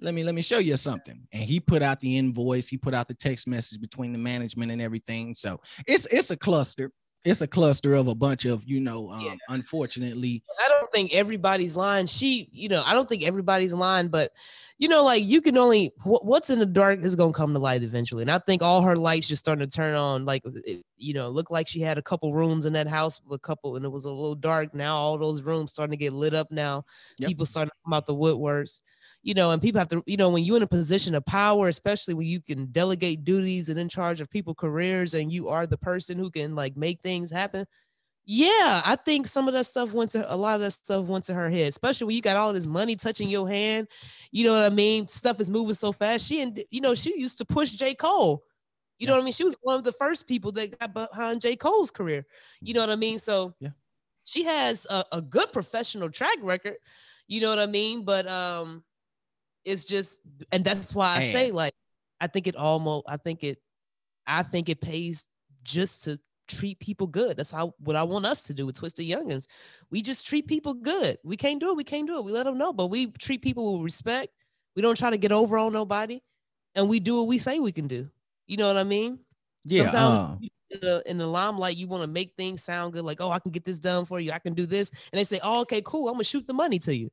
Let 0.00 0.14
me 0.14 0.24
let 0.24 0.34
me 0.34 0.42
show 0.42 0.58
you 0.58 0.76
something. 0.76 1.26
And 1.32 1.42
he 1.42 1.60
put 1.60 1.82
out 1.82 2.00
the 2.00 2.16
invoice, 2.16 2.68
he 2.68 2.76
put 2.76 2.94
out 2.94 3.08
the 3.08 3.14
text 3.14 3.46
message 3.46 3.80
between 3.80 4.12
the 4.12 4.18
management 4.18 4.72
and 4.72 4.80
everything. 4.80 5.34
So 5.34 5.60
it's 5.86 6.06
it's 6.06 6.30
a 6.30 6.36
cluster 6.36 6.92
it's 7.24 7.42
a 7.42 7.46
cluster 7.46 7.94
of 7.94 8.08
a 8.08 8.14
bunch 8.14 8.44
of 8.46 8.64
you 8.66 8.80
know 8.80 9.10
um, 9.10 9.20
yeah. 9.20 9.34
unfortunately 9.50 10.42
i 10.64 10.68
don't 10.68 10.90
think 10.90 11.14
everybody's 11.14 11.76
lying 11.76 12.06
she 12.06 12.48
you 12.52 12.68
know 12.68 12.82
i 12.86 12.94
don't 12.94 13.08
think 13.08 13.22
everybody's 13.22 13.74
lying 13.74 14.08
but 14.08 14.32
you 14.78 14.88
know 14.88 15.04
like 15.04 15.24
you 15.24 15.42
can 15.42 15.58
only 15.58 15.92
what's 16.04 16.48
in 16.48 16.58
the 16.58 16.66
dark 16.66 17.04
is 17.04 17.14
going 17.14 17.32
to 17.32 17.36
come 17.36 17.52
to 17.52 17.58
light 17.58 17.82
eventually 17.82 18.22
and 18.22 18.30
i 18.30 18.38
think 18.38 18.62
all 18.62 18.80
her 18.80 18.96
lights 18.96 19.28
just 19.28 19.40
starting 19.40 19.66
to 19.66 19.76
turn 19.76 19.94
on 19.94 20.24
like 20.24 20.42
it, 20.64 20.82
you 20.96 21.12
know 21.12 21.28
looked 21.28 21.50
like 21.50 21.68
she 21.68 21.80
had 21.80 21.98
a 21.98 22.02
couple 22.02 22.32
rooms 22.32 22.64
in 22.64 22.72
that 22.72 22.86
house 22.86 23.20
a 23.30 23.38
couple 23.38 23.76
and 23.76 23.84
it 23.84 23.90
was 23.90 24.04
a 24.04 24.10
little 24.10 24.34
dark 24.34 24.74
now 24.74 24.96
all 24.96 25.18
those 25.18 25.42
rooms 25.42 25.72
starting 25.72 25.92
to 25.92 25.98
get 25.98 26.12
lit 26.14 26.34
up 26.34 26.50
now 26.50 26.82
yep. 27.18 27.28
people 27.28 27.44
starting 27.44 27.70
to 27.70 27.76
come 27.84 27.92
out 27.92 28.06
the 28.06 28.14
woodworks 28.14 28.80
you 29.22 29.34
know, 29.34 29.50
and 29.50 29.60
people 29.60 29.78
have 29.78 29.88
to, 29.90 30.02
you 30.06 30.16
know, 30.16 30.30
when 30.30 30.44
you're 30.44 30.56
in 30.56 30.62
a 30.62 30.66
position 30.66 31.14
of 31.14 31.24
power, 31.26 31.68
especially 31.68 32.14
when 32.14 32.26
you 32.26 32.40
can 32.40 32.66
delegate 32.66 33.24
duties 33.24 33.68
and 33.68 33.78
in 33.78 33.88
charge 33.88 34.20
of 34.20 34.30
people 34.30 34.54
careers 34.54 35.14
and 35.14 35.30
you 35.30 35.48
are 35.48 35.66
the 35.66 35.76
person 35.76 36.16
who 36.16 36.30
can 36.30 36.54
like 36.54 36.76
make 36.76 37.00
things 37.02 37.30
happen. 37.30 37.66
Yeah, 38.24 38.80
I 38.84 38.96
think 38.96 39.26
some 39.26 39.48
of 39.48 39.54
that 39.54 39.66
stuff 39.66 39.92
went 39.92 40.12
to 40.12 40.32
a 40.32 40.36
lot 40.36 40.54
of 40.54 40.60
that 40.60 40.72
stuff 40.72 41.06
went 41.06 41.24
to 41.24 41.34
her 41.34 41.50
head, 41.50 41.68
especially 41.68 42.06
when 42.06 42.16
you 42.16 42.22
got 42.22 42.36
all 42.36 42.52
this 42.52 42.66
money 42.66 42.94
touching 42.94 43.28
your 43.28 43.48
hand. 43.48 43.88
You 44.30 44.44
know 44.44 44.52
what 44.52 44.70
I 44.70 44.74
mean? 44.74 45.08
Stuff 45.08 45.40
is 45.40 45.50
moving 45.50 45.74
so 45.74 45.90
fast. 45.90 46.26
She 46.26 46.40
and 46.40 46.62
you 46.70 46.80
know, 46.80 46.94
she 46.94 47.18
used 47.18 47.38
to 47.38 47.44
push 47.44 47.72
J. 47.72 47.94
Cole. 47.94 48.44
You 48.98 49.06
know 49.06 49.14
what 49.14 49.22
I 49.22 49.24
mean? 49.24 49.32
She 49.32 49.44
was 49.44 49.56
one 49.62 49.76
of 49.76 49.84
the 49.84 49.92
first 49.92 50.28
people 50.28 50.52
that 50.52 50.78
got 50.78 50.92
behind 50.92 51.40
J. 51.40 51.56
Cole's 51.56 51.90
career. 51.90 52.24
You 52.60 52.74
know 52.74 52.80
what 52.80 52.90
I 52.90 52.96
mean? 52.96 53.18
So 53.18 53.54
yeah, 53.58 53.70
she 54.24 54.44
has 54.44 54.86
a, 54.88 55.02
a 55.12 55.22
good 55.22 55.52
professional 55.52 56.10
track 56.10 56.36
record. 56.40 56.76
You 57.26 57.40
know 57.40 57.48
what 57.48 57.58
I 57.58 57.66
mean? 57.66 58.04
But 58.04 58.28
um, 58.28 58.84
it's 59.64 59.84
just, 59.84 60.20
and 60.52 60.64
that's 60.64 60.94
why 60.94 61.16
I 61.16 61.20
say 61.32 61.50
like, 61.50 61.74
I 62.20 62.26
think 62.26 62.46
it 62.46 62.56
almost, 62.56 63.06
I 63.08 63.16
think 63.16 63.44
it, 63.44 63.58
I 64.26 64.42
think 64.42 64.68
it 64.68 64.80
pays 64.80 65.26
just 65.62 66.04
to 66.04 66.18
treat 66.48 66.78
people 66.80 67.06
good. 67.06 67.36
That's 67.36 67.50
how 67.50 67.74
what 67.78 67.96
I 67.96 68.02
want 68.02 68.26
us 68.26 68.42
to 68.44 68.54
do 68.54 68.66
with 68.66 68.78
Twisted 68.78 69.06
Youngins. 69.06 69.46
We 69.90 70.02
just 70.02 70.26
treat 70.26 70.46
people 70.46 70.74
good. 70.74 71.18
We 71.24 71.36
can't 71.36 71.60
do 71.60 71.70
it. 71.70 71.76
We 71.76 71.84
can't 71.84 72.06
do 72.06 72.18
it. 72.18 72.24
We 72.24 72.32
let 72.32 72.44
them 72.44 72.58
know, 72.58 72.72
but 72.72 72.88
we 72.88 73.10
treat 73.12 73.42
people 73.42 73.74
with 73.74 73.84
respect. 73.84 74.32
We 74.76 74.82
don't 74.82 74.96
try 74.96 75.10
to 75.10 75.18
get 75.18 75.32
over 75.32 75.58
on 75.58 75.72
nobody, 75.72 76.20
and 76.74 76.88
we 76.88 77.00
do 77.00 77.18
what 77.18 77.28
we 77.28 77.38
say 77.38 77.58
we 77.58 77.72
can 77.72 77.88
do. 77.88 78.08
You 78.46 78.56
know 78.56 78.66
what 78.66 78.76
I 78.76 78.84
mean? 78.84 79.20
Yeah. 79.64 79.88
Sometimes 79.88 80.42
uh, 80.42 80.46
in, 80.70 80.80
the, 80.80 81.02
in 81.06 81.18
the 81.18 81.26
limelight, 81.26 81.76
you 81.76 81.86
want 81.86 82.02
to 82.02 82.08
make 82.08 82.34
things 82.36 82.62
sound 82.62 82.92
good, 82.92 83.04
like, 83.04 83.20
oh, 83.20 83.30
I 83.30 83.38
can 83.38 83.50
get 83.50 83.64
this 83.64 83.78
done 83.78 84.04
for 84.04 84.20
you. 84.20 84.32
I 84.32 84.38
can 84.38 84.54
do 84.54 84.66
this, 84.66 84.90
and 85.12 85.18
they 85.18 85.24
say, 85.24 85.40
oh, 85.42 85.62
okay, 85.62 85.82
cool. 85.84 86.08
I'm 86.08 86.14
gonna 86.14 86.24
shoot 86.24 86.46
the 86.46 86.54
money 86.54 86.78
to 86.80 86.94
you 86.94 87.10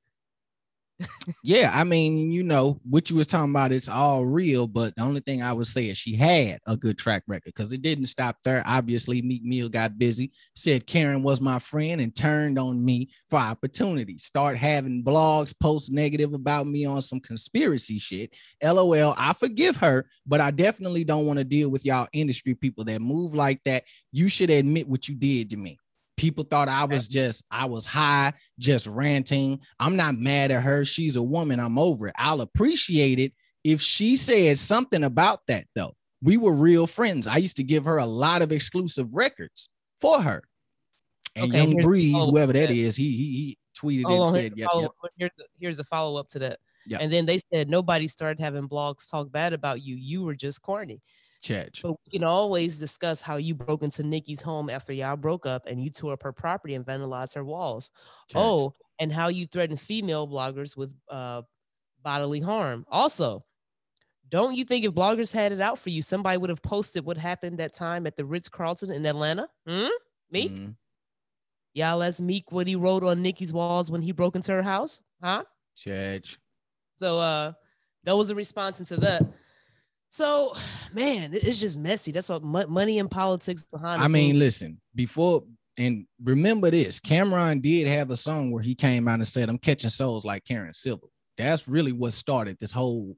yeah, 1.43 1.71
I 1.73 1.83
mean, 1.83 2.31
you 2.31 2.43
know, 2.43 2.79
what 2.89 3.09
you 3.09 3.15
was 3.15 3.27
talking 3.27 3.51
about, 3.51 3.71
it's 3.71 3.89
all 3.89 4.25
real, 4.25 4.67
but 4.67 4.95
the 4.95 5.03
only 5.03 5.21
thing 5.21 5.41
I 5.41 5.53
would 5.53 5.67
say 5.67 5.89
is 5.89 5.97
she 5.97 6.15
had 6.15 6.59
a 6.65 6.75
good 6.75 6.97
track 6.97 7.23
record 7.27 7.53
because 7.55 7.71
it 7.71 7.81
didn't 7.81 8.05
stop 8.05 8.37
there. 8.43 8.63
Obviously, 8.65 9.21
Meek 9.21 9.43
Mill 9.43 9.69
got 9.69 9.97
busy, 9.97 10.31
said 10.55 10.87
Karen 10.87 11.21
was 11.23 11.39
my 11.39 11.59
friend, 11.59 12.01
and 12.01 12.15
turned 12.15 12.57
on 12.57 12.83
me 12.83 13.09
for 13.29 13.37
opportunity. 13.37 14.17
Start 14.17 14.57
having 14.57 15.03
blogs 15.03 15.53
post 15.59 15.91
negative 15.91 16.33
about 16.33 16.67
me 16.67 16.85
on 16.85 17.01
some 17.01 17.19
conspiracy 17.19 17.99
shit. 17.99 18.31
LOL, 18.63 19.13
I 19.17 19.33
forgive 19.33 19.75
her, 19.77 20.07
but 20.25 20.41
I 20.41 20.51
definitely 20.51 21.03
don't 21.03 21.27
want 21.27 21.37
to 21.37 21.45
deal 21.45 21.69
with 21.69 21.85
y'all 21.85 22.07
industry 22.13 22.55
people 22.55 22.83
that 22.85 23.01
move 23.01 23.35
like 23.35 23.61
that. 23.65 23.83
You 24.11 24.27
should 24.27 24.49
admit 24.49 24.87
what 24.87 25.07
you 25.07 25.15
did 25.15 25.51
to 25.51 25.57
me. 25.57 25.77
People 26.18 26.43
thought 26.43 26.68
I 26.68 26.84
was 26.84 27.07
just, 27.07 27.43
I 27.51 27.65
was 27.65 27.86
high, 27.86 28.34
just 28.59 28.88
ranting. 28.88 29.59
I'm 29.80 29.95
not 29.95 30.15
mad 30.15 30.51
at 30.51 30.63
her. 30.63 30.84
She's 30.84 31.15
a 31.15 31.22
woman. 31.22 31.59
I'm 31.59 31.78
over 31.78 32.07
it. 32.07 32.15
I'll 32.18 32.41
appreciate 32.41 33.20
it 33.20 33.34
if 33.63 33.82
she 33.82 34.18
said 34.18 34.59
something 34.59 35.03
about 35.03 35.41
that, 35.47 35.65
though. 35.76 35.95
We 36.24 36.38
were 36.38 36.53
real 36.53 36.88
friends. 36.88 37.28
I 37.28 37.38
used 37.38 37.57
to 37.57 37.63
give 37.63 37.86
her 37.86 37.99
a 37.99 38.05
lot 38.05 38.41
of 38.41 38.51
exclusive 38.51 39.07
records 39.13 39.70
for 40.01 40.20
her. 40.20 40.41
And 41.36 41.53
okay, 41.53 41.63
Young 41.63 41.84
Breed, 41.84 42.13
whoever 42.13 42.53
that 42.53 42.72
is, 42.72 42.95
he, 42.95 43.11
he, 43.11 43.32
he 43.34 43.57
tweeted 43.80 44.11
and 44.11 44.34
said, 44.34 44.57
yep, 44.57 44.70
yep. 44.76 44.91
Here's, 45.18 45.32
the, 45.38 45.45
here's 45.59 45.78
a 45.78 45.84
follow 45.84 46.20
up 46.20 46.28
to 46.30 46.39
that. 46.39 46.57
Yep. 46.88 47.01
And 47.01 47.13
then 47.13 47.28
they 47.28 47.39
said 47.53 47.70
nobody 47.70 48.07
started 48.07 48.39
having 48.39 48.68
blogs 48.68 49.07
talk 49.09 49.32
bad 49.32 49.53
about 49.53 49.84
you. 49.84 49.95
You 49.95 50.24
were 50.24 50.34
just 50.34 50.63
corny. 50.63 51.01
Church. 51.41 51.81
But 51.83 51.95
we 52.05 52.19
can 52.19 52.27
always 52.27 52.79
discuss 52.79 53.21
how 53.21 53.38
you 53.38 53.53
broke 53.53 53.83
into 53.83 54.03
Nicki's 54.03 54.41
home 54.41 54.69
after 54.69 54.91
y'all 54.91 55.15
broke 55.15 55.45
up 55.45 55.67
and 55.67 55.83
you 55.83 55.89
tore 55.89 56.13
up 56.13 56.23
her 56.23 56.33
property 56.33 56.73
and 56.73 56.85
vandalized 56.85 57.35
her 57.35 57.45
walls. 57.45 57.91
Church. 58.29 58.38
Oh, 58.38 58.73
and 58.99 59.11
how 59.11 59.27
you 59.27 59.45
threatened 59.45 59.79
female 59.79 60.27
bloggers 60.27 60.75
with 60.75 60.93
uh, 61.09 61.43
bodily 62.03 62.39
harm. 62.39 62.85
Also, 62.89 63.45
don't 64.29 64.55
you 64.55 64.65
think 64.65 64.85
if 64.85 64.93
bloggers 64.93 65.31
had 65.31 65.51
it 65.51 65.61
out 65.61 65.79
for 65.79 65.89
you, 65.89 66.01
somebody 66.01 66.38
would 66.38 66.49
have 66.49 66.61
posted 66.61 67.05
what 67.05 67.17
happened 67.17 67.59
that 67.59 67.73
time 67.73 68.07
at 68.07 68.15
the 68.15 68.25
Ritz 68.25 68.49
Carlton 68.49 68.91
in 68.91 69.05
Atlanta? 69.05 69.47
Hmm? 69.67 69.88
Meek? 70.31 70.55
Mm. 70.55 70.75
Y'all 71.73 72.01
ask 72.01 72.19
Meek 72.19 72.51
what 72.51 72.67
he 72.67 72.75
wrote 72.75 73.03
on 73.03 73.21
Nicki's 73.21 73.53
walls 73.53 73.91
when 73.91 74.01
he 74.01 74.11
broke 74.11 74.35
into 74.35 74.51
her 74.51 74.63
house? 74.63 75.01
Huh? 75.21 75.43
Church. 75.75 76.39
So 76.93 77.19
uh 77.19 77.53
that 78.03 78.17
was 78.17 78.29
a 78.29 78.35
response 78.35 78.79
into 78.79 78.97
that. 78.97 79.21
So, 80.10 80.53
man, 80.93 81.34
it's 81.34 81.60
just 81.60 81.78
messy. 81.78 82.12
That's 82.12 82.30
what 82.30 82.43
money 82.43 82.99
and 82.99 83.10
politics 83.10 83.64
behind. 83.64 84.01
I 84.01 84.08
mean, 84.08 84.39
listen, 84.39 84.80
before 84.95 85.43
and 85.78 86.08
remember 86.24 86.72
this, 86.72 86.99
Cam'ron 86.99 87.62
did 87.62 87.88
have 87.88 88.10
a 88.10 88.16
song 88.16 88.51
where 88.51 88.64
he 88.64 88.74
came 88.74 89.08
out 89.08 89.16
and 89.16 89.28
said, 89.28 89.49
"I'm 89.49 89.60
catching 89.60 89.89
souls 89.89 90.26
like 90.26 90.43
Karen 90.45 90.74
Civil." 90.74 91.12
That's 91.38 91.68
really 91.68 91.91
what 91.91 92.14
started 92.14 92.58
this 92.60 92.72
whole 92.72 93.16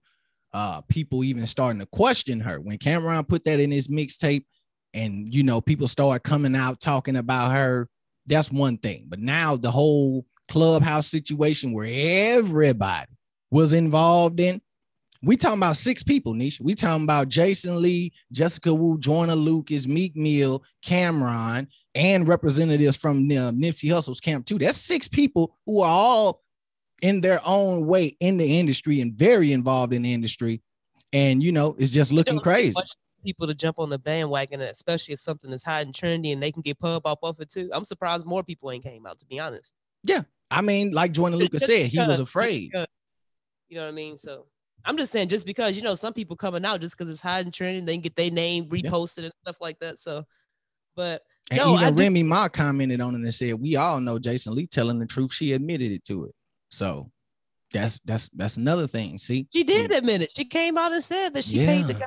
uh 0.51 0.81
people 0.81 1.23
even 1.23 1.45
starting 1.45 1.79
to 1.79 1.85
question 1.85 2.39
her 2.39 2.59
when 2.59 2.77
Cam'ron 2.77 3.27
put 3.27 3.45
that 3.45 3.59
in 3.59 3.69
his 3.71 3.87
mixtape 3.87 4.45
and 4.93 5.31
you 5.33 5.43
know 5.43 5.61
people 5.61 5.87
start 5.87 6.23
coming 6.23 6.55
out 6.55 6.79
talking 6.81 7.17
about 7.17 7.51
her 7.51 7.87
that's 8.25 8.51
one 8.51 8.77
thing 8.77 9.05
but 9.07 9.19
now 9.19 9.55
the 9.55 9.69
whole 9.69 10.25
clubhouse 10.47 11.07
situation 11.07 11.71
where 11.71 11.87
everybody 11.89 13.11
was 13.51 13.73
involved 13.73 14.39
in 14.39 14.59
we 15.21 15.35
talking 15.35 15.59
about 15.59 15.77
six 15.77 16.01
people, 16.01 16.33
Nisha. 16.33 16.61
We 16.61 16.75
talking 16.75 17.03
about 17.03 17.27
Jason 17.27 17.81
Lee, 17.81 18.13
Jessica 18.31 18.73
Wu, 18.73 18.97
Joyner 18.97 19.35
Lucas, 19.35 19.85
Meek 19.85 20.15
Mill, 20.15 20.63
Cam'ron, 20.85 21.67
and 21.95 22.27
representatives 22.27 22.95
from 22.95 23.25
uh, 23.31 23.51
Nipsey 23.51 23.91
Hussle's 23.91 24.21
camp 24.21 24.45
too. 24.45 24.57
That's 24.57 24.77
six 24.77 25.07
people 25.07 25.57
who 25.65 25.81
are 25.81 25.89
all 25.89 26.41
in 27.01 27.21
their 27.21 27.41
own 27.45 27.85
way 27.85 28.17
in 28.19 28.37
the 28.37 28.59
industry 28.59 29.01
and 29.01 29.13
very 29.13 29.51
involved 29.51 29.93
in 29.93 30.03
the 30.03 30.13
industry. 30.13 30.61
And 31.11 31.43
you 31.43 31.51
know, 31.51 31.75
it's 31.77 31.91
just 31.91 32.13
looking 32.13 32.39
crazy. 32.39 32.75
People 33.25 33.47
to 33.47 33.53
jump 33.53 33.79
on 33.79 33.89
the 33.89 33.99
bandwagon, 33.99 34.61
especially 34.61 35.13
if 35.13 35.19
something 35.19 35.51
is 35.51 35.63
hot 35.63 35.81
and 35.81 35.93
trendy 35.93 36.31
and 36.31 36.41
they 36.41 36.53
can 36.53 36.61
get 36.61 36.79
pub 36.79 37.05
off 37.05 37.19
of 37.21 37.37
it 37.41 37.49
too. 37.49 37.69
I'm 37.73 37.83
surprised 37.83 38.25
more 38.25 38.43
people 38.43 38.71
ain't 38.71 38.83
came 38.83 39.05
out, 39.05 39.19
to 39.19 39.25
be 39.25 39.41
honest. 39.41 39.73
Yeah. 40.03 40.21
I 40.49 40.61
mean, 40.61 40.91
like 40.91 41.11
Joyner 41.11 41.35
Lucas 41.35 41.65
said, 41.65 41.87
he 41.87 41.97
was 41.97 42.21
afraid. 42.21 42.71
You 43.67 43.75
know 43.75 43.81
what 43.81 43.89
I 43.89 43.91
mean? 43.91 44.17
So 44.17 44.45
I'm 44.85 44.97
just 44.97 45.11
saying, 45.11 45.27
just 45.27 45.45
because 45.45 45.75
you 45.75 45.83
know 45.83 45.95
some 45.95 46.13
people 46.13 46.35
coming 46.35 46.65
out 46.65 46.81
just 46.81 46.97
because 46.97 47.09
it's 47.09 47.21
hot 47.21 47.43
and 47.43 47.53
trending, 47.53 47.85
they 47.85 47.93
can 47.93 48.01
get 48.01 48.15
their 48.15 48.31
name 48.31 48.65
reposted 48.69 49.19
yeah. 49.19 49.25
and 49.25 49.33
stuff 49.43 49.57
like 49.61 49.79
that. 49.79 49.99
So, 49.99 50.23
but 50.95 51.21
and 51.51 51.59
no, 51.59 51.75
even 51.75 51.87
I 51.87 51.91
Remy 51.91 52.23
Ma 52.23 52.47
commented 52.49 53.01
on 53.01 53.15
it 53.15 53.21
and 53.21 53.33
said, 53.33 53.53
"We 53.55 53.75
all 53.75 53.99
know 53.99 54.19
Jason 54.19 54.55
Lee 54.55 54.67
telling 54.67 54.99
the 54.99 55.05
truth. 55.05 55.33
She 55.33 55.53
admitted 55.53 55.91
it 55.91 56.03
to 56.05 56.25
it. 56.25 56.35
So 56.69 57.11
that's 57.71 57.99
that's 58.05 58.29
that's 58.33 58.57
another 58.57 58.87
thing. 58.87 59.17
See, 59.17 59.47
she 59.51 59.63
did 59.63 59.91
admit 59.91 60.21
it. 60.21 60.31
She 60.35 60.45
came 60.45 60.77
out 60.77 60.93
and 60.93 61.03
said 61.03 61.33
that 61.33 61.43
she 61.43 61.59
yeah. 61.59 61.65
paid 61.65 61.87
the 61.87 61.93
guy 61.93 62.05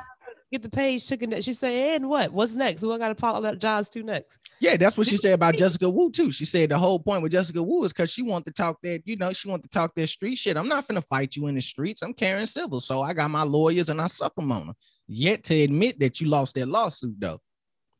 get 0.53 0.61
the 0.61 0.69
page 0.69 1.07
taken. 1.07 1.41
She 1.41 1.53
said, 1.53 1.73
and 1.95 2.07
what? 2.07 2.31
What's 2.31 2.55
next? 2.55 2.81
Who 2.81 2.93
I 2.93 2.97
got 2.97 3.07
to 3.07 3.11
apologize 3.11 3.89
to 3.89 4.03
next? 4.03 4.39
Yeah, 4.59 4.77
that's 4.77 4.97
what 4.97 5.07
she 5.07 5.17
said 5.17 5.33
about 5.33 5.57
Jessica 5.57 5.89
Wu 5.89 6.11
too. 6.11 6.31
She 6.31 6.45
said 6.45 6.69
the 6.69 6.77
whole 6.77 6.99
point 6.99 7.23
with 7.23 7.31
Jessica 7.31 7.61
Wu 7.61 7.83
is 7.83 7.91
because 7.91 8.11
she 8.11 8.21
want 8.21 8.45
to 8.45 8.51
talk 8.51 8.77
that, 8.83 9.01
you 9.05 9.15
know, 9.17 9.33
she 9.33 9.49
want 9.49 9.63
to 9.63 9.69
talk 9.69 9.93
that 9.95 10.07
street 10.07 10.35
shit. 10.35 10.55
I'm 10.55 10.67
not 10.67 10.87
gonna 10.87 11.01
fight 11.01 11.35
you 11.35 11.47
in 11.47 11.55
the 11.55 11.61
streets. 11.61 12.01
I'm 12.01 12.13
Karen 12.13 12.47
Civil, 12.47 12.79
so 12.79 13.01
I 13.01 13.13
got 13.13 13.31
my 13.31 13.43
lawyers 13.43 13.89
and 13.89 13.99
I 13.99 14.07
suck 14.07 14.35
them 14.35 14.51
on 14.51 14.67
her. 14.67 14.73
Yet 15.07 15.43
to 15.45 15.61
admit 15.63 15.99
that 15.99 16.21
you 16.21 16.27
lost 16.27 16.55
that 16.55 16.67
lawsuit 16.67 17.19
though, 17.19 17.41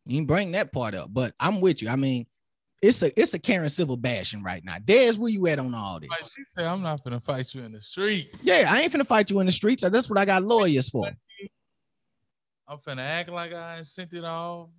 you 0.05 0.25
bring 0.25 0.51
that 0.51 0.71
part 0.71 0.93
up. 0.93 1.09
But 1.11 1.33
I'm 1.39 1.59
with 1.59 1.81
you. 1.81 1.89
I 1.89 1.95
mean, 1.95 2.27
it's 2.83 3.01
a 3.01 3.19
it's 3.19 3.33
a 3.33 3.39
Karen 3.39 3.69
Civil 3.69 3.97
bashing 3.97 4.43
right 4.43 4.63
now. 4.63 4.75
There's 4.85 5.17
where 5.17 5.31
you 5.31 5.47
at 5.47 5.57
on 5.57 5.73
all 5.73 5.99
this. 5.99 6.09
She 6.35 6.43
said, 6.49 6.65
"I'm 6.65 6.81
not 6.81 7.03
gonna 7.03 7.21
fight 7.21 7.53
you 7.55 7.63
in 7.63 7.71
the 7.71 7.81
streets." 7.81 8.43
Yeah, 8.43 8.65
I 8.69 8.81
ain't 8.81 8.91
gonna 8.91 9.05
fight 9.05 9.29
you 9.29 9.39
in 9.39 9.45
the 9.45 9.51
streets. 9.53 9.83
That's 9.83 10.09
what 10.09 10.19
I 10.19 10.25
got 10.25 10.43
lawyers 10.43 10.89
for. 10.89 11.09
I'm 12.67 12.77
finna 12.77 13.01
act 13.01 13.29
like 13.29 13.53
I 13.53 13.81
sent 13.81 14.13
it 14.13 14.23
all. 14.23 14.71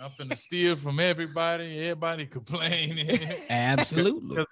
I'm 0.00 0.10
finna 0.10 0.36
steal 0.36 0.76
from 0.76 1.00
everybody. 1.00 1.80
Everybody 1.80 2.26
complaining. 2.26 3.18
Absolutely. 3.50 4.44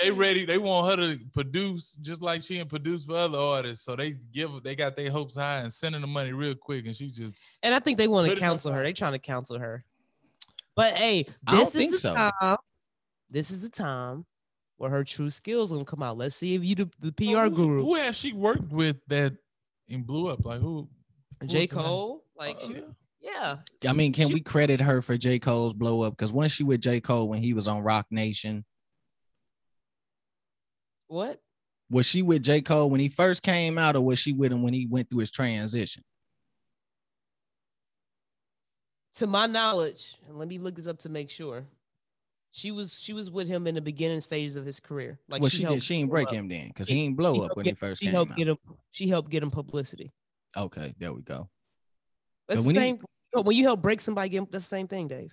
they 0.00 0.10
ready. 0.10 0.44
They 0.44 0.58
want 0.58 1.00
her 1.00 1.08
to 1.08 1.18
produce 1.32 1.96
just 2.02 2.22
like 2.22 2.42
she 2.42 2.58
and 2.58 2.68
produce 2.70 3.04
for 3.04 3.16
other 3.16 3.38
artists. 3.38 3.84
So 3.84 3.96
they 3.96 4.14
give. 4.32 4.62
They 4.62 4.76
got 4.76 4.96
their 4.96 5.10
hopes 5.10 5.36
high 5.36 5.58
and 5.58 5.72
sending 5.72 6.00
the 6.00 6.06
money 6.06 6.32
real 6.32 6.54
quick, 6.54 6.86
and 6.86 6.94
she 6.96 7.10
just. 7.10 7.40
And 7.62 7.74
I 7.74 7.80
think 7.80 7.98
they 7.98 8.08
want 8.08 8.30
to 8.30 8.36
counsel 8.36 8.72
her. 8.72 8.82
They 8.82 8.92
trying 8.92 9.12
to 9.12 9.18
counsel 9.18 9.58
her. 9.58 9.84
But 10.76 10.96
hey, 10.96 11.26
I 11.46 11.52
don't 11.52 11.60
this 11.60 11.68
is 11.68 11.74
think 11.74 11.90
the 11.92 11.98
so. 11.98 12.14
time. 12.14 12.56
This 13.28 13.50
is 13.50 13.62
the 13.62 13.70
time 13.70 14.24
where 14.76 14.90
her 14.90 15.04
true 15.04 15.30
skills 15.30 15.72
gonna 15.72 15.84
come 15.84 16.02
out. 16.02 16.16
Let's 16.16 16.36
see 16.36 16.54
if 16.54 16.64
you 16.64 16.74
the, 16.74 16.90
the 17.00 17.12
PR 17.12 17.44
who, 17.44 17.50
guru, 17.50 17.84
Who 17.84 17.94
has 17.94 18.16
she 18.16 18.32
worked 18.32 18.70
with 18.72 18.96
that 19.08 19.34
and 19.88 20.06
blew 20.06 20.28
up? 20.28 20.44
Like 20.44 20.60
who? 20.60 20.88
Who 21.42 21.48
J 21.48 21.60
was 21.62 21.70
the 21.70 21.76
name? 21.76 21.84
Cole. 21.84 22.24
Like, 22.36 22.56
Oh, 22.60 22.66
she- 22.68 22.84
yeah. 23.20 23.58
yeah, 23.82 23.90
I 23.90 23.92
mean, 23.92 24.12
can 24.12 24.32
we 24.32 24.40
credit 24.40 24.80
her 24.80 25.00
for 25.02 25.16
J. 25.16 25.38
Cole's 25.38 25.74
blow 25.74 26.00
up? 26.02 26.14
Because 26.16 26.32
once 26.32 26.52
she 26.52 26.64
with 26.64 26.80
J. 26.80 27.00
Cole 27.00 27.28
when 27.28 27.40
he 27.42 27.52
was 27.54 27.68
on 27.68 27.82
Roc 27.82 28.06
Nation, 28.10 28.64
what? 31.06 31.40
was 31.90 32.06
she 32.06 32.22
with 32.22 32.42
J. 32.42 32.62
Cole 32.62 32.88
when 32.90 33.00
he 33.00 33.08
first 33.08 33.42
came 33.42 33.76
out, 33.78 33.94
or 33.96 34.00
was 34.00 34.18
she 34.18 34.32
with 34.32 34.50
him 34.50 34.62
when 34.62 34.72
he 34.74 34.86
went 34.86 35.08
through 35.10 35.20
his 35.20 35.30
transition? 35.30 36.02
To 39.16 39.26
my 39.26 39.46
knowledge, 39.46 40.16
and 40.26 40.38
let 40.38 40.48
me 40.48 40.58
look 40.58 40.74
this 40.74 40.86
up 40.86 40.98
to 41.00 41.08
make 41.10 41.28
sure. 41.30 41.66
She 42.54 42.70
was 42.70 42.98
she 42.98 43.12
was 43.12 43.30
with 43.30 43.46
him 43.48 43.66
in 43.66 43.74
the 43.74 43.80
beginning 43.80 44.20
stages 44.20 44.56
of 44.56 44.64
his 44.66 44.80
career. 44.80 45.18
Like 45.28 45.40
well, 45.42 45.50
she, 45.50 45.58
she, 45.58 45.64
did. 45.64 45.82
She 45.82 45.94
ain't 45.96 46.04
him 46.04 46.08
break 46.10 46.28
up. 46.28 46.34
him 46.34 46.48
then, 46.48 46.68
because 46.68 46.88
he 46.88 46.94
he 46.96 47.00
ain't 47.02 47.16
blow 47.16 47.34
she 47.34 47.40
up 47.42 47.56
when 47.56 47.64
get- 47.64 47.70
he 47.72 47.74
first 47.76 48.00
She 48.00 48.06
came 48.06 48.12
helped 48.14 48.32
out. 48.32 48.38
get 48.38 48.48
him. 48.48 48.58
She 48.92 49.08
helped 49.08 49.30
get 49.30 49.42
him 49.42 49.50
publicity. 49.50 50.12
Okay, 50.56 50.94
there 50.98 51.12
we 51.12 51.22
go. 51.22 51.48
That's 52.48 52.60
But 52.60 52.62
the 52.62 52.66
when 52.66 52.74
he- 52.74 52.80
same. 52.80 53.44
when 53.44 53.56
you 53.56 53.64
help 53.64 53.80
break 53.82 54.00
somebody, 54.00 54.28
get, 54.28 54.50
that's 54.52 54.64
the 54.64 54.76
same 54.76 54.88
thing, 54.88 55.08
Dave. 55.08 55.30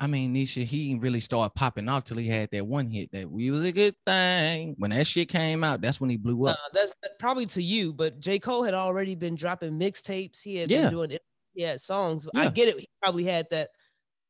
I 0.00 0.06
mean, 0.06 0.32
Nisha, 0.34 0.62
he 0.64 0.88
didn't 0.90 1.02
really 1.02 1.18
start 1.20 1.54
popping 1.56 1.88
off 1.88 2.04
till 2.04 2.18
he 2.18 2.28
had 2.28 2.48
that 2.52 2.64
one 2.64 2.88
hit 2.88 3.10
that 3.12 3.28
we 3.28 3.50
was 3.50 3.64
a 3.64 3.72
good 3.72 3.96
thing. 4.06 4.76
When 4.78 4.90
that 4.90 5.08
shit 5.08 5.28
came 5.28 5.64
out, 5.64 5.80
that's 5.80 6.00
when 6.00 6.08
he 6.08 6.16
blew 6.16 6.46
Uh, 6.46 6.50
up. 6.52 6.58
that's 6.72 6.94
probably 7.18 7.46
to 7.46 7.62
you, 7.62 7.92
but 7.92 8.20
J. 8.20 8.38
Cole 8.38 8.62
had 8.62 8.74
already 8.74 9.16
been 9.16 9.34
dropping 9.34 9.72
mixtapes. 9.78 10.40
He 10.40 10.54
had 10.56 10.70
Yeah. 10.70 10.82
been 10.82 10.90
doing 10.92 11.10
it. 11.10 11.22
He 11.52 11.62
had 11.62 11.80
songs. 11.80 12.28
I 12.36 12.48
get 12.48 12.68
it. 12.68 12.78
He 12.78 12.86
probably 13.02 13.24
had 13.24 13.48
that 13.50 13.70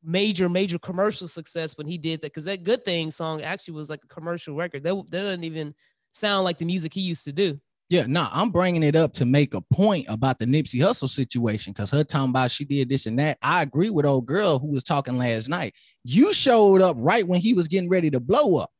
major, 0.02 0.48
major 0.48 0.78
commercial 0.78 1.28
success 1.28 1.76
when 1.76 1.86
he 1.86 1.98
did 1.98 2.22
that 2.22 2.28
because 2.32 2.46
that 2.46 2.64
Good 2.64 2.86
Thing 2.86 3.10
song 3.10 3.42
actually 3.42 3.74
was 3.74 3.90
like 3.90 4.00
a 4.02 4.08
commercial 4.08 4.54
record. 4.54 4.84
That, 4.84 4.94
that 5.10 5.20
doesn't 5.20 5.44
even 5.44 5.74
sound 6.12 6.44
like 6.44 6.56
the 6.56 6.64
music 6.64 6.94
he 6.94 7.02
used 7.02 7.24
to 7.24 7.32
do. 7.32 7.60
Yeah, 7.90 8.04
no, 8.06 8.28
I'm 8.30 8.50
bringing 8.50 8.82
it 8.82 8.94
up 8.94 9.14
to 9.14 9.24
make 9.24 9.54
a 9.54 9.62
point 9.62 10.06
about 10.10 10.38
the 10.38 10.44
Nipsey 10.44 10.80
Hussle 10.80 11.08
situation 11.08 11.72
because 11.72 11.90
her 11.90 12.04
talking 12.04 12.30
about 12.30 12.50
she 12.50 12.66
did 12.66 12.90
this 12.90 13.06
and 13.06 13.18
that. 13.18 13.38
I 13.40 13.62
agree 13.62 13.88
with 13.88 14.04
old 14.04 14.26
girl 14.26 14.58
who 14.58 14.66
was 14.66 14.84
talking 14.84 15.16
last 15.16 15.48
night. 15.48 15.74
You 16.04 16.34
showed 16.34 16.82
up 16.82 16.96
right 16.98 17.26
when 17.26 17.40
he 17.40 17.54
was 17.54 17.66
getting 17.66 17.88
ready 17.88 18.10
to 18.10 18.20
blow 18.20 18.56
up. 18.56 18.70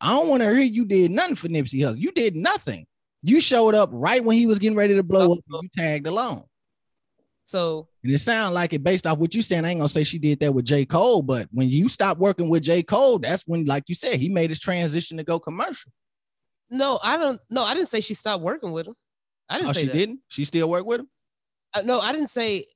I 0.00 0.10
don't 0.10 0.28
want 0.28 0.42
to 0.42 0.52
hear 0.52 0.62
you 0.62 0.84
did 0.84 1.12
nothing 1.12 1.36
for 1.36 1.48
Nipsey 1.48 1.80
Hussle. 1.80 1.98
You 1.98 2.10
did 2.10 2.34
nothing. 2.34 2.86
You 3.22 3.40
showed 3.40 3.76
up 3.76 3.90
right 3.92 4.22
when 4.22 4.36
he 4.36 4.46
was 4.46 4.58
getting 4.58 4.76
ready 4.76 4.96
to 4.96 5.02
blow 5.04 5.32
up. 5.32 5.38
And 5.48 5.62
you 5.62 5.68
tagged 5.76 6.08
along. 6.08 6.44
So 7.44 7.86
And 8.02 8.12
it 8.12 8.18
sounds 8.18 8.52
like 8.52 8.72
it 8.72 8.82
based 8.82 9.06
off 9.06 9.18
what 9.18 9.32
you 9.32 9.42
saying. 9.42 9.64
I 9.64 9.70
ain't 9.70 9.78
gonna 9.78 9.88
say 9.88 10.02
she 10.02 10.18
did 10.18 10.40
that 10.40 10.52
with 10.52 10.64
J. 10.64 10.84
Cole, 10.84 11.22
but 11.22 11.48
when 11.52 11.68
you 11.68 11.88
stop 11.88 12.18
working 12.18 12.48
with 12.48 12.64
J. 12.64 12.82
Cole, 12.82 13.20
that's 13.20 13.44
when, 13.46 13.64
like 13.64 13.84
you 13.86 13.94
said, 13.94 14.18
he 14.18 14.28
made 14.28 14.50
his 14.50 14.58
transition 14.58 15.16
to 15.18 15.24
go 15.24 15.38
commercial. 15.38 15.92
No, 16.70 16.98
I 17.02 17.16
don't. 17.16 17.40
No, 17.50 17.62
I 17.62 17.74
didn't 17.74 17.88
say 17.88 18.00
she 18.00 18.14
stopped 18.14 18.42
working 18.42 18.72
with 18.72 18.86
him. 18.86 18.94
I 19.48 19.54
didn't 19.54 19.70
Oh, 19.70 19.72
say 19.72 19.80
she 19.82 19.86
that. 19.86 19.92
didn't? 19.94 20.20
She 20.28 20.44
still 20.44 20.68
work 20.68 20.84
with 20.86 21.00
him? 21.00 21.08
Uh, 21.74 21.82
no, 21.84 22.00
I 22.00 22.12
didn't 22.12 22.30
say. 22.30 22.66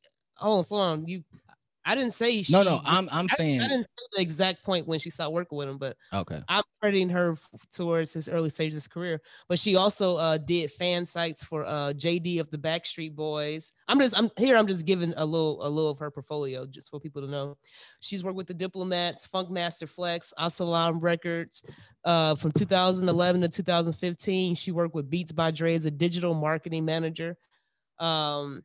Oh, 0.41 0.63
on. 0.79 1.07
You. 1.07 1.23
I 1.85 1.95
didn't 1.95 2.13
say. 2.13 2.43
She, 2.43 2.53
No, 2.53 2.63
no, 2.63 2.81
I'm 2.85 3.09
I'm 3.11 3.27
I, 3.31 3.35
saying 3.35 3.61
I 3.61 3.69
didn't 3.69 3.85
say 3.85 4.07
the 4.17 4.23
exact 4.23 4.65
point 4.65 4.87
when 4.87 4.99
she 4.99 5.09
stopped 5.09 5.33
working 5.33 5.57
with 5.57 5.69
him, 5.69 5.79
but 5.79 5.97
okay. 6.13 6.43
I'm 6.49 6.63
crediting 6.81 7.09
her 7.11 7.37
towards 7.73 8.13
his 8.13 8.29
early 8.29 8.51
stages 8.51 8.75
of 8.75 8.83
his 8.83 8.89
career. 8.89 9.21
But 9.49 9.59
she 9.59 9.77
also 9.77 10.17
uh, 10.17 10.39
did 10.39 10.71
fan 10.73 11.07
sites 11.07 11.43
for 11.43 11.65
uh, 11.65 11.93
JD 11.95 12.41
of 12.41 12.51
the 12.51 12.59
Backstreet 12.59 13.15
Boys. 13.15 13.73
I'm 13.89 13.99
just 13.99 14.17
I'm 14.17 14.29
here. 14.37 14.57
I'm 14.57 14.67
just 14.67 14.85
giving 14.85 15.15
a 15.17 15.25
little 15.25 15.67
a 15.67 15.69
little 15.69 15.91
of 15.91 15.99
her 15.99 16.11
portfolio 16.11 16.67
just 16.67 16.91
for 16.91 17.01
people 17.01 17.23
to 17.23 17.29
know. 17.29 17.57
She's 18.01 18.23
worked 18.23 18.37
with 18.37 18.47
the 18.47 18.55
Diplomats, 18.55 19.25
Funk 19.25 19.51
Master 19.51 19.87
Flex, 19.87 20.33
Asylum 20.37 21.01
Records. 21.01 21.65
Uh, 22.05 22.35
from 22.35 22.53
2011 22.53 23.41
to 23.43 23.49
2015, 23.49 24.55
she 24.55 24.71
worked 24.71 24.95
with 24.95 25.11
Beats 25.11 25.33
by 25.33 25.51
Dre 25.51 25.75
as 25.75 25.87
a 25.87 25.91
digital 25.91 26.35
marketing 26.35 26.85
manager. 26.85 27.37
Um, 27.99 28.63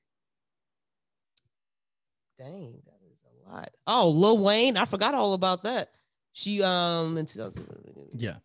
dang, 2.38 2.82
that 3.56 3.70
is 3.74 3.80
a 3.88 3.92
lot. 3.92 4.04
Oh, 4.06 4.10
Lil 4.10 4.38
Wayne, 4.44 4.78
I 4.78 4.86
forgot 4.86 5.14
all 5.16 5.34
about 5.34 5.64
that. 5.64 5.92
She 6.34 6.62
um 6.64 7.18
in 7.18 7.26
2000, 7.26 7.66
Yeah. 8.14 8.36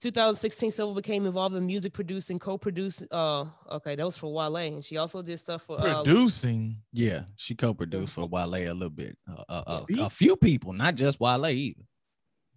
2016, 0.00 0.70
Civil 0.72 0.94
became 0.94 1.24
involved 1.26 1.56
in 1.56 1.66
music 1.66 1.92
producing, 1.94 2.38
co-producing. 2.38 3.08
Uh, 3.10 3.46
okay, 3.70 3.96
that 3.96 4.04
was 4.04 4.16
for 4.16 4.30
Wale, 4.32 4.56
and 4.56 4.84
she 4.84 4.98
also 4.98 5.22
did 5.22 5.38
stuff 5.40 5.62
for 5.62 5.80
uh, 5.80 6.02
Producing. 6.04 6.76
Yeah, 6.92 7.22
she 7.36 7.54
co-produced 7.54 8.12
for 8.12 8.26
Wale 8.26 8.54
a 8.56 8.72
little 8.74 8.90
bit. 8.90 9.16
Uh, 9.26 9.42
uh, 9.48 9.62
uh, 9.66 9.84
a 10.00 10.10
few 10.10 10.36
people, 10.36 10.74
not 10.74 10.96
just 10.96 11.18
Wale 11.18 11.46
either. 11.46 11.80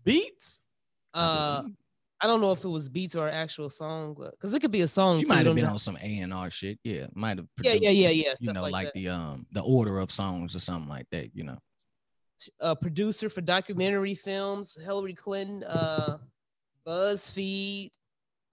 Beats. 0.03 0.59
uh 1.13 1.63
I 2.21 2.27
don't 2.27 2.41
know 2.41 2.51
if 2.51 2.63
it 2.63 2.67
was 2.67 2.89
beats 2.89 3.15
or 3.15 3.29
actual 3.29 3.69
song, 3.69 4.13
but 4.17 4.31
because 4.31 4.53
it 4.53 4.59
could 4.59 4.71
be 4.71 4.81
a 4.81 4.87
song. 4.87 5.19
She 5.19 5.25
too, 5.25 5.33
might 5.33 5.45
have 5.45 5.55
been 5.55 5.65
know. 5.65 5.71
on 5.71 5.77
some 5.77 5.97
A 6.01 6.19
and 6.19 6.33
R 6.33 6.51
shit. 6.51 6.77
Yeah, 6.83 7.07
might 7.13 7.37
have. 7.37 7.47
Yeah, 7.61 7.73
yeah, 7.73 7.91
yeah, 7.91 8.09
yeah. 8.09 8.33
You 8.39 8.51
know, 8.51 8.63
like 8.63 8.71
like, 8.71 8.93
the 8.93 9.09
um 9.09 9.45
the 9.51 9.61
order 9.61 9.99
of 9.99 10.11
songs 10.11 10.55
or 10.55 10.59
something 10.59 10.89
like 10.89 11.07
that. 11.11 11.33
You 11.33 11.45
know. 11.45 11.57
a 12.59 12.75
producer 12.75 13.29
for 13.29 13.41
documentary 13.41 14.15
films, 14.15 14.77
Hillary 14.83 15.13
Clinton, 15.13 15.63
uh, 15.63 16.17
BuzzFeed, 16.85 17.91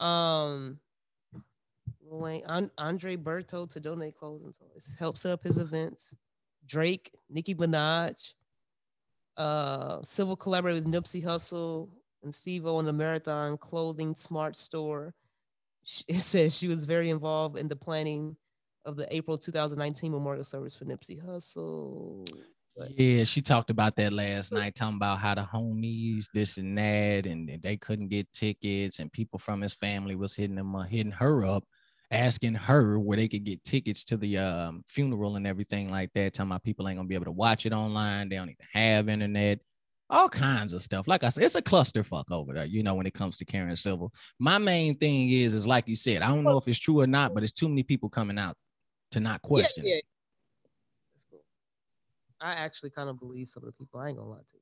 um, 0.01 0.79
Andre 2.79 3.17
Berto 3.17 3.69
to 3.69 3.81
donate 3.81 4.17
clothes 4.17 4.45
and 4.45 4.55
toys, 4.55 4.89
help 4.99 5.19
set 5.19 5.33
up 5.33 5.43
his 5.43 5.59
events. 5.59 6.15
Drake, 6.67 7.13
Nicki 7.31 7.55
Minaj, 7.55 8.33
uh, 9.37 10.03
civil 10.03 10.37
collaborator 10.37 10.81
with 10.81 10.93
Nipsey 10.93 11.23
Hussle 11.25 11.89
and 12.27 12.35
Steve 12.35 12.67
O 12.67 12.77
on 12.77 12.85
the 12.85 12.93
Marathon 12.93 13.57
Clothing 13.57 14.15
Smart 14.15 14.55
Store. 14.57 15.15
It 16.09 16.21
says 16.21 16.55
she 16.57 16.67
was 16.67 16.83
very 16.85 17.11
involved 17.11 17.57
in 17.57 17.69
the 17.69 17.77
planning 17.77 18.37
of 18.85 18.97
the 18.97 19.07
April 19.15 19.39
2019 19.39 20.11
memorial 20.11 20.43
service 20.43 20.75
for 20.75 20.85
Nipsey 20.85 21.25
Hussle. 21.25 22.29
But- 22.77 22.91
Yeah, 22.99 23.23
she 23.23 23.41
talked 23.41 23.71
about 23.71 23.95
that 23.97 24.13
last 24.13 24.53
night, 24.53 24.75
talking 24.75 24.97
about 24.97 25.21
how 25.21 25.37
the 25.37 25.43
homies, 25.43 26.27
this 26.35 26.59
and 26.59 26.77
that, 26.77 27.27
and 27.27 27.49
and 27.49 27.63
they 27.63 27.77
couldn't 27.77 28.09
get 28.09 28.31
tickets, 28.33 28.99
and 28.99 29.13
people 29.13 29.39
from 29.39 29.61
his 29.61 29.73
family 29.75 30.17
was 30.17 30.35
hitting 30.35 30.57
them, 30.57 30.75
uh, 30.75 30.83
hitting 30.83 31.13
her 31.13 31.45
up, 31.45 31.63
asking 32.11 32.55
her 32.55 32.99
where 32.99 33.17
they 33.17 33.29
could 33.29 33.45
get 33.45 33.63
tickets 33.63 34.05
to 34.07 34.17
the 34.17 34.39
um, 34.39 34.83
funeral 34.89 35.37
and 35.37 35.47
everything 35.47 35.89
like 35.89 36.13
that. 36.15 36.35
Talking 36.35 36.51
about 36.51 36.65
people 36.65 36.89
ain't 36.89 36.99
gonna 36.99 37.07
be 37.09 37.15
able 37.15 37.25
to 37.27 37.31
watch 37.31 37.65
it 37.65 37.73
online. 37.73 38.29
They 38.29 38.37
don't 38.37 38.51
even 38.51 38.67
have 38.73 39.09
internet. 39.09 39.61
All 40.09 40.29
kinds 40.29 40.73
of 40.73 40.83
stuff. 40.83 41.09
Like 41.09 41.25
I 41.25 41.31
said, 41.31 41.45
it's 41.45 41.57
a 41.57 41.63
clusterfuck 41.63 42.31
over 42.31 42.55
there. 42.55 42.65
You 42.65 42.83
know, 42.83 42.95
when 42.95 43.07
it 43.07 43.15
comes 43.15 43.37
to 43.39 43.45
Karen 43.45 43.75
Civil. 43.75 44.13
My 44.39 44.59
main 44.59 44.95
thing 44.95 45.31
is, 45.31 45.53
is 45.53 45.67
like 45.67 45.89
you 45.89 45.97
said, 45.97 46.23
I 46.23 46.29
don't 46.29 46.45
know 46.45 46.59
if 46.59 46.69
it's 46.69 46.79
true 46.79 47.01
or 47.01 47.07
not, 47.07 47.35
but 47.35 47.43
it's 47.43 47.53
too 47.53 47.69
many 47.69 47.83
people 47.83 48.09
coming 48.09 48.39
out 48.39 48.57
to 49.11 49.21
not 49.21 49.43
question. 49.43 49.85
Yeah, 49.85 49.95
yeah. 49.95 50.01
That's 51.15 51.27
cool. 51.29 51.41
I 52.41 52.53
actually 52.53 52.91
kind 52.91 53.09
of 53.09 53.19
believe 53.19 53.49
some 53.49 53.65
of 53.65 53.67
the 53.67 53.73
people. 53.73 53.99
I 53.99 54.09
ain't 54.09 54.19
gonna 54.19 54.31
lie 54.31 54.39
to 54.39 54.55
you. 54.55 54.61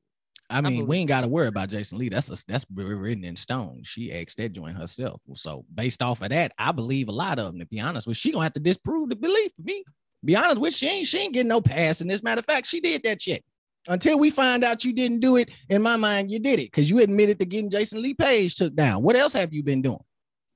I 0.51 0.61
mean, 0.61 0.73
believe 0.73 0.89
we 0.89 0.97
ain't 0.99 1.09
got 1.09 1.23
to 1.23 1.29
worry 1.29 1.49
about 1.49 1.71
Jason 1.71 1.99
Lee. 1.99 2.09
That's 2.09 2.29
a, 2.29 2.43
that's 2.47 2.67
written 2.75 3.25
in 3.25 3.37
stone. 3.37 3.81
She 3.83 4.13
asked 4.13 4.37
that 4.39 4.53
joint 4.53 4.77
herself. 4.77 5.21
So 5.35 5.65
based 5.75 6.03
off 6.03 6.23
of 6.23 6.31
that, 6.31 6.53
I 6.59 6.73
believe 6.73 7.09
a 7.09 7.13
lot 7.13 7.39
of 7.39 7.47
them. 7.47 7.59
To 7.61 7.67
be 7.67 7.81
honest 7.81 8.07
with, 8.07 8.17
she 8.17 8.33
gonna 8.33 8.45
have 8.45 8.53
to 8.55 8.61
disprove 8.61 9.11
the 9.11 9.17
belief. 9.17 9.53
For 9.57 9.63
me, 9.63 9.85
be 10.25 10.37
honest 10.37 10.61
with, 10.61 10.75
she 10.75 10.89
ain't 10.89 11.07
she 11.07 11.19
ain't 11.19 11.35
getting 11.35 11.49
no 11.49 11.61
pass. 11.61 12.01
In 12.01 12.09
this 12.09 12.23
matter 12.23 12.39
of 12.39 12.47
fact, 12.47 12.67
she 12.67 12.81
did 12.81 13.03
that 13.03 13.21
shit. 13.21 13.45
Until 13.89 14.19
we 14.19 14.31
find 14.31 14.65
out 14.65 14.85
you 14.85 14.93
didn't 14.95 15.21
do 15.21 15.37
it, 15.37 15.51
in 15.69 15.83
my 15.83 15.97
mind, 15.97 16.31
you 16.31 16.39
did 16.39 16.59
it 16.59 16.73
because 16.73 16.89
you 16.89 17.01
admitted 17.01 17.39
to 17.39 17.45
getting 17.45 17.69
Jason 17.69 18.01
Lee 18.01 18.15
Page 18.15 18.55
took 18.57 18.75
down. 18.75 19.03
What 19.03 19.15
else 19.17 19.35
have 19.35 19.53
you 19.53 19.63
been 19.63 19.83
doing? 19.83 20.03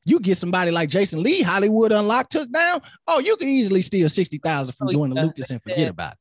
You 0.04 0.18
get 0.18 0.38
somebody 0.38 0.70
like 0.70 0.88
Jason 0.88 1.22
Lee, 1.22 1.42
Hollywood 1.42 1.92
Unlocked 1.92 2.32
took 2.32 2.50
down. 2.50 2.80
Oh, 3.06 3.18
you 3.18 3.36
could 3.36 3.48
easily 3.48 3.82
steal 3.82 4.08
sixty 4.08 4.38
thousand 4.38 4.74
from 4.74 4.88
Oh, 4.88 4.92
Joyner 4.92 5.14
yeah. 5.16 5.22
Lucas 5.24 5.50
and 5.50 5.62
forget 5.62 5.78
Yeah. 5.80 5.86
about 5.88 6.12
it. 6.12 6.18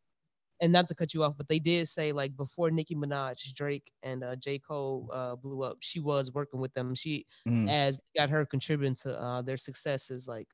And 0.60 0.74
not 0.74 0.88
to 0.90 0.96
cut 0.96 1.14
you 1.14 1.24
off, 1.24 1.38
but 1.38 1.48
they 1.48 1.60
did 1.60 1.88
say 1.88 2.12
like 2.12 2.36
before 2.36 2.72
Nicki 2.72 2.96
Minaj, 2.96 3.54
Drake, 3.54 3.90
and 4.04 4.24
uh, 4.24 4.36
J 4.36 4.60
Cole 4.60 5.10
uh, 5.14 5.36
blew 5.36 5.62
up, 5.64 5.78
she 5.80 6.00
was 6.02 6.34
working 6.34 6.60
with 6.60 6.74
them. 6.74 6.94
She 6.96 7.26
Mm. 7.48 7.70
as 7.70 8.02
got 8.18 8.30
her 8.32 8.46
contributing 8.46 8.96
to 9.04 9.18
uh, 9.18 9.42
their 9.44 9.56
successes, 9.58 10.28
like 10.28 10.48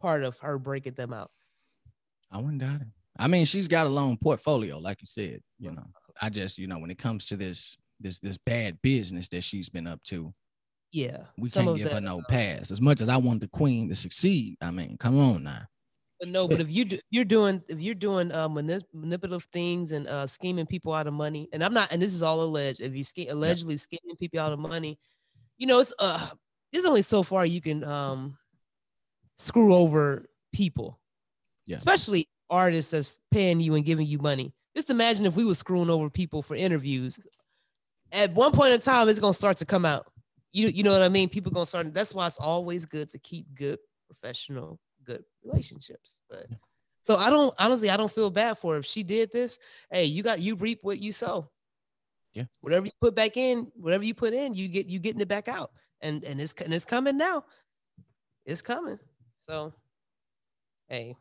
part 0.00 0.22
of 0.22 0.38
her 0.40 0.58
breaking 0.58 0.94
them 0.94 1.12
out. 1.12 1.30
I 2.30 2.38
wouldn't 2.38 2.58
doubt 2.60 2.82
it. 2.82 2.86
I 3.18 3.28
mean, 3.28 3.44
she's 3.44 3.68
got 3.68 3.86
a 3.86 3.90
long 3.90 4.16
portfolio, 4.16 4.78
like 4.78 5.00
you 5.00 5.06
said. 5.06 5.40
You 5.58 5.70
know, 5.72 5.86
I 6.20 6.30
just, 6.30 6.58
you 6.58 6.66
know, 6.66 6.78
when 6.78 6.90
it 6.90 6.98
comes 6.98 7.26
to 7.26 7.36
this, 7.36 7.76
this, 8.00 8.18
this 8.18 8.38
bad 8.38 8.80
business 8.82 9.28
that 9.28 9.44
she's 9.44 9.68
been 9.68 9.86
up 9.86 10.02
to, 10.04 10.34
Yeah, 10.90 11.18
we 11.38 11.48
can't 11.50 11.76
give 11.76 11.92
her 11.92 12.00
no 12.00 12.18
uh, 12.18 12.22
pass. 12.28 12.70
As 12.70 12.80
much 12.80 13.00
as 13.00 13.08
I 13.08 13.16
want 13.16 13.40
the 13.40 13.48
queen 13.48 13.88
to 13.88 13.94
succeed, 13.94 14.56
I 14.60 14.70
mean, 14.70 14.96
come 14.98 15.18
on 15.18 15.44
now. 15.44 15.62
But 16.20 16.28
no, 16.28 16.46
but 16.48 16.60
if 16.60 16.70
you 16.70 16.84
do, 16.84 16.98
you're 17.10 17.24
doing 17.24 17.62
if 17.68 17.80
you're 17.80 17.94
doing 17.94 18.30
uh, 18.32 18.48
manip- 18.48 18.86
manipulative 18.92 19.48
things 19.52 19.90
and 19.92 20.06
uh, 20.06 20.26
scheming 20.26 20.64
people 20.66 20.92
out 20.94 21.06
of 21.08 21.12
money, 21.12 21.48
and 21.52 21.62
I'm 21.62 21.74
not, 21.74 21.92
and 21.92 22.00
this 22.00 22.14
is 22.14 22.22
all 22.22 22.40
alleged. 22.42 22.80
If 22.80 22.94
you 22.94 23.02
ske- 23.02 23.28
allegedly 23.30 23.76
scheming 23.76 24.16
people 24.16 24.38
out 24.40 24.52
of 24.52 24.60
money, 24.60 24.96
you 25.58 25.66
know 25.66 25.80
it's 25.80 25.92
uh 25.98 26.30
there's 26.72 26.84
only 26.84 27.02
so 27.02 27.22
far 27.24 27.44
you 27.44 27.60
can 27.60 27.82
um 27.84 28.38
screw 29.36 29.74
over 29.74 30.26
people, 30.52 31.00
Yeah. 31.66 31.76
especially 31.76 32.28
artists 32.54 32.90
that's 32.90 33.18
paying 33.30 33.60
you 33.60 33.74
and 33.74 33.84
giving 33.84 34.06
you 34.06 34.18
money. 34.18 34.52
Just 34.76 34.90
imagine 34.90 35.26
if 35.26 35.36
we 35.36 35.44
were 35.44 35.54
screwing 35.54 35.90
over 35.90 36.08
people 36.10 36.42
for 36.42 36.54
interviews. 36.54 37.18
At 38.12 38.32
one 38.34 38.52
point 38.52 38.72
in 38.72 38.80
time, 38.80 39.08
it's 39.08 39.18
gonna 39.18 39.34
start 39.34 39.56
to 39.58 39.64
come 39.64 39.84
out. 39.84 40.06
You 40.52 40.68
you 40.68 40.82
know 40.82 40.92
what 40.92 41.02
I 41.02 41.08
mean? 41.08 41.28
People 41.28 41.52
gonna 41.52 41.66
start. 41.66 41.92
That's 41.92 42.14
why 42.14 42.26
it's 42.26 42.38
always 42.38 42.86
good 42.86 43.08
to 43.10 43.18
keep 43.18 43.46
good 43.54 43.78
professional, 44.06 44.78
good 45.04 45.24
relationships. 45.44 46.20
But 46.30 46.46
so 47.02 47.16
I 47.16 47.30
don't 47.30 47.54
honestly, 47.58 47.90
I 47.90 47.96
don't 47.96 48.10
feel 48.10 48.30
bad 48.30 48.58
for 48.58 48.74
her. 48.74 48.78
if 48.78 48.86
she 48.86 49.02
did 49.02 49.32
this. 49.32 49.58
Hey, 49.90 50.04
you 50.04 50.22
got 50.22 50.40
you 50.40 50.54
reap 50.54 50.80
what 50.82 51.00
you 51.00 51.12
sow. 51.12 51.50
Yeah. 52.32 52.44
Whatever 52.60 52.86
you 52.86 52.92
put 53.00 53.14
back 53.14 53.36
in, 53.36 53.70
whatever 53.76 54.04
you 54.04 54.14
put 54.14 54.34
in, 54.34 54.54
you 54.54 54.68
get 54.68 54.86
you 54.86 54.98
getting 54.98 55.20
it 55.20 55.28
back 55.28 55.48
out, 55.48 55.70
and 56.00 56.24
and 56.24 56.40
it's 56.40 56.52
and 56.54 56.74
it's 56.74 56.84
coming 56.84 57.16
now. 57.16 57.44
It's 58.44 58.62
coming. 58.62 58.98
So, 59.40 59.72
hey, 60.88 61.16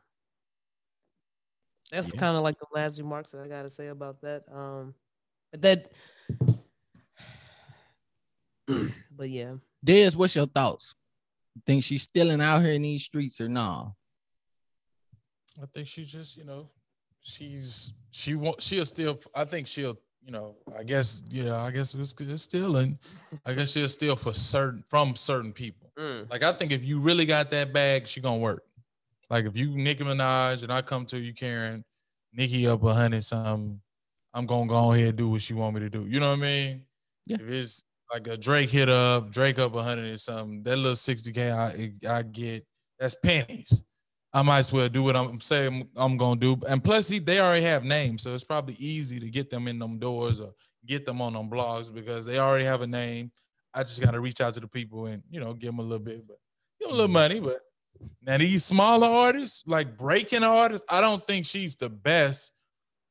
that's 1.94 2.14
Yeah. 2.14 2.20
kind 2.20 2.36
of 2.38 2.44
like 2.44 2.58
the 2.60 2.66
last 2.74 2.98
remarks 3.00 3.32
that 3.32 3.42
I 3.42 3.48
gotta 3.48 3.70
say 3.70 3.88
about 3.88 4.20
that. 4.22 4.44
Um, 4.52 4.96
but 5.52 5.62
that, 5.62 5.92
but 9.16 9.30
yeah, 9.30 9.56
Dez, 9.86 10.16
what's 10.16 10.36
your 10.36 10.48
thoughts? 10.48 10.96
Think 11.66 11.84
she's 11.84 12.02
stealing 12.04 12.42
out 12.42 12.64
here 12.64 12.74
in 12.74 12.82
these 12.82 13.04
streets 13.04 13.40
or 13.40 13.48
no? 13.48 13.96
I 15.62 15.66
think 15.74 15.88
she 15.88 16.04
just, 16.04 16.36
you 16.36 16.46
know, 16.46 16.70
she's 17.22 17.94
she 18.10 18.34
won't 18.36 18.62
she'll 18.62 18.86
still 18.86 19.20
I 19.36 19.46
think 19.46 19.68
she'll, 19.68 19.98
you 20.26 20.32
know, 20.32 20.56
I 20.78 20.84
guess, 20.84 21.22
yeah, 21.30 21.58
I 21.62 21.70
guess 21.70 21.94
it's, 21.94 22.16
it's 22.20 22.44
stealing. 22.44 22.98
I 23.46 23.54
guess 23.54 23.72
she'll 23.72 23.88
steal 23.90 24.16
for 24.16 24.34
certain 24.34 24.84
from 24.90 25.16
certain 25.16 25.54
people. 25.54 25.92
Like 26.32 26.44
I 26.44 26.52
think 26.54 26.72
if 26.72 26.84
you 26.84 26.98
really 27.00 27.28
got 27.28 27.52
that 27.52 27.72
bag, 27.72 28.08
she 28.08 28.20
gonna 28.20 28.38
work. 28.38 28.64
Like 29.34 29.46
if 29.46 29.58
you 29.58 29.76
Nicki 29.76 30.04
Minaj 30.04 30.62
and 30.62 30.72
I 30.72 30.84
come 30.84 31.08
to 31.08 31.20
you, 31.20 31.34
Karen, 31.34 31.84
Nicki 32.34 32.68
up 32.68 32.84
a 32.84 32.94
hundred 32.94 33.24
something, 33.24 33.82
I'm 34.32 34.46
gonna 34.46 34.68
go 34.68 34.94
ahead 34.94 35.08
and 35.08 35.18
do 35.18 35.28
what 35.28 35.42
she 35.42 35.56
want 35.56 35.74
me 35.74 35.82
to 35.82 35.90
do. 35.90 36.06
You 36.08 36.20
know 36.20 36.30
what 36.30 36.38
I 36.38 36.42
mean? 36.42 36.84
Yeah. 37.26 37.38
If 37.40 37.50
it's 37.50 37.84
like 38.14 38.28
a 38.28 38.38
Drake 38.38 38.70
hit 38.70 38.90
up, 38.90 39.32
Drake 39.32 39.58
up 39.58 39.74
a 39.74 39.82
hundred 39.82 40.14
or 40.14 40.18
something, 40.18 40.62
that 40.62 40.76
little 40.76 40.92
60k 40.92 41.52
I 41.52 41.94
I 42.08 42.22
get, 42.22 42.64
that's 43.00 43.16
pennies. 43.16 43.82
I 44.34 44.44
might 44.44 44.60
as 44.60 44.72
well 44.72 44.88
do 44.88 45.02
what 45.02 45.16
I'm 45.16 45.42
saying 45.42 45.90
I'm 45.96 46.16
gonna 46.16 46.40
do. 46.40 46.56
And 46.70 46.84
plus, 46.84 47.10
he, 47.10 47.18
they 47.18 47.40
already 47.40 47.64
have 47.64 47.84
names, 47.84 48.22
so 48.22 48.36
it's 48.36 48.44
probably 48.44 48.76
easy 48.76 49.20
to 49.20 49.32
get 49.32 49.50
them 49.50 49.68
in 49.68 49.80
them 49.80 49.98
doors 49.98 50.42
or 50.42 50.54
get 50.86 51.08
them 51.08 51.24
on 51.24 51.34
them 51.34 51.50
blogs 51.50 51.92
because 51.92 52.28
they 52.28 52.38
already 52.38 52.66
have 52.66 52.82
a 52.82 52.88
name. 52.88 53.32
I 53.74 53.82
just 53.82 54.00
gotta 54.00 54.20
reach 54.20 54.42
out 54.42 54.54
to 54.54 54.60
the 54.60 54.68
people 54.68 55.08
and 55.08 55.24
you 55.32 55.40
know 55.40 55.56
give 55.56 55.70
them 55.70 55.80
a 55.80 55.82
little 55.82 56.06
bit, 56.06 56.28
but 56.28 56.38
give 56.80 56.90
them 56.90 56.96
a 56.96 57.02
little 57.02 57.12
money. 57.12 57.40
But 57.40 57.62
now 58.22 58.38
these 58.38 58.64
smaller 58.66 59.08
artists, 59.08 59.64
like 59.68 59.98
breaking 59.98 60.44
artists, 60.44 60.86
I 60.90 61.02
don't 61.02 61.26
think 61.28 61.46
she's 61.46 61.76
the 61.76 61.90
best 61.90 62.52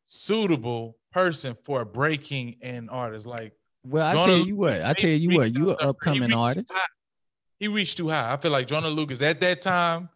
suitable 0.07 0.97
person 1.13 1.57
for 1.65 1.81
a 1.83 1.87
breaking 1.87 2.57
in 2.61 2.89
artist. 2.89 3.27
Like 3.27 3.53
Well, 3.85 4.07
I 4.07 4.15
Jonah 4.15 4.27
tell 4.39 4.47
you 4.47 4.57
what, 4.57 4.83
I 4.83 4.93
tell 4.93 5.11
you 5.11 5.37
what, 5.37 5.55
you 5.55 5.71
an 5.71 5.77
to- 5.77 5.83
he 5.83 5.89
upcoming 5.89 6.33
artist. 6.33 6.71
high. 6.73 6.87
he 7.59 7.69
reached 7.69 7.97
too 7.97 8.09
high. 8.09 8.33
I 8.33 8.37
feel 8.37 8.51
like 8.51 8.67
Joyner 8.67 8.89
Lucas 8.89 9.23
at 9.23 9.41
that 9.41 9.61
time, 9.63 10.09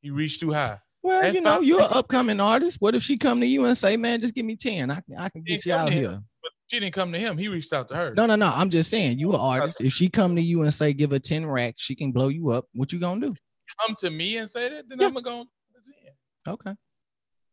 he 0.00 0.10
reached 0.10 0.40
too 0.40 0.52
high. 0.52 0.78
Well, 1.02 1.20
That's 1.20 1.34
you 1.34 1.42
know, 1.42 1.60
you're 1.60 1.82
an 1.82 1.88
upcoming 1.90 2.40
artist. 2.40 2.78
What 2.80 2.94
if 2.94 3.02
she 3.02 3.18
come 3.18 3.40
to 3.40 3.46
you 3.46 3.66
and 3.66 3.76
say, 3.76 3.94
"Man, 3.98 4.20
just 4.20 4.34
give 4.34 4.46
me 4.46 4.56
ten. 4.56 4.90
I 4.90 5.00
can, 5.02 5.16
I 5.18 5.28
can 5.28 5.42
get 5.42 5.66
you 5.66 5.74
out 5.74 5.92
here." 5.92 6.18
But 6.42 6.52
she 6.66 6.80
didn't 6.80 6.94
come 6.94 7.12
to 7.12 7.18
him. 7.18 7.36
He 7.36 7.48
reached 7.48 7.74
out 7.74 7.88
to 7.88 7.94
her. 7.96 8.14
No, 8.14 8.24
no, 8.24 8.36
no. 8.36 8.46
I'm 8.46 8.70
just 8.70 8.88
saying, 8.88 9.18
you 9.18 9.30
an 9.34 9.40
artist. 9.40 9.82
If 9.82 9.92
she 9.92 10.08
come 10.08 10.34
to 10.36 10.40
you 10.40 10.62
and 10.62 10.72
say, 10.72 10.94
"Give 10.94 11.10
her 11.10 11.18
ten 11.18 11.44
racks," 11.44 11.82
she 11.82 11.94
can 11.94 12.10
blow 12.10 12.28
you 12.28 12.50
up. 12.52 12.64
What 12.72 12.90
you 12.90 12.98
gonna 12.98 13.26
do? 13.26 13.34
Come 13.80 13.94
to 13.98 14.10
me 14.10 14.36
and 14.38 14.48
say 14.48 14.68
that, 14.68 14.88
then 14.88 14.98
Yeah. 15.00 15.06
I'm 15.06 15.14
gonna 15.14 15.22
go. 15.24 15.44
Okay. 16.46 16.74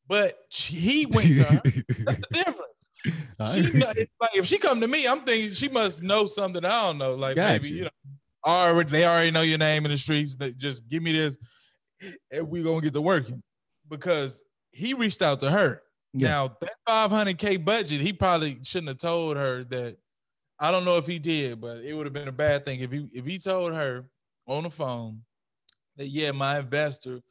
But 0.08 0.38
she, 0.50 0.76
he 0.76 1.06
went 1.06 1.38
to 1.38 1.44
her. 1.44 1.62
That's 1.64 2.18
the 2.18 2.28
difference. 2.32 2.58
She 3.54 3.64
like 3.64 4.08
if 4.36 4.46
she 4.46 4.60
come 4.60 4.80
to 4.80 4.88
me, 4.88 5.08
I'm 5.08 5.22
thinking 5.22 5.56
she 5.56 5.68
must 5.68 6.04
know 6.04 6.28
something 6.28 6.64
I 6.64 6.70
don't 6.84 7.00
know. 7.00 7.16
Like 7.16 7.36
Gotcha. 7.36 7.54
maybe 7.54 7.70
you 7.70 7.84
know, 7.86 7.90
already 8.46 8.92
they 8.92 9.06
already 9.06 9.32
know 9.32 9.42
your 9.42 9.58
name 9.58 9.86
in 9.86 9.92
the 9.92 9.98
streets. 9.98 10.36
They 10.36 10.52
just 10.52 10.88
give 10.88 11.02
me 11.02 11.12
this, 11.12 11.36
and 12.32 12.48
we 12.48 12.62
gonna 12.62 12.82
get 12.82 12.94
to 12.94 13.02
working 13.02 13.42
because 13.90 14.44
he 14.72 14.94
reached 14.94 15.24
out 15.24 15.40
to 15.40 15.50
her. 15.50 15.82
Yeah. 16.14 16.28
Now 16.28 16.58
that 16.62 16.74
500k 16.88 17.66
budget, 17.66 18.02
he 18.02 18.14
probably 18.14 18.60
shouldn't 18.62 18.90
have 18.90 18.98
told 19.00 19.38
her 19.38 19.64
that. 19.64 19.98
I 20.60 20.70
don't 20.70 20.86
know 20.86 20.98
if 20.98 21.08
he 21.08 21.18
did, 21.18 21.60
but 21.60 21.78
it 21.84 21.96
would 21.96 22.06
have 22.06 22.14
been 22.14 22.28
a 22.28 22.32
bad 22.32 22.66
thing 22.66 22.82
if 22.82 22.92
he 22.92 23.08
if 23.14 23.26
he 23.26 23.40
told 23.40 23.74
her 23.74 24.06
on 24.46 24.62
the 24.62 24.70
phone 24.70 25.22
that 25.98 26.08
yeah, 26.08 26.32
my 26.32 26.60
investor 26.60 27.22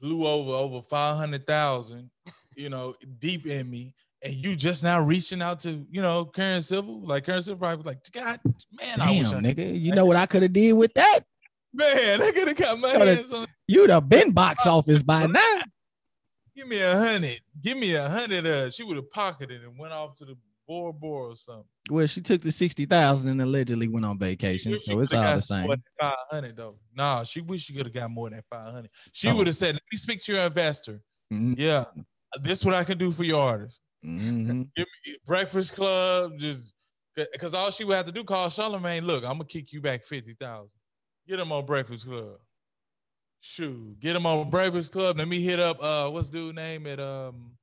blew 0.00 0.26
over 0.26 0.52
over 0.52 0.82
five 0.82 1.16
hundred 1.16 1.46
thousand, 1.46 2.10
you 2.56 2.68
know, 2.68 2.94
deep 3.18 3.46
in 3.46 3.70
me, 3.70 3.94
and 4.22 4.34
you 4.34 4.56
just 4.56 4.82
now 4.82 5.02
reaching 5.02 5.42
out 5.42 5.60
to 5.60 5.84
you 5.90 6.02
know 6.02 6.24
Karen 6.24 6.62
Civil, 6.62 7.00
like 7.02 7.26
Karen 7.26 7.42
Civil 7.42 7.58
probably 7.58 7.76
was 7.78 7.86
like, 7.86 7.98
God, 8.12 8.40
man, 8.80 9.00
I 9.00 9.10
wish 9.10 9.26
I 9.28 9.40
Damn, 9.40 9.42
nigga. 9.42 9.80
You 9.80 9.92
know 9.92 10.04
what 10.04 10.16
I 10.16 10.26
could 10.26 10.42
have 10.42 10.52
did 10.52 10.72
with 10.72 10.92
that? 10.94 11.20
man, 11.72 12.22
I 12.22 12.30
could 12.32 12.48
have 12.48 12.56
got 12.56 12.78
my 12.78 12.88
hands 12.90 13.32
on. 13.32 13.46
You'd 13.68 13.90
have 13.90 14.08
been 14.08 14.32
box 14.32 14.66
office 14.66 15.02
by 15.02 15.26
now. 15.26 15.60
Give 16.56 16.66
me 16.66 16.82
a 16.82 16.96
hundred, 16.96 17.40
give 17.62 17.78
me 17.78 17.94
a 17.94 18.08
hundred. 18.08 18.46
Uh, 18.46 18.70
she 18.70 18.82
would 18.82 18.96
have 18.96 19.10
pocketed 19.10 19.62
and 19.62 19.78
went 19.78 19.92
off 19.92 20.16
to 20.16 20.24
the 20.24 20.36
Bora 20.66 20.92
Bora 20.92 21.32
or 21.32 21.36
something. 21.36 21.64
Well, 21.90 22.06
she 22.06 22.20
took 22.20 22.40
the 22.42 22.52
sixty 22.52 22.86
thousand 22.86 23.28
and 23.30 23.42
allegedly 23.42 23.88
went 23.88 24.06
on 24.06 24.18
vacation, 24.18 24.78
so 24.78 25.00
it's 25.00 25.12
all 25.12 25.34
the 25.34 25.40
same. 25.42 25.68
500 26.00 26.56
though. 26.56 26.78
Nah, 26.94 27.24
she 27.24 27.40
wish 27.40 27.62
she 27.62 27.72
could 27.74 27.86
have 27.86 27.94
got 27.94 28.10
more 28.10 28.30
than 28.30 28.42
500. 28.50 28.90
She 29.12 29.28
Oh. 29.28 29.36
would 29.36 29.46
have 29.48 29.56
said, 29.56 29.74
"Let 29.74 29.82
me 29.92 29.98
speak 29.98 30.22
to 30.22 30.32
your 30.32 30.42
investor. 30.46 31.02
Mhm, 31.32 31.58
Yeah, 31.58 31.84
this 32.42 32.64
what 32.64 32.74
I 32.74 32.84
can 32.84 32.96
do 32.98 33.12
for 33.12 33.24
your 33.24 33.40
artist. 33.40 33.80
mhm. 34.04 34.68
Give 34.76 34.86
me 35.06 35.16
Breakfast 35.26 35.74
Club, 35.74 36.38
just 36.38 36.74
because 37.14 37.52
all 37.54 37.70
she 37.70 37.84
would 37.84 37.96
have 37.96 38.06
to 38.06 38.12
do 38.12 38.24
call 38.24 38.48
Charlemagne. 38.48 39.04
Look, 39.04 39.24
I'm 39.24 39.32
gonna 39.32 39.44
kick 39.44 39.72
you 39.72 39.80
back 39.82 40.04
fifty 40.04 40.34
thousand. 40.34 40.78
Get 41.28 41.38
him 41.40 41.52
on 41.52 41.66
Breakfast 41.66 42.06
Club. 42.06 42.38
Shoot, 43.40 43.98
get 44.00 44.14
him 44.16 44.26
on 44.26 44.48
Breakfast 44.50 44.92
Club. 44.92 45.18
Let 45.18 45.26
me 45.28 45.40
hit 45.40 45.58
up 45.58 45.82
uh, 45.82 46.08
what's 46.10 46.28
dude 46.30 46.54
name 46.54 46.86
at 46.86 47.00
um, 47.00 47.56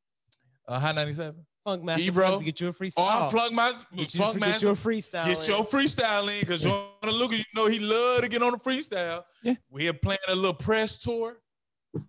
uh, 0.68 0.80
High 0.80 0.92
ninety 0.92 1.14
seven. 1.14 1.46
Funk 1.68 1.84
Master 1.84 2.03
Ebro. 2.03 2.32
Fuzz, 2.32 2.43
get 2.43 2.61
you 2.61 2.68
a 2.70 2.74
freestyle. 2.74 2.93
Oh, 2.97 3.28
plug 3.30 3.51
my 3.51 3.74
get 3.93 4.13
you, 4.13 4.22
Funk 4.22 4.39
get 4.39 4.47
Master. 4.47 4.65
your 4.68 4.76
freestyle. 4.76 5.26
Get 5.26 5.49
in. 5.49 5.53
your 5.53 5.65
freestyle 5.65 6.34
in 6.34 6.39
because 6.39 6.61
Jonah 6.61 7.13
Lucas, 7.13 7.39
you 7.39 7.45
know 7.55 7.68
he 7.68 7.80
love 7.80 8.22
to 8.22 8.30
get 8.30 8.41
on 8.41 8.53
the 8.53 8.57
freestyle. 8.57 9.24
Yeah. 9.43 9.55
We 9.70 9.89
are 9.89 9.93
playing 9.93 10.20
a 10.30 10.36
little 10.36 10.53
press 10.53 10.97
tour. 10.97 11.41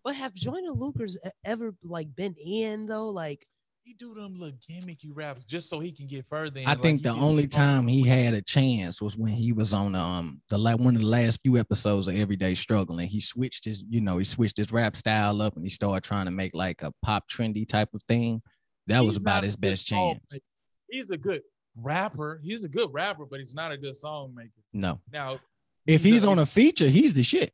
But 0.05 0.15
have 0.15 0.33
Joyner 0.33 0.71
Lucas 0.71 1.19
ever 1.45 1.75
like 1.83 2.15
been 2.15 2.37
in 2.37 2.87
though? 2.87 3.09
Like 3.09 3.45
He 3.83 3.95
do 3.95 4.15
them 4.15 4.39
little 4.39 4.57
gimmicky 4.71 5.11
raps 5.13 5.45
just 5.45 5.69
so 5.69 5.81
he 5.81 5.91
can 5.91 6.07
get 6.07 6.29
further. 6.29 6.61
in, 6.61 6.67
I 6.67 6.71
like 6.71 6.83
think 6.83 7.03
the 7.03 7.11
only 7.11 7.43
with 7.45 7.51
time 7.51 7.89
he 7.89 8.07
had 8.07 8.35
a 8.35 8.43
chance 8.43 9.03
was 9.03 9.17
when 9.17 9.33
he 9.33 9.51
was 9.51 9.75
on 9.75 9.97
um 9.97 10.41
the 10.51 10.59
like 10.59 10.79
one 10.79 10.95
of 10.95 11.03
the 11.03 11.09
last 11.09 11.41
few 11.43 11.57
episodes 11.59 12.07
of 12.07 12.15
Everyday 12.15 12.55
Struggle, 12.55 13.01
and 13.01 13.09
he 13.09 13.19
switched 13.19 13.65
his 13.65 13.83
you 13.89 14.01
know 14.01 14.19
he 14.19 14.25
switched 14.25 14.57
his 14.57 14.71
rap 14.71 14.95
style 14.95 15.43
up, 15.43 15.57
and 15.57 15.65
he 15.65 15.71
started 15.71 16.05
trying 16.05 16.27
to 16.27 16.31
make 16.31 16.55
like 16.55 16.83
a 16.83 16.93
pop 17.03 17.29
trendy 17.29 17.67
type 17.67 17.89
of 17.93 18.05
thing. 18.05 18.41
That 18.89 19.05
was 19.05 19.17
about 19.17 19.45
his 19.45 19.55
best 19.57 19.87
chance. 19.87 20.19
songmaker. 20.33 20.39
He's 20.91 21.11
a 21.11 21.17
good 21.19 21.43
rapper. 21.77 22.41
He's 22.43 22.65
a 22.65 22.69
good 22.69 22.91
rapper, 22.93 23.25
but 23.27 23.39
he's 23.41 23.55
not 23.55 23.71
a 23.73 23.77
good 23.77 23.95
song 23.95 24.35
maker. 24.35 24.51
No, 24.73 25.01
Now, 25.13 25.39
if 25.87 26.03
He's 26.03 26.13
he's 26.15 26.25
a- 26.25 26.29
on 26.29 26.39
a 26.41 26.47
feature, 26.47 26.89
he's 26.89 27.15
the 27.15 27.23
shit. 27.23 27.53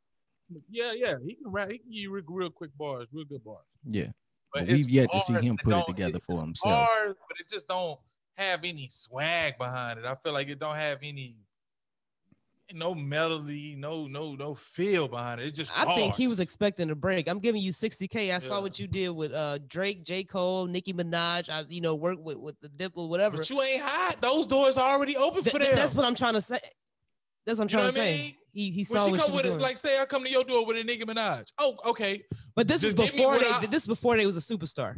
yeah, 0.69 0.93
yeah, 0.95 1.15
he 1.25 1.35
can 1.35 1.51
rap. 1.51 1.69
He 1.69 1.77
can 1.79 1.91
give 1.91 2.01
you 2.01 2.11
real, 2.11 2.23
real 2.27 2.49
quick 2.49 2.71
bars, 2.77 3.07
real 3.11 3.25
good 3.25 3.43
bars. 3.43 3.65
Yeah, 3.83 4.07
But 4.53 4.65
But 4.65 4.67
we've 4.69 4.89
yet 4.89 5.11
to 5.11 5.19
see 5.19 5.33
him 5.33 5.57
put 5.57 5.73
it 5.77 5.85
together 5.87 6.19
for 6.25 6.39
himself. 6.39 6.73
Bars, 6.87 7.15
but 7.27 7.39
it 7.39 7.49
just 7.51 7.67
don't 7.67 7.99
have 8.37 8.61
any 8.63 8.87
swag 8.89 9.57
behind 9.57 9.99
it. 9.99 10.05
I 10.05 10.15
feel 10.15 10.33
like 10.33 10.47
it 10.49 10.59
don't 10.59 10.75
have 10.75 10.99
any 11.03 11.35
no 12.73 12.95
melody, 12.95 13.75
no 13.77 14.07
no 14.07 14.33
no 14.35 14.55
feel 14.55 15.07
behind 15.07 15.39
it. 15.41 15.47
It's 15.47 15.57
just 15.57 15.71
I 15.77 15.93
think 15.95 16.15
he 16.15 16.27
was 16.27 16.39
expecting 16.39 16.89
a 16.89 16.95
break. 16.95 17.27
I'm 17.29 17.39
giving 17.39 17.61
you 17.61 17.71
60k. 17.71 18.33
I 18.33 18.39
saw 18.39 18.61
what 18.61 18.79
you 18.79 18.87
did 18.87 19.09
with 19.09 19.33
uh 19.33 19.59
Drake, 19.67 20.03
J. 20.03 20.23
Cole, 20.23 20.65
Nicki 20.65 20.93
Minaj. 20.93 21.49
I 21.49 21.63
you 21.69 21.81
know 21.81 21.95
work 21.95 22.17
with 22.21 22.37
with 22.37 22.59
the 22.61 22.69
Diplo, 22.69 23.07
whatever. 23.09 23.37
But 23.37 23.49
you 23.49 23.61
ain't 23.61 23.81
hot. 23.83 24.15
Those 24.21 24.47
doors 24.47 24.77
are 24.77 24.93
already 24.95 25.15
open 25.15 25.43
Th- 25.43 25.53
for 25.53 25.59
th- 25.59 25.69
them. 25.71 25.79
that's 25.79 25.93
what 25.95 26.05
I'm 26.05 26.15
trying 26.15 26.33
to 26.33 26.41
say. 26.41 26.57
That's 27.45 27.59
what 27.59 27.71
I'm 27.71 27.77
You 27.79 27.85
know 27.85 27.91
trying 27.91 27.93
to 27.93 28.01
I 28.01 28.03
say. 28.15 28.21
mean? 28.23 28.33
He 28.53 28.71
he 28.71 28.77
when 28.77 28.85
saw 28.85 29.05
she 29.05 29.11
come 29.11 29.19
she 29.19 29.31
was 29.31 29.31
with 29.33 29.43
doing. 29.43 29.55
it, 29.59 29.61
like 29.61 29.77
say 29.77 29.99
I 30.01 30.05
come 30.05 30.23
to 30.23 30.29
your 30.29 30.43
door 30.43 30.65
with 30.65 30.77
a 30.77 30.83
Nicki 30.83 31.03
Minaj. 31.05 31.51
Oh, 31.59 31.75
okay. 31.85 32.23
but 32.55 32.67
this 32.67 32.83
was 32.83 32.93
just 32.95 33.13
give 33.13 33.17
before 33.21 33.37
they 33.39 33.49
I- 33.49 33.59
this 33.61 33.87
was 33.87 33.97
before 33.99 34.17
they 34.17 34.25
was 34.25 34.37
a 34.37 34.55
superstar. 34.55 34.95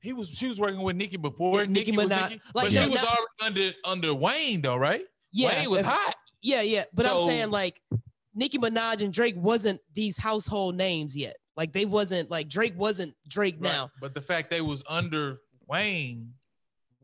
He 0.00 0.12
was 0.12 0.28
she 0.28 0.46
was 0.48 0.58
working 0.60 0.82
with 0.82 0.96
Nicki 0.96 1.16
before 1.16 1.60
Yeah, 1.60 1.66
Nicki, 1.66 1.92
Nicki 1.92 1.96
was 1.96 2.06
Minaj- 2.06 2.30
Nicki, 2.30 2.42
like, 2.54 2.64
but 2.66 2.72
no, 2.72 2.82
she 2.82 2.90
was 2.90 3.02
not- 3.02 3.18
already 3.18 3.28
under 3.42 3.72
under 3.84 4.14
Wayne 4.14 4.60
though, 4.60 4.76
right? 4.76 5.04
Yeah, 5.32 5.48
Wayne 5.60 5.70
was 5.70 5.80
if- 5.80 5.86
hot. 5.86 6.14
Yeah, 6.42 6.62
yeah. 6.62 6.84
But 6.92 7.06
I'm 7.06 7.26
saying 7.28 7.50
like 7.50 7.80
Nicki 8.34 8.58
Minaj 8.58 9.02
and 9.02 9.12
Drake 9.12 9.36
wasn't 9.36 9.80
these 9.94 10.16
household 10.16 10.74
names 10.76 11.16
yet. 11.16 11.36
Like 11.56 11.72
they 11.72 11.84
wasn't 11.84 12.30
like 12.30 12.48
Drake 12.48 12.74
wasn't 12.76 13.14
Drake 13.28 13.56
Right. 13.60 13.70
now. 13.72 13.90
But 14.00 14.14
the 14.14 14.20
fact 14.22 14.50
they 14.50 14.60
was 14.62 14.82
under 14.88 15.38
Wayne, 15.68 16.32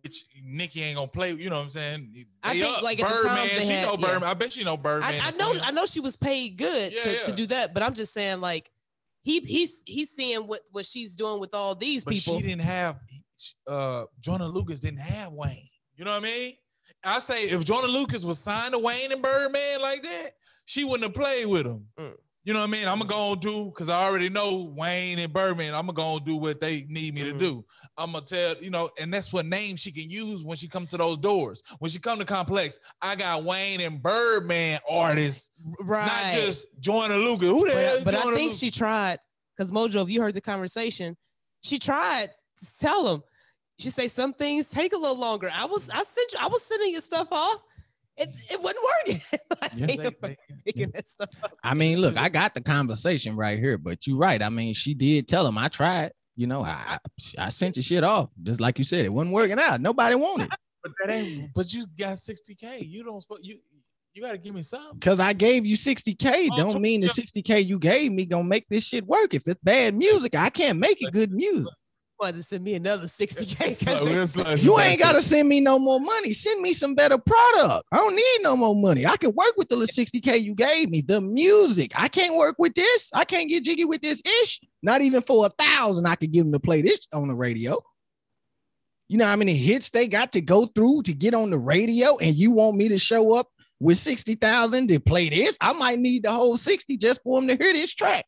which 0.02 0.24
Nicki 0.42 0.82
ain't 0.82 0.96
gonna 0.96 1.08
play. 1.08 1.32
You 1.34 1.50
know 1.50 1.56
what 1.56 1.62
I'm 1.64 1.70
saying? 1.70 2.26
I 2.42 2.52
think, 2.58 2.76
up. 2.78 2.82
like, 2.82 3.00
at 3.02 3.08
the 3.08 3.14
Birdman. 3.14 3.36
time 3.36 3.48
they 3.48 3.64
she 3.64 3.70
had- 3.72 3.82
know 3.84 3.96
yeah. 3.98 4.06
Birdman. 4.06 4.30
I 4.30 4.34
bet 4.34 4.52
she 4.52 4.64
know 4.64 4.76
Birdman. 4.76 5.14
I, 5.22 5.28
I 5.28 5.30
know. 5.32 5.52
I 5.64 5.70
know 5.70 5.86
she 5.86 6.00
was 6.00 6.16
paid 6.16 6.56
good 6.56 6.92
Yeah, 6.92 7.02
to, 7.02 7.12
yeah. 7.12 7.22
to 7.24 7.32
do 7.32 7.46
that, 7.46 7.74
but 7.74 7.82
I'm 7.82 7.94
just 7.94 8.12
saying 8.14 8.40
like 8.40 8.70
he 9.22 9.40
he's 9.40 9.82
he's 9.86 10.10
seeing 10.10 10.46
what 10.46 10.60
what 10.72 10.86
she's 10.86 11.14
doing 11.14 11.40
with 11.40 11.54
all 11.54 11.74
these 11.74 12.04
But 12.04 12.14
people. 12.14 12.36
she 12.40 12.46
didn't 12.46 12.62
have. 12.62 12.98
Uh, 13.66 14.04
Jordan 14.20 14.48
Lucas 14.48 14.80
didn't 14.80 15.00
have 15.00 15.32
Wayne. 15.32 15.68
You 15.96 16.04
know 16.04 16.12
what 16.12 16.22
I 16.22 16.24
mean? 16.24 16.54
I 17.04 17.18
say 17.20 17.44
if 17.44 17.64
Jordan 17.64 17.90
Lucas 17.90 18.24
was 18.24 18.38
signed 18.38 18.72
to 18.72 18.78
Wayne 18.78 19.12
and 19.12 19.22
Birdman 19.22 19.80
like 19.80 20.02
that, 20.02 20.30
she 20.66 20.84
wouldn't 20.84 21.04
have 21.04 21.14
played 21.14 21.46
with 21.46 21.66
him. 21.66 21.86
Mm. 21.98 22.14
You 22.44 22.54
know 22.54 22.60
what 22.60 22.68
I 22.68 22.72
mean? 22.72 22.88
I'm 22.88 22.98
gonna 22.98 23.10
go 23.10 23.34
do 23.34 23.66
because 23.66 23.90
I 23.90 24.02
already 24.04 24.30
know 24.30 24.72
Wayne 24.74 25.18
and 25.18 25.30
Birdman. 25.32 25.74
I'm 25.74 25.86
gonna 25.86 25.92
go 25.92 26.18
do 26.18 26.36
what 26.36 26.60
they 26.60 26.86
need 26.88 27.14
me 27.14 27.20
Mhm. 27.22 27.32
to 27.32 27.38
do. 27.38 27.64
I'm 27.98 28.12
gonna 28.12 28.24
tell 28.24 28.56
you 28.62 28.70
know, 28.70 28.88
and 28.98 29.12
that's 29.12 29.32
what 29.34 29.44
name 29.44 29.76
she 29.76 29.92
can 29.92 30.10
use 30.10 30.44
when 30.44 30.56
she 30.56 30.66
come 30.66 30.86
to 30.86 30.96
those 30.96 31.18
doors. 31.18 31.62
When 31.78 31.90
she 31.90 31.98
come 31.98 32.18
to 32.18 32.24
Complex, 32.24 32.78
I 33.02 33.16
got 33.16 33.44
Wayne 33.44 33.80
and 33.82 34.02
Birdman 34.02 34.80
artists, 34.88 35.50
right. 35.80 36.06
not 36.06 36.40
just 36.40 36.66
Jordan 36.80 37.18
Lucas. 37.18 37.48
Who 37.48 37.66
the 37.68 37.74
hell? 37.74 37.90
but, 37.90 37.96
is 37.98 38.04
but 38.04 38.14
I 38.14 38.22
think 38.22 38.36
Lucas? 38.36 38.58
she 38.58 38.70
tried 38.70 39.18
because 39.54 39.70
Mojo, 39.70 40.02
if 40.02 40.08
you 40.08 40.22
heard 40.22 40.34
the 40.34 40.40
conversation, 40.40 41.16
she 41.60 41.78
tried 41.78 42.30
to 42.58 42.78
tell 42.78 43.12
him. 43.12 43.22
She 43.78 43.90
say 43.90 44.08
some 44.08 44.32
things 44.32 44.68
take 44.70 44.92
a 44.92 44.96
little 44.96 45.18
longer. 45.18 45.50
I 45.54 45.64
was 45.66 45.88
I 45.90 46.02
sent 46.02 46.32
you 46.32 46.38
I 46.40 46.48
was 46.48 46.62
sending 46.64 46.92
your 46.92 47.00
stuff 47.00 47.28
off. 47.30 47.62
It, 48.16 48.28
it 48.50 48.60
wasn't 48.60 48.84
working. 49.06 49.20
I 49.62 49.70
Yeah. 49.76 49.86
They- 49.86 49.96
they- 49.96 50.36
picking 50.66 50.90
that 50.90 51.08
stuff 51.08 51.30
up. 51.44 51.52
I 51.62 51.74
mean, 51.74 51.98
look, 52.00 52.16
I 52.16 52.28
got 52.28 52.52
the 52.54 52.60
conversation 52.60 53.36
right 53.36 53.58
here, 53.58 53.78
but 53.78 54.06
you're 54.06 54.16
right. 54.18 54.42
I 54.42 54.48
mean, 54.48 54.74
she 54.74 54.92
did 54.94 55.28
tell 55.28 55.46
him 55.46 55.56
I 55.56 55.68
tried. 55.68 56.12
You 56.34 56.46
know, 56.48 56.62
I 56.64 56.98
I, 57.38 57.46
I 57.46 57.48
sent 57.48 57.76
your 57.76 57.82
shit 57.84 58.02
off 58.04 58.30
just 58.42 58.60
like 58.60 58.78
you 58.78 58.84
said. 58.84 59.04
It 59.04 59.12
wasn't 59.12 59.34
working 59.34 59.58
out. 59.60 59.80
Nobody 59.80 60.14
wanted 60.16 60.48
But 60.82 60.92
that 61.02 61.10
ain't. 61.12 61.50
But 61.54 61.72
you 61.72 61.84
got 61.98 62.16
60k. 62.16 62.88
You 62.88 63.04
don't. 63.04 63.24
spo- 63.24 63.38
You 63.42 63.58
you 64.14 64.22
got 64.22 64.32
to 64.32 64.38
give 64.38 64.54
me 64.54 64.62
something. 64.62 64.94
because 64.98 65.20
I 65.20 65.32
gave 65.32 65.64
you 65.64 65.76
60k. 65.76 66.48
Oh, 66.52 66.56
Don't 66.56 66.80
mean 66.80 67.00
the 67.02 67.06
60k 67.06 67.64
you 67.64 67.78
gave 67.78 68.10
me 68.10 68.24
gonna 68.26 68.42
make 68.42 68.66
this 68.68 68.84
shit 68.84 69.06
work. 69.06 69.32
If 69.34 69.46
it's 69.46 69.60
bad 69.62 69.94
music, 69.96 70.34
I 70.34 70.50
can't 70.50 70.78
make 70.80 71.00
it 71.00 71.12
good 71.12 71.30
music. 71.30 71.72
Wanted 72.20 72.36
to 72.38 72.42
send 72.42 72.64
me 72.64 72.74
another 72.74 73.06
60k. 73.06 73.74
So 73.76 74.06
it's 74.06 74.36
like- 74.36 74.62
You 74.62 74.78
ain't 74.80 74.98
gotta 74.98 75.22
send 75.22 75.48
me 75.48 75.60
no 75.60 75.78
more 75.78 76.00
money. 76.00 76.32
Send 76.32 76.60
me 76.60 76.72
some 76.72 76.96
better 76.96 77.16
product. 77.16 77.86
I 77.92 77.96
don't 77.98 78.16
need 78.16 78.38
no 78.42 78.56
more 78.56 78.74
money. 78.74 79.06
I 79.06 79.16
can 79.16 79.32
work 79.34 79.54
with 79.56 79.68
the 79.68 79.76
60k 79.76 80.42
you 80.42 80.54
gave 80.56 80.90
me. 80.90 81.00
The 81.00 81.20
music. 81.20 81.92
I 81.94 82.08
can't 82.08 82.34
work 82.34 82.56
with 82.58 82.74
this. 82.74 83.10
I 83.14 83.24
can't 83.24 83.48
get 83.48 83.62
jiggy 83.64 83.84
with 83.84 84.02
this 84.02 84.20
ish. 84.42 84.60
Not 84.82 85.00
even 85.00 85.22
for 85.22 85.46
a 85.46 85.50
thousand. 85.50 86.06
I 86.06 86.16
could 86.16 86.32
give 86.32 86.44
them 86.44 86.52
to 86.54 86.58
play 86.60 86.82
this 86.82 87.00
on 87.12 87.28
the 87.28 87.34
radio. 87.34 87.80
You 89.06 89.18
know 89.18 89.26
how 89.26 89.36
many 89.36 89.54
hits 89.56 89.90
they 89.90 90.08
got 90.08 90.32
to 90.32 90.40
go 90.40 90.66
through 90.66 91.02
to 91.04 91.12
get 91.14 91.34
on 91.34 91.50
the 91.50 91.58
radio, 91.58 92.18
and 92.18 92.34
you 92.34 92.50
want 92.50 92.76
me 92.76 92.88
to 92.88 92.98
show 92.98 93.32
up 93.34 93.48
with 93.80 93.96
60,000 93.96 94.88
to 94.88 94.98
play 95.00 95.28
this? 95.30 95.56
I 95.60 95.72
might 95.72 95.98
need 95.98 96.24
the 96.24 96.32
whole 96.32 96.56
60 96.56 96.96
just 96.98 97.22
for 97.22 97.40
them 97.40 97.48
to 97.48 97.56
hear 97.62 97.72
this 97.72 97.94
track. 97.94 98.26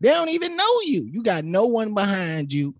They 0.00 0.10
don't 0.10 0.28
even 0.30 0.56
know 0.56 0.80
you. 0.82 1.08
You 1.10 1.22
got 1.22 1.44
no 1.44 1.66
one 1.66 1.94
behind 1.94 2.52
you 2.52 2.74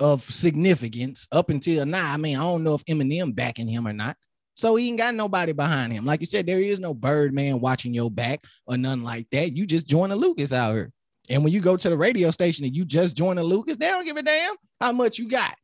of 0.00 0.22
significance 0.22 1.28
up 1.30 1.50
until 1.50 1.86
now. 1.86 2.12
I 2.12 2.16
mean, 2.16 2.36
I 2.36 2.40
don't 2.40 2.64
know 2.64 2.74
if 2.74 2.84
Eminem 2.86 3.34
backing 3.34 3.68
him 3.68 3.86
or 3.86 3.92
not. 3.92 4.16
So 4.56 4.76
he 4.76 4.88
ain't 4.88 4.98
got 4.98 5.14
nobody 5.14 5.52
behind 5.52 5.92
him. 5.92 6.04
Like 6.04 6.20
you 6.20 6.26
said, 6.26 6.46
there 6.46 6.58
is 6.58 6.80
no 6.80 6.92
Birdman 6.92 7.60
watching 7.60 7.94
your 7.94 8.10
back 8.10 8.44
or 8.66 8.76
nothing 8.76 9.02
like 9.04 9.26
that. 9.30 9.56
You 9.56 9.64
just 9.64 9.86
Joyner 9.86 10.16
Lucas 10.16 10.52
out 10.52 10.74
here. 10.74 10.92
And 11.30 11.44
when 11.44 11.52
you 11.52 11.60
go 11.60 11.76
to 11.76 11.88
the 11.88 11.96
radio 11.96 12.30
station 12.30 12.64
and 12.64 12.74
you 12.74 12.84
just 12.84 13.16
Joyner 13.16 13.42
Lucas, 13.42 13.76
they 13.76 13.86
don't 13.86 14.04
give 14.04 14.16
a 14.16 14.22
damn 14.22 14.56
how 14.80 14.92
much 14.92 15.18
you 15.18 15.28
got. 15.28 15.54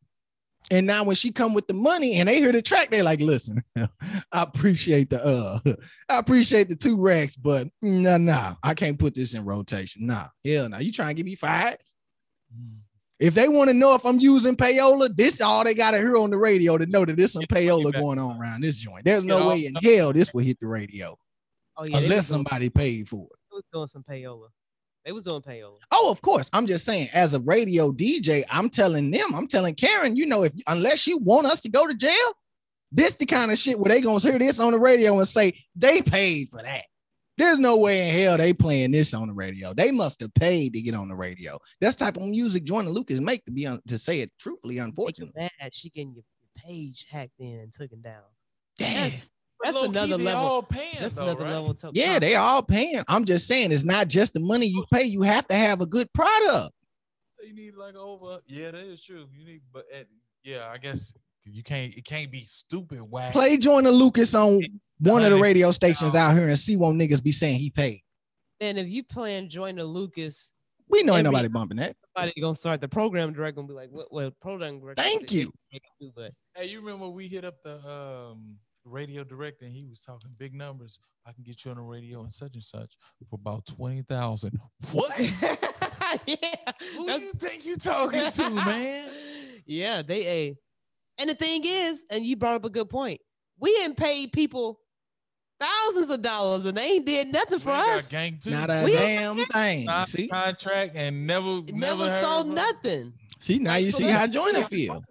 And 0.70 0.86
now 0.86 1.04
when 1.04 1.14
she 1.14 1.30
come 1.30 1.54
with 1.54 1.66
the 1.66 1.74
money 1.74 2.14
and 2.14 2.28
they 2.28 2.38
hear 2.40 2.52
the 2.52 2.62
track, 2.62 2.90
they're 2.90 3.02
like, 3.02 3.20
listen, 3.20 3.62
I 3.76 3.88
appreciate 4.32 5.10
the 5.10 5.24
uh 5.24 5.58
I 6.08 6.18
appreciate 6.18 6.68
the 6.68 6.76
two 6.76 6.96
racks, 6.96 7.36
but 7.36 7.68
no, 7.82 8.16
no, 8.16 8.56
I 8.62 8.74
can't 8.74 8.98
put 8.98 9.14
this 9.14 9.34
in 9.34 9.44
rotation. 9.44 10.06
Nah, 10.06 10.28
hell 10.44 10.68
no. 10.68 10.78
You 10.78 10.90
trying 10.90 11.08
to 11.08 11.14
get 11.14 11.26
me 11.26 11.34
fired? 11.34 11.78
If 13.18 13.34
they 13.34 13.48
want 13.48 13.68
to 13.68 13.74
know 13.74 13.94
if 13.94 14.04
I'm 14.04 14.20
using 14.20 14.56
payola, 14.56 15.14
this 15.14 15.40
all 15.40 15.64
they 15.64 15.74
gotta 15.74 15.98
hear 15.98 16.16
on 16.16 16.30
the 16.30 16.36
radio 16.36 16.76
to 16.76 16.86
know 16.86 17.04
that 17.04 17.16
there's 17.16 17.32
some 17.32 17.44
payola 17.44 17.92
going 17.92 18.18
on 18.18 18.38
around 18.38 18.62
this 18.62 18.76
joint. 18.76 19.04
There's 19.04 19.24
no 19.24 19.48
way 19.48 19.66
in 19.66 19.74
hell 19.76 20.12
this 20.12 20.34
will 20.34 20.44
hit 20.44 20.60
the 20.60 20.66
radio 20.66 21.18
Oh 21.78 21.84
yeah, 21.86 21.98
unless 21.98 22.16
was, 22.16 22.28
doing, 22.28 22.38
somebody 22.38 22.70
paid 22.70 23.08
for 23.08 23.24
it. 23.24 23.38
they 23.50 23.54
was 23.56 23.64
doing 23.72 23.86
some 23.86 24.02
payola. 24.02 24.48
They 25.04 25.12
was 25.12 25.24
doing 25.24 25.42
payola. 25.42 25.76
Oh, 25.92 26.10
of 26.10 26.20
course. 26.20 26.50
I'm 26.52 26.66
just 26.66 26.84
saying, 26.84 27.10
as 27.12 27.34
a 27.34 27.40
radio 27.40 27.92
DJ, 27.92 28.44
I'm 28.50 28.70
telling 28.70 29.10
them, 29.10 29.34
I'm 29.34 29.46
telling 29.46 29.74
Karen, 29.74 30.16
you 30.16 30.26
know, 30.26 30.42
if 30.42 30.52
unless 30.66 31.06
you 31.06 31.18
want 31.18 31.46
us 31.46 31.60
to 31.60 31.68
go 31.68 31.86
to 31.86 31.94
jail, 31.94 32.12
this 32.90 33.14
the 33.16 33.26
kind 33.26 33.52
of 33.52 33.58
shit 33.58 33.78
where 33.78 33.90
they 33.90 34.00
gonna 34.00 34.20
hear 34.20 34.38
this 34.38 34.58
on 34.58 34.72
the 34.72 34.78
radio 34.78 35.18
and 35.18 35.28
say 35.28 35.58
they 35.74 36.02
paid 36.02 36.48
for 36.48 36.62
that. 36.62 36.84
There's 37.38 37.58
no 37.58 37.76
way 37.76 38.08
in 38.08 38.18
hell 38.20 38.36
they 38.38 38.52
playing 38.52 38.92
this 38.92 39.12
on 39.12 39.28
the 39.28 39.34
radio. 39.34 39.74
They 39.74 39.90
must 39.90 40.20
have 40.20 40.32
paid 40.34 40.72
to 40.72 40.80
get 40.80 40.94
on 40.94 41.08
the 41.08 41.14
radio. 41.14 41.58
That's 41.80 41.94
the 41.96 42.06
type 42.06 42.16
of 42.16 42.22
music 42.22 42.64
Jordan 42.64 42.92
Lucas 42.92 43.20
make 43.20 43.44
to 43.44 43.50
be 43.50 43.66
on 43.66 43.80
to 43.88 43.98
say 43.98 44.20
it 44.20 44.32
truthfully, 44.38 44.74
Make 44.74 44.80
you 44.80 44.84
unfortunately. 44.84 45.32
mad. 45.60 45.74
She 45.74 45.90
getting 45.90 46.14
your, 46.14 46.24
your 46.40 46.50
page 46.64 47.06
hacked 47.10 47.38
in 47.38 47.60
and 47.60 47.72
taken 47.72 48.00
down. 48.00 48.22
Damn. 48.78 49.10
That's 49.10 49.32
that's 49.64 49.74
low-key, 49.74 49.88
another 49.88 50.18
level. 50.18 50.62
Paying, 50.64 50.96
That's 51.00 51.14
though, 51.14 51.22
another 51.24 51.44
right? 51.44 51.52
level. 51.52 51.74
To 51.74 51.90
Yeah, 51.94 52.18
they 52.18 52.34
all 52.36 52.62
paying. 52.62 53.02
I'm 53.08 53.24
just 53.24 53.46
saying 53.48 53.72
it's 53.72 53.84
not 53.84 54.08
just 54.08 54.34
the 54.34 54.40
money 54.40 54.66
you 54.66 54.84
pay, 54.92 55.04
you 55.04 55.22
have 55.22 55.46
to 55.48 55.54
have 55.54 55.80
a 55.80 55.86
good 55.86 56.12
product. 56.12 56.74
So 57.26 57.42
you 57.46 57.54
need 57.54 57.74
like 57.74 57.96
over. 57.96 58.40
Yeah, 58.46 58.72
that 58.72 58.84
is 58.84 59.02
true. 59.02 59.26
You 59.34 59.44
need, 59.46 59.62
but 59.72 59.86
yeah, 60.44 60.68
I 60.70 60.76
guess 60.78 61.12
you 61.46 61.62
can't. 61.62 61.94
It 61.94 62.04
can't 62.04 62.30
be 62.30 62.44
stupid 62.44 63.00
whack. 63.00 63.32
Play 63.32 63.56
Jordan 63.56 63.92
Lucas 63.92 64.34
on 64.34 64.62
one 64.98 65.22
of 65.24 65.30
the 65.30 65.38
radio 65.38 65.70
stations 65.72 66.14
out 66.14 66.34
here 66.36 66.48
and 66.48 66.58
see 66.58 66.76
what 66.76 66.94
niggas 66.94 67.22
be 67.22 67.32
saying 67.32 67.58
he 67.58 67.70
paid. 67.70 68.02
And 68.60 68.78
if 68.78 68.88
you 68.88 69.02
playing 69.04 69.48
Joyner 69.50 69.84
Lucas, 69.84 70.52
We 70.88 71.02
know 71.02 71.14
ain't 71.16 71.24
nobody 71.24 71.48
bumping 71.48 71.76
that. 71.78 71.96
somebody 72.16 72.40
gonna 72.40 72.54
start 72.54 72.80
the 72.80 72.88
program 72.88 73.32
director 73.32 73.60
and 73.60 73.68
be 73.68 73.74
like, 73.74 73.90
"What? 73.90 74.12
Well, 74.12 74.30
program 74.40 74.80
director." 74.80 75.02
Thank 75.02 75.30
you. 75.32 75.52
do, 76.00 76.12
But 76.14 76.32
Hey, 76.54 76.66
you 76.66 76.80
remember 76.80 77.08
we 77.08 77.28
hit 77.28 77.44
up 77.44 77.56
the 77.62 77.76
um 77.86 78.56
radio 78.84 79.24
director 79.24 79.64
and 79.66 79.74
he 79.74 79.84
was 79.84 80.00
talking 80.00 80.30
big 80.38 80.54
numbers. 80.54 80.98
I 81.26 81.32
can 81.32 81.42
get 81.42 81.64
you 81.64 81.72
on 81.72 81.76
the 81.76 81.82
radio 81.82 82.22
and 82.22 82.32
such 82.32 82.54
and 82.54 82.62
such 82.62 82.96
for 83.28 83.34
about 83.34 83.66
twenty 83.66 84.02
thousand. 84.02 84.58
What? 84.92 85.18
yeah, 86.26 86.36
Who 86.96 87.06
do 87.06 87.12
you 87.12 87.32
think 87.36 87.66
you 87.66 87.76
talking 87.76 88.30
to, 88.30 88.50
man? 88.50 89.10
yeah, 89.66 90.02
they 90.02 90.26
a. 90.26 90.56
And 91.18 91.30
the 91.30 91.34
thing 91.34 91.62
is, 91.64 92.04
and 92.10 92.24
you 92.24 92.36
brought 92.36 92.54
up 92.54 92.64
a 92.64 92.70
good 92.70 92.90
point. 92.90 93.20
We 93.58 93.76
ain't 93.82 93.96
paid 93.96 94.32
people 94.32 94.80
thousands 95.58 96.10
of 96.10 96.20
dollars, 96.20 96.66
and 96.66 96.76
they 96.76 96.92
ain't 96.92 97.06
did 97.06 97.32
nothing 97.32 97.58
for 97.58 97.70
We 97.70 97.76
got 97.76 97.98
us. 97.98 98.08
gang 98.08 98.38
too. 98.38 98.50
Not 98.50 98.68
a 98.70 98.82
We- 98.84 98.92
damn 98.92 99.36
thing. 99.46 99.86
Signed 99.86 100.06
See, 100.08 100.28
contract 100.28 100.92
and 100.94 101.26
never, 101.26 101.62
never, 101.62 101.72
Never, 101.72 102.08
heard 102.08 102.22
saw 102.22 102.42
nothing. 102.42 103.14
see 103.40 103.58
now 103.58 103.70
Like, 103.70 103.84
you 103.86 103.90
so 103.92 103.98
see 103.98 104.04
that's- 104.04 104.20
how 104.20 104.26
Joyner 104.26 104.64
feel. 104.68 105.02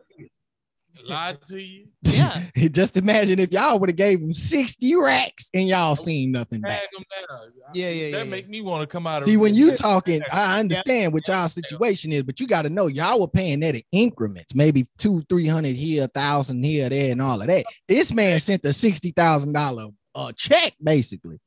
Lied 1.03 1.41
to 1.45 1.61
you. 1.61 1.87
Yeah. 2.03 2.43
Just 2.71 2.95
imagine 2.97 3.39
if 3.39 3.51
y'all 3.51 3.79
would 3.79 3.89
have 3.89 3.95
gave 3.97 4.21
him 4.21 4.31
60 4.33 4.95
racks 4.95 5.49
and 5.53 5.67
y'all 5.67 5.95
seen 5.95 6.31
nothing 6.31 6.61
back. 6.61 6.81
Tag 6.81 6.89
'em 6.97 7.03
down. 7.29 7.51
Yeah, 7.73 7.89
yeah, 7.89 8.11
That 8.11 8.17
yeah, 8.25 8.31
make 8.31 8.47
me 8.47 8.61
want 8.61 8.81
to 8.81 8.87
come 8.87 9.05
out 9.07 9.21
of. 9.21 9.27
See, 9.27 9.37
when 9.37 9.55
you 9.55 9.75
talking, 9.75 10.21
I 10.31 10.59
understand 10.59 11.13
what 11.13 11.27
y'all 11.27 11.47
situation 11.47 12.11
is, 12.13 12.23
but 12.23 12.39
you 12.39 12.47
got 12.47 12.61
to 12.61 12.69
know 12.69 12.87
y'all 12.87 13.19
were 13.19 13.27
paying 13.27 13.59
that 13.61 13.75
in 13.75 13.81
increments, 13.91 14.55
maybe 14.55 14.85
two, 14.97 15.23
three 15.29 15.47
hundred 15.47 15.75
here, 15.75 16.05
a 16.05 16.07
thousand 16.07 16.63
here, 16.63 16.87
there, 16.89 17.11
and 17.11 17.21
all 17.21 17.41
of 17.41 17.47
that. 17.47 17.65
This 17.87 18.13
man 18.13 18.39
sent 18.39 18.63
a 18.65 18.71
sixty 18.73 19.11
thousand 19.11 19.53
dollar 19.53 19.87
uh 20.13 20.31
check, 20.31 20.73
basically. 20.81 21.39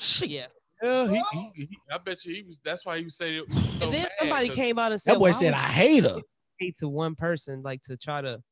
Shit. 0.00 0.30
Yeah. 0.30 0.46
Yeah, 0.80 1.08
he, 1.08 1.22
he, 1.32 1.50
he, 1.56 1.78
I 1.90 1.98
bet 1.98 2.24
you 2.24 2.32
he 2.32 2.42
was. 2.42 2.60
That's 2.64 2.86
why 2.86 2.98
he 2.98 3.04
was 3.04 3.16
saying 3.16 3.34
he 3.34 3.40
was 3.40 3.74
so 3.74 3.86
and 3.86 3.94
then 3.94 4.02
mad, 4.02 4.10
somebody 4.20 4.46
'cause 4.48 4.56
came 4.56 4.78
out 4.78 4.92
and 4.92 5.00
said, 5.00 5.14
That 5.14 5.18
boy 5.18 5.32
said, 5.32 5.52
"I 5.52 5.58
hate 5.58 6.04
her." 6.04 6.20
Pay 6.60 6.72
to 6.78 6.88
one 6.88 7.14
person 7.14 7.62
like 7.62 7.82
to 7.82 7.96
try 7.96 8.20
to 8.20 8.42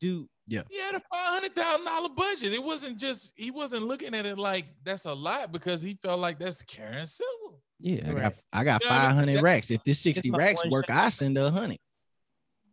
do 0.00 0.28
Yeah. 0.46 0.62
He 0.70 0.78
had 0.78 0.94
a 0.94 1.00
five 1.00 1.08
hundred 1.10 1.54
thousand 1.54 1.84
dollar 1.86 2.08
budget. 2.10 2.52
It 2.52 2.62
wasn't 2.62 2.98
just 2.98 3.32
he 3.36 3.50
wasn't 3.50 3.84
looking 3.84 4.14
at 4.14 4.26
it 4.26 4.38
like 4.38 4.66
that's 4.84 5.06
a 5.06 5.14
lot 5.14 5.52
because 5.52 5.80
he 5.82 5.98
felt 6.02 6.20
like 6.20 6.38
that's 6.38 6.62
Karen 6.62 7.06
Civil. 7.06 7.62
Yeah, 7.80 8.00
I 8.04 8.12
got, 8.12 8.14
Right. 8.14 8.34
I 8.52 8.64
got 8.64 8.82
You 8.84 8.88
know 8.90 8.94
I 8.94 8.98
mean? 8.98 9.06
five 9.08 9.14
hundred 9.16 9.42
racks. 9.42 9.70
If 9.70 9.84
this 9.84 9.98
sixty 9.98 10.30
racks 10.30 10.62
one 10.64 10.70
work. 10.70 10.90
I 10.90 11.08
send 11.08 11.36
a 11.38 11.50
hundred. 11.50 11.78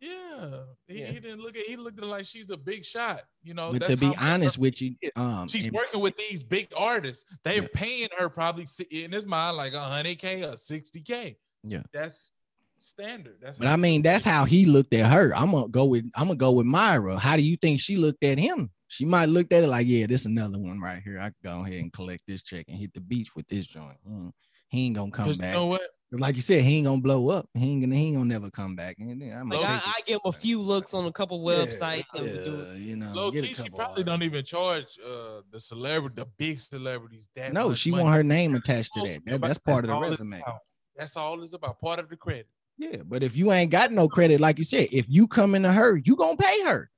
Yeah. 0.00 0.58
He, 0.86 1.00
Yeah. 1.00 1.06
he 1.06 1.20
didn't 1.20 1.40
look 1.40 1.56
at 1.56 1.64
he 1.66 1.76
looked 1.76 1.98
at 1.98 2.04
like 2.04 2.26
she's 2.26 2.50
a 2.50 2.56
big 2.56 2.84
shot. 2.84 3.22
You 3.42 3.54
know, 3.54 3.72
But 3.72 3.82
that's 3.82 3.94
to 3.94 4.00
be 4.00 4.14
honest 4.18 4.58
with 4.58 4.80
you, 4.82 4.96
um, 5.16 5.48
she's 5.48 5.64
and- 5.66 5.74
working 5.74 6.00
with 6.00 6.16
these 6.16 6.42
big 6.44 6.68
artists. 6.76 7.24
They're 7.44 7.62
Yeah. 7.62 7.68
paying 7.74 8.08
her 8.18 8.28
probably 8.28 8.66
in 8.90 9.12
his 9.12 9.26
mind 9.26 9.56
like 9.56 9.72
a 9.72 9.80
hundred 9.80 10.18
K 10.18 10.44
or 10.44 10.56
sixty 10.56 11.00
K. 11.00 11.38
Yeah. 11.62 11.82
That's 11.92 12.30
standard. 12.78 13.36
That's 13.40 13.58
But 13.58 13.68
I 13.68 13.76
mean, 13.76 14.02
that's 14.02 14.24
how 14.24 14.44
he 14.44 14.64
looked 14.66 14.94
at 14.94 15.10
her. 15.10 15.34
I'm 15.34 15.50
gonna 15.50 15.68
go 15.68 15.84
with 15.84 16.04
I'm 16.14 16.26
gonna 16.26 16.36
go 16.36 16.52
with 16.52 16.66
Myra. 16.66 17.18
How 17.18 17.36
do 17.36 17.42
you 17.42 17.56
think 17.56 17.80
she 17.80 17.96
looked 17.96 18.24
at 18.24 18.38
him? 18.38 18.70
She 18.88 19.04
might 19.04 19.28
looked 19.28 19.52
at 19.52 19.64
it 19.64 19.68
like, 19.68 19.86
yeah, 19.88 20.06
this 20.06 20.24
another 20.24 20.58
one 20.58 20.80
right 20.80 21.02
here. 21.02 21.18
I 21.18 21.24
can 21.24 21.34
go 21.42 21.64
ahead 21.64 21.80
and 21.80 21.92
collect 21.92 22.22
this 22.26 22.42
check 22.42 22.66
and 22.68 22.76
hit 22.78 22.94
the 22.94 23.00
beach 23.00 23.34
with 23.34 23.48
this 23.48 23.66
joint. 23.66 23.96
Mm, 24.08 24.30
he 24.68 24.86
ain't 24.86 24.96
gonna 24.96 25.10
come 25.10 25.32
back. 25.32 25.54
You 25.54 25.60
know 25.60 25.66
what? 25.66 25.82
Cause 26.12 26.20
like 26.20 26.36
you 26.36 26.42
said, 26.42 26.62
he 26.62 26.76
ain't 26.76 26.86
gonna 26.86 27.00
blow 27.00 27.28
up. 27.30 27.48
He 27.54 27.72
ain't 27.72 27.82
gonna 27.82 27.96
he 27.96 28.06
ain't 28.06 28.16
gonna 28.16 28.28
never 28.28 28.50
come 28.50 28.76
back. 28.76 28.96
And 29.00 29.20
then 29.20 29.36
I'm 29.36 29.48
Like 29.48 29.68
I, 29.68 29.80
I 29.84 30.00
give 30.06 30.16
him 30.16 30.20
a 30.26 30.32
few 30.32 30.60
looks 30.60 30.94
on 30.94 31.06
a 31.06 31.12
couple 31.12 31.44
websites. 31.44 32.04
Yeah, 32.14 32.20
and 32.20 32.24
we 32.24 32.44
do 32.44 32.60
it. 32.60 32.68
yeah, 32.68 32.74
you 32.74 32.96
know, 32.96 33.12
Low 33.12 33.30
get 33.32 33.44
a 33.44 33.48
key, 33.48 33.54
she 33.64 33.70
probably 33.70 34.02
of- 34.02 34.06
don't 34.06 34.22
even 34.22 34.44
charge 34.44 34.96
uh 35.04 35.40
the 35.50 35.58
celebrity, 35.60 36.14
the 36.16 36.26
big 36.38 36.60
celebrities 36.60 37.28
that. 37.34 37.52
No, 37.52 37.70
much 37.70 37.78
she 37.78 37.90
money. 37.90 38.04
want 38.04 38.14
her 38.14 38.22
name 38.22 38.54
attached 38.54 38.92
to 38.92 39.00
that. 39.00 39.24
that 39.26 39.40
that's 39.40 39.58
part 39.58 39.84
of 39.84 39.90
the 39.90 39.98
resume. 39.98 40.38
about. 40.40 40.60
That's 40.94 41.16
all 41.16 41.42
it's 41.42 41.52
about. 41.52 41.80
Part 41.80 41.98
of 41.98 42.08
the 42.08 42.16
credit. 42.16 42.46
Yeah, 42.76 43.02
but 43.04 43.22
if 43.22 43.36
you 43.36 43.52
ain't 43.52 43.70
got 43.70 43.92
no 43.92 44.08
credit, 44.08 44.40
like 44.40 44.58
you 44.58 44.64
said, 44.64 44.88
if 44.90 45.06
you 45.08 45.28
coming 45.28 45.62
to 45.62 45.72
her, 45.72 45.96
you 45.96 46.16
gonna 46.16 46.36
pay 46.36 46.62
her. 46.64 46.90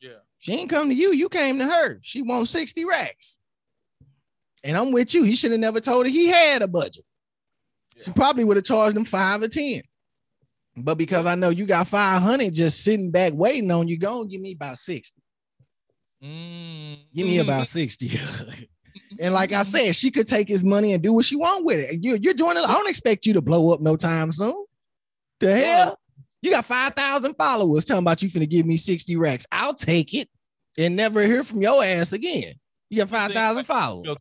Yeah. 0.00 0.20
She 0.38 0.52
ain't 0.52 0.70
come 0.70 0.88
to 0.88 0.94
you, 0.94 1.12
you 1.12 1.28
came 1.28 1.58
to 1.58 1.66
her. 1.66 1.98
She 2.02 2.22
wants 2.22 2.50
60 2.50 2.84
racks. 2.84 3.38
And 4.62 4.76
I'm 4.76 4.92
with 4.92 5.14
you. 5.14 5.22
He 5.22 5.34
should 5.34 5.50
have 5.52 5.60
never 5.60 5.80
told 5.80 6.06
her 6.06 6.12
he 6.12 6.28
had 6.28 6.62
a 6.62 6.68
budget. 6.68 7.04
She 8.04 8.12
probably 8.12 8.44
would 8.44 8.56
have 8.56 8.64
charged 8.64 8.96
him 8.96 9.04
five 9.04 9.42
or 9.42 9.48
10. 9.48 9.82
But 10.76 10.96
because 10.96 11.26
I 11.26 11.34
know 11.34 11.50
you 11.50 11.66
got 11.66 11.88
500 11.88 12.54
just 12.54 12.82
sitting 12.82 13.10
back 13.10 13.32
waiting 13.34 13.70
on 13.70 13.88
you, 13.88 13.98
go 13.98 14.22
and 14.22 14.30
give 14.30 14.40
me 14.40 14.52
about 14.52 14.78
60. 14.78 15.20
Mm, 16.22 16.98
Give 17.14 17.26
me 17.26 17.38
about 17.38 17.66
60. 17.66 18.18
and 19.20 19.34
like 19.34 19.52
I 19.52 19.62
said, 19.62 19.96
she 19.96 20.10
could 20.10 20.26
take 20.28 20.48
his 20.48 20.62
money 20.62 20.92
and 20.92 21.02
do 21.02 21.12
what 21.12 21.24
she 21.24 21.36
want 21.36 21.64
with 21.64 21.78
it. 21.78 22.02
You, 22.02 22.18
you're 22.20 22.34
doing 22.34 22.56
it. 22.56 22.60
I 22.60 22.72
don't 22.72 22.88
expect 22.88 23.26
you 23.26 23.34
to 23.34 23.42
blow 23.42 23.72
up 23.72 23.80
no 23.80 23.96
time 23.96 24.30
soon. 24.32 24.64
The 25.40 25.54
hell? 25.54 25.98
You 26.42 26.50
got 26.50 26.64
5,000 26.64 27.34
followers 27.34 27.84
talking 27.84 28.04
about 28.04 28.22
you 28.22 28.28
finna 28.28 28.48
give 28.48 28.66
me 28.66 28.76
60 28.76 29.16
racks. 29.16 29.46
I'll 29.52 29.74
take 29.74 30.14
it 30.14 30.28
and 30.78 30.96
never 30.96 31.22
hear 31.22 31.44
from 31.44 31.60
your 31.60 31.84
ass 31.84 32.12
again. 32.12 32.54
You 32.88 32.98
got 32.98 33.08
5,000 33.08 33.64
followers. 33.64 34.16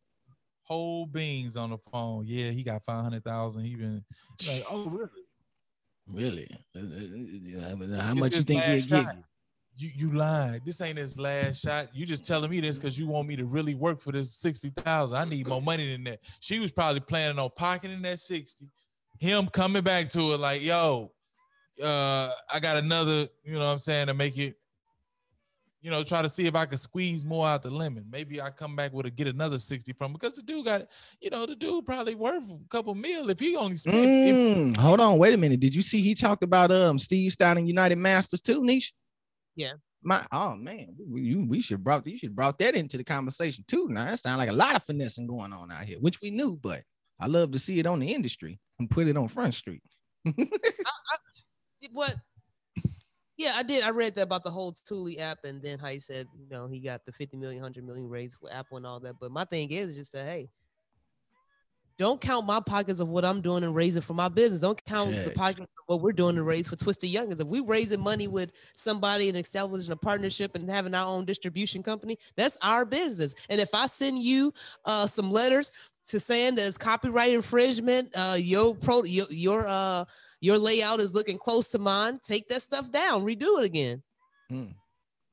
whole 0.63 1.05
beans 1.05 1.57
on 1.57 1.71
the 1.71 1.77
phone. 1.91 2.25
Yeah, 2.27 2.51
he 2.51 2.63
got 2.63 2.83
five 2.83 3.03
hundred 3.03 3.23
thousand. 3.23 3.63
He 3.63 3.75
been 3.75 4.03
like, 4.47 4.63
oh 4.69 4.85
really? 4.85 5.09
Really? 6.07 6.47
Uh, 6.75 6.79
uh, 6.79 7.61
uh, 7.61 7.97
uh 7.97 8.01
How 8.01 8.13
much 8.13 8.35
you 8.35 8.43
think 8.43 8.61
he'll 8.63 8.75
last 8.75 8.87
give 8.87 9.03
shot. 9.03 9.15
you? 9.15 9.23
You 9.77 9.91
you 9.95 10.17
lied. 10.17 10.61
This 10.65 10.81
ain't 10.81 10.97
his 10.97 11.17
last 11.17 11.61
shot. 11.61 11.87
You 11.93 12.05
just 12.05 12.25
telling 12.25 12.51
me 12.51 12.59
this 12.59 12.77
because 12.77 12.99
you 12.99 13.07
want 13.07 13.27
me 13.27 13.35
to 13.37 13.45
really 13.45 13.75
work 13.75 14.01
for 14.01 14.11
this 14.11 14.35
sixty 14.35 14.69
thousand. 14.69 15.17
I 15.17 15.25
need 15.25 15.47
more 15.47 15.61
money 15.61 15.91
than 15.91 16.03
that. 16.03 16.19
She 16.39 16.59
was 16.59 16.71
probably 16.71 16.99
planning 16.99 17.39
on 17.39 17.49
pocketing 17.55 18.01
that 18.03 18.19
sixty. 18.19 18.67
Him 19.19 19.47
coming 19.47 19.83
back 19.83 20.09
to 20.09 20.33
it 20.33 20.39
like, 20.39 20.63
yo, 20.63 21.11
uh, 21.83 22.31
I 22.51 22.59
got 22.59 22.77
another. 22.83 23.27
You 23.43 23.53
know 23.53 23.59
what 23.59 23.71
I'm 23.71 23.79
saying 23.79 24.07
to 24.07 24.13
make 24.13 24.37
it. 24.37 24.55
You 25.81 25.91
know, 25.91 26.03
try 26.03 26.21
to 26.21 26.27
see 26.27 26.45
if 26.45 26.55
I 26.55 26.65
can 26.65 26.77
squeeze 26.77 27.23
more 27.23 27.47
out 27.47 27.63
the 27.63 27.69
lemon. 27.69 28.05
Maybe 28.11 28.41
I 28.41 28.49
come 28.49 28.75
back 28.75 28.91
with 28.91 29.05
a 29.05 29.09
get 29.09 29.27
another 29.27 29.57
60 29.57 29.93
from 29.93 30.11
because 30.11 30.35
the 30.35 30.41
dude 30.43 30.65
got, 30.65 30.87
you 31.21 31.29
know, 31.29 31.45
the 31.45 31.55
dude 31.55 31.85
probably 31.85 32.15
worth 32.15 32.43
a 32.43 32.59
couple 32.69 32.93
mil 32.95 33.29
if 33.29 33.39
he 33.39 33.55
only 33.55 33.77
spent. 33.77 33.95
if- 33.97 34.35
Mm, 34.35 34.75
hold 34.77 34.99
on, 34.99 35.17
wait 35.17 35.33
a 35.33 35.37
minute. 35.37 35.61
Did 35.61 35.73
you 35.73 35.81
see 35.81 36.01
he 36.01 36.15
talked 36.15 36.43
about 36.43 36.69
um 36.71 36.99
Steve 36.99 37.31
Stoute 37.31 37.57
and 37.57 37.67
United 37.67 37.97
Masters 37.97 38.41
too, 38.41 38.61
Niche? 38.61 38.93
Yeah. 39.55 39.73
My 40.03 40.25
oh 40.33 40.55
man, 40.57 40.95
we, 41.09 41.21
you- 41.21 41.45
we 41.47 41.61
should 41.61 41.81
brought 41.81 42.05
you 42.05 42.17
should 42.17 42.35
brought 42.35 42.57
that 42.57 42.75
into 42.75 42.97
the 42.97 43.03
conversation 43.05 43.63
too. 43.65 43.87
Now 43.89 44.03
that 44.03 44.19
sounds 44.19 44.37
like 44.37 44.49
a 44.49 44.53
lot 44.53 44.75
of 44.75 44.83
finessing 44.83 45.27
going 45.27 45.53
on 45.53 45.71
out 45.71 45.85
here, 45.85 45.99
which 45.99 46.19
we 46.21 46.29
knew, 46.29 46.57
but 46.61 46.83
I 47.19 47.27
love 47.27 47.51
to 47.51 47.59
see 47.59 47.79
it 47.79 47.85
on 47.85 47.99
the 47.99 48.13
industry 48.13 48.59
and 48.79 48.89
put 48.89 49.07
it 49.07 49.17
on 49.17 49.27
Front 49.27 49.53
Street. 49.53 49.83
What? 51.91 52.15
Yeah, 53.37 53.53
I 53.55 53.63
did. 53.63 53.83
I 53.83 53.89
read 53.91 54.15
that 54.15 54.23
about 54.23 54.43
the 54.43 54.51
whole 54.51 54.73
Tully 54.73 55.17
app, 55.19 55.39
and 55.45 55.61
then 55.61 55.79
how 55.79 55.87
he 55.87 55.99
said, 55.99 56.27
you 56.37 56.47
know, 56.49 56.67
he 56.67 56.79
got 56.79 57.05
the 57.05 57.13
50 57.13 57.37
million, 57.37 57.61
100 57.61 57.85
million 57.85 58.09
raised 58.09 58.37
for 58.39 58.51
Apple 58.51 58.77
and 58.77 58.85
all 58.85 58.99
that. 58.99 59.15
But 59.19 59.31
my 59.31 59.45
thing 59.45 59.71
is 59.71 59.95
just 59.95 60.11
that, 60.11 60.25
hey, 60.25 60.49
don't 61.97 62.19
count 62.19 62.45
my 62.45 62.59
pockets 62.59 62.99
of 62.99 63.09
what 63.09 63.23
I'm 63.25 63.41
doing 63.41 63.63
and 63.63 63.75
raising 63.75 64.01
for 64.01 64.13
my 64.13 64.29
business. 64.29 64.61
Don't 64.61 64.83
count 64.85 65.11
the 65.11 65.31
pockets 65.31 65.61
of 65.61 65.83
what 65.87 66.01
we're 66.01 66.13
doing 66.13 66.35
to 66.35 66.43
raise 66.43 66.67
for 66.67 66.77
Twisted 66.77 67.09
Youngers. 67.09 67.41
If 67.41 67.47
we 67.47 67.59
raising 67.59 67.99
money 67.99 68.27
with 68.27 68.51
somebody 68.75 69.27
and 69.27 69.37
establishing 69.37 69.91
a 69.91 69.97
partnership 69.97 70.55
and 70.55 70.69
having 70.69 70.93
our 70.93 71.05
own 71.05 71.25
distribution 71.25 71.83
company, 71.83 72.17
that's 72.37 72.57
our 72.61 72.85
business. 72.85 73.35
And 73.49 73.59
if 73.59 73.73
I 73.73 73.87
send 73.87 74.23
you 74.23 74.53
uh, 74.85 75.07
some 75.07 75.29
letters 75.29 75.73
to 76.09 76.19
saying 76.19 76.55
there's 76.55 76.77
copyright 76.77 77.33
infringement, 77.33 78.11
uh, 78.15 78.35
your 78.37 78.75
pro, 78.75 79.03
your, 79.03 79.25
your 79.29 79.67
uh, 79.67 80.05
your 80.41 80.57
layout 80.57 80.99
is 80.99 81.13
looking 81.13 81.37
close 81.37 81.69
to 81.71 81.79
mine. 81.79 82.19
Take 82.23 82.47
that 82.49 82.61
stuff 82.61 82.91
down, 82.91 83.23
redo 83.23 83.59
it 83.59 83.65
again. 83.65 84.03
Hmm. 84.49 84.65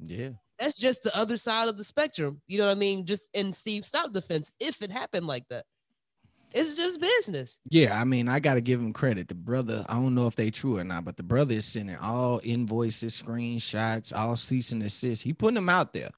Yeah. 0.00 0.30
That's 0.58 0.78
just 0.78 1.02
the 1.02 1.16
other 1.16 1.36
side 1.36 1.68
of 1.68 1.76
the 1.76 1.84
spectrum. 1.84 2.40
You 2.46 2.58
know 2.58 2.66
what 2.66 2.76
I 2.76 2.80
mean? 2.80 3.04
Just 3.04 3.28
in 3.34 3.52
Steve 3.52 3.84
Stoute 3.84 4.12
defense, 4.12 4.52
if 4.58 4.82
it 4.82 4.90
happened 4.90 5.26
like 5.26 5.44
that, 5.50 5.64
it's 6.52 6.76
just 6.76 7.00
business. 7.00 7.58
Yeah, 7.68 8.00
I 8.00 8.04
mean, 8.04 8.28
I 8.28 8.40
gotta 8.40 8.60
give 8.62 8.80
him 8.80 8.92
credit. 8.92 9.28
The 9.28 9.34
brother, 9.34 9.84
I 9.88 9.94
don't 9.94 10.14
know 10.14 10.26
if 10.26 10.36
they 10.36 10.50
true 10.50 10.78
or 10.78 10.84
not, 10.84 11.04
but 11.04 11.16
the 11.16 11.22
brother 11.22 11.54
is 11.54 11.66
sending 11.66 11.96
all 11.96 12.40
invoices, 12.42 13.20
screenshots, 13.20 14.16
all 14.16 14.36
cease 14.36 14.72
and 14.72 14.82
desist. 14.82 15.22
He 15.22 15.32
putting 15.32 15.56
them 15.56 15.68
out 15.68 15.92
there. 15.92 16.10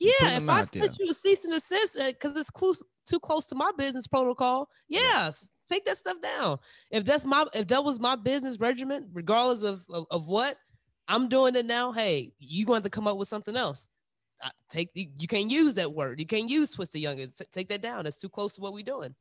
Yeah, 0.00 0.36
if 0.36 0.48
I 0.48 0.62
sent 0.62 0.98
you 0.98 1.10
a 1.10 1.14
cease 1.14 1.44
and 1.44 1.52
desist 1.52 1.96
because 1.96 2.36
it's 2.36 2.50
close 2.50 2.82
too 3.06 3.20
close 3.20 3.46
to 3.46 3.54
my 3.54 3.70
business 3.76 4.06
protocol, 4.06 4.68
yeah, 4.88 5.26
s- 5.28 5.60
take 5.66 5.84
that 5.84 5.98
stuff 5.98 6.16
down. 6.22 6.58
If 6.90 7.04
that's 7.04 7.24
my 7.26 7.44
if 7.54 7.66
that 7.68 7.84
was 7.84 8.00
my 8.00 8.16
business 8.16 8.58
regimen, 8.58 9.10
regardless 9.12 9.62
of 9.62 9.84
of, 9.92 10.06
of 10.10 10.26
what 10.28 10.56
I'm 11.06 11.28
doing 11.28 11.54
it 11.54 11.66
now, 11.66 11.92
hey, 11.92 12.32
you 12.38 12.64
going 12.64 12.82
to 12.82 12.90
come 12.90 13.06
up 13.06 13.18
with 13.18 13.28
something 13.28 13.56
else. 13.56 13.88
I, 14.42 14.50
take 14.70 14.88
you, 14.94 15.08
you 15.18 15.28
can't 15.28 15.50
use 15.50 15.74
that 15.74 15.92
word. 15.92 16.18
You 16.18 16.24
can't 16.26 16.48
use 16.48 16.70
Twisted 16.70 17.02
Younger. 17.02 17.24
S- 17.24 17.42
Take 17.52 17.68
that 17.68 17.82
down. 17.82 18.04
That's 18.04 18.16
too 18.16 18.30
close 18.30 18.54
to 18.54 18.62
what 18.62 18.72
we're 18.72 18.82
doing. 18.82 19.14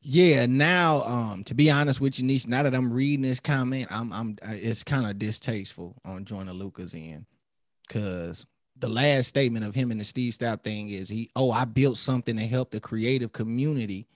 Yeah, 0.00 0.46
now, 0.46 1.02
um, 1.02 1.44
to 1.44 1.54
be 1.54 1.70
honest 1.70 2.00
with 2.00 2.18
you, 2.18 2.24
Niche, 2.24 2.46
now 2.46 2.62
that 2.62 2.72
I'm 2.74 2.90
reading 2.92 3.22
this 3.22 3.40
comment, 3.40 3.88
I'm, 3.90 4.12
I'm, 4.12 4.38
uh, 4.42 4.52
it's 4.52 4.84
kind 4.84 5.04
of 5.04 5.18
distasteful 5.18 6.00
on 6.04 6.24
Joyner 6.24 6.52
Lucas 6.52 6.94
end, 6.94 7.26
because 7.86 8.46
the 8.80 8.88
last 8.88 9.28
statement 9.28 9.64
of 9.64 9.74
him 9.74 9.90
and 9.90 10.00
the 10.00 10.04
Steve 10.04 10.32
Stoute 10.34 10.62
thing 10.62 10.90
is 10.90 11.08
he, 11.08 11.30
oh, 11.36 11.50
I 11.50 11.64
built 11.64 11.96
something 11.96 12.36
to 12.36 12.46
help 12.46 12.70
the 12.70 12.80
creative 12.80 13.32
community. 13.32 14.06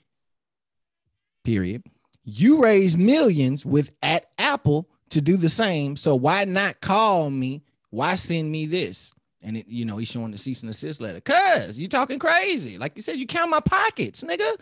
Period. 1.44 1.82
You 2.24 2.62
raised 2.62 2.98
millions 2.98 3.66
with 3.66 3.90
at 4.02 4.30
Apple 4.38 4.88
to 5.10 5.20
do 5.20 5.36
the 5.36 5.48
same, 5.48 5.96
so 5.96 6.14
why 6.14 6.44
not 6.44 6.80
call 6.80 7.30
me? 7.30 7.62
Why 7.90 8.14
send 8.14 8.50
me 8.50 8.66
this? 8.66 9.12
And 9.42 9.56
it, 9.56 9.66
you 9.66 9.84
know, 9.84 9.96
he's 9.96 10.08
showing 10.08 10.30
the 10.30 10.38
cease 10.38 10.62
and 10.62 10.70
desist 10.70 11.00
letter. 11.00 11.20
Cause 11.20 11.76
you 11.76 11.88
talking 11.88 12.18
crazy. 12.18 12.78
Like 12.78 12.92
you 12.94 13.02
said, 13.02 13.16
you 13.16 13.26
count 13.26 13.50
my 13.50 13.60
pockets, 13.60 14.22
nigga. 14.22 14.56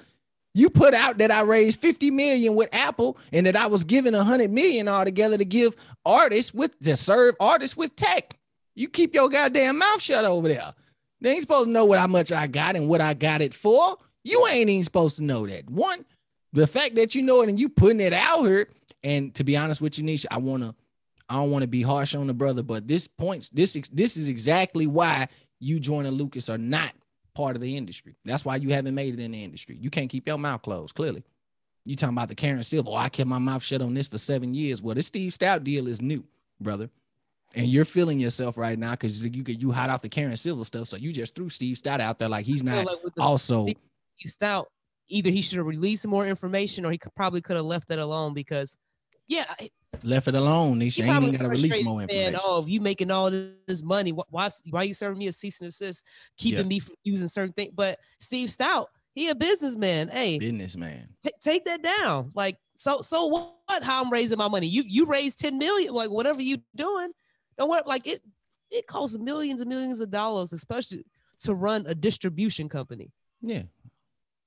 You 0.52 0.68
put 0.68 0.94
out 0.94 1.18
that 1.18 1.30
I 1.30 1.42
raised 1.42 1.80
50 1.80 2.10
million 2.10 2.54
with 2.54 2.74
Apple 2.74 3.18
and 3.32 3.46
that 3.46 3.56
I 3.56 3.66
was 3.66 3.84
given 3.84 4.14
100 4.14 4.50
million 4.50 4.88
altogether 4.88 5.38
to 5.38 5.44
give 5.44 5.76
artists 6.04 6.52
with 6.52 6.78
to 6.80 6.96
serve 6.96 7.36
artists 7.38 7.76
with 7.76 7.94
tech. 7.94 8.36
You 8.74 8.88
keep 8.88 9.14
your 9.14 9.28
goddamn 9.28 9.78
mouth 9.78 10.00
shut 10.00 10.24
over 10.24 10.48
there. 10.48 10.72
They 11.20 11.32
ain't 11.32 11.42
supposed 11.42 11.66
to 11.66 11.70
know 11.70 11.84
what 11.84 11.98
how 11.98 12.06
much 12.06 12.32
I 12.32 12.46
got 12.46 12.76
and 12.76 12.88
what 12.88 13.00
I 13.00 13.14
got 13.14 13.42
it 13.42 13.52
for. 13.52 13.96
You 14.22 14.46
ain't 14.50 14.70
even 14.70 14.84
supposed 14.84 15.16
to 15.16 15.24
know 15.24 15.46
that. 15.46 15.68
One, 15.68 16.04
the 16.52 16.66
fact 16.66 16.94
that 16.96 17.14
you 17.14 17.22
know 17.22 17.42
it 17.42 17.48
and 17.48 17.60
you 17.60 17.68
putting 17.68 18.00
it 18.00 18.12
out 18.12 18.42
here. 18.44 18.68
And 19.02 19.34
to 19.34 19.44
be 19.44 19.56
honest 19.56 19.80
with 19.80 19.98
you, 19.98 20.04
Nisha, 20.04 20.26
I 20.30 20.38
wanna, 20.38 20.74
I 21.28 21.34
don't 21.34 21.50
want 21.50 21.62
to 21.62 21.68
be 21.68 21.82
harsh 21.82 22.14
on 22.14 22.26
the 22.26 22.34
brother, 22.34 22.62
but 22.62 22.86
this 22.86 23.06
points, 23.06 23.48
this 23.50 23.72
this 23.92 24.16
is 24.16 24.28
exactly 24.28 24.86
why 24.86 25.28
you 25.58 25.80
Joyner 25.80 26.10
Lucas 26.10 26.48
are 26.48 26.58
not 26.58 26.92
part 27.34 27.56
of 27.56 27.62
the 27.62 27.76
industry. 27.76 28.16
That's 28.24 28.44
why 28.44 28.56
you 28.56 28.70
haven't 28.70 28.94
made 28.94 29.14
it 29.14 29.20
in 29.20 29.30
the 29.30 29.42
industry. 29.42 29.76
You 29.80 29.90
can't 29.90 30.10
keep 30.10 30.26
your 30.26 30.38
mouth 30.38 30.62
closed. 30.62 30.94
Clearly, 30.94 31.22
you 31.84 31.96
talking 31.96 32.16
about 32.16 32.28
the 32.28 32.34
Karen 32.34 32.62
Civil. 32.62 32.92
Oh, 32.92 32.96
I 32.96 33.08
kept 33.08 33.28
my 33.28 33.38
mouth 33.38 33.62
shut 33.62 33.80
on 33.80 33.94
this 33.94 34.08
for 34.08 34.18
seven 34.18 34.52
years. 34.52 34.82
Well, 34.82 34.94
this 34.94 35.06
Steve 35.06 35.32
Stoute 35.32 35.64
deal 35.64 35.86
is 35.86 36.02
new, 36.02 36.24
brother, 36.60 36.90
and 37.54 37.66
you're 37.66 37.84
feeling 37.84 38.20
yourself 38.20 38.56
right 38.56 38.78
now 38.78 38.92
because 38.92 39.22
you 39.22 39.42
get 39.42 39.60
you 39.60 39.72
hot 39.72 39.90
off 39.90 40.02
the 40.02 40.08
Karen 40.08 40.36
Civil 40.36 40.64
stuff. 40.64 40.88
So 40.88 40.96
you 40.96 41.12
just 41.12 41.34
threw 41.34 41.48
Steve 41.48 41.76
Stoute 41.76 42.00
out 42.00 42.18
there 42.18 42.28
like 42.28 42.44
he's 42.46 42.62
not 42.62 42.86
like 42.86 42.98
also. 43.18 43.64
Steve 43.66 43.76
Stoute, 44.26 44.66
either 45.08 45.30
he 45.30 45.40
should 45.42 45.58
have 45.58 45.66
released 45.66 46.06
more 46.06 46.26
information 46.26 46.84
or 46.84 46.92
he 46.92 46.98
could, 46.98 47.14
probably 47.14 47.40
could 47.40 47.56
have 47.56 47.64
left 47.64 47.88
that 47.88 47.98
alone 47.98 48.34
because, 48.34 48.76
yeah, 49.28 49.44
Left 50.04 50.28
it 50.28 50.36
alone. 50.36 50.78
Nisha 50.78 51.02
he 51.02 51.10
ain't 51.10 51.24
even 51.24 51.36
got 51.36 51.42
to 51.44 51.50
release 51.50 51.82
more 51.82 51.98
saying, 52.08 52.28
information. 52.28 52.40
oh, 52.44 52.64
you 52.66 52.80
making 52.80 53.10
all 53.10 53.28
this 53.30 53.82
money. 53.82 54.10
Wh- 54.12 54.32
Why, 54.32 54.48
why 54.70 54.84
you 54.84 54.94
serving 54.94 55.18
me 55.18 55.26
a 55.26 55.32
cease 55.32 55.60
and 55.60 55.68
desist, 55.68 56.04
keeping 56.38 56.60
Yeah. 56.60 56.64
me 56.66 56.78
from 56.78 56.94
using 57.02 57.26
certain 57.28 57.52
things? 57.52 57.72
But 57.74 57.98
Steve 58.20 58.48
Stoute, 58.50 58.86
he 59.14 59.28
a 59.28 59.34
businessman. 59.34 60.06
Hey, 60.08 60.38
Businessman. 60.38 61.08
ta- 61.22 61.30
take 61.42 61.64
that 61.64 61.82
down. 61.82 62.30
Like, 62.36 62.56
so, 62.76 63.00
so 63.02 63.26
what? 63.26 63.82
How 63.82 64.02
I'm 64.02 64.10
raising 64.10 64.38
my 64.38 64.46
money? 64.48 64.68
You, 64.68 64.84
you 64.86 65.06
raise 65.06 65.34
10 65.34 65.58
million, 65.58 65.92
like 65.92 66.08
whatever 66.10 66.40
you 66.40 66.58
doing. 66.76 67.10
Don't 67.60 67.68
worry, 67.68 67.82
like 67.84 68.06
it, 68.06 68.20
it 68.70 68.86
costs 68.86 69.18
millions 69.18 69.60
and 69.60 69.68
millions 69.68 70.00
of 70.00 70.10
dollars, 70.10 70.52
especially 70.54 71.04
to 71.40 71.54
run 71.54 71.84
a 71.86 71.94
distribution 71.94 72.70
company. 72.70 73.12
Yeah. 73.42 73.64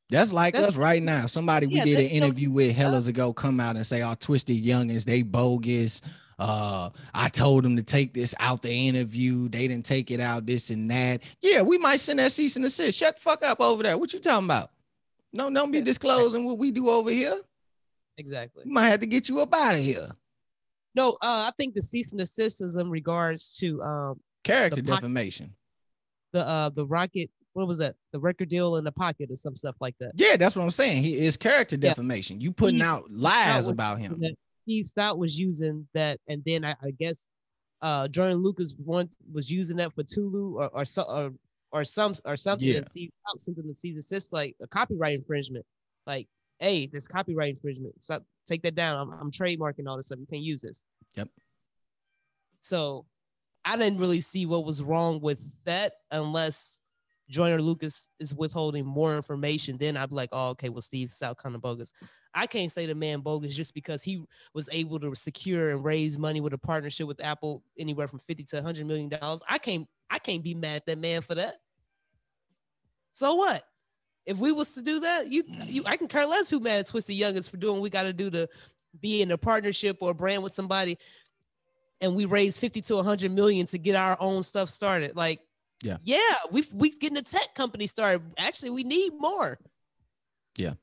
That's 0.10 0.34
like 0.34 0.56
That's- 0.56 0.72
us 0.72 0.76
right 0.77 1.02
now. 1.02 1.27
Somebody 1.27 1.68
we 1.68 1.80
did 1.81 1.99
an 1.99 2.07
interview 2.07 2.49
with 2.49 2.76
hellas 2.76 3.07
ago 3.07 3.31
come 3.31 3.60
out 3.60 3.76
and 3.76 3.85
say, 3.85 4.02
our 4.02 4.15
twisted 4.15 4.61
youngins, 4.64 5.06
they 5.06 5.22
bogus." 5.22 6.02
Uh, 6.40 6.90
I 7.14 7.30
told 7.30 7.64
them 7.64 7.76
to 7.76 7.84
take 7.84 8.15
this 8.15 8.34
out 8.40 8.64
the 8.64 8.72
interview. 8.72 9.48
They 9.48 9.68
didn't 9.68 9.85
take 9.85 10.10
it 10.10 10.19
out, 10.19 10.48
this 10.48 10.72
and 10.72 10.90
that. 10.90 11.22
Yeah, 11.41 11.61
we 11.61 11.77
might 11.77 11.99
send 11.99 12.18
that 12.18 12.31
cease 12.31 12.56
and 12.56 12.65
desist. 12.65 12.98
Shut 12.98 13.15
the 13.18 13.22
fuck 13.22 13.44
up 13.44 13.61
over 13.61 13.84
there. 13.84 13.95
What 13.99 14.11
you 14.14 14.19
talking 14.19 14.45
about? 14.45 14.72
No, 15.31 15.52
don't 15.52 15.72
be 15.72 15.81
disclosing 15.81 16.44
what 16.45 16.57
we 16.57 16.72
do 16.72 16.90
over 16.90 17.11
here. 17.11 17.40
exactly. 18.18 18.64
We 18.65 18.72
might 18.72 18.90
have 18.90 18.99
to 19.02 19.06
get 19.06 19.30
you 19.30 19.40
up 19.41 19.53
out 19.53 19.76
of 19.76 19.81
here. 19.81 20.10
No, 20.95 21.11
uh, 21.22 21.48
I 21.48 21.52
think 21.57 21.74
the 21.74 21.82
cease 21.82 22.11
and 22.14 22.20
desist 22.20 22.61
is 22.61 22.76
in 22.76 22.90
regards 22.90 23.56
to 23.57 23.82
um 23.82 24.20
Character 24.44 24.82
The 24.82 24.88
po- 24.90 24.95
defamation. 24.95 25.56
the 26.34 26.48
uh 26.48 26.70
the 26.70 26.86
rocket. 26.86 27.30
What 27.53 27.68
was 27.68 27.78
that? 27.78 27.95
The 28.11 28.20
record 28.20 28.49
deal 28.49 28.78
in 28.78 28.84
the 28.84 28.91
pocket 28.91 29.30
or 29.32 29.36
some 29.36 29.56
stuff 29.56 29.76
like 29.80 29.95
that. 29.99 30.11
Yeah, 30.15 30.38
that's 30.38 30.56
what 30.56 30.64
I'm 30.64 30.72
saying. 30.72 31.03
He 31.03 31.20
is 31.20 31.38
character 31.38 31.76
Yeah. 31.76 31.90
defamation. 31.90 32.41
You 32.41 32.52
putting 32.52 32.78
He- 32.78 32.82
out 32.84 33.10
lies 33.11 33.68
about 33.68 33.99
him. 33.99 34.22
Steve 34.64 34.86
Stoute 34.86 35.18
was 35.18 35.38
using 35.38 35.88
that, 35.94 36.20
and 36.28 36.41
then 36.45 36.64
I, 36.65 36.72
I 36.84 36.91
guess 36.99 37.28
uh 37.82 38.07
Jordan 38.07 38.38
Lucas 38.38 38.74
one 38.78 39.10
was 39.32 39.52
using 39.52 39.78
that 39.78 39.94
for 39.94 40.03
Tully 40.03 40.40
or 40.40 40.70
or 40.70 40.86
so, 40.86 41.03
or, 41.03 41.32
or 41.72 41.84
some 41.86 42.14
or 42.26 42.36
something. 42.38 42.68
Yeah. 42.68 42.78
And 42.78 42.88
Steve 42.88 43.10
Stoute 43.10 43.40
sent 43.40 43.57
them 43.57 43.68
to 43.68 43.76
cease 43.76 43.94
and 43.94 44.02
desist 44.02 44.34
like 44.34 44.56
a 44.61 44.68
copyright 44.68 45.15
infringement. 45.20 45.65
Like, 46.07 46.28
hey, 46.64 46.88
this 46.88 47.07
copyright 47.07 47.56
infringement. 47.56 48.02
Stop, 48.02 48.23
take 48.48 48.61
that 48.64 48.76
down. 48.76 48.98
I'm, 48.98 49.19
I'm 49.19 49.31
trademarking 49.31 49.88
all 49.88 49.98
this 49.98 50.07
stuff. 50.07 50.19
You 50.19 50.26
can't 50.26 50.41
use 50.41 50.61
this. 50.61 50.84
Yep. 51.15 51.30
So 52.61 53.06
I 53.65 53.77
didn't 53.77 53.99
really 53.99 54.22
see 54.22 54.45
what 54.45 54.65
was 54.65 54.81
wrong 54.81 55.19
with 55.19 55.44
that 55.65 55.94
unless 56.11 56.80
Joyner 57.30 57.61
Lucas 57.61 58.10
is 58.19 58.34
withholding 58.34 58.85
more 58.85 59.15
information. 59.15 59.77
Then 59.77 59.98
I'd 59.98 60.10
be 60.10 60.15
like, 60.15 60.30
oh, 60.31 60.52
okay, 60.52 60.69
well, 60.69 60.81
Steve 60.81 61.10
Stoute 61.10 61.38
kind 61.38 61.56
of 61.56 61.61
bogus. 61.61 61.91
I 62.34 62.48
can't 62.48 62.72
say 62.72 62.85
the 62.85 62.95
man 62.95 63.19
bogus 63.19 63.56
just 63.56 63.73
because 63.73 64.02
he 64.02 64.23
was 64.53 64.69
able 64.72 64.99
to 65.02 65.14
secure 65.15 65.69
and 65.69 65.84
raise 65.84 66.18
money 66.18 66.41
with 66.41 66.53
a 66.53 66.57
partnership 66.57 67.07
with 67.07 67.23
Apple 67.23 67.64
anywhere 67.77 68.07
from 68.07 68.19
50 68.27 68.44
to 68.45 68.56
100 68.57 68.85
million 68.88 69.10
dollars. 69.10 69.44
I 69.48 69.57
can't 69.57 69.88
I 70.10 70.19
can't 70.19 70.44
be 70.44 70.53
mad 70.53 70.77
at 70.77 70.85
that 70.88 70.98
man 70.98 71.22
for 71.22 71.35
that. 71.35 71.56
So 73.14 73.35
what? 73.35 73.64
If 74.26 74.38
we 74.38 74.52
was 74.52 74.74
to 74.76 74.82
do 74.82 75.02
that, 75.02 75.28
you 75.30 75.44
you 75.66 75.84
I 75.86 75.98
can 75.98 76.08
care 76.08 76.26
less 76.26 76.50
who 76.50 76.60
mad 76.60 76.80
at 76.80 76.88
Twisted 76.88 77.16
Youngest 77.16 77.50
for 77.50 77.58
doing 77.58 77.76
what 77.76 77.84
we 77.84 77.90
got 77.90 78.04
to 78.04 78.14
do 78.14 78.30
to 78.30 78.48
be 79.02 79.22
in 79.22 79.32
a 79.32 79.38
partnership 79.38 79.98
or 80.02 80.12
a 80.12 80.14
brand 80.14 80.44
with 80.44 80.54
somebody 80.54 80.98
and 82.04 82.16
we 82.16 82.26
raise 82.26 82.58
50 82.58 82.82
to 82.82 82.95
100 82.98 83.32
million 83.32 83.66
to 83.68 83.78
get 83.78 83.95
our 83.95 84.18
own 84.20 84.44
stuff 84.44 84.70
started. 84.70 85.16
Like, 85.16 85.40
Yeah. 85.82 85.98
yeah, 86.04 86.20
we 86.52 86.64
we 86.74 86.91
getting 86.91 87.18
a 87.18 87.22
tech 87.22 87.56
company 87.56 87.88
started. 87.88 88.22
Actually, 88.38 88.72
we 88.72 88.84
need 88.84 89.14
more. 89.18 89.58
Yeah. 90.58 90.74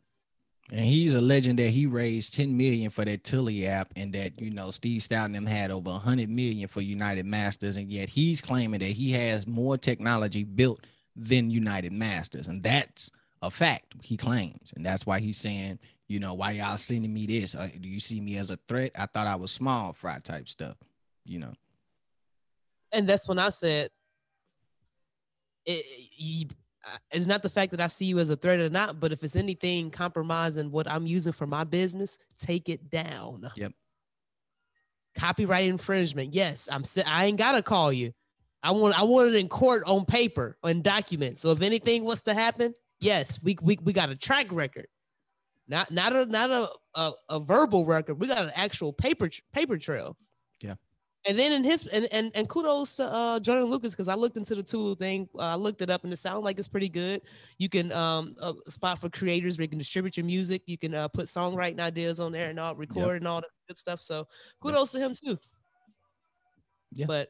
And 0.72 0.84
he's 0.86 1.14
a 1.14 1.20
legend 1.20 1.58
that 1.58 1.70
he 1.70 1.86
raised 1.86 2.32
10 2.34 2.56
million 2.56 2.90
for 2.90 3.04
that 3.04 3.24
Tully 3.24 3.66
app, 3.66 3.92
and 3.96 4.14
that 4.14 4.40
you 4.40 4.50
know 4.50 4.70
Steve 4.70 5.02
Stoute 5.02 5.26
and 5.26 5.34
them 5.34 5.46
had 5.46 5.70
over 5.70 5.90
100 5.90 6.30
million 6.30 6.68
for 6.68 6.80
United 6.80 7.26
Masters, 7.26 7.76
and 7.76 7.90
yet 7.90 8.08
he's 8.08 8.40
claiming 8.40 8.80
that 8.80 8.86
he 8.92 9.10
has 9.12 9.46
more 9.46 9.76
technology 9.76 10.44
built 10.44 10.86
than 11.16 11.50
United 11.50 11.92
Masters, 11.92 12.48
and 12.48 12.62
that's 12.62 13.10
a 13.42 13.50
fact 13.50 13.94
he 14.02 14.16
claims, 14.16 14.72
and 14.76 14.84
that's 14.84 15.06
why 15.06 15.20
he's 15.20 15.38
saying, 15.38 15.78
you 16.08 16.18
know, 16.18 16.34
why 16.34 16.52
y'all 16.52 16.76
sending 16.76 17.12
me 17.12 17.26
this? 17.26 17.54
Uh, 17.54 17.68
do 17.80 17.88
you 17.88 18.00
see 18.00 18.20
me 18.20 18.36
as 18.36 18.50
a 18.50 18.58
threat? 18.68 18.92
I 18.96 19.06
thought 19.06 19.26
I 19.26 19.36
was 19.36 19.50
small 19.50 19.92
fry 19.92 20.18
type 20.18 20.48
stuff, 20.48 20.76
you 21.24 21.38
know. 21.38 21.52
and 22.92 23.08
that's 23.08 23.28
when 23.28 23.38
I 23.38 23.48
said, 23.48 23.90
it, 25.64 26.52
uh, 26.84 26.96
it's 27.10 27.26
not 27.26 27.42
the 27.42 27.50
fact 27.50 27.70
that 27.72 27.80
I 27.80 27.86
see 27.86 28.06
you 28.06 28.18
as 28.18 28.30
a 28.30 28.36
threat 28.36 28.58
or 28.58 28.70
not, 28.70 29.00
but 29.00 29.12
if 29.12 29.22
it's 29.22 29.36
anything 29.36 29.90
compromising 29.90 30.70
what 30.70 30.88
I'm 30.88 31.06
using 31.06 31.32
for 31.32 31.46
my 31.46 31.64
business, 31.64 32.18
take 32.38 32.68
it 32.68 32.90
down. 32.90 33.50
Yep. 33.54 33.72
Copyright 35.16 35.66
infringement. 35.66 36.34
Yes, 36.34 36.68
I'm. 36.70 36.82
I 37.06 37.26
ain't 37.26 37.38
gotta 37.38 37.62
call 37.62 37.92
you. 37.92 38.12
I 38.62 38.70
want. 38.70 38.98
I 38.98 39.02
want 39.02 39.28
it 39.28 39.34
in 39.34 39.48
court 39.48 39.82
on 39.86 40.04
paper 40.04 40.56
on 40.62 40.82
documents. 40.82 41.40
So 41.40 41.50
if 41.50 41.62
anything 41.62 42.04
was 42.04 42.22
to 42.22 42.34
happen, 42.34 42.74
yes, 43.00 43.40
we 43.42 43.56
we, 43.62 43.78
we 43.82 43.92
got 43.92 44.10
a 44.10 44.16
track 44.16 44.46
record. 44.50 44.86
Not 45.68 45.90
not 45.90 46.14
a 46.14 46.26
not 46.26 46.50
a, 46.50 46.68
a 46.94 47.12
a 47.28 47.40
verbal 47.40 47.86
record. 47.86 48.20
We 48.20 48.26
got 48.26 48.44
an 48.44 48.52
actual 48.54 48.92
paper 48.92 49.30
paper 49.52 49.78
trail. 49.78 50.16
Yeah. 50.60 50.74
And 51.26 51.38
then 51.38 51.52
in 51.52 51.62
his 51.62 51.86
and 51.86 52.08
and, 52.10 52.32
and 52.34 52.48
kudos 52.48 52.96
to 52.96 53.04
uh 53.04 53.40
Jordan 53.40 53.66
Lucas 53.66 53.92
because 53.92 54.08
I 54.08 54.14
looked 54.14 54.36
into 54.36 54.54
the 54.54 54.62
Tully 54.62 54.96
thing. 54.96 55.28
Uh, 55.38 55.42
I 55.42 55.54
looked 55.54 55.80
it 55.80 55.88
up 55.88 56.02
and 56.02 56.12
it 56.12 56.16
sounded 56.16 56.40
like 56.40 56.58
it's 56.58 56.66
pretty 56.66 56.88
good. 56.88 57.22
You 57.58 57.68
can 57.68 57.92
um 57.92 58.34
a 58.42 58.54
spot 58.70 59.00
for 59.00 59.08
creators 59.10 59.58
where 59.58 59.64
you 59.64 59.68
can 59.68 59.78
distribute 59.78 60.16
your 60.16 60.26
music. 60.26 60.62
You 60.66 60.76
can 60.78 60.94
uh, 60.94 61.08
put 61.08 61.26
songwriting 61.26 61.78
ideas 61.78 62.18
on 62.18 62.32
there 62.32 62.50
and 62.50 62.58
all 62.58 62.74
record 62.74 63.18
and 63.18 63.28
all 63.28 63.40
that 63.40 63.50
good 63.68 63.78
stuff. 63.78 64.00
So 64.00 64.26
kudos 64.60 64.92
to 64.92 64.98
him 64.98 65.14
too. 65.14 65.38
Yeah. 66.92 67.06
But 67.06 67.28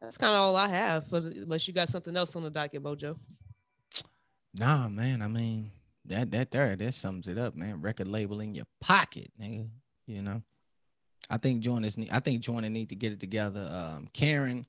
that's 0.00 0.16
kind 0.16 0.32
of 0.32 0.40
all 0.40 0.56
I 0.56 0.68
have. 0.68 1.12
Unless 1.12 1.68
you 1.68 1.74
got 1.74 1.88
something 1.88 2.16
else 2.16 2.36
on 2.36 2.42
the 2.42 2.50
docket, 2.50 2.82
Mojo. 2.82 3.18
Nah, 4.56 4.88
man. 4.88 5.22
I 5.22 5.28
mean, 5.28 5.70
that 6.06 6.30
that 6.30 6.50
there 6.50 6.76
that 6.76 6.94
sums 6.94 7.28
it 7.28 7.38
up, 7.38 7.56
man. 7.56 7.80
Record 7.80 8.08
label 8.08 8.40
in 8.40 8.54
your 8.54 8.66
pocket, 8.80 9.30
nigga. 9.40 9.68
You 10.06 10.22
know. 10.22 10.42
I 11.30 11.38
think 11.38 11.62
Jordan 11.62 11.84
is. 11.84 11.98
I 12.10 12.20
think 12.20 12.42
Jordan 12.42 12.72
need 12.72 12.90
to 12.90 12.94
get 12.94 13.12
it 13.12 13.20
together. 13.20 13.68
Um, 13.72 14.08
Karen, 14.12 14.66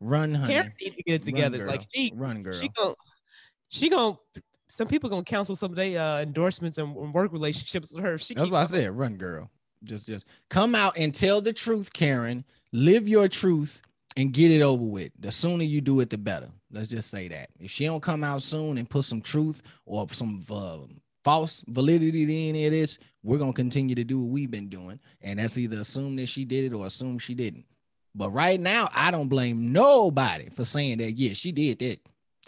run, 0.00 0.34
honey, 0.34 0.54
Karen 0.54 0.72
needs 0.80 0.96
to 0.96 1.02
get 1.02 1.14
it 1.14 1.22
together. 1.22 1.58
girl. 1.58 1.66
like 1.66 1.86
she, 1.94 2.12
run, 2.14 2.42
girl. 2.42 2.54
she 2.54 2.68
gon' 2.68 2.94
she 3.68 3.88
gon' 3.88 4.16
some 4.68 4.88
people 4.88 5.10
gonna 5.10 5.22
cancel 5.22 5.54
some 5.54 5.70
of 5.70 5.76
their 5.76 6.00
uh, 6.00 6.22
endorsements 6.22 6.78
and, 6.78 6.96
and 6.96 7.12
work 7.12 7.32
relationships 7.32 7.92
with 7.92 8.02
her. 8.02 8.16
She 8.18 8.34
That's 8.34 8.50
what 8.50 8.62
I 8.62 8.66
said. 8.66 8.96
Run, 8.96 9.16
girl. 9.16 9.50
Just, 9.84 10.06
just 10.06 10.26
come 10.48 10.74
out 10.74 10.96
and 10.96 11.14
tell 11.14 11.40
the 11.40 11.52
truth, 11.52 11.92
Karen. 11.92 12.44
Live 12.72 13.06
your 13.06 13.28
truth 13.28 13.82
and 14.16 14.32
get 14.32 14.50
it 14.50 14.62
over 14.62 14.84
with. 14.84 15.12
The 15.18 15.30
sooner 15.30 15.64
you 15.64 15.80
do 15.80 16.00
it, 16.00 16.08
the 16.08 16.16
better. 16.16 16.48
Let's 16.72 16.88
just 16.88 17.10
say 17.10 17.28
that. 17.28 17.50
If 17.60 17.70
she 17.70 17.84
don't 17.84 18.02
come 18.02 18.24
out 18.24 18.42
soon 18.42 18.78
and 18.78 18.88
put 18.88 19.04
some 19.04 19.20
truth 19.20 19.62
or 19.84 20.08
some 20.10 20.42
uh, 20.50 20.78
false 21.22 21.62
validity 21.68 22.26
to 22.26 22.48
any 22.48 22.66
of 22.66 22.72
this, 22.72 22.98
we're 23.22 23.38
gonna 23.38 23.52
continue 23.52 23.94
to 23.94 24.04
do 24.04 24.18
what 24.18 24.30
we've 24.30 24.50
been 24.50 24.68
doing, 24.68 24.98
and 25.20 25.38
that's 25.38 25.58
either 25.58 25.80
assume 25.80 26.16
that 26.16 26.26
she 26.26 26.44
did 26.44 26.64
it 26.64 26.74
or 26.74 26.86
assume 26.86 27.18
she 27.18 27.34
didn't. 27.34 27.64
But 28.14 28.30
right 28.30 28.60
now, 28.60 28.90
I 28.92 29.10
don't 29.10 29.28
blame 29.28 29.72
nobody 29.72 30.50
for 30.50 30.64
saying 30.64 30.98
that. 30.98 31.12
Yeah, 31.12 31.32
she 31.34 31.52
did 31.52 31.78
that. 31.80 32.00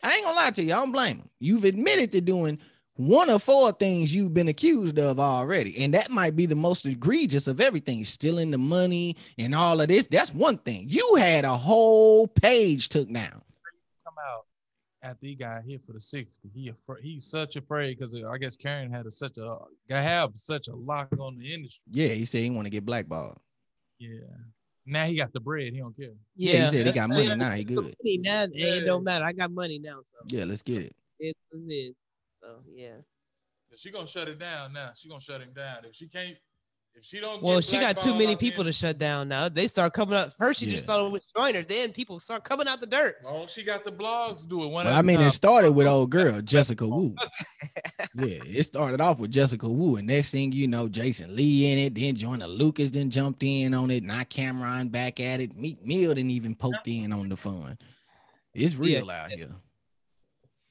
I 0.02 0.14
ain't 0.14 0.24
gonna 0.24 0.36
lie 0.36 0.51
to 0.51 0.62
you. 0.62 0.72
I 0.72 0.76
don't 0.76 0.92
blame 0.92 1.18
them. 1.18 1.30
You've 1.38 1.64
admitted 1.64 2.12
to 2.12 2.20
doing 2.20 2.59
one 2.96 3.28
of 3.28 3.42
four 3.42 3.72
things 3.72 4.14
you've 4.14 4.34
been 4.34 4.48
accused 4.48 4.98
of 4.98 5.18
already. 5.18 5.82
And 5.82 5.94
that 5.94 6.10
might 6.10 6.36
be 6.36 6.46
the 6.46 6.55
most 6.55 6.86
egregious 6.86 7.48
of 7.48 7.60
everything 7.60 8.05
stealing 8.05 8.51
the 8.51 8.59
money 8.59 9.16
and 9.38 9.55
all 9.55 9.80
of 9.80 9.88
this. 9.88 10.06
That's 10.06 10.32
one 10.32 10.59
thing. 10.59 10.86
You 10.88 11.16
had 11.16 11.44
a 11.44 11.56
whole 11.56 12.28
page 12.28 12.88
took 12.90 13.10
down. 13.12 13.42
Come 14.15 14.24
out 14.27 14.45
after 15.03 15.27
he 15.27 15.35
got 15.35 15.62
hit 15.65 15.82
for 15.86 15.93
the 15.93 16.01
60. 16.01 16.51
He 16.55 16.73
he's 17.03 17.27
such 17.27 17.57
afraid 17.57 17.99
because 17.99 18.15
I 18.15 18.39
guess 18.39 18.57
Karen 18.57 18.91
had 18.91 19.07
a, 19.07 19.11
such 19.11 19.36
a 19.39 19.59
have 19.91 20.31
such 20.35 20.69
a 20.69 20.74
lock 20.74 21.09
on 21.19 21.39
the 21.39 21.53
industry. 21.53 21.82
Yeah, 21.91 22.09
he 22.09 22.24
said 22.24 22.43
he 22.43 22.51
want 22.51 22.66
to 22.66 22.70
get 22.70 22.85
blackballed. 22.85 23.39
Yeah. 23.99 24.20
Now 24.86 25.05
he 25.07 25.16
got 25.16 25.32
the 25.32 25.41
bread. 25.41 25.73
He 25.73 25.78
don't 25.78 25.97
care. 25.97 26.11
Yeah, 26.36 26.62
he 26.62 26.66
said 26.66 26.86
he 26.86 26.93
got 26.93 27.09
money 27.09 27.35
now. 27.35 27.53
He 27.53 27.65
good. 27.65 27.77
money 27.77 28.19
now, 28.19 28.47
It 28.53 28.85
don't 28.85 29.05
matter. 29.05 29.24
I 29.24 29.32
got 29.32 29.51
money 29.51 29.78
now, 29.78 30.01
so 30.05 30.36
Yeah, 30.36 30.45
let's 30.45 30.62
get 30.62 30.82
it. 30.82 30.97
it's 31.19 31.39
what 31.51 31.62
it 31.69 31.74
is. 31.74 31.95
So 32.43 32.49
yeah. 32.74 32.97
She 33.77 33.91
gonna 33.91 34.07
shut 34.07 34.28
it 34.28 34.39
down 34.39 34.73
now. 34.73 34.91
She 34.95 35.09
gonna 35.09 35.20
shut 35.20 35.41
him 35.41 35.53
down. 35.55 35.85
If 35.85 35.97
she 35.97 36.07
can't, 36.07 36.36
if 36.97 37.05
she 37.05 37.21
don't. 37.21 37.43
Well, 37.43 37.57
get 37.57 37.65
she 37.65 37.79
got 37.81 37.99
too 37.99 38.12
many 38.15 38.37
people 38.37 38.65
there- 38.65 38.73
to 38.73 38.79
shut 38.79 38.99
down 38.99 39.29
now. 39.29 39.49
They 39.49 39.66
start 39.66 39.93
coming 39.93 40.15
up. 40.15 40.33
First, 40.39 40.61
she 40.61 40.66
just 40.66 40.85
started 40.85 41.11
with 41.12 41.27
Joyner. 41.37 41.62
Then 41.62 41.93
people 41.93 42.19
start 42.21 42.45
coming 42.45 42.69
out 42.69 42.81
the 42.81 42.87
dirt. 42.87 43.16
Oh, 43.27 43.47
she 43.47 43.62
got 43.65 43.85
the 43.85 43.93
blogs 43.93 44.47
doing 44.49 44.69
it. 44.69 44.73
One 44.73 44.85
Well, 44.87 44.95
at 44.95 44.97
I 44.97 45.01
a 45.01 45.03
mean, 45.03 45.16
time. 45.19 45.27
it 45.27 45.31
started 45.31 45.73
with 45.73 45.87
old 45.87 46.11
girl 46.11 46.41
Jessica 46.43 46.87
Wu. 46.87 47.15
Yeah, 48.16 48.39
it 48.47 48.62
started 48.62 49.01
off 49.01 49.19
with 49.19 49.33
Jessica 49.33 49.69
Wu, 49.69 49.97
and 49.97 50.07
next 50.07 50.31
thing 50.31 50.53
you 50.53 50.69
know, 50.69 50.89
Jason 50.89 51.35
Lee 51.35 51.73
in 51.73 51.79
it. 51.79 51.97
Then 51.97 52.15
Joyner 52.15 52.47
Lucas 52.47 52.91
then 52.91 53.11
jumped 53.11 53.43
in 53.43 53.75
on 53.75 53.91
it. 53.91 54.05
Not 54.05 54.31
Cam'ron 54.31 54.89
back 54.93 55.19
at 55.19 55.41
it. 55.41 55.57
Meek 55.57 55.85
Mill 55.85 56.15
didn't 56.15 56.31
even 56.31 56.55
poked 56.55 56.87
in 56.87 57.12
on 57.12 57.29
the 57.29 57.37
fun. 57.37 57.77
It's 58.53 58.77
real 58.77 59.11
out 59.11 59.33
here. 59.33 59.51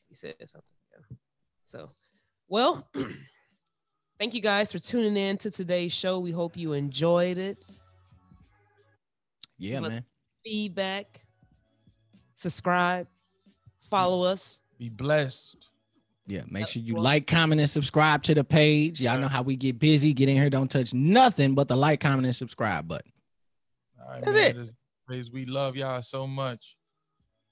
He 0.08 0.16
said 0.16 0.36
something. 0.40 0.62
Yeah. 0.94 1.18
So, 1.66 1.90
well, 2.48 2.88
thank 4.24 4.34
you 4.34 4.40
guys 4.40 4.72
for 4.72 4.80
tuning 4.80 5.18
in 5.18 5.36
to 5.36 5.52
today's 5.52 5.91
show. 5.91 6.18
We 6.18 6.32
hope 6.32 6.56
you 6.56 6.72
enjoyed 6.72 7.38
it. 7.38 7.58
Yeah, 9.58 9.76
Give 9.76 9.84
us 9.84 9.91
man. 9.91 10.06
Feedback, 10.45 11.26
subscribe, 12.36 13.08
follow 13.90 14.26
us. 14.26 14.62
Be 14.80 14.88
blessed. 14.88 15.70
Yeah, 16.26 16.44
make 16.50 16.68
sure 16.68 16.82
you 16.82 16.98
like, 17.02 17.28
comment, 17.28 17.60
and 17.60 17.70
subscribe 17.70 18.24
to 18.24 18.34
the 18.34 18.45
page. 18.45 19.02
Y'all 19.02 19.20
know 19.20 19.28
how 19.28 19.41
we 19.41 19.58
get 19.58 19.78
busy. 19.78 20.14
Get 20.14 20.30
in 20.30 20.38
here, 20.38 20.50
don't 20.50 20.72
touch 20.72 20.94
nothing 20.94 21.54
but 21.54 21.68
the 21.68 21.76
like, 21.76 22.00
comment, 22.00 22.26
and 22.26 22.34
subscribe 22.34 22.88
button. 22.88 23.12
All 24.02 24.10
right, 24.10 24.24
That's 24.24 24.38
man. 24.38 24.52
it. 24.52 24.56
This- 25.10 25.30
we 25.34 25.44
love 25.45 25.76
y'all 25.76 26.02
so 26.02 26.26
much. 26.26 26.78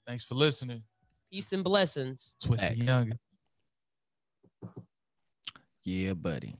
Thanks 0.06 0.24
for 0.24 0.36
listening. 0.36 0.82
Peace 1.30 1.52
and 1.52 1.62
blessings. 1.62 2.34
Twisted 2.42 2.70
Facts. 2.70 2.80
Young. 2.80 3.12
Yeah, 5.84 6.14
buddy. 6.14 6.56